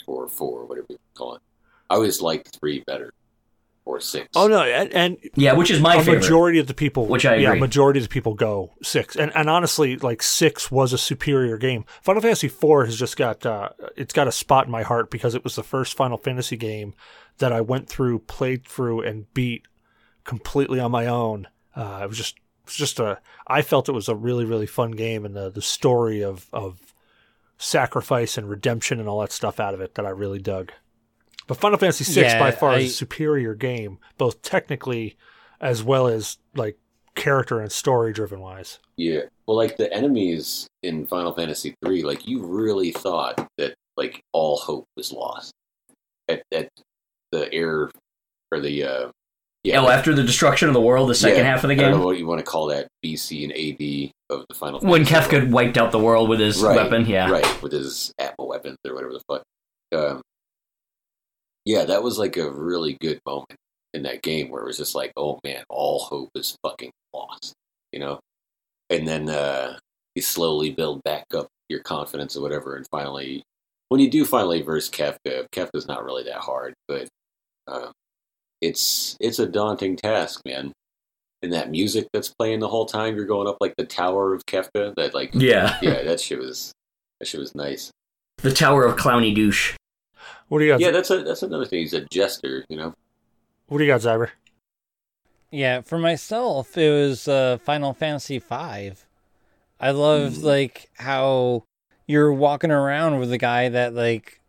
or 0.06 0.28
four, 0.28 0.64
whatever 0.64 0.86
you 0.88 0.96
call 1.14 1.34
it. 1.34 1.42
I 1.90 1.96
always 1.96 2.22
liked 2.22 2.58
three 2.58 2.82
better 2.86 3.12
or 3.84 4.00
six. 4.00 4.28
Oh 4.34 4.46
no, 4.46 4.62
and, 4.62 4.90
and 4.94 5.18
yeah, 5.34 5.52
which 5.52 5.70
is 5.70 5.78
my 5.78 5.96
a 5.96 5.98
favorite. 5.98 6.20
majority 6.22 6.58
of 6.58 6.66
the 6.68 6.72
people, 6.72 7.04
Which 7.06 7.26
I 7.26 7.34
yeah, 7.34 7.52
majority 7.52 8.00
of 8.00 8.04
the 8.04 8.08
people 8.08 8.32
go 8.32 8.72
six, 8.82 9.14
and 9.14 9.30
and 9.36 9.50
honestly, 9.50 9.96
like 9.96 10.22
six 10.22 10.70
was 10.70 10.94
a 10.94 10.98
superior 10.98 11.58
game. 11.58 11.84
Final 12.00 12.22
Fantasy 12.22 12.48
four 12.48 12.86
has 12.86 12.98
just 12.98 13.18
got 13.18 13.44
uh, 13.44 13.68
it's 13.94 14.14
got 14.14 14.26
a 14.26 14.32
spot 14.32 14.64
in 14.64 14.72
my 14.72 14.84
heart 14.84 15.10
because 15.10 15.34
it 15.34 15.44
was 15.44 15.54
the 15.56 15.62
first 15.62 15.94
Final 15.98 16.16
Fantasy 16.16 16.56
game 16.56 16.94
that 17.36 17.52
I 17.52 17.60
went 17.60 17.86
through, 17.90 18.20
played 18.20 18.64
through, 18.66 19.02
and 19.02 19.26
beat 19.34 19.66
completely 20.24 20.80
on 20.80 20.90
my 20.90 21.06
own. 21.06 21.48
Uh, 21.74 22.00
it 22.02 22.08
was 22.08 22.18
just 22.18 22.36
it 22.36 22.66
was 22.66 22.74
just 22.76 23.00
a 23.00 23.18
I 23.46 23.62
felt 23.62 23.88
it 23.88 23.92
was 23.92 24.08
a 24.08 24.14
really 24.16 24.44
really 24.44 24.66
fun 24.66 24.92
game, 24.92 25.24
and 25.24 25.34
the 25.34 25.50
the 25.50 25.62
story 25.62 26.22
of 26.22 26.46
of 26.52 26.80
sacrifice 27.58 28.36
and 28.36 28.48
redemption 28.48 28.98
and 28.98 29.08
all 29.08 29.20
that 29.20 29.32
stuff 29.32 29.60
out 29.60 29.74
of 29.74 29.80
it 29.80 29.94
that 29.94 30.06
I 30.06 30.10
really 30.10 30.38
dug. 30.40 30.72
But 31.46 31.56
Final 31.56 31.78
Fantasy 31.78 32.04
VI 32.12 32.20
Yeah, 32.28 32.38
by 32.38 32.50
far 32.50 32.74
is 32.76 32.84
I- 32.84 32.86
a 32.86 32.90
superior 32.90 33.54
game, 33.54 33.98
both 34.18 34.42
technically 34.42 35.16
as 35.60 35.82
well 35.82 36.08
as 36.08 36.38
like 36.54 36.78
character 37.14 37.60
and 37.60 37.70
story 37.70 38.12
driven 38.12 38.40
wise. 38.40 38.78
Yeah. 38.96 39.22
Well, 39.46 39.56
like 39.56 39.76
the 39.76 39.92
enemies 39.92 40.66
in 40.82 41.06
Final 41.06 41.32
Fantasy 41.32 41.74
three, 41.84 42.02
like 42.02 42.26
you 42.26 42.44
really 42.44 42.90
thought 42.90 43.48
that 43.58 43.74
like 43.96 44.22
all 44.32 44.56
hope 44.58 44.86
was 44.96 45.12
lost 45.12 45.52
at 46.28 46.42
at 46.52 46.68
the 47.32 47.52
air 47.52 47.90
or 48.50 48.60
the 48.60 48.84
uh 48.84 49.08
yeah 49.64 49.80
oh, 49.80 49.88
after 49.88 50.14
the 50.14 50.22
destruction 50.22 50.68
of 50.68 50.74
the 50.74 50.80
world, 50.80 51.08
the 51.08 51.14
second 51.14 51.38
yeah, 51.38 51.50
half 51.50 51.64
of 51.64 51.68
the 51.68 51.74
I 51.74 51.76
don't 51.76 51.90
know 51.92 51.96
game, 51.98 52.04
what 52.04 52.18
you 52.18 52.26
want 52.26 52.40
to 52.40 52.44
call 52.44 52.66
that 52.68 52.88
BC 53.04 53.44
and 53.44 53.52
AD 53.52 54.12
of 54.30 54.46
the 54.48 54.54
Final 54.54 54.80
when 54.80 55.02
world. 55.02 55.06
Kefka 55.06 55.50
wiped 55.50 55.78
out 55.78 55.92
the 55.92 55.98
world 55.98 56.28
with 56.28 56.40
his 56.40 56.62
right, 56.62 56.76
weapon. 56.76 57.06
Yeah. 57.06 57.30
right, 57.30 57.62
with 57.62 57.72
his 57.72 58.12
Atma 58.18 58.44
weapons 58.44 58.78
or 58.86 58.94
whatever 58.94 59.12
the 59.12 59.22
fuck. 59.28 59.42
Um, 59.94 60.22
yeah, 61.64 61.84
that 61.84 62.02
was 62.02 62.18
like 62.18 62.36
a 62.36 62.50
really 62.50 62.96
good 63.00 63.20
moment 63.26 63.56
in 63.94 64.02
that 64.02 64.22
game 64.22 64.48
where 64.48 64.62
it 64.62 64.66
was 64.66 64.78
just 64.78 64.94
like, 64.94 65.12
oh 65.16 65.38
man, 65.44 65.62
all 65.68 66.00
hope 66.00 66.30
is 66.34 66.56
fucking 66.62 66.90
lost, 67.14 67.54
you 67.92 68.00
know. 68.00 68.18
And 68.90 69.06
then 69.06 69.28
uh, 69.28 69.78
you 70.14 70.22
slowly 70.22 70.70
build 70.70 71.02
back 71.04 71.26
up 71.34 71.48
your 71.68 71.80
confidence 71.80 72.36
or 72.36 72.42
whatever, 72.42 72.76
and 72.76 72.86
finally, 72.90 73.42
when 73.88 74.00
you 74.00 74.10
do 74.10 74.24
finally 74.24 74.62
verse 74.62 74.88
Kefka, 74.88 75.46
Kefka's 75.52 75.86
not 75.86 76.04
really 76.04 76.24
that 76.24 76.38
hard, 76.38 76.74
but 76.88 77.08
um, 77.68 77.92
it's 78.62 79.16
it's 79.20 79.38
a 79.38 79.46
daunting 79.46 79.96
task, 79.96 80.40
man. 80.46 80.72
And 81.42 81.52
that 81.52 81.70
music 81.70 82.06
that's 82.12 82.32
playing 82.38 82.60
the 82.60 82.68
whole 82.68 82.86
time, 82.86 83.16
you're 83.16 83.26
going 83.26 83.48
up 83.48 83.56
like 83.60 83.74
the 83.76 83.84
tower 83.84 84.32
of 84.32 84.46
Kefka. 84.46 84.94
That 84.94 85.12
like 85.12 85.30
Yeah. 85.34 85.76
yeah, 85.82 86.02
that 86.04 86.20
shit 86.20 86.38
was 86.38 86.72
that 87.20 87.26
shit 87.26 87.40
was 87.40 87.54
nice. 87.54 87.90
The 88.38 88.52
Tower 88.52 88.84
of 88.84 88.96
Clowny 88.96 89.34
Douche. 89.34 89.74
What 90.48 90.58
do 90.60 90.64
you 90.64 90.72
got? 90.72 90.80
Yeah, 90.80 90.90
that's 90.92 91.10
a 91.10 91.22
that's 91.22 91.42
another 91.42 91.64
thing. 91.66 91.80
He's 91.80 91.92
a 91.94 92.02
jester, 92.12 92.64
you 92.68 92.76
know. 92.76 92.94
What 93.66 93.78
do 93.78 93.84
you 93.84 93.90
got, 93.90 94.00
Zyber? 94.02 94.30
Yeah, 95.50 95.80
for 95.82 95.98
myself, 95.98 96.76
it 96.78 96.90
was 96.90 97.28
uh, 97.28 97.58
Final 97.62 97.92
Fantasy 97.92 98.38
V. 98.38 98.46
I 99.80 99.90
love 99.90 100.36
Hmm. 100.36 100.44
like 100.44 100.90
how 100.94 101.64
you're 102.06 102.32
walking 102.32 102.70
around 102.70 103.18
with 103.18 103.32
a 103.32 103.38
guy 103.38 103.68
that 103.68 103.94
like 103.94 104.40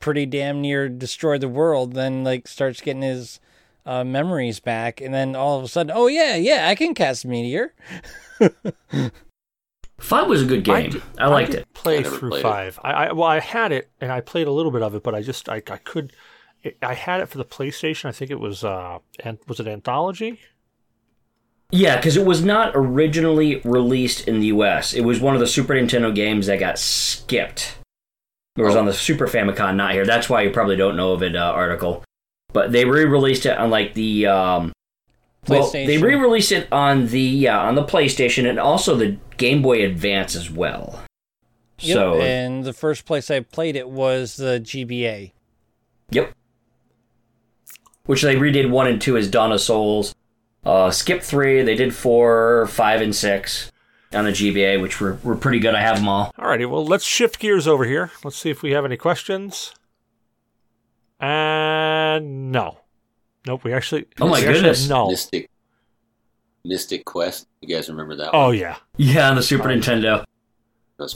pretty 0.00 0.26
damn 0.26 0.60
near 0.60 0.88
destroyed 0.88 1.40
the 1.42 1.48
world, 1.48 1.92
then 1.94 2.24
like 2.24 2.48
starts 2.48 2.80
getting 2.80 3.02
his 3.02 3.38
uh, 3.86 4.04
memories 4.04 4.60
back, 4.60 5.00
and 5.00 5.14
then 5.14 5.36
all 5.36 5.58
of 5.58 5.64
a 5.64 5.68
sudden, 5.68 5.92
oh 5.94 6.06
yeah, 6.06 6.34
yeah, 6.36 6.68
I 6.68 6.74
can 6.74 6.94
cast 6.94 7.24
meteor. 7.24 7.74
Five 9.98 10.28
was 10.28 10.42
a 10.42 10.46
good 10.46 10.64
game. 10.64 10.90
did- 10.90 11.02
I, 11.18 11.26
liked 11.28 11.50
did 11.52 11.60
it. 11.60 11.72
Play 11.74 11.98
I 11.98 12.02
through 12.02 12.30
played 12.30 12.40
it. 12.40 12.42
five. 12.42 12.80
I, 12.82 12.90
I 12.92 13.12
well, 13.12 13.28
I 13.28 13.38
had 13.40 13.70
it 13.70 13.90
and 14.00 14.10
I 14.10 14.20
played 14.20 14.46
a 14.46 14.52
little 14.52 14.72
bit 14.72 14.82
of 14.82 14.94
it, 14.94 15.02
but 15.02 15.14
I 15.14 15.22
just 15.22 15.48
I, 15.48 15.56
I 15.56 15.76
could. 15.76 16.12
It, 16.62 16.78
I 16.82 16.94
had 16.94 17.20
it 17.20 17.26
for 17.28 17.38
the 17.38 17.44
PlayStation. 17.44 18.06
I 18.06 18.12
think 18.12 18.30
it 18.30 18.40
was 18.40 18.64
uh, 18.64 18.98
and 19.20 19.38
was 19.46 19.60
it 19.60 19.66
Anthology? 19.66 20.40
Yeah, 21.70 21.96
because 21.96 22.16
it 22.16 22.24
was 22.26 22.42
not 22.42 22.72
originally 22.74 23.60
released 23.64 24.26
in 24.26 24.40
the 24.40 24.46
U.S. 24.46 24.92
It 24.92 25.02
was 25.02 25.20
one 25.20 25.34
of 25.34 25.40
the 25.40 25.46
Super 25.46 25.74
Nintendo 25.74 26.12
games 26.12 26.46
that 26.46 26.58
got 26.58 26.78
skipped. 26.78 27.76
It 28.56 28.62
was 28.62 28.74
Oh. 28.76 28.80
on 28.80 28.86
the 28.86 28.92
Super 28.92 29.26
Famicom, 29.26 29.76
not 29.76 29.92
here. 29.92 30.04
That's 30.04 30.28
why 30.28 30.42
you 30.42 30.50
probably 30.50 30.76
don't 30.76 30.96
know 30.96 31.12
of 31.12 31.22
it. 31.22 31.36
Uh, 31.36 31.40
article, 31.54 32.04
but 32.52 32.72
they 32.72 32.84
re-released 32.84 33.46
it 33.46 33.56
on 33.56 33.70
like 33.70 33.94
the 33.94 34.26
um, 34.26 34.72
well, 35.48 35.70
they 35.70 35.98
re-released 35.98 36.52
it 36.52 36.68
on 36.72 37.06
the 37.08 37.20
yeah 37.20 37.60
on 37.60 37.74
the 37.76 37.84
PlayStation 37.84 38.48
and 38.48 38.58
also 38.58 38.94
the 38.96 39.16
Game 39.36 39.62
Boy 39.62 39.84
Advance 39.84 40.34
as 40.34 40.50
well. 40.50 41.02
Yep, 41.78 41.94
So 41.94 42.20
and 42.20 42.64
the 42.64 42.72
first 42.74 43.06
place 43.06 43.30
I 43.30 43.40
played 43.40 43.76
it 43.76 43.88
was 43.88 44.36
the 44.36 44.60
GBA. 44.60 45.32
Yep. 46.10 46.32
Which 48.04 48.22
they 48.22 48.34
redid 48.34 48.68
one 48.70 48.86
and 48.86 49.00
two 49.00 49.16
as 49.16 49.30
Dawn 49.30 49.52
of 49.52 49.60
Souls. 49.60 50.14
Uh, 50.64 50.90
skip 50.90 51.22
three. 51.22 51.62
They 51.62 51.76
did 51.76 51.94
four, 51.94 52.66
five, 52.66 53.00
and 53.00 53.14
six. 53.14 53.70
On 54.12 54.24
the 54.24 54.30
GBA, 54.32 54.80
which 54.82 55.00
we 55.00 55.06
were, 55.10 55.18
were 55.22 55.36
pretty 55.36 55.58
good. 55.60 55.74
I 55.74 55.80
have 55.80 55.96
them 55.96 56.08
all. 56.08 56.32
Alrighty, 56.38 56.68
well, 56.68 56.84
let's 56.84 57.04
shift 57.04 57.38
gears 57.38 57.68
over 57.68 57.84
here. 57.84 58.10
Let's 58.24 58.36
see 58.36 58.50
if 58.50 58.62
we 58.62 58.72
have 58.72 58.84
any 58.84 58.96
questions. 58.96 59.72
And 61.20 62.50
no. 62.50 62.78
Nope, 63.46 63.64
we 63.64 63.72
actually. 63.72 64.06
Oh 64.20 64.28
my 64.28 64.40
goodness. 64.40 64.88
No. 64.88 65.08
Mystic 65.08 65.48
Mystic 66.64 67.04
Quest. 67.04 67.46
You 67.60 67.74
guys 67.74 67.88
remember 67.88 68.16
that 68.16 68.30
Oh, 68.34 68.46
one? 68.48 68.56
yeah. 68.58 68.76
Yeah, 68.96 69.28
on 69.30 69.36
the 69.36 69.42
Super 69.42 69.68
Nintendo. 69.68 70.24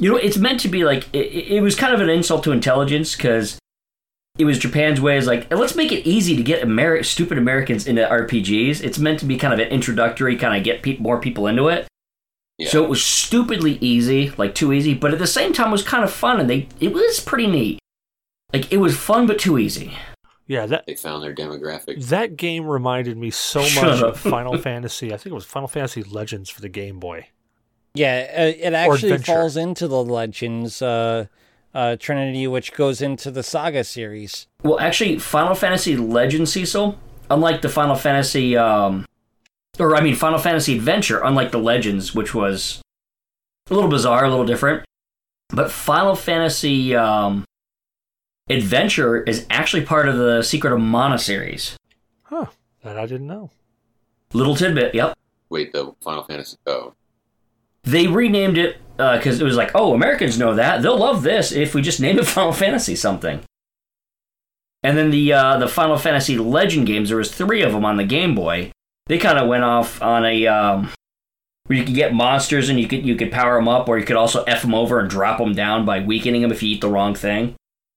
You 0.00 0.10
know, 0.12 0.16
it's 0.16 0.38
meant 0.38 0.60
to 0.60 0.68
be 0.68 0.84
like 0.84 1.06
it, 1.14 1.26
it 1.56 1.60
was 1.62 1.74
kind 1.74 1.92
of 1.92 2.00
an 2.00 2.08
insult 2.08 2.44
to 2.44 2.52
intelligence 2.52 3.14
because 3.14 3.58
it 4.38 4.46
was 4.46 4.58
Japan's 4.58 4.98
way 5.00 5.18
is 5.18 5.26
like 5.26 5.52
let's 5.52 5.74
make 5.76 5.92
it 5.92 6.06
easy 6.08 6.36
to 6.36 6.42
get 6.42 6.62
Ameri- 6.66 7.04
stupid 7.04 7.36
Americans 7.36 7.86
into 7.86 8.02
RPGs. 8.02 8.82
It's 8.82 8.98
meant 8.98 9.20
to 9.20 9.26
be 9.26 9.36
kind 9.36 9.52
of 9.52 9.58
an 9.60 9.68
introductory, 9.68 10.36
kind 10.36 10.56
of 10.56 10.64
get 10.64 10.82
pe- 10.82 10.96
more 10.96 11.20
people 11.20 11.46
into 11.46 11.68
it. 11.68 11.86
Yeah. 12.58 12.68
So 12.68 12.84
it 12.84 12.88
was 12.88 13.04
stupidly 13.04 13.78
easy, 13.80 14.30
like 14.36 14.54
too 14.54 14.72
easy, 14.72 14.94
but 14.94 15.12
at 15.12 15.18
the 15.18 15.26
same 15.26 15.52
time 15.52 15.68
it 15.68 15.72
was 15.72 15.82
kind 15.82 16.04
of 16.04 16.12
fun, 16.12 16.38
and 16.40 16.48
they 16.48 16.68
it 16.80 16.92
was 16.92 17.20
pretty 17.20 17.46
neat. 17.46 17.78
Like 18.52 18.72
it 18.72 18.76
was 18.78 18.96
fun 18.96 19.26
but 19.26 19.38
too 19.38 19.58
easy. 19.58 19.96
Yeah, 20.46 20.66
that 20.66 20.86
they 20.86 20.94
found 20.94 21.22
their 21.24 21.34
demographic. 21.34 22.04
that 22.08 22.36
game 22.36 22.66
reminded 22.66 23.16
me 23.16 23.30
so 23.30 23.62
Shut 23.62 23.84
much 23.84 24.02
up. 24.02 24.14
of 24.14 24.20
Final 24.20 24.58
Fantasy. 24.62 25.12
I 25.12 25.16
think 25.16 25.32
it 25.32 25.34
was 25.34 25.44
Final 25.46 25.68
Fantasy 25.68 26.02
Legends 26.02 26.50
for 26.50 26.60
the 26.60 26.68
Game 26.68 27.00
Boy. 27.00 27.28
Yeah, 27.94 28.30
uh, 28.36 28.42
it 28.42 28.74
actually 28.74 29.16
falls 29.18 29.56
into 29.56 29.88
the 29.88 30.02
Legends 30.02 30.82
uh, 30.82 31.26
uh, 31.74 31.96
Trinity, 31.98 32.46
which 32.46 32.72
goes 32.74 33.00
into 33.00 33.30
the 33.30 33.42
Saga 33.42 33.84
series. 33.84 34.46
Well, 34.62 34.78
actually, 34.80 35.18
Final 35.18 35.54
Fantasy 35.54 35.96
Legend 35.96 36.48
Cecil, 36.48 36.98
unlike 37.30 37.62
the 37.62 37.68
Final 37.68 37.94
Fantasy, 37.94 38.56
um, 38.56 39.06
or 39.78 39.96
I 39.96 40.00
mean 40.00 40.14
Final 40.14 40.38
Fantasy 40.38 40.76
Adventure, 40.76 41.20
unlike 41.22 41.50
the 41.50 41.58
Legends, 41.58 42.14
which 42.14 42.34
was 42.34 42.80
a 43.70 43.74
little 43.74 43.90
bizarre, 43.90 44.24
a 44.24 44.30
little 44.30 44.46
different, 44.46 44.84
but 45.50 45.70
Final 45.70 46.14
Fantasy 46.14 46.94
um, 46.94 47.44
Adventure 48.48 49.22
is 49.22 49.46
actually 49.50 49.84
part 49.84 50.08
of 50.08 50.16
the 50.16 50.42
Secret 50.42 50.72
of 50.72 50.80
Mana 50.80 51.18
series. 51.18 51.76
Huh. 52.24 52.46
That 52.82 52.98
I 52.98 53.06
didn't 53.06 53.26
know. 53.26 53.50
Little 54.32 54.54
tidbit, 54.56 54.94
yep. 54.94 55.16
Wait, 55.48 55.72
the 55.72 55.94
Final 56.02 56.24
Fantasy. 56.24 56.56
Oh, 56.66 56.92
They 57.84 58.06
renamed 58.06 58.58
it 58.58 58.78
because 58.96 59.40
it 59.40 59.44
was 59.44 59.56
like, 59.56 59.70
oh, 59.74 59.94
Americans 59.94 60.38
know 60.38 60.54
that. 60.54 60.82
They'll 60.82 60.98
love 60.98 61.22
this 61.22 61.52
if 61.52 61.74
we 61.74 61.82
just 61.82 62.00
name 62.00 62.18
it 62.18 62.26
Final 62.26 62.52
Fantasy 62.52 62.96
something. 62.96 63.40
And 64.82 64.98
then 64.98 65.10
the 65.10 65.32
uh, 65.32 65.56
the 65.58 65.68
Final 65.68 65.96
Fantasy 65.96 66.36
Legend 66.36 66.86
games, 66.86 67.08
there 67.08 67.16
was 67.18 67.32
three 67.34 67.62
of 67.62 67.72
them 67.72 67.84
on 67.86 67.96
the 67.96 68.04
Game 68.04 68.34
Boy. 68.34 68.70
They 69.06 69.18
kind 69.18 69.38
of 69.38 69.48
went 69.48 69.64
off 69.64 70.00
on 70.02 70.24
a 70.24 70.46
um, 70.46 70.90
where 71.66 71.78
you 71.78 71.84
could 71.84 71.94
get 71.94 72.14
monsters 72.14 72.68
and 72.68 72.78
you 72.80 72.88
could 72.88 73.04
you 73.04 73.16
could 73.16 73.30
power 73.32 73.56
them 73.56 73.68
up, 73.68 73.88
or 73.88 73.98
you 73.98 74.04
could 74.04 74.16
also 74.16 74.44
f 74.44 74.62
them 74.62 74.74
over 74.74 74.98
and 75.00 75.08
drop 75.10 75.38
them 75.38 75.52
down 75.54 75.84
by 75.84 76.00
weakening 76.00 76.42
them 76.42 76.52
if 76.52 76.62
you 76.62 76.70
eat 76.74 76.80
the 76.80 76.88
wrong 76.88 77.14
thing, 77.14 77.54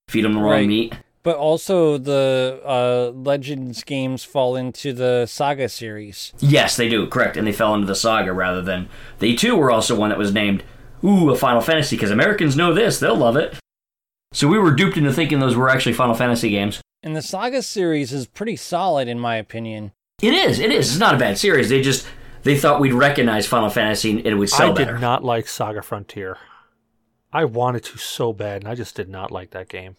feed 0.10 0.24
them 0.26 0.34
the 0.34 0.39
wrong 0.41 0.51
Right. 0.51 0.68
meat. 0.68 0.93
But 1.24 1.36
also, 1.36 1.97
the 1.97 2.62
uh, 2.66 3.12
Legends 3.14 3.84
games 3.84 4.24
fall 4.24 4.55
into 4.55 4.93
the 4.93 5.26
Saga 5.26 5.68
series. 5.68 6.32
Yes, 6.39 6.78
they 6.78 6.88
do. 6.88 7.05
Correct, 7.08 7.36
and 7.36 7.45
they 7.45 7.51
fell 7.51 7.74
into 7.74 7.86
the 7.88 7.95
saga 7.95 8.32
rather 8.32 8.62
than 8.62 8.88
they 9.20 9.34
too 9.34 9.55
were 9.58 9.70
also 9.70 9.93
one 9.93 10.08
that 10.10 10.18
was 10.18 10.34
named 10.34 10.64
ooh 11.03 11.30
a 11.30 11.36
Final 11.36 11.60
Fantasy 11.62 11.97
because 11.97 12.12
Americans 12.12 12.55
know 12.55 12.74
this, 12.74 12.99
they'll 12.99 13.16
love 13.16 13.36
it. 13.36 13.58
So 14.32 14.47
we 14.47 14.58
were 14.58 14.72
duped 14.72 14.95
into 14.97 15.12
thinking 15.12 15.39
those 15.39 15.55
were 15.55 15.70
actually 15.70 15.93
Final 15.93 16.16
Fantasy 16.16 16.49
games. 16.49 16.80
And 17.03 17.14
the 17.16 17.22
Saga 17.22 17.62
series 17.62 18.14
is 18.14 18.26
pretty 18.28 18.55
solid, 18.55 19.08
in 19.10 19.20
my 19.20 19.36
opinion. 19.36 19.91
It 20.22 20.34
is. 20.34 20.59
It 20.59 20.72
is. 20.72 20.89
It's 20.89 20.99
not 20.99 21.13
a 21.13 21.18
bad 21.20 21.38
series. 21.38 21.70
They 21.70 21.82
just 21.82 22.07
they 22.41 22.57
thought 22.57 22.80
we'd 22.80 22.93
recognize 22.93 23.45
Final 23.45 23.70
Fantasy 23.70 24.18
and 24.18 24.26
it 24.26 24.34
would 24.34 24.49
sell 24.49 24.72
I 24.72 24.74
better. 24.74 24.93
did 24.93 25.01
not 25.01 25.24
like 25.24 25.47
Saga 25.47 25.84
Frontier. 25.84 26.38
I 27.32 27.45
wanted 27.45 27.84
to 27.84 27.99
so 27.99 28.34
bad, 28.34 28.63
and 28.63 28.68
I 28.72 28.74
just 28.74 28.95
did 28.95 29.09
not 29.09 29.30
like 29.30 29.51
that 29.51 29.70
game. 29.70 29.95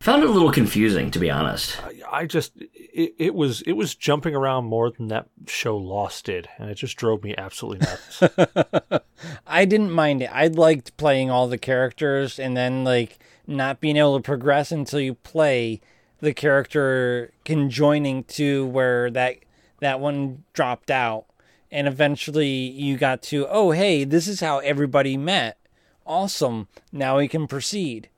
Found 0.00 0.22
it 0.22 0.28
a 0.28 0.32
little 0.32 0.52
confusing, 0.52 1.10
to 1.10 1.18
be 1.18 1.30
honest. 1.30 1.82
I, 1.82 2.18
I 2.20 2.26
just 2.26 2.52
it, 2.58 3.14
it 3.16 3.34
was 3.34 3.62
it 3.62 3.72
was 3.72 3.94
jumping 3.94 4.34
around 4.34 4.66
more 4.66 4.90
than 4.90 5.08
that 5.08 5.28
show 5.46 5.78
Lost 5.78 6.26
did, 6.26 6.50
and 6.58 6.68
it 6.68 6.74
just 6.74 6.98
drove 6.98 7.24
me 7.24 7.34
absolutely 7.38 7.86
nuts. 7.86 9.00
I 9.46 9.64
didn't 9.64 9.90
mind 9.90 10.20
it. 10.20 10.30
I 10.34 10.48
liked 10.48 10.98
playing 10.98 11.30
all 11.30 11.48
the 11.48 11.56
characters 11.56 12.38
and 12.38 12.54
then 12.54 12.84
like 12.84 13.18
not 13.46 13.80
being 13.80 13.96
able 13.96 14.18
to 14.18 14.22
progress 14.22 14.70
until 14.70 15.00
you 15.00 15.14
play 15.14 15.80
the 16.20 16.34
character 16.34 17.32
conjoining 17.46 18.24
to 18.24 18.66
where 18.66 19.10
that 19.10 19.36
that 19.80 20.00
one 20.00 20.44
dropped 20.52 20.90
out. 20.90 21.26
And 21.70 21.88
eventually 21.88 22.48
you 22.48 22.96
got 22.96 23.22
to, 23.24 23.46
oh 23.48 23.72
hey, 23.72 24.04
this 24.04 24.28
is 24.28 24.40
how 24.40 24.58
everybody 24.58 25.16
met. 25.16 25.58
Awesome. 26.06 26.68
Now 26.92 27.18
we 27.18 27.28
can 27.28 27.46
proceed. 27.46 28.08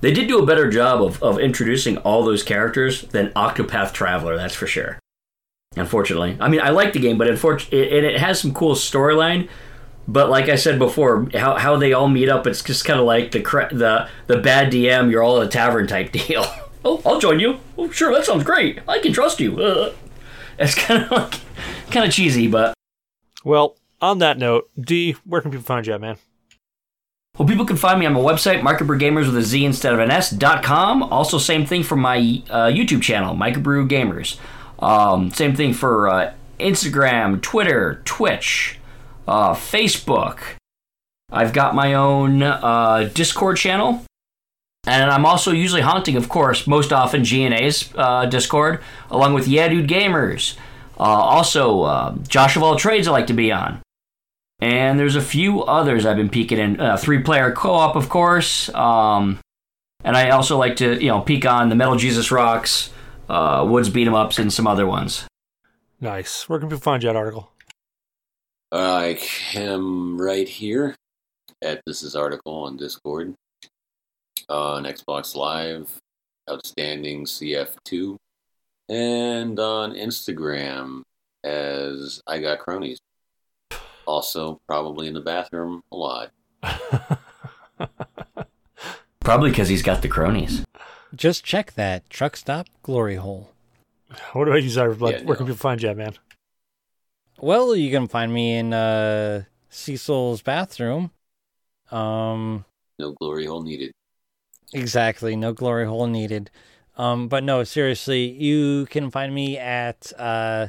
They 0.00 0.12
did 0.12 0.28
do 0.28 0.42
a 0.42 0.46
better 0.46 0.68
job 0.68 1.02
of, 1.02 1.22
of 1.22 1.38
introducing 1.38 1.98
all 1.98 2.24
those 2.24 2.42
characters 2.42 3.02
than 3.02 3.30
Octopath 3.30 3.92
Traveler, 3.92 4.36
that's 4.36 4.54
for 4.54 4.66
sure. 4.66 4.98
Unfortunately. 5.76 6.36
I 6.40 6.48
mean, 6.48 6.60
I 6.60 6.70
like 6.70 6.92
the 6.92 6.98
game, 6.98 7.16
but 7.16 7.28
unfortunately, 7.28 7.90
it, 7.90 8.04
it 8.04 8.20
has 8.20 8.40
some 8.40 8.52
cool 8.52 8.74
storyline. 8.74 9.48
But 10.06 10.28
like 10.28 10.48
I 10.48 10.56
said 10.56 10.78
before, 10.78 11.28
how, 11.34 11.56
how 11.56 11.76
they 11.76 11.92
all 11.92 12.08
meet 12.08 12.28
up, 12.28 12.46
it's 12.46 12.62
just 12.62 12.84
kind 12.84 13.00
of 13.00 13.06
like 13.06 13.30
the, 13.30 13.40
the 13.72 14.08
the 14.26 14.40
bad 14.40 14.70
DM, 14.70 15.10
you're 15.10 15.22
all 15.22 15.40
at 15.40 15.46
a 15.46 15.50
tavern 15.50 15.86
type 15.86 16.12
deal. 16.12 16.44
oh, 16.84 17.00
I'll 17.06 17.18
join 17.20 17.40
you. 17.40 17.60
Oh, 17.78 17.90
sure, 17.90 18.12
that 18.12 18.26
sounds 18.26 18.44
great. 18.44 18.80
I 18.86 18.98
can 18.98 19.12
trust 19.12 19.40
you. 19.40 19.58
Uh, 19.58 19.94
it's 20.58 20.74
kind 20.74 21.04
of 21.04 21.10
like 21.10 21.40
kind 21.90 22.06
of 22.06 22.12
cheesy, 22.12 22.46
but 22.46 22.74
well, 23.44 23.76
on 24.00 24.18
that 24.18 24.38
note, 24.38 24.70
Dee, 24.80 25.12
where 25.24 25.40
can 25.40 25.50
people 25.50 25.64
find 25.64 25.86
you 25.86 25.92
at, 25.94 26.00
man? 26.00 26.16
Well, 27.36 27.48
people 27.48 27.64
can 27.64 27.76
find 27.76 27.98
me 27.98 28.06
on 28.06 28.12
my 28.12 28.20
website, 28.20 28.60
MicroBrew 28.60 29.00
Gamerz 29.00 29.26
with 29.26 29.36
a 29.36 29.42
Z 29.42 29.64
instead 29.64 29.92
of 29.92 29.98
an 29.98 30.10
S 30.10 30.30
dot 30.30 30.62
com. 30.62 31.02
Also, 31.02 31.36
same 31.38 31.66
thing 31.66 31.82
for 31.82 31.96
my 31.96 32.18
uh, 32.48 32.66
YouTube 32.66 33.02
channel, 33.02 33.34
MicroBrew 33.34 33.88
Gamerz. 33.88 34.38
Um, 34.82 35.30
same 35.30 35.56
thing 35.56 35.74
for 35.74 36.08
uh, 36.08 36.32
Instagram, 36.60 37.42
Twitter, 37.42 38.02
Twitch, 38.04 38.78
uh, 39.26 39.54
Facebook. 39.54 40.38
I've 41.32 41.52
got 41.52 41.74
my 41.74 41.94
own 41.94 42.42
uh, 42.42 43.10
Discord 43.12 43.56
channel. 43.56 44.02
And 44.86 45.10
I'm 45.10 45.24
also 45.24 45.50
usually 45.50 45.80
haunting, 45.80 46.16
of 46.16 46.28
course, 46.28 46.66
most 46.66 46.92
often 46.92 47.22
GNA's 47.22 47.90
uh, 47.94 48.26
Discord, 48.26 48.82
along 49.10 49.34
with 49.34 49.48
Yeah 49.48 49.68
Dude 49.68 49.88
Gamers. 49.88 50.56
Uh, 50.98 51.02
also, 51.02 51.82
uh, 51.82 52.16
Josh 52.28 52.56
of 52.56 52.62
All 52.62 52.76
Trades 52.76 53.08
I 53.08 53.12
like 53.12 53.26
to 53.28 53.32
be 53.32 53.50
on. 53.50 53.80
And 54.60 54.98
there's 54.98 55.16
a 55.16 55.22
few 55.22 55.62
others 55.62 56.06
I've 56.06 56.16
been 56.16 56.28
peeking 56.28 56.58
in. 56.58 56.80
Uh, 56.80 56.96
three 56.96 57.22
player 57.22 57.50
co 57.52 57.72
op, 57.72 57.96
of 57.96 58.08
course. 58.08 58.68
Um, 58.74 59.40
and 60.04 60.16
I 60.16 60.30
also 60.30 60.58
like 60.58 60.76
to, 60.76 61.02
you 61.02 61.08
know, 61.08 61.20
peek 61.20 61.46
on 61.46 61.70
the 61.70 61.74
Metal 61.74 61.96
Jesus 61.96 62.30
Rocks, 62.30 62.90
uh, 63.28 63.66
Woods 63.68 63.88
Beat 63.88 64.06
'em 64.06 64.14
Ups, 64.14 64.38
and 64.38 64.52
some 64.52 64.66
other 64.66 64.86
ones. 64.86 65.26
Nice. 66.00 66.48
Where 66.48 66.58
can 66.58 66.68
people 66.68 66.82
find 66.82 67.02
you 67.02 67.08
at, 67.08 67.16
Article? 67.16 67.50
I 68.70 69.18
am 69.54 70.20
right 70.20 70.48
here 70.48 70.94
at 71.62 71.80
this 71.86 72.02
is 72.02 72.14
article 72.14 72.64
on 72.64 72.76
Discord 72.76 73.34
on 74.48 74.84
Xbox 74.84 75.34
Live, 75.34 75.90
Outstanding 76.50 77.24
CF2, 77.24 78.16
and 78.88 79.58
on 79.58 79.92
Instagram 79.94 81.02
as 81.42 82.20
I 82.26 82.40
got 82.40 82.58
cronies. 82.60 82.98
Also, 84.06 84.60
probably 84.66 85.06
in 85.08 85.14
the 85.14 85.20
bathroom 85.20 85.82
a 85.90 85.96
lot. 85.96 86.30
Probably 89.20 89.48
because 89.50 89.68
he's 89.70 89.82
got 89.82 90.02
the 90.02 90.08
cronies. 90.08 90.64
Just 91.14 91.44
check 91.44 91.72
that 91.74 92.10
truck 92.10 92.36
stop 92.36 92.66
glory 92.82 93.16
hole. 93.16 93.50
what 94.34 94.48
about 94.48 94.62
you, 94.62 94.68
Zyberblood? 94.68 95.20
Yeah, 95.20 95.24
Where 95.24 95.36
can 95.36 95.46
no. 95.46 95.52
people 95.52 95.56
find 95.56 95.82
you 95.82 95.88
at, 95.88 95.96
man? 95.96 96.12
Well, 97.40 97.74
you 97.74 97.90
can 97.90 98.06
find 98.06 98.32
me 98.32 98.58
in 98.58 98.74
uh, 98.74 99.44
Cecil's 99.70 100.42
bathroom. 100.42 101.10
Um, 101.90 102.66
No 102.98 103.12
glory 103.12 103.46
hole 103.46 103.62
needed. 103.62 103.92
Exactly, 104.72 105.36
no 105.36 105.52
glory 105.52 105.86
hole 105.86 106.06
needed. 106.06 106.50
Um, 106.96 107.28
but 107.28 107.42
no, 107.42 107.64
seriously, 107.64 108.30
you 108.30 108.86
can 108.86 109.10
find 109.10 109.34
me 109.34 109.58
at 109.58 110.12
uh, 110.16 110.68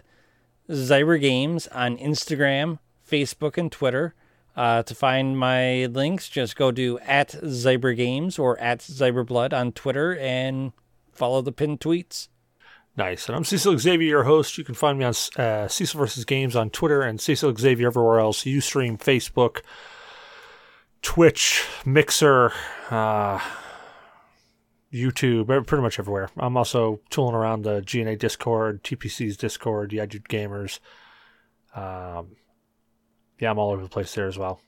Zyber 0.70 1.20
Games 1.22 1.68
on 1.68 1.98
Instagram, 1.98 2.80
Facebook, 3.10 3.58
and 3.58 3.72
Twitter. 3.72 4.16
Uh, 4.56 4.82
to 4.84 4.96
find 4.96 5.38
my 5.38 5.86
links, 5.88 6.30
just 6.30 6.56
go 6.56 6.72
to 6.72 6.98
at 7.00 7.32
Zyber 7.44 7.96
Games 7.96 8.40
or 8.40 8.58
at 8.60 8.80
Zyberblood 8.80 9.52
on 9.52 9.74
Twitter 9.74 10.18
and 10.18 10.72
follow 11.12 11.42
the 11.42 11.52
pinned 11.52 11.82
tweets. 11.82 12.30
Nice. 12.98 13.28
And 13.28 13.36
I'm 13.36 13.44
Cecil 13.44 13.78
Xavier, 13.78 14.08
your 14.08 14.24
host. 14.24 14.58
You 14.58 14.64
can 14.64 14.76
find 14.76 14.98
me 14.98 15.04
on 15.04 15.14
uh, 15.36 15.68
Cecil 15.68 16.00
versus 16.00 16.24
Games 16.24 16.56
on 16.56 16.70
Twitter 16.70 17.02
and 17.02 17.20
Cecil 17.20 17.54
Xavier 17.56 17.88
everywhere 17.88 18.20
else. 18.20 18.46
Ustream, 18.46 18.98
Facebook, 18.98 19.60
Twitch, 21.02 21.66
Mixer, 21.86 22.54
uh, 22.90 23.40
YouTube, 24.96 25.48
pretty 25.68 25.82
much 25.82 26.00
everywhere. 26.00 26.30
I'm 26.38 26.58
also 26.58 27.02
tooling 27.10 27.36
around 27.36 27.64
the 27.64 27.82
GNA 27.82 28.18
Discord, 28.18 28.84
TPC's 28.84 29.38
Discord, 29.38 29.92
Yeah 29.94 30.06
Dude 30.06 30.26
Gamers. 30.26 30.80
Um, 31.76 32.38
yeah, 33.40 33.52
I'm 33.52 33.60
all 33.60 33.72
over 33.72 33.84
the 33.84 33.90
place 33.90 34.14
there 34.16 34.28
as 34.28 34.38
well. 34.38 34.62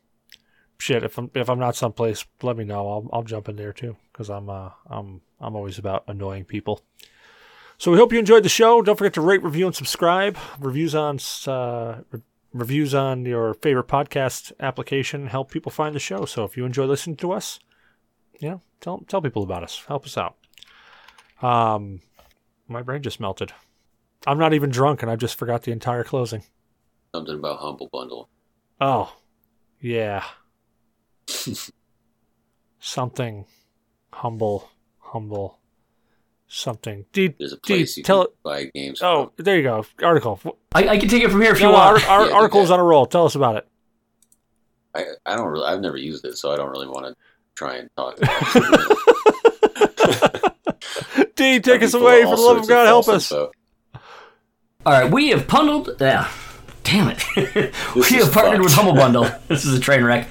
Shit, 0.80 1.04
if 1.04 1.18
I'm 1.18 1.32
if 1.34 1.50
I'm 1.50 1.60
not 1.60 1.76
someplace, 1.76 2.26
let 2.44 2.58
me 2.58 2.64
know. 2.64 2.88
I'll 2.88 3.10
I'll 3.12 3.24
jump 3.24 3.50
in 3.50 3.56
there 3.56 3.74
too 3.74 3.96
because 4.12 4.30
I'm 4.30 4.50
uh 4.50 4.70
I'm 4.88 5.22
I'm 5.40 5.56
always 5.56 5.80
about 5.80 6.04
annoying 6.08 6.46
people. 6.46 6.82
So 7.80 7.92
we 7.92 7.98
hope 7.98 8.12
you 8.12 8.20
enjoyed 8.20 8.44
the 8.44 8.50
show. 8.50 8.82
Don't 8.82 8.96
forget 8.96 9.14
to 9.14 9.22
rate, 9.22 9.44
review, 9.44 9.68
and 9.68 9.76
subscribe. 9.76 10.38
Reviews 10.60 10.94
on 10.94 11.20
uh, 11.48 12.02
re- 12.12 12.22
reviews 12.54 12.94
on 12.94 13.26
your 13.26 13.54
favorite 13.56 13.88
podcast 13.88 14.52
application 14.60 15.28
help 15.28 15.52
people 15.52 15.72
find 15.72 15.96
the 15.96 16.00
show. 16.00 16.26
So 16.26 16.44
if 16.44 16.58
you 16.58 16.66
enjoy 16.66 16.86
listening 16.86 17.18
to 17.18 17.32
us, 17.32 17.60
you 18.40 18.50
know, 18.50 18.62
tell 18.82 19.00
tell 19.08 19.22
people 19.22 19.44
about 19.44 19.64
us. 19.64 19.84
Help 19.88 20.06
us 20.06 20.18
out. 20.18 20.36
Um, 21.42 22.02
my 22.68 22.82
brain 22.82 23.02
just 23.02 23.20
melted. 23.20 23.52
I'm 24.26 24.40
not 24.40 24.54
even 24.54 24.70
drunk, 24.70 25.02
and 25.02 25.12
I 25.12 25.16
just 25.16 25.38
forgot 25.38 25.64
the 25.64 25.72
entire 25.72 26.04
closing. 26.04 26.44
Something 27.16 27.36
about 27.36 27.60
Humble 27.60 27.90
Bundle. 27.92 28.30
Oh, 28.82 29.16
yeah. 29.80 30.24
something 32.80 33.46
humble, 34.12 34.70
humble, 35.00 35.60
something. 36.48 37.06
Dee, 37.14 37.36
There's 37.40 37.54
a 37.54 37.58
Dee, 37.58 37.62
place 37.78 37.98
you 37.98 38.04
tell 38.04 38.26
can 38.26 38.32
it. 38.34 38.44
buy 38.44 38.66
games. 38.74 39.02
Oh, 39.02 39.32
from. 39.36 39.46
there 39.46 39.58
you 39.58 39.64
go. 39.64 39.86
Article. 40.04 40.40
I, 40.74 40.88
I 40.90 40.98
can 40.98 41.10
take 41.10 41.24
it 41.24 41.32
from 41.32 41.42
here 41.42 41.52
if 41.54 41.62
you 41.62 41.70
want. 41.70 42.04
our, 42.06 42.10
our 42.22 42.28
Yeah, 42.30 42.36
article's 42.36 42.72
on 42.72 42.80
a 42.80 42.84
roll. 42.84 43.06
Tell 43.06 43.26
us 43.26 43.36
about 43.36 43.56
it. 43.58 43.68
I 44.96 45.06
I 45.26 45.36
don't 45.36 45.48
really. 45.48 45.66
I've 45.66 45.82
never 45.82 45.98
used 45.98 46.26
it, 46.26 46.38
so 46.38 46.52
I 46.52 46.56
don't 46.56 46.72
really 46.72 46.88
want 46.88 47.06
to 47.06 47.16
try 47.58 47.78
and 47.78 47.90
talk. 47.98 48.18
About. 48.18 48.36
Dee, 51.36 51.60
take 51.60 51.82
us 51.82 51.94
away 51.94 52.24
all 52.24 52.32
for 52.32 52.38
the 52.38 52.42
love 52.42 52.58
of 52.58 52.66
sorts 52.66 52.70
God. 52.70 52.86
Help 52.86 53.08
us. 53.10 53.32
info. 53.32 53.52
All 54.86 54.94
right, 54.94 55.12
we 55.12 55.30
have 55.30 55.48
bundled. 55.48 55.90
Yeah, 56.00 56.32
damn 56.84 57.10
it. 57.10 57.24
we 57.96 58.04
have 58.04 58.12
is 58.12 58.30
partnered 58.30 58.62
with 58.62 58.72
fucked. 58.74 58.86
Humble 58.86 58.94
Bundle. 58.94 59.30
this 59.48 59.66
is 59.66 59.78
a 59.78 59.80
train 59.82 60.04
wreck. 60.04 60.28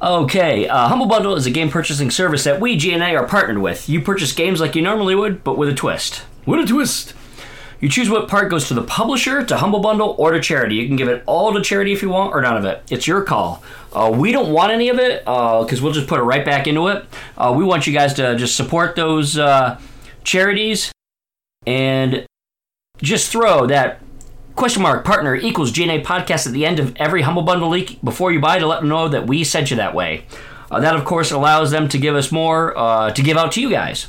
Okay, 0.00 0.66
uh, 0.66 0.88
Humble 0.88 1.06
Bundle 1.06 1.36
is 1.36 1.46
a 1.46 1.50
game 1.50 1.70
purchasing 1.70 2.10
service 2.10 2.42
that 2.44 2.60
we 2.60 2.76
GNA 2.76 3.14
are 3.14 3.26
partnered 3.28 3.58
with. 3.58 3.88
You 3.88 4.00
purchase 4.00 4.32
games 4.32 4.60
like 4.60 4.74
you 4.74 4.82
normally 4.82 5.14
would, 5.14 5.44
but 5.44 5.56
with 5.56 5.68
a 5.68 5.74
twist. 5.74 6.24
With 6.44 6.58
a 6.64 6.66
twist. 6.66 7.14
You 7.82 7.88
choose 7.88 8.08
what 8.08 8.28
part 8.28 8.48
goes 8.48 8.68
to 8.68 8.74
the 8.74 8.82
publisher, 8.82 9.44
to 9.44 9.56
Humble 9.56 9.80
Bundle, 9.80 10.14
or 10.16 10.30
to 10.30 10.40
charity. 10.40 10.76
You 10.76 10.86
can 10.86 10.94
give 10.94 11.08
it 11.08 11.24
all 11.26 11.52
to 11.52 11.60
charity 11.60 11.92
if 11.92 12.00
you 12.00 12.10
want, 12.10 12.32
or 12.32 12.40
none 12.40 12.56
of 12.56 12.64
it. 12.64 12.80
It's 12.90 13.08
your 13.08 13.24
call. 13.24 13.60
Uh, 13.92 14.14
we 14.14 14.30
don't 14.30 14.52
want 14.52 14.70
any 14.70 14.88
of 14.88 15.00
it 15.00 15.24
because 15.24 15.82
we'll 15.82 15.92
just 15.92 16.06
put 16.06 16.20
it 16.20 16.22
right 16.22 16.44
back 16.44 16.68
into 16.68 16.86
it. 16.86 17.04
Uh, 17.36 17.52
we 17.56 17.64
want 17.64 17.88
you 17.88 17.92
guys 17.92 18.14
to 18.14 18.36
just 18.36 18.54
support 18.54 18.94
those 18.94 19.36
uh, 19.36 19.80
charities 20.22 20.92
and 21.66 22.24
just 22.98 23.32
throw 23.32 23.66
that 23.66 23.98
question 24.54 24.80
mark 24.80 25.04
partner 25.04 25.34
equals 25.34 25.72
GNA 25.72 26.04
podcast 26.04 26.46
at 26.46 26.52
the 26.52 26.64
end 26.64 26.78
of 26.78 26.96
every 26.98 27.22
Humble 27.22 27.42
Bundle 27.42 27.68
leak 27.68 28.00
before 28.04 28.30
you 28.30 28.38
buy 28.38 28.60
to 28.60 28.66
let 28.66 28.78
them 28.78 28.88
know 28.88 29.08
that 29.08 29.26
we 29.26 29.42
sent 29.42 29.72
you 29.72 29.76
that 29.78 29.92
way. 29.92 30.24
Uh, 30.70 30.78
that, 30.78 30.94
of 30.94 31.04
course, 31.04 31.32
allows 31.32 31.72
them 31.72 31.88
to 31.88 31.98
give 31.98 32.14
us 32.14 32.30
more 32.30 32.78
uh, 32.78 33.10
to 33.10 33.22
give 33.22 33.36
out 33.36 33.50
to 33.52 33.60
you 33.60 33.70
guys. 33.70 34.06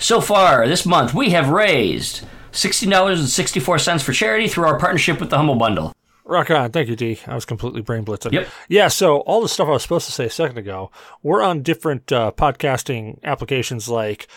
So 0.00 0.20
far, 0.20 0.66
this 0.66 0.84
month, 0.84 1.14
we 1.14 1.30
have 1.30 1.48
raised 1.48 2.24
$16.64 2.52 4.02
for 4.02 4.12
charity 4.12 4.48
through 4.48 4.64
our 4.66 4.78
partnership 4.78 5.20
with 5.20 5.30
the 5.30 5.36
Humble 5.36 5.56
Bundle. 5.56 5.94
Rock 6.24 6.50
on. 6.50 6.70
Thank 6.70 6.88
you, 6.88 6.94
Dee. 6.96 7.18
I 7.26 7.34
was 7.34 7.44
completely 7.44 7.80
brain 7.80 8.04
blitzing. 8.04 8.32
Yep. 8.32 8.48
Yeah, 8.68 8.88
so 8.88 9.18
all 9.20 9.40
the 9.40 9.48
stuff 9.48 9.66
I 9.66 9.72
was 9.72 9.82
supposed 9.82 10.06
to 10.06 10.12
say 10.12 10.26
a 10.26 10.30
second 10.30 10.58
ago, 10.58 10.92
we're 11.24 11.42
on 11.42 11.62
different 11.62 12.12
uh, 12.12 12.30
podcasting 12.36 13.18
applications 13.24 13.88
like 13.88 14.28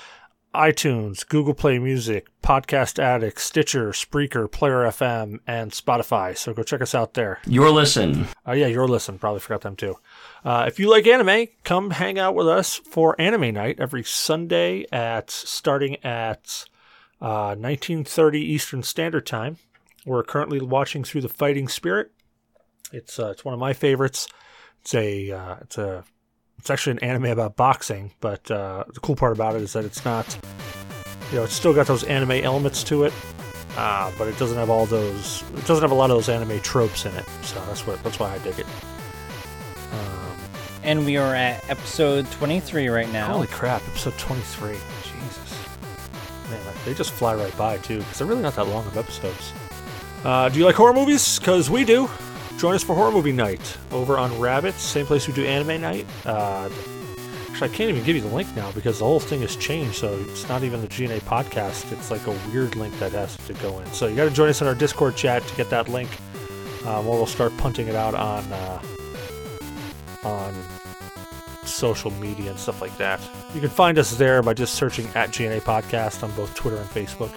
iTunes, 0.55 1.27
Google 1.27 1.53
Play 1.53 1.79
Music, 1.79 2.27
Podcast 2.41 2.97
Addict, 2.97 3.39
Stitcher, 3.39 3.89
Spreaker, 3.89 4.51
Player 4.51 4.83
FM, 4.83 5.39
and 5.47 5.71
Spotify. 5.71 6.37
So 6.37 6.53
go 6.53 6.63
check 6.63 6.81
us 6.81 6.93
out 6.93 7.15
there. 7.15 7.39
Your 7.45 7.69
listen. 7.71 8.27
Oh 8.45 8.53
yeah, 8.53 8.67
your 8.67 8.87
listen. 8.87 9.17
Probably 9.17 9.39
forgot 9.39 9.61
them 9.61 9.75
too. 9.75 9.95
Uh, 10.45 10.65
if 10.67 10.79
you 10.79 10.89
like 10.89 11.07
anime, 11.07 11.47
come 11.63 11.91
hang 11.91 12.19
out 12.19 12.35
with 12.35 12.47
us 12.47 12.75
for 12.75 13.19
Anime 13.19 13.53
Night 13.53 13.79
every 13.79 14.03
Sunday 14.03 14.85
at 14.91 15.29
starting 15.31 15.97
at 16.03 16.65
uh, 17.23 17.55
1930 17.55 18.39
Eastern 18.39 18.83
Standard 18.83 19.25
Time. 19.25 19.57
We're 20.05 20.23
currently 20.23 20.59
watching 20.59 21.03
through 21.05 21.21
the 21.21 21.29
Fighting 21.29 21.69
Spirit. 21.69 22.11
It's 22.91 23.17
uh, 23.17 23.29
it's 23.29 23.45
one 23.45 23.53
of 23.53 23.59
my 23.59 23.71
favorites. 23.73 24.27
It's 24.81 24.93
a 24.93 25.31
uh, 25.31 25.55
it's 25.61 25.77
a 25.77 26.03
it's 26.59 26.69
actually 26.69 26.97
an 26.97 26.99
anime 26.99 27.25
about 27.25 27.55
boxing, 27.55 28.11
but 28.19 28.51
uh, 28.51 28.83
the 28.93 28.99
cool 28.99 29.15
part 29.15 29.31
about 29.33 29.55
it 29.55 29.61
is 29.61 29.71
that 29.73 29.85
it's 29.85 30.03
not 30.03 30.37
you 31.31 31.37
know 31.37 31.45
it's 31.45 31.53
still 31.53 31.73
got 31.73 31.87
those 31.87 32.03
anime 32.03 32.31
elements 32.31 32.83
to 32.83 33.05
it, 33.05 33.13
uh, 33.77 34.11
but 34.17 34.27
it 34.27 34.37
doesn't 34.37 34.57
have 34.57 34.69
all 34.69 34.85
those 34.85 35.43
it 35.55 35.65
doesn't 35.65 35.81
have 35.81 35.91
a 35.91 35.95
lot 35.95 36.11
of 36.11 36.17
those 36.17 36.27
anime 36.29 36.59
tropes 36.59 37.05
in 37.05 37.15
it. 37.15 37.25
So 37.43 37.55
that's 37.65 37.87
what 37.87 38.03
that's 38.03 38.19
why 38.19 38.33
I 38.33 38.37
dig 38.39 38.59
it. 38.59 38.67
Um, 39.93 40.37
And 40.83 41.05
we 41.05 41.15
are 41.15 41.33
at 41.33 41.67
episode 41.69 42.29
23 42.31 42.89
right 42.89 43.11
now. 43.13 43.31
Holy 43.31 43.47
crap, 43.47 43.81
episode 43.87 44.17
23. 44.17 44.75
They 46.85 46.93
just 46.93 47.11
fly 47.11 47.35
right 47.35 47.55
by, 47.57 47.77
too, 47.77 47.99
because 47.99 48.17
they're 48.17 48.27
really 48.27 48.41
not 48.41 48.55
that 48.55 48.67
long 48.67 48.85
of 48.87 48.97
episodes. 48.97 49.53
Uh, 50.23 50.49
do 50.49 50.59
you 50.59 50.65
like 50.65 50.75
horror 50.75 50.93
movies? 50.93 51.39
Because 51.39 51.69
we 51.69 51.83
do. 51.83 52.09
Join 52.57 52.75
us 52.75 52.83
for 52.83 52.95
Horror 52.95 53.11
Movie 53.11 53.31
Night 53.31 53.77
over 53.91 54.17
on 54.17 54.39
Rabbit, 54.39 54.75
same 54.75 55.05
place 55.05 55.27
we 55.27 55.33
do 55.33 55.45
Anime 55.45 55.81
Night. 55.81 56.05
Uh, 56.25 56.69
actually, 57.49 57.69
I 57.69 57.73
can't 57.73 57.89
even 57.89 58.03
give 58.03 58.15
you 58.15 58.21
the 58.21 58.33
link 58.33 58.53
now 58.55 58.71
because 58.71 58.99
the 58.99 59.05
whole 59.05 59.19
thing 59.19 59.41
has 59.41 59.55
changed, 59.55 59.95
so 59.95 60.13
it's 60.29 60.47
not 60.47 60.63
even 60.63 60.79
the 60.81 60.87
GNA 60.87 61.19
podcast. 61.21 61.91
It's 61.91 62.11
like 62.11 62.25
a 62.27 62.31
weird 62.51 62.75
link 62.75 62.97
that 62.99 63.11
has 63.13 63.35
to 63.47 63.53
go 63.55 63.79
in. 63.79 63.85
So 63.87 64.07
you 64.07 64.15
got 64.15 64.25
to 64.25 64.31
join 64.31 64.49
us 64.49 64.61
in 64.61 64.67
our 64.67 64.75
Discord 64.75 65.15
chat 65.15 65.45
to 65.45 65.55
get 65.55 65.69
that 65.71 65.89
link. 65.89 66.09
Um, 66.85 67.07
or 67.07 67.15
we'll 67.15 67.25
start 67.25 67.55
punting 67.57 67.87
it 67.87 67.95
out 67.95 68.13
on 68.13 68.43
uh, 68.51 68.81
on 70.23 70.53
social 71.67 72.11
media 72.11 72.51
and 72.51 72.59
stuff 72.59 72.81
like 72.81 72.95
that. 72.97 73.19
You 73.53 73.61
can 73.61 73.69
find 73.69 73.97
us 73.97 74.15
there 74.15 74.41
by 74.41 74.53
just 74.53 74.75
searching 74.75 75.07
at 75.15 75.29
GNA 75.29 75.61
Podcast 75.61 76.23
on 76.23 76.31
both 76.31 76.53
Twitter 76.55 76.77
and 76.77 76.89
Facebook. 76.89 77.31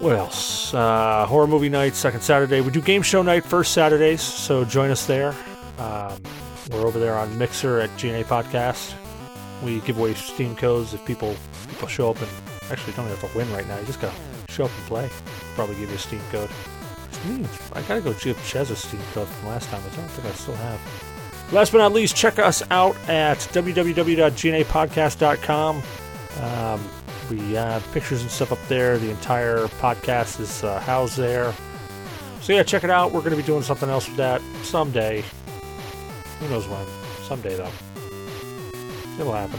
What 0.00 0.16
else? 0.16 0.72
Uh, 0.72 1.26
horror 1.26 1.46
movie 1.46 1.68
night, 1.68 1.94
second 1.94 2.22
Saturday. 2.22 2.60
We 2.62 2.70
do 2.70 2.80
game 2.80 3.02
show 3.02 3.22
night 3.22 3.44
first 3.44 3.72
Saturdays, 3.72 4.22
so 4.22 4.64
join 4.64 4.90
us 4.90 5.06
there. 5.06 5.34
Um, 5.78 6.18
we're 6.70 6.86
over 6.86 6.98
there 6.98 7.16
on 7.16 7.36
Mixer 7.36 7.80
at 7.80 7.90
GNA 7.98 8.24
Podcast. 8.24 8.94
We 9.62 9.80
give 9.80 9.98
away 9.98 10.14
Steam 10.14 10.56
codes 10.56 10.94
if 10.94 11.04
people 11.04 11.36
people 11.68 11.88
show 11.88 12.10
up 12.10 12.20
and 12.20 12.30
actually 12.70 12.94
don't 12.94 13.08
have 13.08 13.20
to 13.20 13.36
win 13.36 13.50
right 13.52 13.66
now. 13.68 13.78
You 13.78 13.84
just 13.84 14.00
gotta 14.00 14.16
show 14.48 14.64
up 14.64 14.70
and 14.78 14.86
play. 14.86 15.10
Probably 15.54 15.74
give 15.76 15.90
you 15.90 15.96
a 15.96 15.98
Steam 15.98 16.22
code. 16.30 16.48
I 17.74 17.82
gotta 17.82 18.00
go 18.00 18.14
give 18.14 18.38
Chez 18.46 18.70
a 18.70 18.76
Steam 18.76 19.00
code 19.12 19.28
from 19.28 19.48
last 19.48 19.68
time. 19.68 19.82
I 19.82 19.96
don't 19.96 20.08
think 20.08 20.26
I 20.26 20.32
still 20.32 20.54
have. 20.54 21.09
Last 21.52 21.72
but 21.72 21.78
not 21.78 21.92
least, 21.92 22.14
check 22.16 22.38
us 22.38 22.62
out 22.70 22.96
at 23.08 23.38
www.gnapodcast.com. 23.38 25.82
Um, 26.40 26.88
we 27.28 27.54
have 27.54 27.84
pictures 27.92 28.22
and 28.22 28.30
stuff 28.30 28.52
up 28.52 28.58
there. 28.68 28.98
The 28.98 29.10
entire 29.10 29.66
podcast 29.66 30.38
is 30.40 30.62
uh, 30.64 30.78
housed 30.80 31.16
there. 31.16 31.52
So 32.40 32.52
yeah, 32.52 32.62
check 32.62 32.84
it 32.84 32.90
out. 32.90 33.10
We're 33.12 33.20
going 33.20 33.32
to 33.32 33.36
be 33.36 33.42
doing 33.42 33.62
something 33.62 33.88
else 33.88 34.06
with 34.08 34.16
that 34.18 34.40
someday. 34.62 35.24
Who 36.40 36.48
knows 36.48 36.66
when? 36.68 36.84
Someday 37.24 37.56
though. 37.56 37.70
It'll 39.18 39.32
happen. 39.32 39.58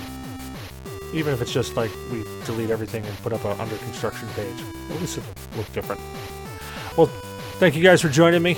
Even 1.14 1.34
if 1.34 1.42
it's 1.42 1.52
just 1.54 1.76
like 1.76 1.92
we 2.12 2.24
delete 2.46 2.70
everything 2.70 3.06
and 3.06 3.16
put 3.18 3.34
up 3.34 3.44
a 3.44 3.60
under 3.62 3.76
construction 3.78 4.28
page. 4.30 4.60
At 4.90 5.00
least 5.00 5.18
it'll 5.18 5.30
look 5.58 5.72
different. 5.74 6.00
Well, 6.98 7.08
thank 7.60 7.76
you 7.76 7.84
guys 7.84 8.02
for 8.02 8.10
joining 8.10 8.42
me. 8.42 8.58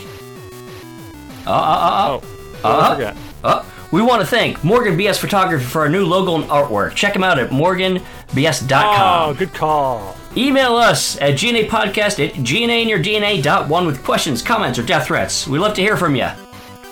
Uh, 1.45 1.51
uh, 1.51 1.53
uh, 1.53 2.19
Oh, 2.21 2.23
uh, 2.63 2.67
I 2.67 2.71
uh, 2.71 2.95
forgot. 2.95 3.17
uh. 3.43 3.65
We 3.91 4.01
want 4.01 4.21
to 4.21 4.27
thank 4.27 4.63
Morgan 4.63 4.97
BS 4.97 5.19
Photography 5.19 5.63
for 5.65 5.81
our 5.81 5.89
new 5.89 6.03
logo 6.03 6.33
and 6.33 6.45
artwork. 6.45 6.95
Check 6.95 7.13
them 7.13 7.23
out 7.23 7.37
at 7.37 7.51
morganbs.com. 7.51 9.29
Oh, 9.29 9.35
good 9.35 9.53
call. 9.53 10.15
Email 10.35 10.75
us 10.75 11.15
at 11.21 11.35
gnapodcast 11.35 12.25
at 12.27 12.33
gnainyourdna.one 12.33 13.85
with 13.85 14.03
questions, 14.03 14.41
comments, 14.41 14.79
or 14.79 14.83
death 14.83 15.05
threats. 15.05 15.47
We 15.47 15.59
love 15.59 15.75
to 15.75 15.81
hear 15.81 15.95
from 15.95 16.15
you. 16.15 16.27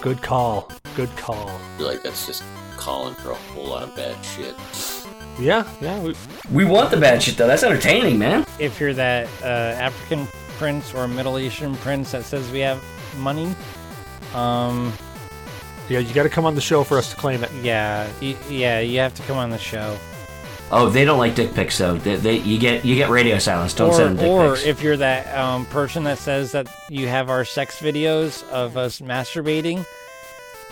Good 0.02 0.22
call. 0.22 0.72
Good 0.96 1.10
call. 1.18 1.50
I 1.50 1.78
feel 1.80 1.88
like 1.88 2.04
that's 2.04 2.28
just 2.28 2.44
calling 2.78 3.16
for 3.16 3.32
a 3.32 3.36
whole 3.36 3.66
lot 3.66 3.82
of 3.82 3.96
bad 3.96 4.24
shit. 4.24 4.56
Yeah, 5.40 5.68
yeah. 5.82 6.00
We, 6.02 6.16
We 6.52 6.66
want 6.66 6.92
the 6.92 6.98
bad 6.98 7.24
shit, 7.24 7.36
though. 7.36 7.48
That's 7.48 7.64
entertaining, 7.64 8.20
man. 8.20 8.46
If 8.60 8.80
you're 8.80 8.94
that 8.94 9.28
uh, 9.42 9.46
African 9.80 10.28
prince 10.60 10.94
or 10.94 11.08
Middle 11.08 11.40
Eastern 11.40 11.76
prince 11.78 12.12
that 12.12 12.26
says 12.26 12.52
we 12.52 12.60
have 12.60 12.84
money, 13.18 13.56
um, 14.36 14.94
yeah, 15.92 16.00
you 16.00 16.14
got 16.14 16.24
to 16.24 16.30
come 16.30 16.46
on 16.46 16.56
the 16.56 16.62
show 16.62 16.84
for 16.84 16.98
us 16.98 17.10
to 17.12 17.16
claim 17.16 17.44
it. 17.44 17.52
yeah, 17.62 18.08
y- 18.22 18.38
yeah, 18.50 18.80
you 18.80 19.00
have 19.00 19.14
to 19.16 19.22
come 19.24 19.38
on 19.38 19.50
the 19.50 19.58
show. 19.58 19.98
Oh, 20.74 20.90
they 20.90 21.04
don't 21.04 21.18
like 21.20 21.36
dick 21.36 21.54
pics, 21.54 21.78
though. 21.78 21.98
They, 21.98 22.16
they, 22.16 22.38
you 22.38 22.58
get 22.58 22.86
you 22.86 22.96
get 22.96 23.10
radio 23.10 23.38
silence. 23.40 23.74
Don't 23.74 23.90
or, 23.90 23.94
send 23.94 24.10
them 24.10 24.18
dick 24.18 24.30
or 24.30 24.52
pics. 24.52 24.66
Or 24.66 24.70
if 24.70 24.82
you're 24.82 24.96
that 24.98 25.38
um, 25.38 25.66
person 25.66 26.06
that 26.06 26.18
says 26.18 26.54
that 26.54 26.68
you 26.90 27.10
have 27.10 27.30
our 27.30 27.44
sex 27.44 27.82
videos 27.82 28.48
of 28.50 28.78
us 28.78 29.02
masturbating, 29.02 29.86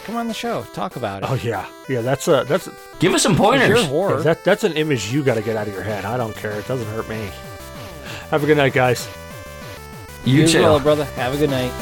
come 0.05 0.15
on 0.15 0.29
the 0.29 0.33
show, 0.33 0.63
talk 0.73 0.95
about 0.95 1.23
it. 1.23 1.29
Oh 1.29 1.33
yeah, 1.35 1.69
yeah. 1.89 1.99
That's 1.99 2.29
a 2.29 2.45
that's 2.47 2.67
A, 2.67 2.73
Give 2.99 3.13
us 3.13 3.23
some 3.23 3.35
pointers. 3.35 3.67
you're 3.67 3.77
a 3.77 3.81
whore. 3.81 4.23
that 4.23 4.45
that's 4.45 4.63
an 4.63 4.73
image 4.73 5.11
you 5.11 5.21
got 5.21 5.35
to 5.35 5.41
get 5.41 5.57
out 5.57 5.67
of 5.67 5.73
your 5.73 5.83
head. 5.83 6.05
I 6.05 6.15
don't 6.15 6.35
care. 6.35 6.57
It 6.57 6.65
doesn't 6.65 6.87
hurt 6.87 7.09
me. 7.09 7.29
Have 8.29 8.41
a 8.41 8.45
good 8.45 8.57
night, 8.57 8.73
guys. 8.73 9.05
you 10.23 10.43
as 10.43 10.53
too. 10.53 10.61
well, 10.61 10.79
brother. 10.79 11.03
Have 11.03 11.33
a 11.33 11.37
good 11.37 11.49
night. 11.49 11.73